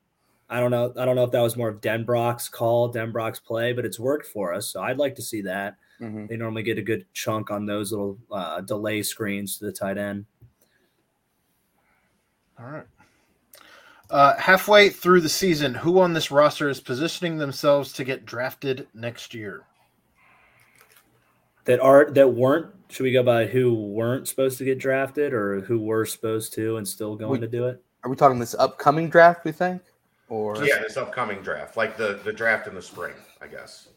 I 0.48 0.60
don't 0.60 0.70
know. 0.70 0.92
I 0.96 1.04
don't 1.04 1.16
know 1.16 1.24
if 1.24 1.30
that 1.30 1.40
was 1.40 1.56
more 1.56 1.68
of 1.68 1.80
Denbrock's 1.80 2.48
call, 2.48 2.92
Denbrock's 2.92 3.40
play, 3.40 3.72
but 3.72 3.84
it's 3.84 3.98
worked 3.98 4.26
for 4.26 4.52
us. 4.52 4.68
So 4.68 4.82
I'd 4.82 4.98
like 4.98 5.14
to 5.16 5.22
see 5.22 5.42
that. 5.42 5.76
Mhm. 6.00 6.28
They 6.28 6.36
normally 6.36 6.62
get 6.62 6.78
a 6.78 6.82
good 6.82 7.06
chunk 7.14 7.50
on 7.50 7.64
those 7.64 7.92
little 7.92 8.18
uh, 8.30 8.60
delay 8.60 9.02
screens 9.02 9.58
to 9.58 9.66
the 9.66 9.72
tight 9.72 9.98
end. 9.98 10.26
All 12.58 12.66
right. 12.66 12.86
Uh, 14.10 14.36
halfway 14.36 14.90
through 14.90 15.22
the 15.22 15.28
season, 15.28 15.72
who 15.72 15.98
on 16.00 16.12
this 16.12 16.30
roster 16.30 16.68
is 16.68 16.80
positioning 16.80 17.38
themselves 17.38 17.94
to 17.94 18.04
get 18.04 18.26
drafted 18.26 18.86
next 18.92 19.32
year? 19.32 19.64
That 21.64 21.80
are 21.80 22.10
that 22.12 22.28
weren't. 22.28 22.74
Should 22.88 23.04
we 23.04 23.12
go 23.12 23.22
by 23.22 23.46
who 23.46 23.72
weren't 23.74 24.28
supposed 24.28 24.58
to 24.58 24.64
get 24.64 24.78
drafted 24.78 25.32
or 25.32 25.60
who 25.60 25.80
were 25.80 26.04
supposed 26.04 26.52
to 26.54 26.76
and 26.76 26.86
still 26.86 27.16
going 27.16 27.40
We- 27.40 27.46
to 27.46 27.48
do 27.48 27.66
it? 27.66 27.82
Are 28.04 28.10
we 28.10 28.16
talking 28.16 28.38
this 28.40 28.54
upcoming 28.58 29.08
draft? 29.08 29.44
We 29.44 29.52
think, 29.52 29.80
or 30.28 30.56
yeah, 30.64 30.80
this 30.80 30.96
upcoming 30.96 31.40
draft, 31.40 31.76
like 31.76 31.96
the 31.96 32.18
the 32.24 32.32
draft 32.32 32.66
in 32.66 32.74
the 32.74 32.82
spring, 32.82 33.14
I 33.40 33.46
guess. 33.46 33.88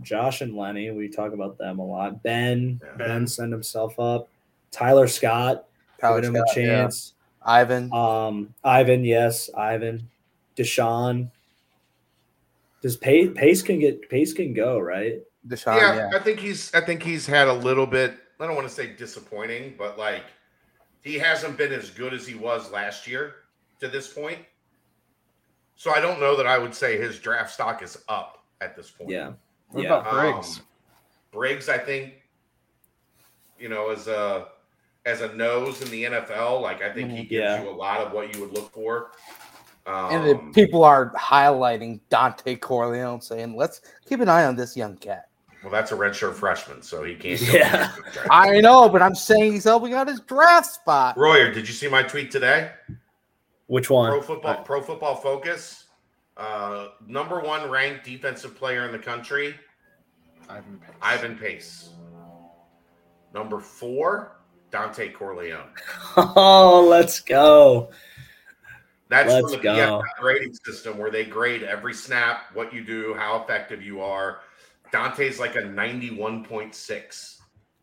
Josh 0.00 0.40
and 0.40 0.56
Lenny, 0.56 0.90
we 0.90 1.06
talk 1.08 1.34
about 1.34 1.58
them 1.58 1.78
a 1.78 1.84
lot. 1.84 2.22
Ben, 2.22 2.80
Yeah. 2.82 2.96
Ben, 2.96 3.26
send 3.26 3.52
himself 3.52 4.00
up. 4.00 4.28
Tyler 4.70 5.06
Scott, 5.06 5.66
Tyler 6.00 6.22
giving 6.22 6.34
him 6.34 6.42
Scott, 6.46 6.56
a 6.56 6.60
yeah. 6.60 6.66
chance. 6.82 7.12
Ivan. 7.44 7.92
Um, 7.92 8.54
Ivan, 8.64 9.04
yes, 9.04 9.50
Ivan. 9.54 10.08
Deshawn. 10.56 11.30
Does 12.80 12.96
Pace, 12.96 13.30
Pace 13.34 13.60
can 13.62 13.78
get 13.78 14.08
Pace 14.08 14.32
can 14.32 14.54
go 14.54 14.78
right? 14.78 15.20
Deshawn, 15.46 15.76
yeah, 15.78 15.94
yeah. 15.96 16.10
I 16.14 16.18
think 16.20 16.38
he's 16.38 16.72
I 16.74 16.80
think 16.80 17.02
he's 17.02 17.26
had 17.26 17.48
a 17.48 17.52
little 17.52 17.86
bit. 17.86 18.14
I 18.38 18.46
don't 18.46 18.54
want 18.56 18.68
to 18.68 18.74
say 18.74 18.88
disappointing, 18.94 19.74
but 19.76 19.98
like 19.98 20.24
he 21.02 21.18
hasn't 21.18 21.56
been 21.58 21.72
as 21.72 21.90
good 21.90 22.14
as 22.14 22.26
he 22.26 22.34
was 22.34 22.70
last 22.70 23.06
year 23.06 23.34
to 23.80 23.88
this 23.88 24.08
point. 24.08 24.38
So 25.76 25.90
I 25.92 26.00
don't 26.00 26.20
know 26.20 26.36
that 26.36 26.46
I 26.46 26.58
would 26.58 26.74
say 26.74 26.96
his 26.96 27.18
draft 27.18 27.50
stock 27.50 27.82
is 27.82 27.98
up 28.08 28.44
at 28.60 28.76
this 28.76 28.90
point. 28.90 29.10
Yeah. 29.10 29.32
What 29.70 29.82
Yeah. 29.84 29.98
about 29.98 30.12
Briggs? 30.12 30.58
Um, 30.58 30.64
Briggs, 31.32 31.68
I 31.68 31.78
think, 31.78 32.14
you 33.58 33.68
know, 33.68 33.90
as 33.90 34.06
a 34.06 34.48
as 35.04 35.20
a 35.22 35.34
nose 35.34 35.82
in 35.82 35.90
the 35.90 36.04
NFL, 36.04 36.60
like 36.60 36.82
I 36.82 36.92
think 36.92 37.10
he 37.10 37.24
Mhm. 37.24 37.28
gives 37.28 37.32
Yeah. 37.32 37.62
you 37.62 37.70
a 37.70 37.72
lot 37.72 38.00
of 38.00 38.12
what 38.12 38.32
you 38.32 38.40
would 38.40 38.52
look 38.52 38.70
for. 38.72 39.10
Um, 39.84 40.12
And 40.12 40.24
then 40.28 40.52
people 40.52 40.84
are 40.84 41.12
highlighting 41.14 42.00
Dontay 42.08 42.60
Corleone, 42.60 43.20
saying, 43.20 43.56
"Let's 43.56 43.80
keep 44.06 44.20
an 44.20 44.28
eye 44.28 44.44
on 44.44 44.54
this 44.54 44.76
young 44.76 44.96
cat." 44.96 45.28
Well, 45.62 45.70
that's 45.70 45.92
a 45.92 45.94
redshirt 45.94 46.34
freshman, 46.34 46.82
so 46.82 47.04
he 47.04 47.14
can't. 47.14 47.40
Yeah. 47.40 47.94
in 47.96 48.04
the 48.04 48.10
draft. 48.10 48.28
I 48.30 48.60
know, 48.60 48.88
but 48.88 49.00
I'm 49.00 49.14
saying 49.14 49.52
he's 49.52 49.64
helping 49.64 49.94
out 49.94 50.08
his 50.08 50.20
draft 50.20 50.66
spot. 50.66 51.16
Royer, 51.16 51.52
did 51.52 51.68
you 51.68 51.74
see 51.74 51.88
my 51.88 52.02
tweet 52.02 52.30
today? 52.30 52.72
Which 53.66 53.88
one? 53.88 54.10
Pro 54.10 54.20
football, 54.20 54.62
Pro 54.64 54.82
Football 54.82 55.16
Focus, 55.16 55.84
uh, 56.36 56.88
number 57.06 57.40
one 57.40 57.70
ranked 57.70 58.04
defensive 58.04 58.56
player 58.56 58.84
in 58.84 58.92
the 58.92 58.98
country, 58.98 59.54
Ivan 60.48 60.78
Pace. 60.78 60.96
Ivan 61.00 61.38
Pace. 61.38 61.88
Number 63.32 63.60
four, 63.60 64.36
Dontay 64.70 65.14
Corleone. 65.14 65.68
Oh, 66.16 66.86
let's 66.90 67.20
go. 67.20 67.90
That's 69.08 69.28
Let's 69.30 69.52
from 69.52 69.52
the 69.52 69.62
go. 69.62 69.74
PFF 69.74 70.20
grading 70.20 70.54
system 70.64 70.96
where 70.96 71.10
they 71.10 71.24
grade 71.26 71.62
every 71.62 71.92
snap, 71.92 72.44
what 72.54 72.72
you 72.72 72.82
do, 72.82 73.14
how 73.14 73.42
effective 73.42 73.82
you 73.82 74.00
are. 74.00 74.40
Dontay's 74.92 75.40
like 75.40 75.56
a 75.56 75.62
91.6 75.62 77.36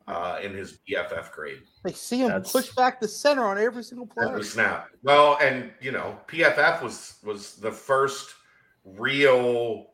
uh, 0.07 0.39
in 0.41 0.53
his 0.53 0.79
PFF 0.89 1.31
grade 1.31 1.61
They 1.83 1.91
see 1.91 2.19
him 2.19 2.29
That's- 2.29 2.51
push 2.51 2.69
back 2.71 2.99
the 2.99 3.07
center 3.07 3.43
on 3.45 3.57
every 3.57 3.83
single 3.83 4.07
play. 4.07 4.27
every 4.27 4.43
snap. 4.43 4.87
Well, 5.03 5.37
and 5.41 5.71
you 5.81 5.91
know, 5.91 6.17
PFF 6.27 6.81
was 6.81 7.17
was 7.23 7.55
the 7.55 7.71
first 7.71 8.33
real 8.83 9.87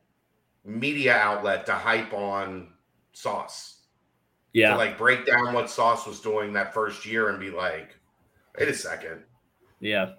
media 0.64 1.16
outlet 1.16 1.66
to 1.66 1.74
hype 1.74 2.14
on 2.14 2.70
Sauce. 3.14 3.84
Yeah. 4.54 4.72
To 4.72 4.78
like 4.78 4.98
break 4.98 5.26
down 5.26 5.54
what 5.54 5.70
Sauce 5.70 6.08
was 6.08 6.22
doing 6.22 6.54
that 6.54 6.74
first 6.74 7.06
year 7.06 7.30
and 7.30 7.40
be 7.40 7.52
like, 7.52 7.98
wait 8.58 8.70
a 8.70 8.74
second, 8.74 9.24
yeah. 9.82 10.12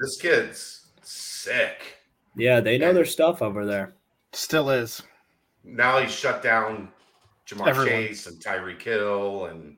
this 0.00 0.16
kid's 0.20 0.90
sick. 1.02 1.98
Yeah. 2.36 2.58
They 2.58 2.76
know 2.76 2.92
their 2.92 3.04
stuff 3.04 3.40
over 3.40 3.64
there. 3.64 3.94
Still 4.32 4.70
is. 4.70 5.00
Now 5.64 5.98
he's 5.98 6.12
shut 6.12 6.42
down 6.42 6.88
Ja'Marr 7.46 7.68
Everyone. 7.68 7.88
Chase 7.88 8.26
and 8.26 8.38
Tyreek 8.38 8.82
Hill, 8.82 9.46
and 9.46 9.76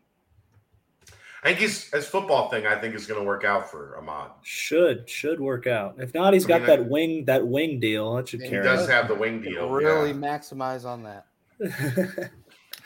I 1.42 1.48
think 1.48 1.58
he's 1.60 1.90
his 1.92 2.06
football 2.06 2.48
thing. 2.48 2.66
I 2.66 2.76
think 2.76 2.94
is 2.94 3.06
going 3.06 3.20
to 3.20 3.26
work 3.26 3.44
out 3.44 3.70
for 3.70 3.96
Ahmad. 3.98 4.30
Should 4.42 5.08
should 5.08 5.40
work 5.40 5.66
out. 5.66 5.96
If 5.98 6.12
not, 6.14 6.32
he's 6.34 6.44
I 6.46 6.48
got 6.48 6.60
mean, 6.62 6.66
that 6.68 6.88
wing 6.88 7.24
that 7.26 7.46
wing 7.46 7.80
deal. 7.80 8.14
That 8.14 8.28
should 8.28 8.42
He 8.42 8.50
does 8.50 8.80
us. 8.80 8.88
have 8.88 9.08
the 9.08 9.14
wing 9.14 9.40
deal. 9.42 9.68
really 9.68 10.10
yeah. 10.10 10.14
maximize 10.14 10.84
on 10.84 11.02
that. 11.04 11.26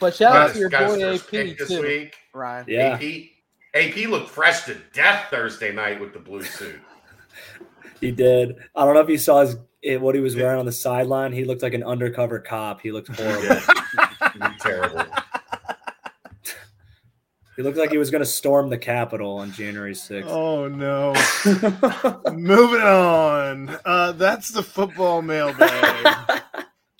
But 0.00 0.14
shout 0.14 0.34
out 0.34 0.52
to 0.54 0.58
your 0.58 0.70
guys, 0.70 0.96
boy 0.96 1.14
AP 1.14 1.58
this 1.58 1.68
too, 1.68 1.82
week. 1.82 2.16
Ryan. 2.32 2.64
yeah. 2.66 2.94
AP, 2.94 3.24
AP 3.74 4.08
looked 4.08 4.30
fresh 4.30 4.64
to 4.64 4.76
death 4.94 5.26
Thursday 5.30 5.72
night 5.72 6.00
with 6.00 6.14
the 6.14 6.18
blue 6.18 6.42
suit. 6.42 6.80
He 8.00 8.10
did. 8.10 8.56
I 8.74 8.86
don't 8.86 8.94
know 8.94 9.00
if 9.02 9.10
you 9.10 9.18
saw 9.18 9.42
his 9.42 9.56
it, 9.82 10.00
what 10.00 10.14
he 10.14 10.20
was 10.20 10.36
wearing 10.36 10.58
on 10.58 10.66
the 10.66 10.72
sideline. 10.72 11.32
He 11.32 11.44
looked 11.44 11.62
like 11.62 11.74
an 11.74 11.82
undercover 11.82 12.38
cop. 12.38 12.80
He 12.80 12.92
looked 12.92 13.08
horrible. 13.08 13.42
Yeah. 13.44 13.60
He 14.32 14.38
looked 14.38 14.60
terrible. 14.60 15.04
he 17.56 17.62
looked 17.62 17.78
like 17.78 17.90
he 17.90 17.98
was 17.98 18.10
going 18.12 18.22
to 18.22 18.26
storm 18.26 18.70
the 18.70 18.78
Capitol 18.78 19.38
on 19.38 19.50
January 19.50 19.94
6th. 19.94 20.26
Oh 20.28 20.68
no. 20.68 21.14
Moving 22.32 22.82
on. 22.82 23.76
Uh, 23.84 24.12
that's 24.12 24.50
the 24.50 24.62
football 24.62 25.20
mailbag. 25.20 26.42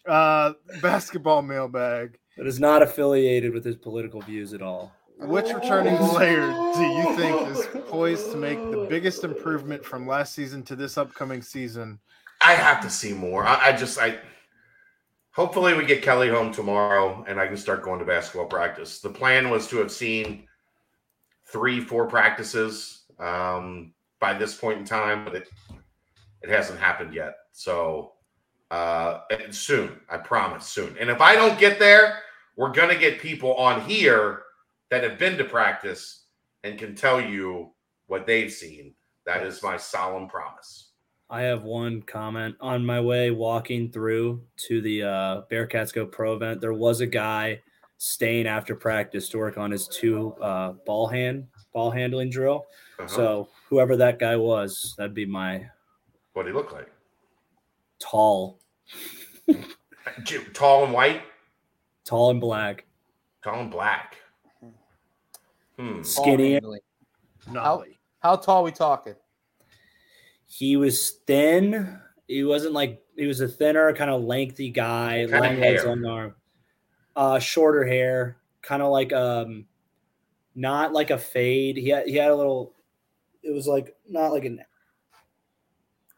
uh, 0.06 0.54
basketball 0.82 1.42
mailbag. 1.42 2.18
It 2.36 2.48
is 2.48 2.58
not 2.58 2.82
affiliated 2.82 3.52
with 3.52 3.64
his 3.64 3.76
political 3.76 4.22
views 4.22 4.54
at 4.54 4.62
all. 4.62 4.92
Which 5.18 5.52
returning 5.52 5.98
player 5.98 6.46
do 6.74 6.82
you 6.82 7.16
think 7.16 7.48
is 7.48 7.68
poised 7.88 8.32
to 8.32 8.38
make 8.38 8.58
the 8.58 8.86
biggest 8.88 9.22
improvement 9.22 9.84
from 9.84 10.06
last 10.06 10.34
season 10.34 10.62
to 10.64 10.74
this 10.74 10.96
upcoming 10.96 11.42
season? 11.42 12.00
I 12.40 12.54
have 12.54 12.80
to 12.82 12.90
see 12.90 13.12
more. 13.12 13.46
I, 13.46 13.68
I 13.68 13.72
just 13.72 13.98
I. 13.98 14.18
Hopefully, 15.32 15.74
we 15.74 15.84
get 15.84 16.02
Kelly 16.02 16.28
home 16.28 16.52
tomorrow, 16.52 17.24
and 17.28 17.38
I 17.38 17.46
can 17.46 17.56
start 17.56 17.82
going 17.82 18.00
to 18.00 18.04
basketball 18.04 18.46
practice. 18.46 19.00
The 19.00 19.10
plan 19.10 19.48
was 19.50 19.68
to 19.68 19.76
have 19.78 19.92
seen 19.92 20.46
three, 21.46 21.80
four 21.80 22.06
practices 22.06 23.02
um, 23.18 23.92
by 24.20 24.34
this 24.34 24.54
point 24.54 24.80
in 24.80 24.84
time, 24.84 25.24
but 25.24 25.34
it 25.34 25.48
it 26.42 26.48
hasn't 26.48 26.80
happened 26.80 27.14
yet. 27.14 27.34
So 27.52 28.12
uh, 28.70 29.20
and 29.30 29.54
soon, 29.54 30.00
I 30.08 30.18
promise, 30.18 30.66
soon. 30.66 30.96
And 30.98 31.10
if 31.10 31.20
I 31.20 31.34
don't 31.34 31.58
get 31.58 31.78
there, 31.78 32.18
we're 32.56 32.72
gonna 32.72 32.96
get 32.98 33.20
people 33.20 33.54
on 33.54 33.80
here 33.82 34.42
that 34.90 35.02
have 35.02 35.18
been 35.18 35.36
to 35.38 35.44
practice 35.44 36.24
and 36.64 36.78
can 36.78 36.94
tell 36.94 37.20
you 37.20 37.72
what 38.06 38.26
they've 38.26 38.52
seen. 38.52 38.94
That 39.26 39.44
is 39.44 39.62
my 39.62 39.76
solemn 39.76 40.28
promise. 40.28 40.89
I 41.30 41.42
have 41.42 41.62
one 41.62 42.02
comment 42.02 42.56
on 42.60 42.84
my 42.84 43.00
way 43.00 43.30
walking 43.30 43.92
through 43.92 44.42
to 44.66 44.80
the 44.80 45.04
uh, 45.04 45.42
Bearcats 45.48 45.92
Go 45.92 46.04
Pro 46.04 46.34
event. 46.34 46.60
There 46.60 46.72
was 46.72 47.00
a 47.00 47.06
guy 47.06 47.60
staying 47.98 48.48
after 48.48 48.74
practice 48.74 49.28
to 49.28 49.38
work 49.38 49.56
on 49.56 49.70
his 49.70 49.86
two 49.86 50.32
uh, 50.42 50.72
ball 50.84 51.06
hand 51.06 51.46
ball 51.72 51.92
handling 51.92 52.30
drill. 52.30 52.66
Uh-huh. 52.98 53.06
So 53.06 53.48
whoever 53.68 53.96
that 53.96 54.18
guy 54.18 54.36
was, 54.36 54.94
that'd 54.98 55.14
be 55.14 55.24
my 55.24 55.64
what 56.32 56.42
do 56.42 56.48
he 56.48 56.54
look 56.54 56.72
like? 56.72 56.90
tall, 58.00 58.58
Tall 60.54 60.84
and 60.84 60.92
white, 60.92 61.22
tall 62.04 62.30
and 62.30 62.40
black, 62.40 62.86
tall 63.44 63.60
and 63.60 63.70
black. 63.70 64.16
Hmm. 65.78 66.02
Skinny. 66.02 66.54
handling. 66.54 66.80
Nolley. 67.48 67.98
How 68.20 68.36
tall 68.36 68.64
we 68.64 68.72
talking? 68.72 69.14
He 70.52 70.76
was 70.76 71.10
thin. 71.28 72.00
He 72.26 72.42
wasn't 72.42 72.74
like 72.74 73.00
he 73.16 73.26
was 73.26 73.40
a 73.40 73.46
thinner, 73.46 73.92
kind 73.94 74.10
of 74.10 74.24
lengthy 74.24 74.68
guy, 74.70 75.24
kind 75.30 75.44
long 75.44 75.60
legs, 75.60 75.82
hair? 75.82 75.88
long 75.94 76.04
arm. 76.04 76.34
Uh, 77.14 77.38
shorter 77.38 77.84
hair, 77.84 78.36
kind 78.60 78.82
of 78.82 78.90
like 78.90 79.12
um, 79.12 79.66
not 80.56 80.92
like 80.92 81.10
a 81.10 81.18
fade. 81.18 81.76
He 81.76 81.90
had 81.90 82.08
he 82.08 82.16
had 82.16 82.32
a 82.32 82.34
little. 82.34 82.74
It 83.44 83.52
was 83.52 83.68
like 83.68 83.94
not 84.08 84.32
like 84.32 84.44
an. 84.44 84.60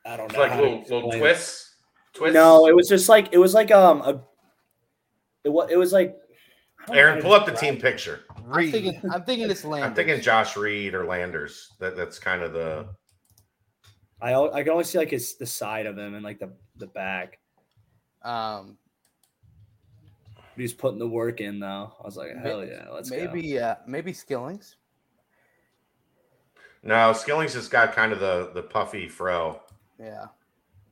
I 0.07 0.17
don't 0.17 0.27
It's 0.27 0.35
know. 0.35 0.41
like 0.41 0.57
little 0.57 0.83
little 0.89 1.13
twists. 1.13 1.75
Twists. 2.15 2.35
No, 2.35 2.67
it 2.67 2.75
was 2.75 2.89
just 2.89 3.11
like 3.11 3.29
it 3.33 3.39
was 3.39 3.53
like 3.53 3.71
um 3.71 4.01
a. 4.01 4.23
It 5.45 5.51
was 5.51 5.71
it 5.71 5.77
was 5.77 5.93
like. 5.93 6.17
I 6.81 6.87
don't 6.87 6.97
know 6.97 7.03
how 7.03 7.09
Aaron, 7.09 7.23
pull 7.23 7.33
up 7.35 7.45
the 7.45 7.53
team 7.53 7.77
picture. 7.77 8.21
I'm 8.51 8.73
thinking. 8.73 8.99
I'm 9.13 9.25
thinking 9.25 9.51
it's 9.51 9.63
Landers. 9.63 9.91
I'm 9.91 9.95
thinking 9.95 10.21
Josh 10.23 10.57
Reed 10.57 10.95
or 10.95 11.05
Landers. 11.05 11.73
That 11.81 11.99
that's 11.99 12.19
kind 12.19 12.41
of 12.43 12.55
the. 12.55 12.89
I 14.23 14.35
I 14.35 14.63
can 14.63 14.73
only 14.73 14.85
see 14.85 14.99
like 14.99 15.11
his 15.11 15.35
the 15.35 15.47
side 15.47 15.87
of 15.87 15.99
him 15.99 16.15
and 16.15 16.23
like 16.25 16.39
the 16.39 16.53
the 16.77 16.87
back. 16.87 17.39
Um, 18.23 18.79
He 20.57 20.63
was 20.63 20.73
putting 20.75 20.99
the 20.99 21.09
work 21.09 21.41
in 21.41 21.59
though. 21.59 21.93
I 22.01 22.05
was 22.05 22.17
like, 22.17 22.35
May- 22.37 22.49
hell 22.49 22.65
yeah, 22.65 22.87
let's 22.93 23.11
go. 23.11 23.17
maybe. 23.17 23.59
Uh, 23.59 23.75
maybe 23.87 24.13
Skillings. 24.13 24.77
No, 26.83 27.13
Skillings 27.13 27.55
has 27.55 27.69
got 27.69 27.93
kind 27.93 28.13
of 28.13 28.21
the 28.21 28.51
the 28.55 28.63
puffy 28.63 29.09
fro. 29.09 29.61
Yeah, 29.99 30.27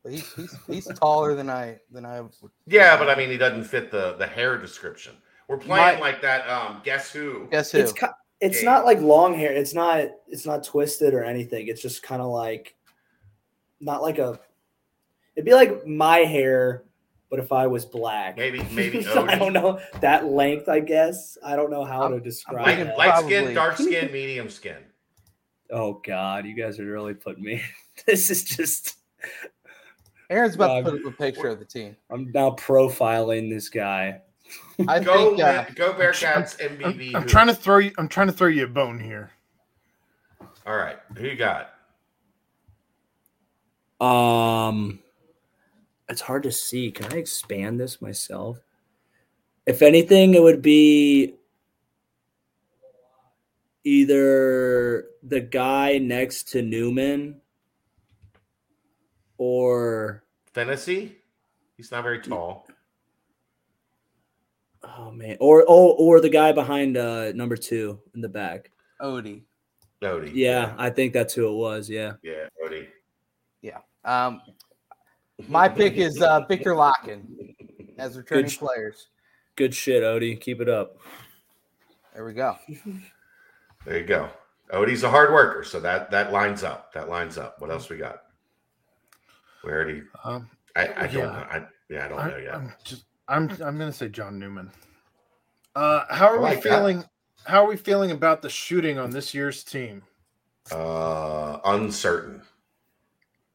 but 0.03 0.13
he's 0.13 0.33
he's, 0.35 0.57
he's 0.67 0.87
taller 0.99 1.35
than 1.35 1.51
I 1.51 1.79
than 1.91 2.05
I. 2.05 2.21
would- 2.21 2.33
Yeah, 2.67 2.97
but 2.97 3.09
I 3.11 3.15
mean, 3.17 3.29
he 3.31 3.37
doesn't 3.37 3.65
fit 3.65 3.91
the 3.91 4.15
the 4.15 4.27
hair 4.27 4.57
description. 4.57 5.15
We're 5.49 5.59
playing 5.59 5.99
My- 5.99 6.01
like 6.01 6.23
that. 6.23 6.49
Um, 6.49 6.81
guess 6.85 7.11
who? 7.13 7.49
Guess 7.51 7.73
who? 7.73 7.79
it's 7.79 7.93
ki- 7.93 8.07
it's 8.41 8.63
Yeah. 8.63 8.71
not 8.71 8.85
like 8.87 9.01
long 9.01 9.35
hair. 9.35 9.53
It's 9.53 9.75
not 9.75 10.09
it's 10.29 10.47
not 10.47 10.63
twisted 10.65 11.13
or 11.13 11.25
anything. 11.25 11.67
It's 11.69 11.83
just 11.83 12.03
kind 12.03 12.23
of 12.23 12.29
like 12.29 12.77
not 13.81 14.03
like 14.03 14.19
a. 14.19 14.39
It'd 15.37 15.45
be 15.47 15.55
like 15.55 15.87
my 15.87 16.19
hair, 16.19 16.85
but 17.31 17.39
if 17.39 17.53
I 17.53 17.67
was 17.67 17.85
black. 17.85 18.37
Maybe 18.37 18.63
maybe 18.73 19.03
So 19.03 19.27
I 19.27 19.37
don't 19.37 19.53
know 19.53 19.81
that 20.01 20.27
length. 20.27 20.69
I 20.69 20.81
guess 20.81 21.39
I 21.45 21.57
don't 21.57 21.71
know 21.71 21.85
how 21.85 22.03
I'm- 22.03 22.13
to 22.13 22.21
describe 22.21 22.67
Light, 22.67 22.79
it. 22.79 22.97
light 22.99 23.25
skin, 23.25 23.55
dark 23.55 23.77
skin, 23.79 24.13
medium 24.13 24.49
skin. 24.51 24.77
Oh 25.71 26.01
God, 26.05 26.47
you 26.47 26.55
guys 26.55 26.79
are 26.81 26.85
really 26.85 27.15
putting 27.15 27.45
me. 27.45 27.63
this 28.07 28.31
is 28.31 28.45
just. 28.45 28.97
Aaron's 30.29 30.55
about 30.55 30.71
Um, 30.71 30.85
to 30.85 30.91
put 30.93 31.07
up 31.07 31.13
a 31.13 31.17
picture 31.17 31.49
of 31.49 31.59
the 31.59 31.65
team. 31.65 31.97
I'm 32.11 32.31
now 32.33 32.51
profiling 32.51 33.51
this 33.51 33.69
guy. 33.69 34.21
I 34.89 35.01
Go 35.01 35.31
think. 35.37 35.43
Uh, 35.43 35.65
go 35.75 35.93
Bearcats 35.93 36.57
I'm, 36.65 36.77
MBB. 36.79 37.15
I'm 37.15 37.23
who? 37.23 37.29
trying 37.29 37.47
to 37.49 37.55
throw 37.55 37.79
you. 37.79 37.93
I'm 37.99 38.09
trying 38.09 38.27
to 38.29 38.33
throw 38.33 38.49
you 38.49 38.65
a 38.65 38.69
bone 38.69 38.99
here. 39.01 39.31
All 40.67 40.77
right, 40.77 40.99
who 41.17 41.27
you 41.27 41.37
got? 41.37 41.71
Um, 44.01 45.01
it's 46.09 46.21
hard 46.21 46.43
to 46.45 46.53
see. 46.53 46.91
Can 46.91 47.13
I 47.13 47.17
expand 47.17 47.79
this 47.79 48.01
myself? 48.01 48.59
If 49.67 49.83
anything, 49.83 50.35
it 50.35 50.43
would 50.43 50.63
be 50.63 51.35
either 53.85 55.07
the 55.23 55.41
guy 55.41 55.99
next 55.99 56.49
to 56.49 56.63
Newman 56.63 57.41
or 59.39 60.25
Phinisee. 60.55 61.13
He's 61.77 61.91
not 61.91 62.03
very 62.03 62.21
tall. 62.21 62.67
Oh 64.83 65.11
man, 65.11 65.37
or 65.41 65.65
oh, 65.69 65.91
or 65.93 66.21
the 66.21 66.29
guy 66.29 66.53
behind 66.53 66.97
uh 66.97 67.33
number 67.33 67.57
two 67.57 68.01
in 68.15 68.21
the 68.21 68.29
back. 68.29 68.71
Ody. 68.99 69.45
Ody. 70.03 70.33
Yeah, 70.35 70.75
I 70.79 70.89
think 70.91 71.13
that's 71.13 71.35
who 71.35 71.49
it 71.49 71.55
was. 71.55 71.89
Yeah, 71.89 72.15
Yeah, 72.23 72.49
Ody. 72.65 72.89
Um, 74.05 74.41
my 75.49 75.69
pick 75.69 75.95
is 75.95 76.21
uh, 76.23 76.41
Viktor 76.49 76.73
Lakhin 76.73 77.55
as 77.99 78.17
returning 78.17 78.51
sh- 78.51 78.59
players. 78.59 79.09
good 79.57 79.75
shit, 79.75 80.03
Ody. 80.03 80.37
Keep 80.37 80.61
it 80.61 80.69
up. 80.69 80.97
There 82.15 82.25
we 82.25 82.33
go. 82.33 82.57
There 83.87 83.99
you 83.99 84.05
go. 84.05 84.29
Ody's 84.73 85.03
a 85.03 85.11
hard 85.11 85.33
worker, 85.33 85.65
so 85.65 85.81
that 85.81 86.11
that 86.11 86.33
lines 86.33 86.63
up. 86.63 86.93
That 86.93 87.09
lines 87.09 87.39
up. 87.39 87.61
What 87.61 87.71
else 87.71 87.89
we 87.89 87.97
got? 87.97 88.23
We 89.65 89.71
already. 89.71 90.03
Um, 90.25 90.49
I, 90.77 90.89
I 90.97 91.07
don't 91.07 91.33
know. 91.33 91.47
I 91.51 91.67
yeah, 91.89 92.05
I 92.05 92.09
don't 92.09 92.19
I, 92.19 92.31
know 92.31 92.37
yet. 92.37 92.55
am 92.55 92.73
just 92.85 93.05
I'm 93.29 93.51
I'm 93.51 93.79
gonna 93.79 93.93
say 93.93 94.09
John 94.09 94.39
Newman. 94.39 94.71
Uh, 95.75 96.05
how 96.11 96.27
are 96.27 96.37
I 96.37 96.39
we 96.39 96.45
like 96.45 96.63
that. 96.63 96.71
feeling? 96.79 97.05
How 97.45 97.65
are 97.65 97.69
we 97.69 97.77
feeling 97.77 98.11
about 98.11 98.43
the 98.43 98.51
shooting 98.51 98.99
on 98.99 99.11
this 99.11 99.35
year's 99.35 99.65
team? 99.65 100.03
Uh, 100.71 101.59
uncertain. 101.65 102.43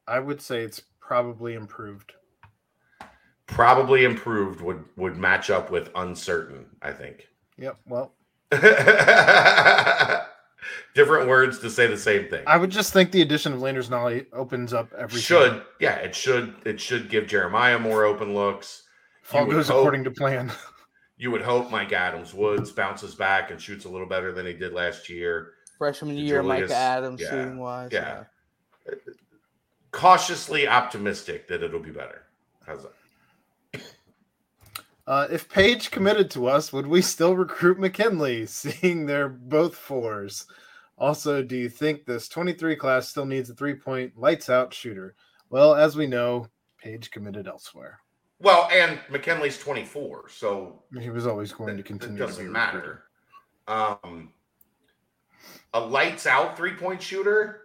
I 0.08 0.20
would 0.20 0.42
say 0.42 0.62
it's 0.64 0.82
probably 1.00 1.54
improved. 1.56 2.14
Probably 3.48 4.06
improved 4.06 4.62
would 4.62 4.84
would 4.98 5.18
match 5.18 5.50
up 5.50 5.70
with 5.72 5.90
uncertain. 5.96 6.66
I 6.82 6.92
think. 6.92 7.28
Yep. 7.58 7.78
Well, 7.86 8.14
Different 10.96 11.28
words 11.28 11.60
to 11.60 11.70
say 11.70 11.88
the 11.88 11.98
same 11.98 12.28
thing. 12.30 12.44
I 12.48 12.58
would 12.58 12.72
just 12.72 12.92
think 12.94 13.12
the 13.12 13.22
addition 13.22 13.54
of 13.54 13.62
Landers 13.62 13.90
Nolley 13.90 14.26
opens 14.34 14.74
up 14.74 14.92
everything. 14.94 15.22
should 15.22 15.62
yeah, 15.80 15.96
it 15.98 16.16
should 16.16 16.56
it 16.66 16.80
should 16.82 17.10
give 17.10 17.28
Jeremiah 17.28 17.78
more 17.78 18.06
open 18.06 18.34
looks. 18.34 18.84
if 19.24 19.34
all 19.36 19.42
you 19.42 19.48
would 19.48 19.54
goes 19.56 19.68
hope- 19.68 19.80
according 19.82 20.04
to 20.06 20.12
plan. 20.12 20.52
You 21.18 21.32
would 21.32 21.44
hope 21.44 21.72
Mika 21.72 21.96
Adams 21.96 22.34
Woods 22.34 22.74
bounces 22.74 23.16
back 23.16 23.50
and 23.50 23.62
shoots 23.62 23.86
a 23.86 23.90
little 23.90 24.06
better 24.06 24.34
than 24.34 24.46
he 24.46 24.52
did 24.52 24.74
last 24.74 25.08
year. 25.08 25.54
Freshman 25.78 26.18
year, 26.18 26.42
Julius, 26.42 26.64
Mika 26.64 26.76
Adams 26.76 27.22
yeah, 27.22 27.30
shooting 27.30 27.58
wise. 27.58 27.90
yeah. 27.94 28.24
Cautiously 29.96 30.68
optimistic 30.68 31.48
that 31.48 31.64
it'll 31.64 31.80
be 31.80 31.90
better. 31.90 32.24
How's 32.66 32.84
that? 32.84 33.82
Uh, 35.08 35.28
if 35.32 35.48
Page 35.48 35.90
committed 35.92 36.30
to 36.32 36.48
us, 36.48 36.74
would 36.74 36.88
we 36.88 37.02
still 37.02 37.36
recruit 37.36 37.80
McKinley? 37.80 38.46
Seeing 38.48 39.06
they're 39.06 39.30
both 39.30 39.76
fours. 39.76 40.48
Also, 40.98 41.42
do 41.42 41.56
you 41.56 41.70
think 41.70 42.06
this 42.06 42.28
23 42.28 42.76
class 42.76 43.08
still 43.08 43.26
needs 43.26 43.50
a 43.50 43.54
three 43.54 43.76
point 43.76 44.18
lights 44.18 44.50
out 44.50 44.74
shooter? 44.74 45.16
Well, 45.50 45.76
as 45.76 45.96
we 45.96 46.08
know, 46.08 46.48
Page 46.78 47.10
committed 47.12 47.48
elsewhere. 47.48 48.00
Well, 48.40 48.68
and 48.72 49.00
McKinley's 49.10 49.58
24, 49.58 50.30
so 50.30 50.84
He 51.00 51.10
was 51.10 51.26
always 51.26 51.54
going 51.54 51.78
to 51.78 51.84
continue. 51.84 52.22
it 52.22 52.28
doesn't 52.28 52.52
matter. 52.52 53.04
Um, 53.68 54.34
a 55.74 55.80
lights 55.80 56.26
out 56.28 56.58
three 56.58 56.74
point 56.74 57.02
shooter. 57.02 57.62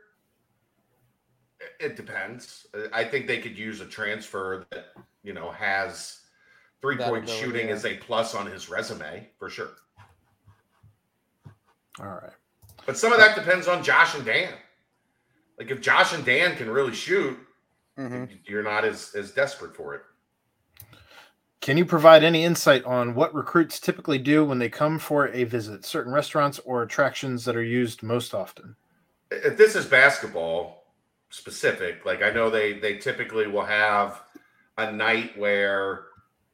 It- 1.81 1.93
It 1.93 1.97
depends. 1.97 2.67
Uh, 2.75 2.89
I 2.93 3.05
think 3.05 3.27
they 3.27 3.41
could 3.41 3.57
use 3.59 3.81
a 3.81 3.87
transfer 3.87 4.67
that 4.71 4.93
you 5.23 5.33
know 5.33 5.51
has 5.51 6.21
three 6.81 6.97
That 6.97 7.09
point 7.09 7.25
ability, 7.25 7.43
shooting 7.45 7.69
yeah. 7.69 7.75
as 7.75 7.85
a 7.85 7.97
plus 7.97 8.35
on 8.35 8.47
his 8.47 8.69
resume 8.69 9.29
for 9.39 9.51
sure. 9.51 9.71
All 11.99 12.07
right. 12.07 12.33
But 12.87 12.97
some 12.97 13.13
of 13.13 13.19
that 13.19 13.35
depends 13.37 13.69
on 13.69 13.83
Josh 13.85 14.15
and 14.15 14.25
Dan. 14.25 14.55
Like 15.59 15.71
if 15.71 15.81
Josh 15.81 16.15
and 16.15 16.25
Dan 16.25 16.57
can 16.57 16.71
really 16.71 16.95
shoot, 16.95 17.39
Mhm. 17.99 18.39
you're 18.45 18.63
not 18.63 18.85
as 18.85 19.15
as 19.15 19.33
desperate 19.33 19.77
for 19.77 19.95
it. 19.95 20.03
Can 21.61 21.77
you 21.77 21.85
provide 21.85 22.25
any 22.25 22.43
insight 22.45 22.83
on 22.87 23.15
what 23.15 23.35
recruits 23.35 23.79
typically 23.79 24.17
do 24.17 24.43
when 24.47 24.59
they 24.59 24.71
come 24.71 24.99
for 24.99 25.29
a 25.29 25.45
visit? 25.45 25.85
Certain 25.85 26.11
restaurants 26.13 26.59
or 26.61 26.83
attractions 26.83 27.45
that 27.45 27.57
are 27.57 27.63
used 27.63 28.03
most 28.03 28.35
often? 28.35 28.77
if 29.33 29.57
this 29.57 29.77
is 29.77 29.87
basketball 29.87 30.80
specific, 31.31 32.05
like 32.05 32.23
I 32.23 32.31
know 32.31 32.51
they 32.51 32.75
they 32.75 32.99
typically 32.99 33.47
will 33.47 33.65
have 33.65 34.23
a 34.77 34.93
night 34.93 35.39
where 35.39 36.05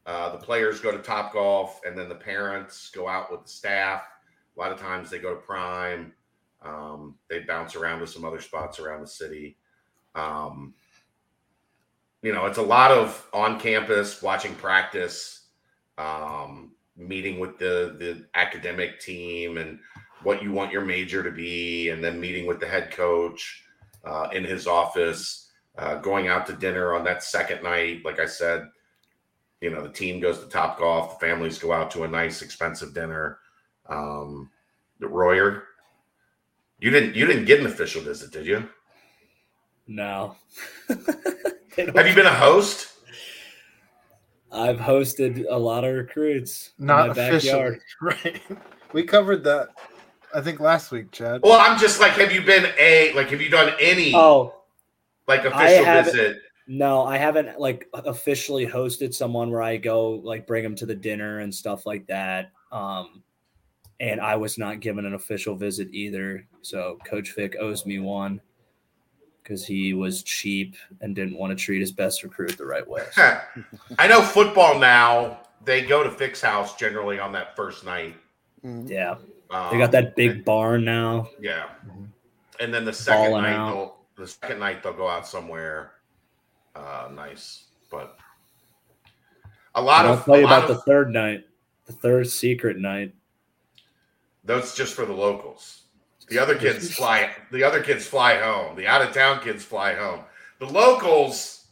uh, 0.04 0.30
the 0.30 0.38
players 0.38 0.80
go 0.80 0.92
to 0.92 0.98
Top 0.98 1.32
Golf 1.32 1.80
and 1.84 1.98
then 1.98 2.08
the 2.08 2.14
parents 2.14 2.90
go 2.90 3.08
out 3.08 3.32
with 3.32 3.42
the 3.42 3.48
staff. 3.48 4.02
A 4.56 4.60
lot 4.60 4.70
of 4.70 4.78
times 4.78 5.10
they 5.10 5.18
go 5.18 5.34
to 5.34 5.40
Prime. 5.40 6.12
Um, 6.62 7.16
they 7.28 7.40
bounce 7.40 7.74
around 7.74 8.00
to 8.00 8.06
some 8.06 8.24
other 8.24 8.40
spots 8.40 8.78
around 8.78 9.00
the 9.00 9.06
city. 9.06 9.56
Um, 10.14 10.74
you 12.22 12.32
know, 12.32 12.46
it's 12.46 12.58
a 12.58 12.62
lot 12.62 12.90
of 12.90 13.26
on 13.32 13.58
campus 13.60 14.22
watching 14.22 14.54
practice, 14.54 15.46
um, 15.98 16.72
meeting 16.96 17.38
with 17.38 17.58
the 17.58 17.96
the 17.98 18.26
academic 18.34 19.00
team 19.00 19.58
and 19.58 19.78
what 20.22 20.42
you 20.42 20.52
want 20.52 20.72
your 20.72 20.84
major 20.84 21.22
to 21.22 21.30
be, 21.30 21.90
and 21.90 22.02
then 22.02 22.20
meeting 22.20 22.46
with 22.46 22.58
the 22.58 22.66
head 22.66 22.90
coach 22.90 23.62
uh, 24.06 24.28
in 24.32 24.44
his 24.44 24.66
office, 24.66 25.50
uh, 25.76 25.96
going 25.96 26.28
out 26.28 26.46
to 26.46 26.52
dinner 26.54 26.94
on 26.94 27.04
that 27.04 27.22
second 27.22 27.62
night. 27.62 28.04
Like 28.04 28.20
I 28.20 28.26
said, 28.26 28.68
you 29.60 29.70
know, 29.70 29.82
the 29.82 29.92
team 29.92 30.20
goes 30.20 30.38
to 30.40 30.46
Top 30.46 30.78
Golf, 30.78 31.18
the 31.18 31.26
families 31.26 31.58
go 31.58 31.72
out 31.72 31.90
to 31.92 32.04
a 32.04 32.08
nice, 32.08 32.40
expensive 32.42 32.94
dinner. 32.94 33.38
Um, 33.88 34.50
the 35.00 35.08
Royer, 35.08 35.64
you 36.78 36.90
didn't 36.90 37.14
you 37.14 37.26
didn't 37.26 37.44
get 37.44 37.60
an 37.60 37.66
official 37.66 38.02
visit, 38.02 38.32
did 38.32 38.46
you? 38.46 38.68
No. 39.86 40.36
Have 40.88 42.06
you 42.08 42.14
been 42.14 42.26
a 42.26 42.34
host? 42.34 42.88
I've 44.50 44.78
hosted 44.78 45.44
a 45.50 45.58
lot 45.58 45.84
of 45.84 45.94
recruits 45.94 46.70
Not 46.78 47.10
in 47.10 47.16
my 47.16 47.22
officially. 47.28 47.52
backyard. 47.52 47.80
Right. 48.00 48.42
We 48.92 49.02
covered 49.02 49.44
that, 49.44 49.68
I 50.36 50.42
think, 50.42 50.60
last 50.60 50.92
week, 50.92 51.10
Chad. 51.12 51.40
Well, 51.42 51.58
I'm 51.58 51.78
just 51.78 51.98
like, 51.98 52.12
have 52.12 52.30
you 52.30 52.42
been 52.42 52.66
a 52.78 53.12
like? 53.14 53.30
Have 53.30 53.40
you 53.40 53.48
done 53.48 53.72
any 53.80 54.14
Oh 54.14 54.54
like 55.26 55.44
official 55.44 55.84
visit? 55.84 56.38
no, 56.68 57.04
I 57.04 57.16
haven't 57.16 57.58
like 57.58 57.88
officially 57.94 58.66
hosted 58.66 59.14
someone 59.14 59.50
where 59.50 59.62
I 59.62 59.76
go 59.76 60.10
like 60.24 60.46
bring 60.46 60.62
them 60.62 60.74
to 60.76 60.86
the 60.86 60.94
dinner 60.94 61.40
and 61.40 61.54
stuff 61.54 61.86
like 61.86 62.06
that. 62.08 62.52
Um, 62.70 63.22
and 63.98 64.20
I 64.20 64.36
was 64.36 64.58
not 64.58 64.80
given 64.80 65.06
an 65.06 65.14
official 65.14 65.54
visit 65.56 65.88
either. 65.90 66.46
So 66.62 66.98
Coach 67.06 67.34
Vic 67.34 67.56
owes 67.58 67.86
me 67.86 67.98
one 67.98 68.40
because 69.42 69.64
he 69.64 69.94
was 69.94 70.22
cheap 70.22 70.76
and 71.00 71.14
didn't 71.14 71.38
want 71.38 71.56
to 71.56 71.64
treat 71.64 71.80
his 71.80 71.92
best 71.92 72.22
recruit 72.24 72.58
the 72.58 72.66
right 72.66 72.86
way. 72.86 73.04
So, 73.12 73.40
I 73.98 74.06
know 74.06 74.20
football 74.22 74.78
now. 74.78 75.40
They 75.64 75.82
go 75.82 76.02
to 76.02 76.10
Fick's 76.10 76.42
House 76.42 76.76
generally 76.76 77.18
on 77.18 77.32
that 77.32 77.56
first 77.56 77.84
night. 77.84 78.14
Yeah, 78.62 79.16
Um, 79.50 79.70
they 79.70 79.78
got 79.78 79.92
that 79.92 80.16
big 80.16 80.44
barn 80.44 80.84
now. 80.84 81.28
Yeah, 81.40 81.68
Mhm. 81.86 82.08
and 82.60 82.74
then 82.74 82.84
the 82.84 82.92
second 82.92 83.30
Balling 83.30 83.42
night, 83.44 83.52
out. 83.54 83.72
they'll, 83.72 83.96
the 84.16 84.26
second 84.26 84.58
night 84.58 84.82
they'll 84.82 84.92
go 84.92 85.08
out 85.08 85.26
somewhere 85.26 85.92
uh, 86.74 87.08
nice. 87.14 87.64
But 87.90 88.18
a 89.74 89.80
lot 89.80 90.04
And 90.04 90.12
of 90.14 90.18
I'll 90.20 90.24
tell 90.24 90.38
you 90.38 90.44
about 90.46 90.68
the 90.68 90.76
third 90.78 91.10
night, 91.12 91.44
the 91.86 91.92
third 91.92 92.26
secret 92.28 92.76
night. 92.78 93.14
That's 94.44 94.74
just 94.76 94.94
for 94.94 95.06
the 95.06 95.12
locals. 95.12 95.84
The 96.28 96.38
other 96.38 96.56
kids 96.58 96.94
fly. 96.94 97.30
The 97.52 97.62
other 97.62 97.82
kids 97.82 98.06
fly 98.06 98.36
home. 98.38 98.76
The 98.76 98.86
out 98.86 99.00
of 99.00 99.12
town 99.14 99.40
kids 99.42 99.64
fly 99.64 99.94
home. 99.94 100.24
The 100.58 100.66
locals 100.66 101.66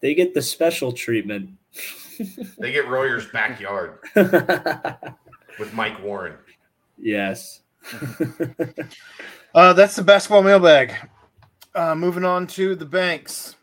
They 0.00 0.14
get 0.14 0.34
the 0.34 0.42
special 0.42 0.90
treatment. 0.92 1.50
they 2.58 2.72
get 2.72 2.88
Royer's 2.88 3.26
backyard 3.32 3.98
with 5.58 5.72
Mike 5.74 6.02
Warren. 6.02 6.34
Yes. 6.98 7.60
Uh, 9.54 9.72
that's 9.74 9.96
the 9.96 10.02
basketball 10.02 10.42
mailbag. 10.42 10.94
Uh, 11.74 11.94
moving 11.94 12.24
on 12.24 12.46
to 12.46 12.74
the 12.74 12.86
banks. 12.86 13.56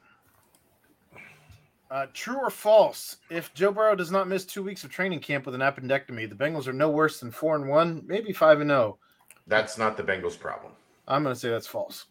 Uh, 1.89 2.05
true 2.13 2.37
or 2.37 2.51
false? 2.51 3.17
If 3.31 3.53
Joe 3.55 3.71
Burrow 3.71 3.95
does 3.95 4.11
not 4.11 4.27
miss 4.27 4.45
two 4.45 4.61
weeks 4.61 4.83
of 4.83 4.91
training 4.91 5.19
camp 5.19 5.47
with 5.47 5.55
an 5.55 5.61
appendectomy, 5.61 6.29
the 6.29 6.35
Bengals 6.35 6.67
are 6.67 6.73
no 6.73 6.91
worse 6.91 7.19
than 7.19 7.31
four 7.31 7.55
and 7.55 7.67
one, 7.67 8.03
maybe 8.05 8.31
five 8.31 8.61
and 8.61 8.69
zero. 8.69 8.99
That's 9.47 9.79
not 9.79 9.97
the 9.97 10.03
Bengals' 10.03 10.39
problem. 10.39 10.73
I'm 11.07 11.23
going 11.23 11.33
to 11.33 11.39
say 11.39 11.49
that's 11.49 11.65
false. 11.65 12.05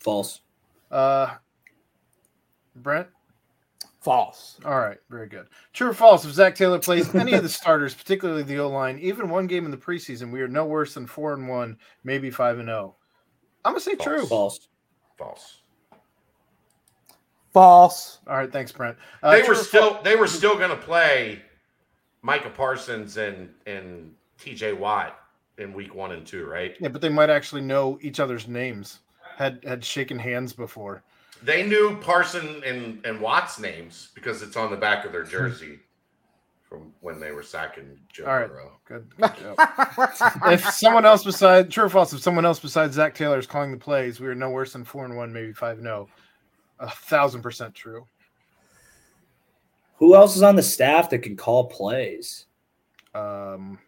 False. 0.00 0.42
Uh, 0.90 1.34
Brent. 2.76 3.08
False. 4.08 4.56
All 4.64 4.80
right, 4.80 4.96
very 5.10 5.28
good. 5.28 5.48
True 5.74 5.90
or 5.90 5.92
false? 5.92 6.24
If 6.24 6.32
Zac 6.32 6.54
Taylor 6.54 6.78
plays 6.78 7.14
any 7.14 7.34
of 7.34 7.42
the 7.42 7.48
starters, 7.50 7.92
particularly 7.94 8.42
the 8.42 8.58
O 8.58 8.70
line, 8.70 8.98
even 9.00 9.28
one 9.28 9.46
game 9.46 9.66
in 9.66 9.70
the 9.70 9.76
preseason, 9.76 10.32
we 10.32 10.40
are 10.40 10.48
no 10.48 10.64
worse 10.64 10.94
than 10.94 11.06
four 11.06 11.34
and 11.34 11.46
one, 11.46 11.76
maybe 12.04 12.30
five 12.30 12.58
and 12.58 12.68
zero. 12.68 12.96
I'm 13.66 13.72
gonna 13.72 13.80
say 13.80 13.96
true. 13.96 14.24
False. 14.24 14.68
False. 15.18 15.58
False. 17.52 18.20
All 18.26 18.36
right, 18.36 18.50
thanks, 18.50 18.72
Brent. 18.72 18.96
Uh, 19.22 19.32
they 19.32 19.42
were 19.42 19.52
or 19.52 19.54
fal- 19.56 19.64
still 19.64 20.02
they 20.02 20.16
were 20.16 20.26
still 20.26 20.56
going 20.56 20.70
to 20.70 20.76
play 20.76 21.42
Micah 22.22 22.48
Parsons 22.48 23.18
and 23.18 23.50
and 23.66 24.14
T.J. 24.40 24.72
Watt 24.72 25.18
in 25.58 25.74
week 25.74 25.94
one 25.94 26.12
and 26.12 26.26
two, 26.26 26.46
right? 26.46 26.76
yeah, 26.80 26.88
but 26.88 27.02
they 27.02 27.10
might 27.10 27.28
actually 27.28 27.60
know 27.60 27.98
each 28.00 28.20
other's 28.20 28.48
names. 28.48 29.00
had 29.36 29.62
had 29.64 29.84
shaken 29.84 30.18
hands 30.18 30.54
before. 30.54 31.02
They 31.42 31.62
knew 31.66 31.96
Parson 32.00 32.62
and, 32.64 33.04
and 33.06 33.20
Watts 33.20 33.58
names 33.60 34.08
because 34.14 34.42
it's 34.42 34.56
on 34.56 34.70
the 34.70 34.76
back 34.76 35.04
of 35.04 35.12
their 35.12 35.22
jersey 35.36 35.78
from 36.62 36.92
when 37.00 37.18
they 37.20 37.30
were 37.32 37.42
sacking 37.42 37.98
Joe 38.12 38.26
All 38.26 38.36
right. 38.36 38.48
Burrow. 38.48 38.78
Good. 38.84 39.08
good 39.16 39.30
job. 39.56 39.56
if 40.52 40.64
someone 40.70 41.06
else 41.06 41.24
besides 41.24 41.72
true 41.72 41.84
or 41.84 41.88
false, 41.88 42.12
if 42.12 42.20
someone 42.20 42.44
else 42.44 42.58
besides 42.58 42.94
Zac 42.94 43.14
Taylor 43.14 43.38
is 43.38 43.46
calling 43.46 43.70
the 43.70 43.78
plays, 43.78 44.20
we 44.20 44.26
are 44.28 44.34
no 44.34 44.50
worse 44.50 44.72
than 44.74 44.84
four 44.84 45.04
and 45.04 45.16
one, 45.16 45.32
maybe 45.32 45.52
five 45.52 45.80
no. 45.80 46.08
A 46.80 46.90
thousand 46.90 47.42
percent 47.42 47.74
true. 47.74 48.06
Who 49.96 50.14
else 50.14 50.36
is 50.36 50.42
on 50.42 50.54
the 50.56 50.62
staff 50.62 51.10
that 51.10 51.20
can 51.20 51.36
call 51.36 51.66
plays? 51.66 52.46
Um, 53.14 53.78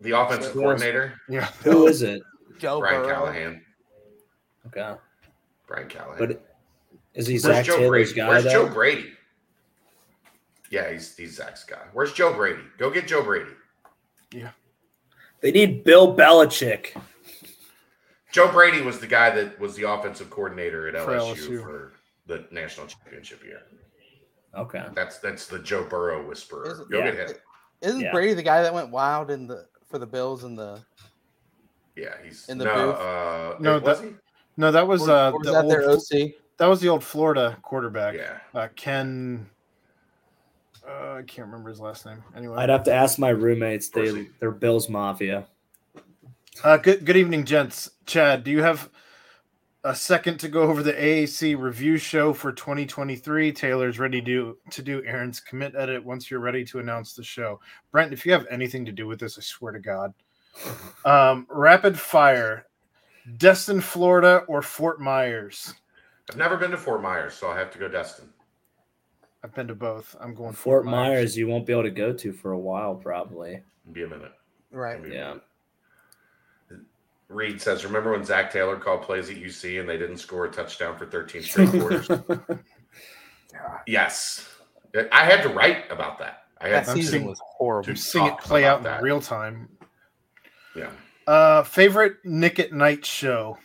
The 0.00 0.12
offensive 0.12 0.52
Who 0.52 0.60
else? 0.60 0.80
coordinator, 0.80 1.14
yeah. 1.28 1.46
Who 1.64 1.86
is 1.88 2.02
it? 2.02 2.22
Joe 2.58 2.78
Brian 2.80 3.02
Burrow. 3.02 3.14
Callahan. 3.14 3.62
Okay, 4.66 4.94
Brian 5.66 5.88
Callahan. 5.88 6.18
but 6.18 6.49
is 7.14 7.26
he 7.26 7.34
Where's 7.34 7.42
Zac 7.42 7.64
Joe 7.66 7.76
Taylor's 7.76 8.12
Brady? 8.12 8.20
guy 8.20 8.28
Where's 8.28 8.44
though? 8.44 8.50
Joe 8.50 8.68
Brady? 8.68 9.12
Yeah, 10.70 10.90
he's 10.92 11.16
he's 11.16 11.36
Zac's 11.36 11.64
guy. 11.64 11.82
Where's 11.92 12.12
Joe 12.12 12.32
Brady? 12.32 12.62
Go 12.78 12.90
get 12.90 13.06
Joe 13.08 13.22
Brady. 13.24 13.50
Yeah. 14.32 14.50
They 15.40 15.50
need 15.50 15.82
Bill 15.84 16.14
Belichick. 16.16 16.96
Joe 18.30 18.52
Brady 18.52 18.80
was 18.82 19.00
the 19.00 19.06
guy 19.08 19.30
that 19.30 19.58
was 19.58 19.74
the 19.74 19.90
offensive 19.90 20.30
coordinator 20.30 20.86
at 20.88 20.94
For 21.04 21.10
LSU, 21.12 21.34
LSU. 21.48 21.62
for 21.62 21.92
the 22.26 22.46
national 22.52 22.86
championship 22.86 23.42
year. 23.44 23.62
Okay, 24.54 24.84
That's 24.94 25.18
that's 25.18 25.46
the 25.46 25.58
Joe 25.58 25.84
Burrow 25.84 26.26
whisperer. 26.26 26.66
Is 26.72 26.80
it- 26.80 26.90
Go 26.90 26.98
Yeah. 26.98 27.10
get 27.12 27.30
him. 27.30 27.36
Isn't 27.82 28.00
Yeah. 28.02 28.12
Brady 28.12 28.34
the 28.34 28.42
guy 28.42 28.62
that 28.62 28.72
went 28.74 28.90
wild 28.90 29.30
in 29.30 29.46
the 29.48 29.66
for 29.88 29.98
the 29.98 30.06
Bills 30.06 30.44
in 30.44 30.54
the 30.54 30.80
Yeah, 31.96 32.14
he's 32.22 32.48
In 32.48 32.56
the 32.58 32.64
no, 32.66 32.74
booth? 32.92 32.96
uh, 33.00 33.56
No, 33.58 33.78
was 33.80 34.00
that- 34.00 34.14
No, 34.56 34.70
that 34.72 34.86
was 34.86 35.08
or- 35.08 35.10
uh 35.10 35.30
or 35.32 35.38
was 35.38 35.46
the 35.46 35.52
that 35.52 35.64
old, 35.64 35.72
their 35.72 35.90
OC? 35.90 36.34
That 36.60 36.66
was 36.66 36.78
the 36.82 36.88
old 36.88 37.02
Florida 37.02 37.56
quarterback. 37.62 38.14
Yeah, 38.14 38.38
Uh, 38.54 38.68
Ken. 38.76 39.48
Uh, 40.86 41.14
I 41.14 41.22
can't 41.22 41.46
remember 41.46 41.70
his 41.70 41.80
last 41.80 42.04
name. 42.04 42.22
Anyway, 42.36 42.54
I'd 42.58 42.68
have 42.68 42.84
to 42.84 42.92
ask 42.92 43.18
my 43.18 43.30
roommates. 43.30 43.88
They 43.88 44.28
they're 44.40 44.50
Bills 44.50 44.90
Mafia. 44.90 45.46
Uh, 46.62 46.76
good 46.76 47.06
good 47.06 47.16
evening, 47.16 47.46
gents. 47.46 47.90
Chad, 48.04 48.44
do 48.44 48.50
you 48.50 48.62
have 48.62 48.90
a 49.84 49.94
second 49.94 50.38
to 50.40 50.48
go 50.48 50.62
over 50.62 50.82
the 50.82 50.92
AAC 50.92 51.58
review 51.58 51.96
show 51.96 52.34
for 52.34 52.52
2023? 52.52 53.52
Taylor's 53.52 53.98
ready 53.98 54.20
to 54.20 54.58
to 54.70 54.82
do 54.82 55.02
Aaron's 55.06 55.40
commit 55.40 55.74
edit 55.74 56.04
once 56.04 56.30
you're 56.30 56.40
ready 56.40 56.62
to 56.66 56.78
announce 56.78 57.14
the 57.14 57.24
show. 57.24 57.58
Brent, 57.90 58.12
if 58.12 58.26
you 58.26 58.32
have 58.32 58.46
anything 58.50 58.84
to 58.84 58.92
do 58.92 59.06
with 59.06 59.18
this, 59.18 59.38
I 59.38 59.40
swear 59.40 59.72
to 59.72 59.80
God. 59.80 60.12
Um, 61.06 61.46
rapid 61.48 61.98
fire, 61.98 62.66
Destin, 63.38 63.80
Florida, 63.80 64.44
or 64.48 64.60
Fort 64.60 65.00
Myers? 65.00 65.72
I've 66.30 66.36
never 66.36 66.56
been 66.56 66.70
to 66.70 66.76
Fort 66.76 67.02
Myers, 67.02 67.34
so 67.34 67.48
I 67.50 67.58
have 67.58 67.72
to 67.72 67.78
go 67.80 67.88
Destin. 67.88 68.28
I've 69.42 69.52
been 69.52 69.66
to 69.66 69.74
both. 69.74 70.14
I'm 70.20 70.32
going 70.32 70.52
Fort 70.52 70.84
Myers, 70.86 71.36
you 71.36 71.48
won't 71.48 71.66
be 71.66 71.72
able 71.72 71.82
to 71.82 71.90
go 71.90 72.12
to 72.12 72.32
for 72.32 72.52
a 72.52 72.58
while, 72.58 72.94
probably. 72.94 73.64
Be 73.92 74.04
a 74.04 74.06
minute. 74.06 74.30
Right. 74.70 75.02
Be 75.02 75.10
a 75.10 75.12
Yeah. 75.14 75.28
minute. 75.28 75.42
Reed 77.28 77.60
says, 77.60 77.84
"Remember 77.84 78.12
when 78.12 78.24
Zac 78.24 78.52
Taylor 78.52 78.76
called 78.76 79.02
plays 79.02 79.28
at 79.28 79.36
UC 79.36 79.78
and 79.80 79.88
they 79.88 79.96
didn't 79.98 80.18
score 80.18 80.44
a 80.46 80.50
touchdown 80.52 80.96
for 80.96 81.06
13 81.06 81.42
straight 81.42 81.68
quarters?" 81.70 82.08
yes, 83.86 84.48
I 85.12 85.24
had 85.24 85.42
to 85.42 85.48
write 85.48 85.90
about 85.90 86.18
that. 86.18 86.44
I 86.60 86.68
had 86.68 86.84
That 86.86 86.86
to, 86.86 86.92
season 86.92 87.18
seeing- 87.20 87.26
was 87.28 87.40
horrible. 87.44 87.86
to 87.86 87.96
Seeing 87.96 88.26
it 88.26 88.38
play 88.38 88.62
about 88.64 88.72
out 88.72 88.78
in 88.78 88.84
that. 88.84 89.02
real 89.02 89.20
time. 89.20 89.68
Yeah, 90.76 90.90
Uh, 91.26 91.62
favorite 91.64 92.16
Nick 92.24 92.58
at 92.60 92.72
Night 92.72 93.04
show? 93.04 93.58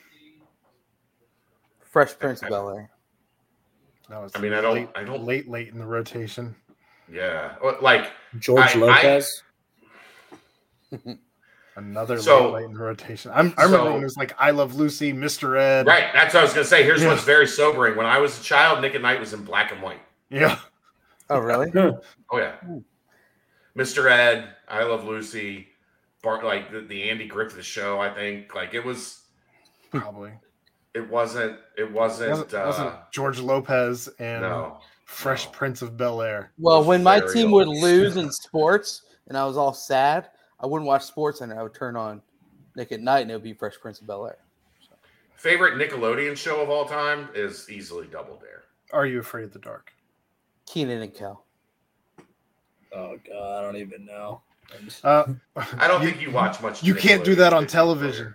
Fresh 1.95 2.19
Prince 2.19 2.41
of 2.43 2.49
Bel 2.49 2.71
Air. 2.71 2.89
No, 4.09 4.25
it's 4.25 4.35
I 4.35 4.39
mean, 4.41 4.51
I 4.51 4.59
don't- 4.59 4.73
late, 4.75 4.89
I 4.95 5.03
don't- 5.05 5.23
late, 5.23 5.47
late 5.47 5.69
in 5.69 5.79
the 5.79 5.85
rotation. 5.85 6.53
yeah. 7.09 7.55
Like 7.81 8.11
George 8.37 8.59
I- 8.59 8.71
I- 8.73 8.81
Lopez. 8.81 9.43
Another 11.77 12.19
So- 12.21 12.51
late, 12.51 12.53
late 12.55 12.65
in 12.65 12.73
the 12.73 12.79
rotation. 12.83 13.31
I'm, 13.33 13.53
I 13.57 13.63
remember 13.63 13.85
So- 13.85 13.93
when 13.93 14.01
it 14.01 14.03
was 14.03 14.17
like 14.17 14.33
I 14.37 14.51
Love 14.51 14.75
Lucy, 14.75 15.13
Mr. 15.13 15.57
Ed. 15.57 15.87
right. 15.87 16.11
That's 16.13 16.33
what 16.33 16.41
I 16.41 16.43
was 16.43 16.53
gonna 16.53 16.65
say. 16.65 16.83
Here's 16.83 17.01
Yeah. 17.01 17.07
what's 17.11 17.23
very 17.23 17.47
sobering. 17.47 17.95
When 17.95 18.05
I 18.05 18.17
was 18.17 18.37
a 18.41 18.43
child, 18.43 18.81
Nick 18.81 18.93
at 18.93 19.01
Night 19.01 19.21
was 19.21 19.31
in 19.31 19.45
black 19.45 19.71
and 19.71 19.81
white. 19.81 20.01
Yeah. 20.29 20.59
Oh, 21.29 21.39
really? 21.39 21.71
Oh 21.75 22.37
yeah. 22.37 22.57
Mr. 23.75 24.11
Ed, 24.11 24.49
I 24.67 24.83
Love 24.83 25.05
Lucy, 25.05 25.69
Bart, 26.21 26.43
like 26.45 26.71
the, 26.71 26.81
the 26.81 27.09
Andy 27.09 27.25
Griffith 27.27 27.65
show. 27.65 27.99
I 27.99 28.13
think 28.13 28.53
like 28.53 28.75
it 28.75 28.85
was. 28.85 29.21
Probably. 29.89 30.33
It 30.95 31.07
wasn't. 31.09 31.59
It 31.77 31.91
wasn't. 31.91 32.29
wasn't, 32.31 32.53
uh, 32.53 32.63
wasn't 32.65 32.93
George 33.11 33.39
Lopez 33.39 34.07
and 34.17 34.43
no. 34.43 34.79
Fresh 35.03 35.45
no. 35.45 35.51
Prince 35.51 35.81
of 35.81 35.97
Bel 35.97 36.21
Air. 36.21 36.53
Well, 36.57 36.85
when 36.85 37.03
my 37.03 37.19
Very 37.19 37.33
team 37.33 37.51
would 37.51 37.67
lose 37.67 38.15
in 38.15 38.31
sports 38.31 39.01
and 39.27 39.37
I 39.37 39.45
was 39.45 39.57
all 39.57 39.73
sad, 39.73 40.29
I 40.57 40.65
wouldn't 40.65 40.87
watch 40.87 41.03
sports 41.03 41.41
and 41.41 41.51
I 41.53 41.61
would 41.61 41.73
turn 41.73 41.97
on 41.97 42.21
Nick 42.77 42.93
at 42.93 43.01
Night 43.01 43.19
and 43.19 43.29
it 43.29 43.33
would 43.33 43.43
be 43.43 43.53
Fresh 43.53 43.75
Prince 43.81 43.99
of 43.99 44.07
Bel 44.07 44.25
Air. 44.25 44.37
Favorite 45.35 45.73
Nickelodeon 45.73 46.37
show 46.37 46.61
of 46.61 46.69
all 46.69 46.85
time 46.85 47.27
is 47.35 47.69
easily 47.69 48.07
Double 48.07 48.37
Dare. 48.37 48.63
Are 48.93 49.05
you 49.05 49.19
afraid 49.19 49.43
of 49.43 49.51
the 49.51 49.59
dark? 49.59 49.91
Keenan 50.65 51.01
and 51.01 51.13
Kel. 51.13 51.43
Oh 52.95 53.17
god, 53.27 53.59
I 53.59 53.61
don't 53.61 53.75
even 53.75 54.05
know. 54.05 54.41
Uh, 55.03 55.25
I 55.77 55.89
don't 55.89 56.01
you, 56.01 56.09
think 56.09 56.21
you 56.21 56.31
watch 56.31 56.61
much. 56.61 56.81
you 56.81 56.95
can't 56.95 57.25
do 57.25 57.35
that 57.35 57.51
on 57.51 57.67
television. 57.67 58.33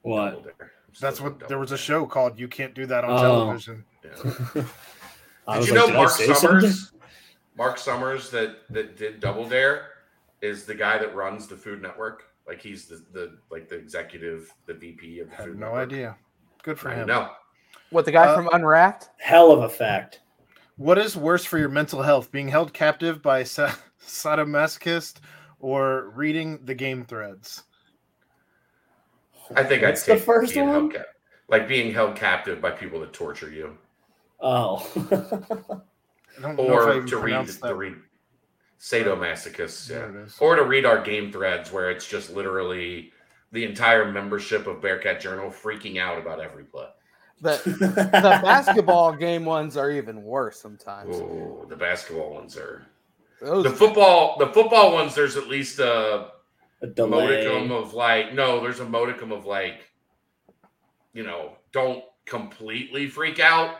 What? 0.00 0.30
Double 0.30 0.42
Dare. 0.44 0.72
I'm 0.94 0.98
That's 1.00 1.20
what 1.20 1.48
there 1.48 1.58
was 1.58 1.72
a 1.72 1.78
show 1.78 2.06
called 2.06 2.38
"You 2.38 2.48
Can't 2.48 2.74
Do 2.74 2.86
That 2.86 3.04
on 3.04 3.10
Oh. 3.10 3.16
Television." 3.22 3.84
Yeah. 4.04 4.10
Did 4.54 4.64
you 4.64 4.64
like, 5.46 5.72
know 5.74 5.86
did 5.86 5.94
Marc 5.96 6.10
Summers? 6.10 6.40
something? 6.40 6.98
Marc 7.56 7.78
Summers 7.78 8.30
that 8.30 8.56
that 8.70 8.96
did 8.96 9.20
Double 9.20 9.48
Dare 9.48 9.88
is 10.40 10.64
the 10.64 10.74
guy 10.74 10.98
that 10.98 11.14
runs 11.14 11.46
the 11.48 11.56
Food 11.56 11.82
Network. 11.82 12.24
Like 12.46 12.60
he's 12.60 12.86
the, 12.86 13.04
the 13.12 13.38
like 13.50 13.68
the 13.68 13.76
executive, 13.76 14.52
the 14.66 14.74
VP 14.74 15.20
of 15.20 15.28
the 15.30 15.34
I 15.34 15.36
have 15.38 15.46
Food 15.46 15.58
no 15.58 15.66
Network. 15.66 15.88
idea. 15.88 16.16
Good 16.62 16.78
for 16.78 16.90
I 16.90 16.94
him. 16.94 17.06
know. 17.08 17.30
What, 17.90 18.04
the 18.04 18.12
guy 18.12 18.26
Uh, 18.28 18.34
from 18.36 18.48
Unwrapped? 18.52 19.10
Hell 19.18 19.50
of 19.52 19.62
a 19.62 19.68
fact. 19.68 20.20
What 20.76 20.96
is 20.98 21.16
worse 21.16 21.44
for 21.44 21.58
your 21.58 21.68
mental 21.68 22.02
health, 22.02 22.30
being 22.32 22.48
held 22.48 22.72
captive 22.72 23.20
by 23.20 23.40
a 23.40 23.44
sa- 23.46 23.74
sadomasochist 24.02 25.16
or 25.60 26.10
reading 26.14 26.60
the 26.64 26.74
game 26.74 27.04
threads? 27.04 27.64
I 29.56 29.64
think 29.64 29.82
What's 29.82 30.02
I'd 30.02 30.12
take 30.12 30.18
the 30.20 30.24
first 30.24 30.54
being 30.54 30.68
held 30.68 30.82
one? 30.84 30.92
cap- 30.92 31.06
like 31.48 31.68
being 31.68 31.92
held 31.92 32.16
captive 32.16 32.60
by 32.60 32.70
people 32.70 33.00
that 33.00 33.12
torture 33.12 33.50
you, 33.50 33.76
Oh, 34.40 34.78
I 36.38 36.42
don't 36.42 36.56
know 36.56 36.62
if 36.64 36.86
I 36.88 36.94
or 36.94 37.04
to 37.06 37.16
read 37.16 37.22
pronounced 37.22 37.62
to 37.62 37.74
read 37.74 37.94
sadomasochists, 38.80 39.86
There 39.86 40.10
yeah, 40.14 40.26
or 40.40 40.56
to 40.56 40.64
read 40.64 40.84
our 40.84 41.00
game 41.02 41.30
threads 41.30 41.70
where 41.72 41.90
it's 41.90 42.08
just 42.08 42.30
literally 42.34 43.12
the 43.52 43.64
entire 43.64 44.10
membership 44.10 44.66
of 44.66 44.80
Bearcat 44.80 45.20
Journal 45.20 45.50
freaking 45.50 46.00
out 46.00 46.18
about 46.18 46.40
every 46.40 46.64
play. 46.64 46.86
The, 47.40 47.60
the 47.64 48.40
basketball 48.42 49.14
game 49.14 49.44
ones 49.44 49.76
are 49.76 49.90
even 49.90 50.22
worse 50.22 50.60
sometimes. 50.60 51.16
Oh, 51.16 51.66
the 51.68 51.76
basketball 51.76 52.34
ones 52.34 52.56
are 52.56 52.86
Those, 53.40 53.64
the 53.64 53.70
football. 53.70 54.36
The 54.38 54.48
football 54.48 54.92
ones. 54.92 55.14
There's 55.14 55.36
at 55.36 55.48
least 55.48 55.78
a 55.78 56.31
a 56.82 56.86
delay. 56.88 57.44
modicum 57.44 57.70
of 57.72 57.94
like 57.94 58.34
no. 58.34 58.60
There's 58.60 58.80
a 58.80 58.84
modicum 58.84 59.32
of 59.32 59.46
like, 59.46 59.88
you 61.12 61.22
know, 61.24 61.52
don't 61.72 62.04
completely 62.26 63.08
freak 63.08 63.40
out. 63.40 63.76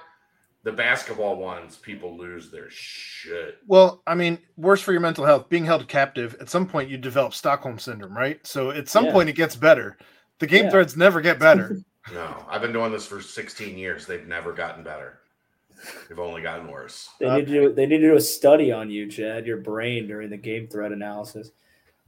The 0.65 0.73
basketball 0.73 1.37
ones, 1.37 1.75
people 1.77 2.17
lose 2.17 2.51
their 2.51 2.71
shit. 2.71 3.59
Well, 3.67 4.01
I 4.07 4.15
mean, 4.15 4.39
worse 4.57 4.81
for 4.81 4.93
your 4.93 5.01
mental 5.01 5.25
health, 5.25 5.49
being 5.49 5.65
held 5.65 5.89
captive. 5.89 6.37
At 6.41 6.51
some 6.51 6.69
point, 6.69 6.89
you 6.89 6.97
develop 6.99 7.35
Stockholm 7.35 7.81
syndrome, 7.81 8.17
right? 8.17 8.45
So 8.47 8.71
at 8.71 8.89
some 8.89 9.07
Yeah. 9.07 9.13
point, 9.13 9.29
it 9.29 9.33
gets 9.35 9.57
better. 9.57 9.99
The 10.39 10.47
game 10.47 10.67
Yeah. 10.67 10.71
threads 10.71 10.97
never 10.97 11.21
get 11.21 11.39
better. 11.39 11.77
No, 12.13 12.45
I've 12.49 12.61
been 12.61 12.73
doing 12.73 12.91
this 12.91 13.07
for 13.07 13.21
16 13.23 13.79
years. 13.79 14.07
They've 14.09 14.27
never 14.27 14.53
gotten 14.53 14.83
better. 14.83 15.21
They've 16.09 16.19
only 16.19 16.43
gotten 16.43 16.67
worse. 16.67 17.09
They 17.21 17.31
need 17.33 17.47
to 17.47 17.53
do, 17.53 17.73
they 17.73 17.87
need 17.87 17.99
to 17.99 18.09
do 18.09 18.17
a 18.17 18.21
study 18.21 18.73
on 18.73 18.91
you, 18.91 19.09
Chad, 19.09 19.47
your 19.47 19.59
brain 19.59 20.09
during 20.09 20.29
the 20.29 20.37
game 20.37 20.67
thread 20.67 20.91
analysis. 20.91 21.53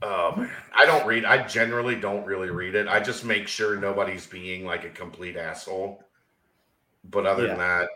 Oh 0.07 0.35
man, 0.37 0.51
I 0.75 0.85
don't 0.85 1.05
read. 1.07 1.25
I 1.25 1.47
generally 1.47 1.95
don't 1.95 2.23
really 2.25 2.51
read 2.51 2.75
it. 2.75 2.87
I 2.87 2.99
just 2.99 3.25
make 3.25 3.47
sure 3.47 3.75
nobody's 3.75 4.27
being 4.27 4.63
like 4.63 4.83
a 4.83 4.89
complete 4.91 5.35
asshole. 5.35 6.03
But 7.09 7.25
other 7.25 7.47
than 7.47 7.57
that, 7.57 7.89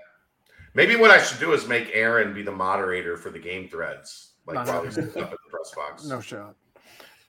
maybe 0.73 0.95
what 0.95 1.11
I 1.11 1.21
should 1.21 1.39
do 1.39 1.53
is 1.53 1.67
make 1.67 1.91
Aaron 1.93 2.33
be 2.33 2.41
the 2.41 2.51
moderator 2.51 3.15
for 3.15 3.29
the 3.29 3.37
game 3.37 3.69
threads, 3.69 4.31
like 4.47 4.55
No, 4.55 4.63
no, 4.63 4.71
while 4.73 4.85
he's 4.85 4.97
up 4.97 5.05
at 5.17 5.29
the 5.31 5.37
press 5.51 5.71
box. 5.75 6.05
no 6.05 6.19
shot. 6.19 6.55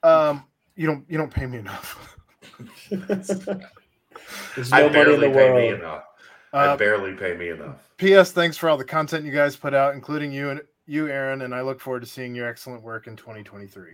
Um, 0.01 0.45
you 0.75 0.87
don't 0.87 1.05
you 1.07 1.17
don't 1.19 1.31
pay 1.31 1.45
me 1.45 1.59
enough. 1.59 2.17
There's 4.55 4.71
I 4.71 4.87
barely 4.89 5.27
the 5.27 5.33
pay 5.33 5.49
me 5.49 5.67
world. 5.67 5.73
enough. 5.79 6.03
Uh, 6.53 6.57
I 6.57 6.75
barely 6.75 7.13
pay 7.13 7.35
me 7.35 7.49
enough. 7.49 7.89
P.S. 7.97 8.31
Thanks 8.31 8.57
for 8.57 8.67
all 8.69 8.77
the 8.77 8.83
content 8.83 9.25
you 9.25 9.31
guys 9.31 9.55
put 9.55 9.73
out, 9.73 9.93
including 9.93 10.31
you 10.31 10.49
and 10.49 10.61
you, 10.85 11.07
Aaron, 11.07 11.43
and 11.43 11.53
I 11.55 11.61
look 11.61 11.79
forward 11.79 12.01
to 12.01 12.07
seeing 12.07 12.35
your 12.35 12.47
excellent 12.47 12.83
work 12.83 13.07
in 13.07 13.15
2023. 13.15 13.93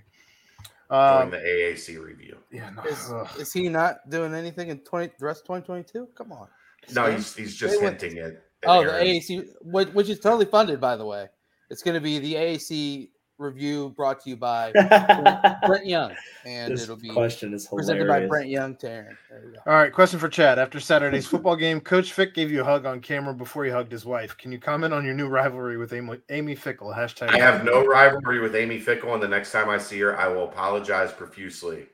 During 0.90 1.24
Um, 1.24 1.30
the 1.32 1.38
AAC 1.38 1.98
review. 2.04 2.38
yeah, 2.52 2.70
no, 2.72 2.84
Is, 2.84 3.12
is 3.40 3.54
he 3.54 3.70
not 3.70 4.10
doing 4.10 4.34
anything 4.34 4.70
in 4.70 4.80
20 4.80 5.12
the 5.20 5.26
rest 5.26 5.42
of 5.42 5.48
2022? 5.48 6.08
Come 6.18 6.32
on. 6.32 6.48
No, 6.94 7.04
Stay- 7.06 7.16
he's 7.16 7.36
he's 7.36 7.56
just 7.56 7.76
stay 7.76 7.84
with- 7.86 8.02
hinting 8.02 8.20
at. 8.20 8.32
at 8.32 8.42
Oh, 8.66 8.84
the 8.84 8.94
Aaron. 8.94 9.08
AAC, 9.08 9.46
which, 9.62 9.88
which 9.90 10.10
is 10.10 10.20
totally 10.20 10.46
funded, 10.46 10.80
by 10.80 10.96
the 10.96 11.06
way. 11.06 11.28
It's 11.70 11.84
going 11.84 11.96
to 11.96 12.02
be 12.02 12.20
the 12.20 12.36
AAC 12.36 13.10
review 13.38 13.90
brought 13.96 14.22
to 14.22 14.30
you 14.30 14.36
by 14.36 14.72
Brent 15.66 15.86
Young, 15.86 16.14
and 16.46 16.74
this 16.74 16.84
it'll 16.84 16.96
be 16.96 17.10
question 17.10 17.54
is 17.54 17.68
presented 17.68 18.04
hilarious. 18.04 18.26
by 18.26 18.30
Brent 18.30 18.50
Young 18.50 18.76
to 18.78 18.90
Aaron. 18.90 19.18
There 19.30 19.44
you 19.46 19.52
go. 19.54 19.60
All 19.66 19.74
right, 19.78 19.94
question 19.94 20.20
for 20.20 20.30
Chad. 20.30 20.60
After 20.60 20.80
Saturday's 20.80 21.28
football 21.28 21.56
game, 21.56 21.80
Coach 21.80 22.14
Fick 22.14 22.34
gave 22.34 22.52
you 22.52 22.62
a 22.62 22.64
hug 22.64 22.86
on 22.86 23.00
camera 23.00 23.34
before 23.34 23.66
he 23.66 23.72
hugged 23.72 23.92
his 23.92 24.06
wife. 24.06 24.38
Can 24.38 24.52
you 24.52 24.60
comment 24.60 24.94
on 24.94 25.06
your 25.06 25.14
new 25.14 25.28
rivalry 25.28 25.78
with 25.78 25.94
Amy, 25.94 26.20
Amy 26.30 26.56
Fickell? 26.56 26.96
Hashtag. 26.96 27.30
I 27.30 27.38
have 27.38 27.64
no 27.64 27.86
rivalry 27.86 28.40
with 28.40 28.56
Amy 28.56 28.80
Fickell, 28.80 29.14
and 29.14 29.22
the 29.22 29.28
next 29.28 29.52
time 29.52 29.70
I 29.70 29.78
see 29.78 30.00
her, 30.00 30.18
I 30.18 30.28
will 30.28 30.46
apologize 30.46 31.12
profusely 31.12 31.88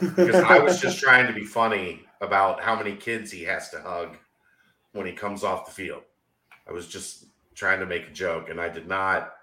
because 0.00 0.36
I 0.36 0.58
was 0.58 0.80
just 0.80 0.98
trying 1.02 1.26
to 1.26 1.32
be 1.32 1.44
funny 1.44 2.02
about 2.20 2.62
how 2.62 2.76
many 2.76 2.96
kids 2.96 3.30
he 3.30 3.42
has 3.44 3.70
to 3.70 3.80
hug 3.80 4.16
when 4.92 5.06
he 5.06 5.12
comes 5.12 5.44
off 5.44 5.66
the 5.66 5.72
field. 5.72 6.02
I 6.68 6.72
was 6.72 6.86
just 6.88 7.26
trying 7.54 7.80
to 7.80 7.86
make 7.86 8.08
a 8.08 8.12
joke, 8.12 8.48
and 8.48 8.60
I 8.60 8.68
did 8.68 8.88
not 8.88 9.34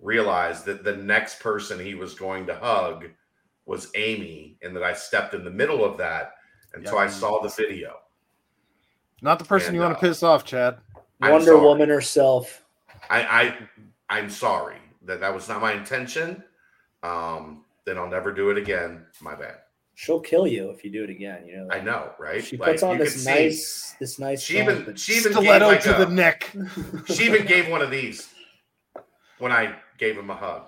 realize 0.00 0.62
that 0.64 0.84
the 0.84 0.96
next 0.96 1.40
person 1.40 1.78
he 1.78 1.94
was 1.94 2.14
going 2.14 2.46
to 2.46 2.54
hug 2.54 3.06
was 3.66 3.90
Amy, 3.94 4.58
and 4.62 4.76
that 4.76 4.82
I 4.82 4.92
stepped 4.92 5.32
in 5.34 5.42
the 5.44 5.50
middle 5.50 5.84
of 5.84 5.96
that 5.98 6.34
until 6.74 6.98
I 6.98 7.06
saw 7.06 7.40
the 7.40 7.48
video. 7.48 7.96
Not 9.22 9.38
the 9.38 9.44
person 9.46 9.68
And, 9.68 9.76
you 9.76 9.80
want 9.80 9.96
uh, 9.96 10.00
to 10.00 10.06
piss 10.06 10.22
off, 10.22 10.44
Chad. 10.44 10.76
I'm 11.22 11.30
Wonder 11.32 11.46
sorry. 11.52 11.60
Woman 11.60 11.88
herself. 11.88 12.62
I, 13.08 13.22
I 13.22 13.58
I'm 14.10 14.28
sorry 14.28 14.76
that 15.06 15.20
that 15.20 15.34
was 15.34 15.48
not 15.48 15.62
my 15.62 15.72
intention. 15.72 16.42
Um, 17.02 17.64
then 17.86 17.96
I'll 17.96 18.08
never 18.08 18.32
do 18.32 18.50
it 18.50 18.58
again. 18.58 19.06
My 19.22 19.34
bad. 19.34 19.56
She'll 19.94 20.20
kill 20.20 20.46
you 20.46 20.70
if 20.70 20.84
you 20.84 20.90
do 20.90 21.04
it 21.04 21.10
again. 21.10 21.46
You 21.46 21.56
know. 21.58 21.68
I 21.70 21.80
know, 21.80 22.10
right? 22.18 22.42
She 22.44 22.56
Like, 22.56 22.72
puts 22.72 22.82
on 22.82 22.98
this 22.98 23.12
could 23.12 23.20
see- 23.22 23.30
nice, 23.30 23.94
this 24.00 24.18
nice. 24.18 24.42
She 24.42 24.58
even 24.58 24.94
she 24.96 25.12
even 25.14 25.32
gave 25.32 25.40
Stiletto 25.42 25.66
like 25.68 25.82
to 25.82 25.96
a- 26.02 26.04
the 26.04 26.10
neck. 26.12 26.52
she 27.06 27.24
even 27.24 27.46
gave 27.46 27.68
one 27.70 27.80
of 27.80 27.90
these 27.90 28.33
when 29.38 29.52
I 29.52 29.76
gave 29.98 30.16
him 30.16 30.30
a 30.30 30.34
hug. 30.36 30.62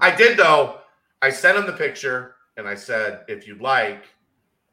I 0.00 0.14
did 0.14 0.36
though. 0.36 0.80
I 1.22 1.30
sent 1.30 1.58
him 1.58 1.66
the 1.66 1.72
picture 1.72 2.34
and 2.56 2.66
I 2.68 2.74
said, 2.74 3.22
if 3.28 3.46
you'd 3.46 3.60
like, 3.60 4.04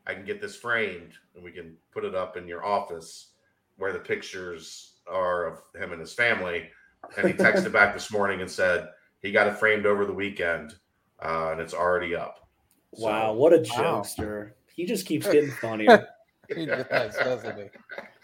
I 0.08 0.14
can 0.14 0.26
get 0.26 0.42
this 0.42 0.56
framed 0.56 1.14
and 1.36 1.44
we 1.44 1.52
can 1.52 1.76
put 1.92 2.06
it 2.06 2.16
up 2.16 2.38
in 2.38 2.48
your 2.48 2.66
office 2.66 3.32
where 3.78 3.92
the 3.94 4.00
pictures 4.00 4.94
are 5.08 5.46
of 5.48 5.60
him 5.80 5.92
and 5.92 6.00
his 6.00 6.14
family. 6.14 6.70
And 7.18 7.28
he 7.28 7.34
texted 7.34 7.72
back 7.72 7.94
this 7.94 8.12
morning 8.12 8.42
and 8.42 8.50
said 8.50 8.88
he 9.22 9.32
got 9.32 9.48
it 9.48 9.58
framed 9.58 9.86
over 9.86 10.06
the 10.06 10.14
weekend 10.14 10.76
uh, 11.24 11.50
and 11.52 11.62
it's 11.62 11.74
already 11.74 12.16
up. 12.16 12.48
So- 12.96 13.06
wow, 13.08 13.34
what 13.34 13.54
a 13.54 13.58
Wow. 13.58 14.02
jokester! 14.02 14.52
He 14.74 14.86
just 14.86 15.06
keeps 15.06 15.26
getting 15.32 15.52
funnier. 15.52 16.08
He 16.54 16.66
does, 16.66 17.16
doesn't 17.18 17.58
he? 17.58 17.64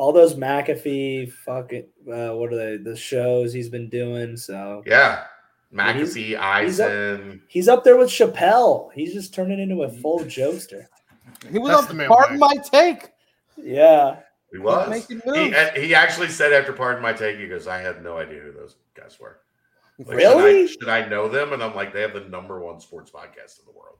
All 0.00 0.12
those 0.14 0.34
McAfee 0.34 1.30
fucking 1.44 1.84
uh, 2.10 2.30
what 2.34 2.50
are 2.54 2.56
they? 2.56 2.76
The 2.78 2.96
shows 2.96 3.52
he's 3.52 3.68
been 3.68 3.90
doing. 3.90 4.34
So 4.38 4.82
Yeah. 4.86 5.24
Yeah, 5.72 5.92
he's- 5.92 6.14
McAfee, 6.14 6.62
he's 6.64 6.80
up- 6.80 6.88
Eisen. 6.90 7.42
he's 7.48 7.68
up 7.68 7.84
there 7.84 7.98
with 7.98 8.08
Chappelle. 8.08 8.90
He's 8.94 9.12
just 9.12 9.34
turning 9.34 9.60
into 9.60 9.82
a 9.82 9.90
full 9.90 10.20
jokester. 10.20 10.86
He 11.52 11.58
was 11.58 11.70
That's 11.72 11.90
on 11.90 11.96
the 11.98 12.06
pardon 12.06 12.38
my 12.38 12.54
take. 12.72 13.10
Yeah. 13.58 14.20
He 14.50 14.58
was. 14.58 15.06
He, 15.06 15.16
he 15.80 15.94
actually 15.94 16.28
said 16.28 16.54
after 16.54 16.72
pardon 16.72 17.02
my 17.02 17.12
take, 17.12 17.38
he 17.38 17.46
goes, 17.46 17.66
I 17.68 17.78
had 17.78 18.02
no 18.02 18.16
idea 18.16 18.40
who 18.40 18.52
those 18.52 18.76
guys 18.94 19.18
were. 19.20 19.40
Like, 19.98 20.16
Really? 20.16 20.66
Should 20.66 20.88
I, 20.88 21.02
should 21.02 21.06
I 21.06 21.08
know 21.10 21.28
them? 21.28 21.52
And 21.52 21.62
I'm 21.62 21.74
like, 21.74 21.92
they 21.92 22.00
have 22.00 22.14
the 22.14 22.20
number 22.20 22.58
one 22.58 22.80
sports 22.80 23.10
podcast 23.12 23.60
in 23.60 23.66
the 23.66 23.72
world. 23.76 23.98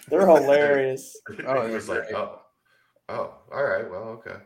They're 0.10 0.26
hilarious. 0.26 1.16
Oh, 1.46 1.66
he 1.66 1.74
was 1.74 1.88
like, 1.88 2.08
great. 2.08 2.14
oh, 2.14 2.40
oh, 3.08 3.34
all 3.52 3.64
right, 3.64 3.88
well, 3.90 4.08
okay. 4.20 4.36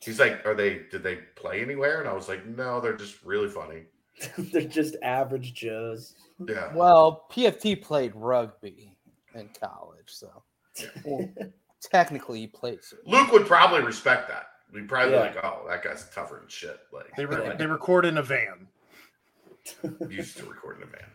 He's 0.00 0.20
like, 0.20 0.44
are 0.46 0.54
they? 0.54 0.82
Did 0.90 1.02
they 1.02 1.16
play 1.34 1.60
anywhere? 1.60 2.00
And 2.00 2.08
I 2.08 2.12
was 2.12 2.28
like, 2.28 2.46
no, 2.46 2.80
they're 2.80 2.96
just 2.96 3.22
really 3.24 3.48
funny. 3.48 3.82
They're 4.38 4.62
just 4.62 4.96
average 5.02 5.54
Joes. 5.54 6.14
Yeah. 6.48 6.72
Well, 6.74 7.26
PFT 7.30 7.80
played 7.80 8.12
rugby 8.16 8.96
in 9.34 9.48
college, 9.60 10.06
so 10.06 10.42
well, 11.04 11.28
technically 11.82 12.40
he 12.40 12.46
played. 12.48 12.82
some- 12.82 12.98
Luke 13.06 13.30
would 13.32 13.46
probably 13.46 13.82
respect 13.82 14.28
that. 14.28 14.46
We'd 14.72 14.88
probably 14.88 15.12
Yeah. 15.14 15.28
be 15.28 15.34
like, 15.36 15.44
oh, 15.44 15.64
that 15.68 15.82
guy's 15.84 16.08
tougher 16.10 16.38
than 16.40 16.48
shit. 16.48 16.78
Like, 16.92 17.14
They, 17.16 17.24
re- 17.26 17.44
Yeah. 17.44 17.54
they 17.58 17.66
record 17.66 18.04
in 18.04 18.18
a 18.18 18.22
van. 18.22 18.66
used 20.08 20.36
to 20.38 20.46
record 20.46 20.78
in 20.78 20.82
a 20.84 20.86
van. 20.86 21.10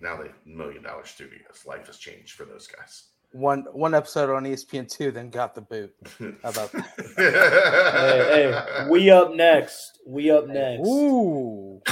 Now 0.00 0.16
they 0.16 0.28
have 0.28 0.36
million 0.46 0.82
dollar 0.82 1.04
studios. 1.06 1.64
Life 1.66 1.86
has 1.88 1.98
changed 1.98 2.32
for 2.32 2.44
those 2.44 2.66
guys. 2.66 3.04
One 3.36 3.66
one 3.72 3.94
episode 3.94 4.30
on 4.30 4.44
ESPN 4.44 4.88
two, 4.90 5.10
then 5.10 5.28
got 5.28 5.54
the 5.54 5.60
boot. 5.60 5.94
How 6.42 6.48
about 6.48 6.72
that? 6.72 6.86
hey, 7.16 8.50
hey, 8.50 8.88
we 8.88 9.10
up 9.10 9.34
next. 9.34 10.00
We 10.06 10.30
up 10.30 10.46
next. 10.46 10.86
Ooh, 10.86 11.82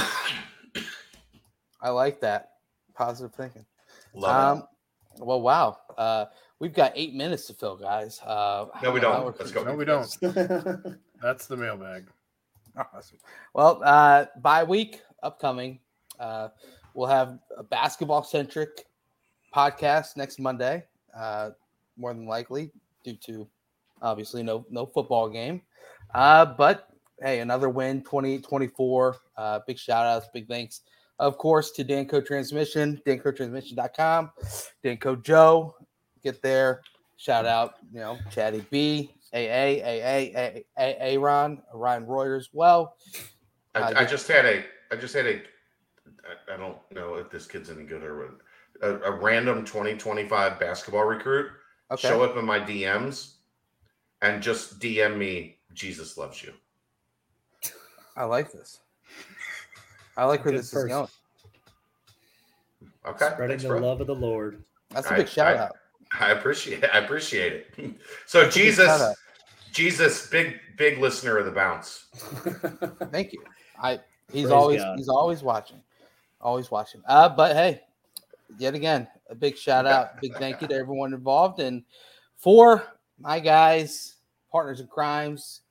I 1.79 1.89
like 1.89 2.19
that 2.21 2.53
positive 2.95 3.35
thinking. 3.35 3.63
Love 4.15 4.57
Um, 4.57 4.67
well, 5.19 5.41
wow. 5.41 5.77
Uh, 5.95 6.25
we've 6.59 6.73
got 6.73 6.93
eight 6.95 7.13
minutes 7.13 7.45
to 7.47 7.53
fill, 7.53 7.75
guys. 7.75 8.19
Uh, 8.25 8.65
No, 8.81 8.91
we 8.91 8.99
don't. 8.99 9.37
Let's 9.39 9.51
go. 9.51 9.63
No, 9.63 9.75
we 9.75 9.85
don't. 9.85 10.09
That's 11.21 11.45
the 11.47 11.57
mailbag. 11.57 12.07
Awesome. 12.93 13.19
Well, 13.53 13.81
uh, 13.85 14.25
bye 14.41 14.65
week 14.65 14.99
upcoming. 15.23 15.79
Uh, 16.19 16.49
we'll 16.93 17.07
have 17.07 17.39
a 17.55 17.63
basketball 17.63 18.21
centric 18.21 18.85
podcast 19.55 20.17
next 20.17 20.39
Monday. 20.39 20.83
Uh, 21.17 21.51
more 21.97 22.13
than 22.13 22.25
likely, 22.27 22.71
due 23.03 23.15
to 23.25 23.47
obviously 24.01 24.43
no 24.43 24.65
no 24.69 24.85
football 24.85 25.29
game. 25.29 25.61
Uh, 26.13 26.45
but 26.45 26.89
hey, 27.21 27.39
another 27.39 27.69
win, 27.69 28.01
28-24. 28.03 29.15
Uh, 29.37 29.59
big 29.65 29.77
shout 29.77 30.05
outs, 30.05 30.27
big 30.33 30.47
thanks, 30.47 30.81
of 31.19 31.37
course, 31.37 31.71
to 31.71 31.83
Danco 31.85 32.23
Transmission, 32.25 33.01
DancoTransmission.com, 33.07 34.31
Danco 34.83 35.23
Joe. 35.23 35.75
Get 36.23 36.41
there. 36.41 36.81
Shout 37.17 37.45
out, 37.45 37.75
you 37.93 37.99
know, 38.01 38.17
Chatty 38.31 38.65
B, 38.69 39.09
AA, 39.33 39.37
AA, 39.37 40.31
A- 40.35 40.65
A- 40.77 41.01
Aaron, 41.13 41.61
Ryan 41.73 42.05
Royer 42.05 42.35
as 42.35 42.49
well. 42.51 42.97
Uh, 43.73 43.93
I, 43.95 44.01
I 44.01 44.05
just 44.05 44.27
had 44.27 44.45
a. 44.45 44.63
I 44.91 44.97
just 44.97 45.13
had 45.13 45.25
a. 45.25 45.35
I- 45.37 46.53
I 46.53 46.57
don't 46.57 46.77
know 46.91 47.15
if 47.15 47.29
this 47.29 47.45
kid's 47.47 47.69
any 47.69 47.83
good 47.83 48.03
or 48.03 48.17
what. 48.17 48.31
A, 48.81 48.95
a 48.95 49.11
random 49.11 49.63
2025 49.65 50.59
basketball 50.59 51.05
recruit 51.05 51.47
Okay. 51.91 52.07
show 52.07 52.23
up 52.23 52.35
in 52.35 52.43
my 52.45 52.59
DMs 52.59 53.33
and 54.21 54.41
just 54.41 54.79
DM 54.79 55.17
me. 55.17 55.57
Jesus 55.73 56.17
loves 56.17 56.41
you. 56.43 56.53
I 58.17 58.23
like 58.23 58.51
this. 58.51 58.79
I 60.17 60.25
like 60.25 60.43
where 60.45 60.53
Good 60.53 60.59
this 60.61 60.67
is 60.67 60.71
person. 60.73 60.89
going. 60.89 61.07
Okay. 63.05 63.25
Spreading 63.33 63.47
thanks, 63.49 63.63
the 63.63 63.69
bro. 63.69 63.79
love 63.79 64.01
of 64.01 64.07
the 64.07 64.15
Lord. 64.15 64.63
That's 64.89 65.07
a 65.07 65.13
I- 65.13 65.17
big 65.17 65.27
shout 65.27 65.55
I- 65.57 65.59
out. 65.59 65.71
I 66.19 66.31
appreciate. 66.31 66.83
it. 66.83 66.89
I 66.93 66.99
appreciate 66.99 67.65
it. 67.77 67.91
So 68.25 68.43
That's 68.43 68.55
Jesus. 68.55 69.15
Jesus, 69.73 70.27
big 70.29 70.55
big 70.77 70.99
listener 70.99 71.37
of 71.37 71.45
the 71.45 71.51
bounce. 71.51 72.05
Thank 73.11 73.33
you. 73.33 73.43
I 73.81 73.99
he's 74.31 74.43
Praise 74.43 74.51
always 74.51 74.81
God. 74.81 74.97
he's 74.97 75.09
always 75.09 75.43
watching. 75.43 75.81
Always 76.39 76.71
watching. 76.71 77.01
Uh 77.05 77.27
but 77.29 77.55
hey, 77.55 77.81
yet 78.57 78.75
again, 78.75 79.07
a 79.29 79.35
big 79.35 79.57
shout 79.57 79.85
out, 79.85 80.19
big 80.21 80.35
thank 80.35 80.61
you 80.61 80.67
to 80.67 80.75
everyone 80.75 81.13
involved 81.13 81.59
and 81.59 81.83
for 82.37 82.83
my 83.19 83.39
guys, 83.39 84.15
partners 84.51 84.79
in 84.79 84.87
crimes, 84.87 85.61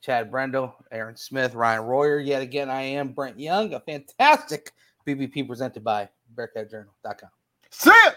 Chad 0.00 0.30
Brendel, 0.30 0.74
Aaron 0.90 1.16
Smith, 1.16 1.54
Ryan 1.54 1.82
Royer. 1.82 2.18
Yet 2.18 2.42
again, 2.42 2.70
I 2.70 2.82
am 2.82 3.12
Brent 3.12 3.38
Young, 3.38 3.74
a 3.74 3.80
fantastic 3.80 4.72
BBP 5.06 5.46
presented 5.46 5.84
by 5.84 6.08
BearcatJournal.com. 6.34 7.30
See 7.70 7.90
it. 7.90 8.14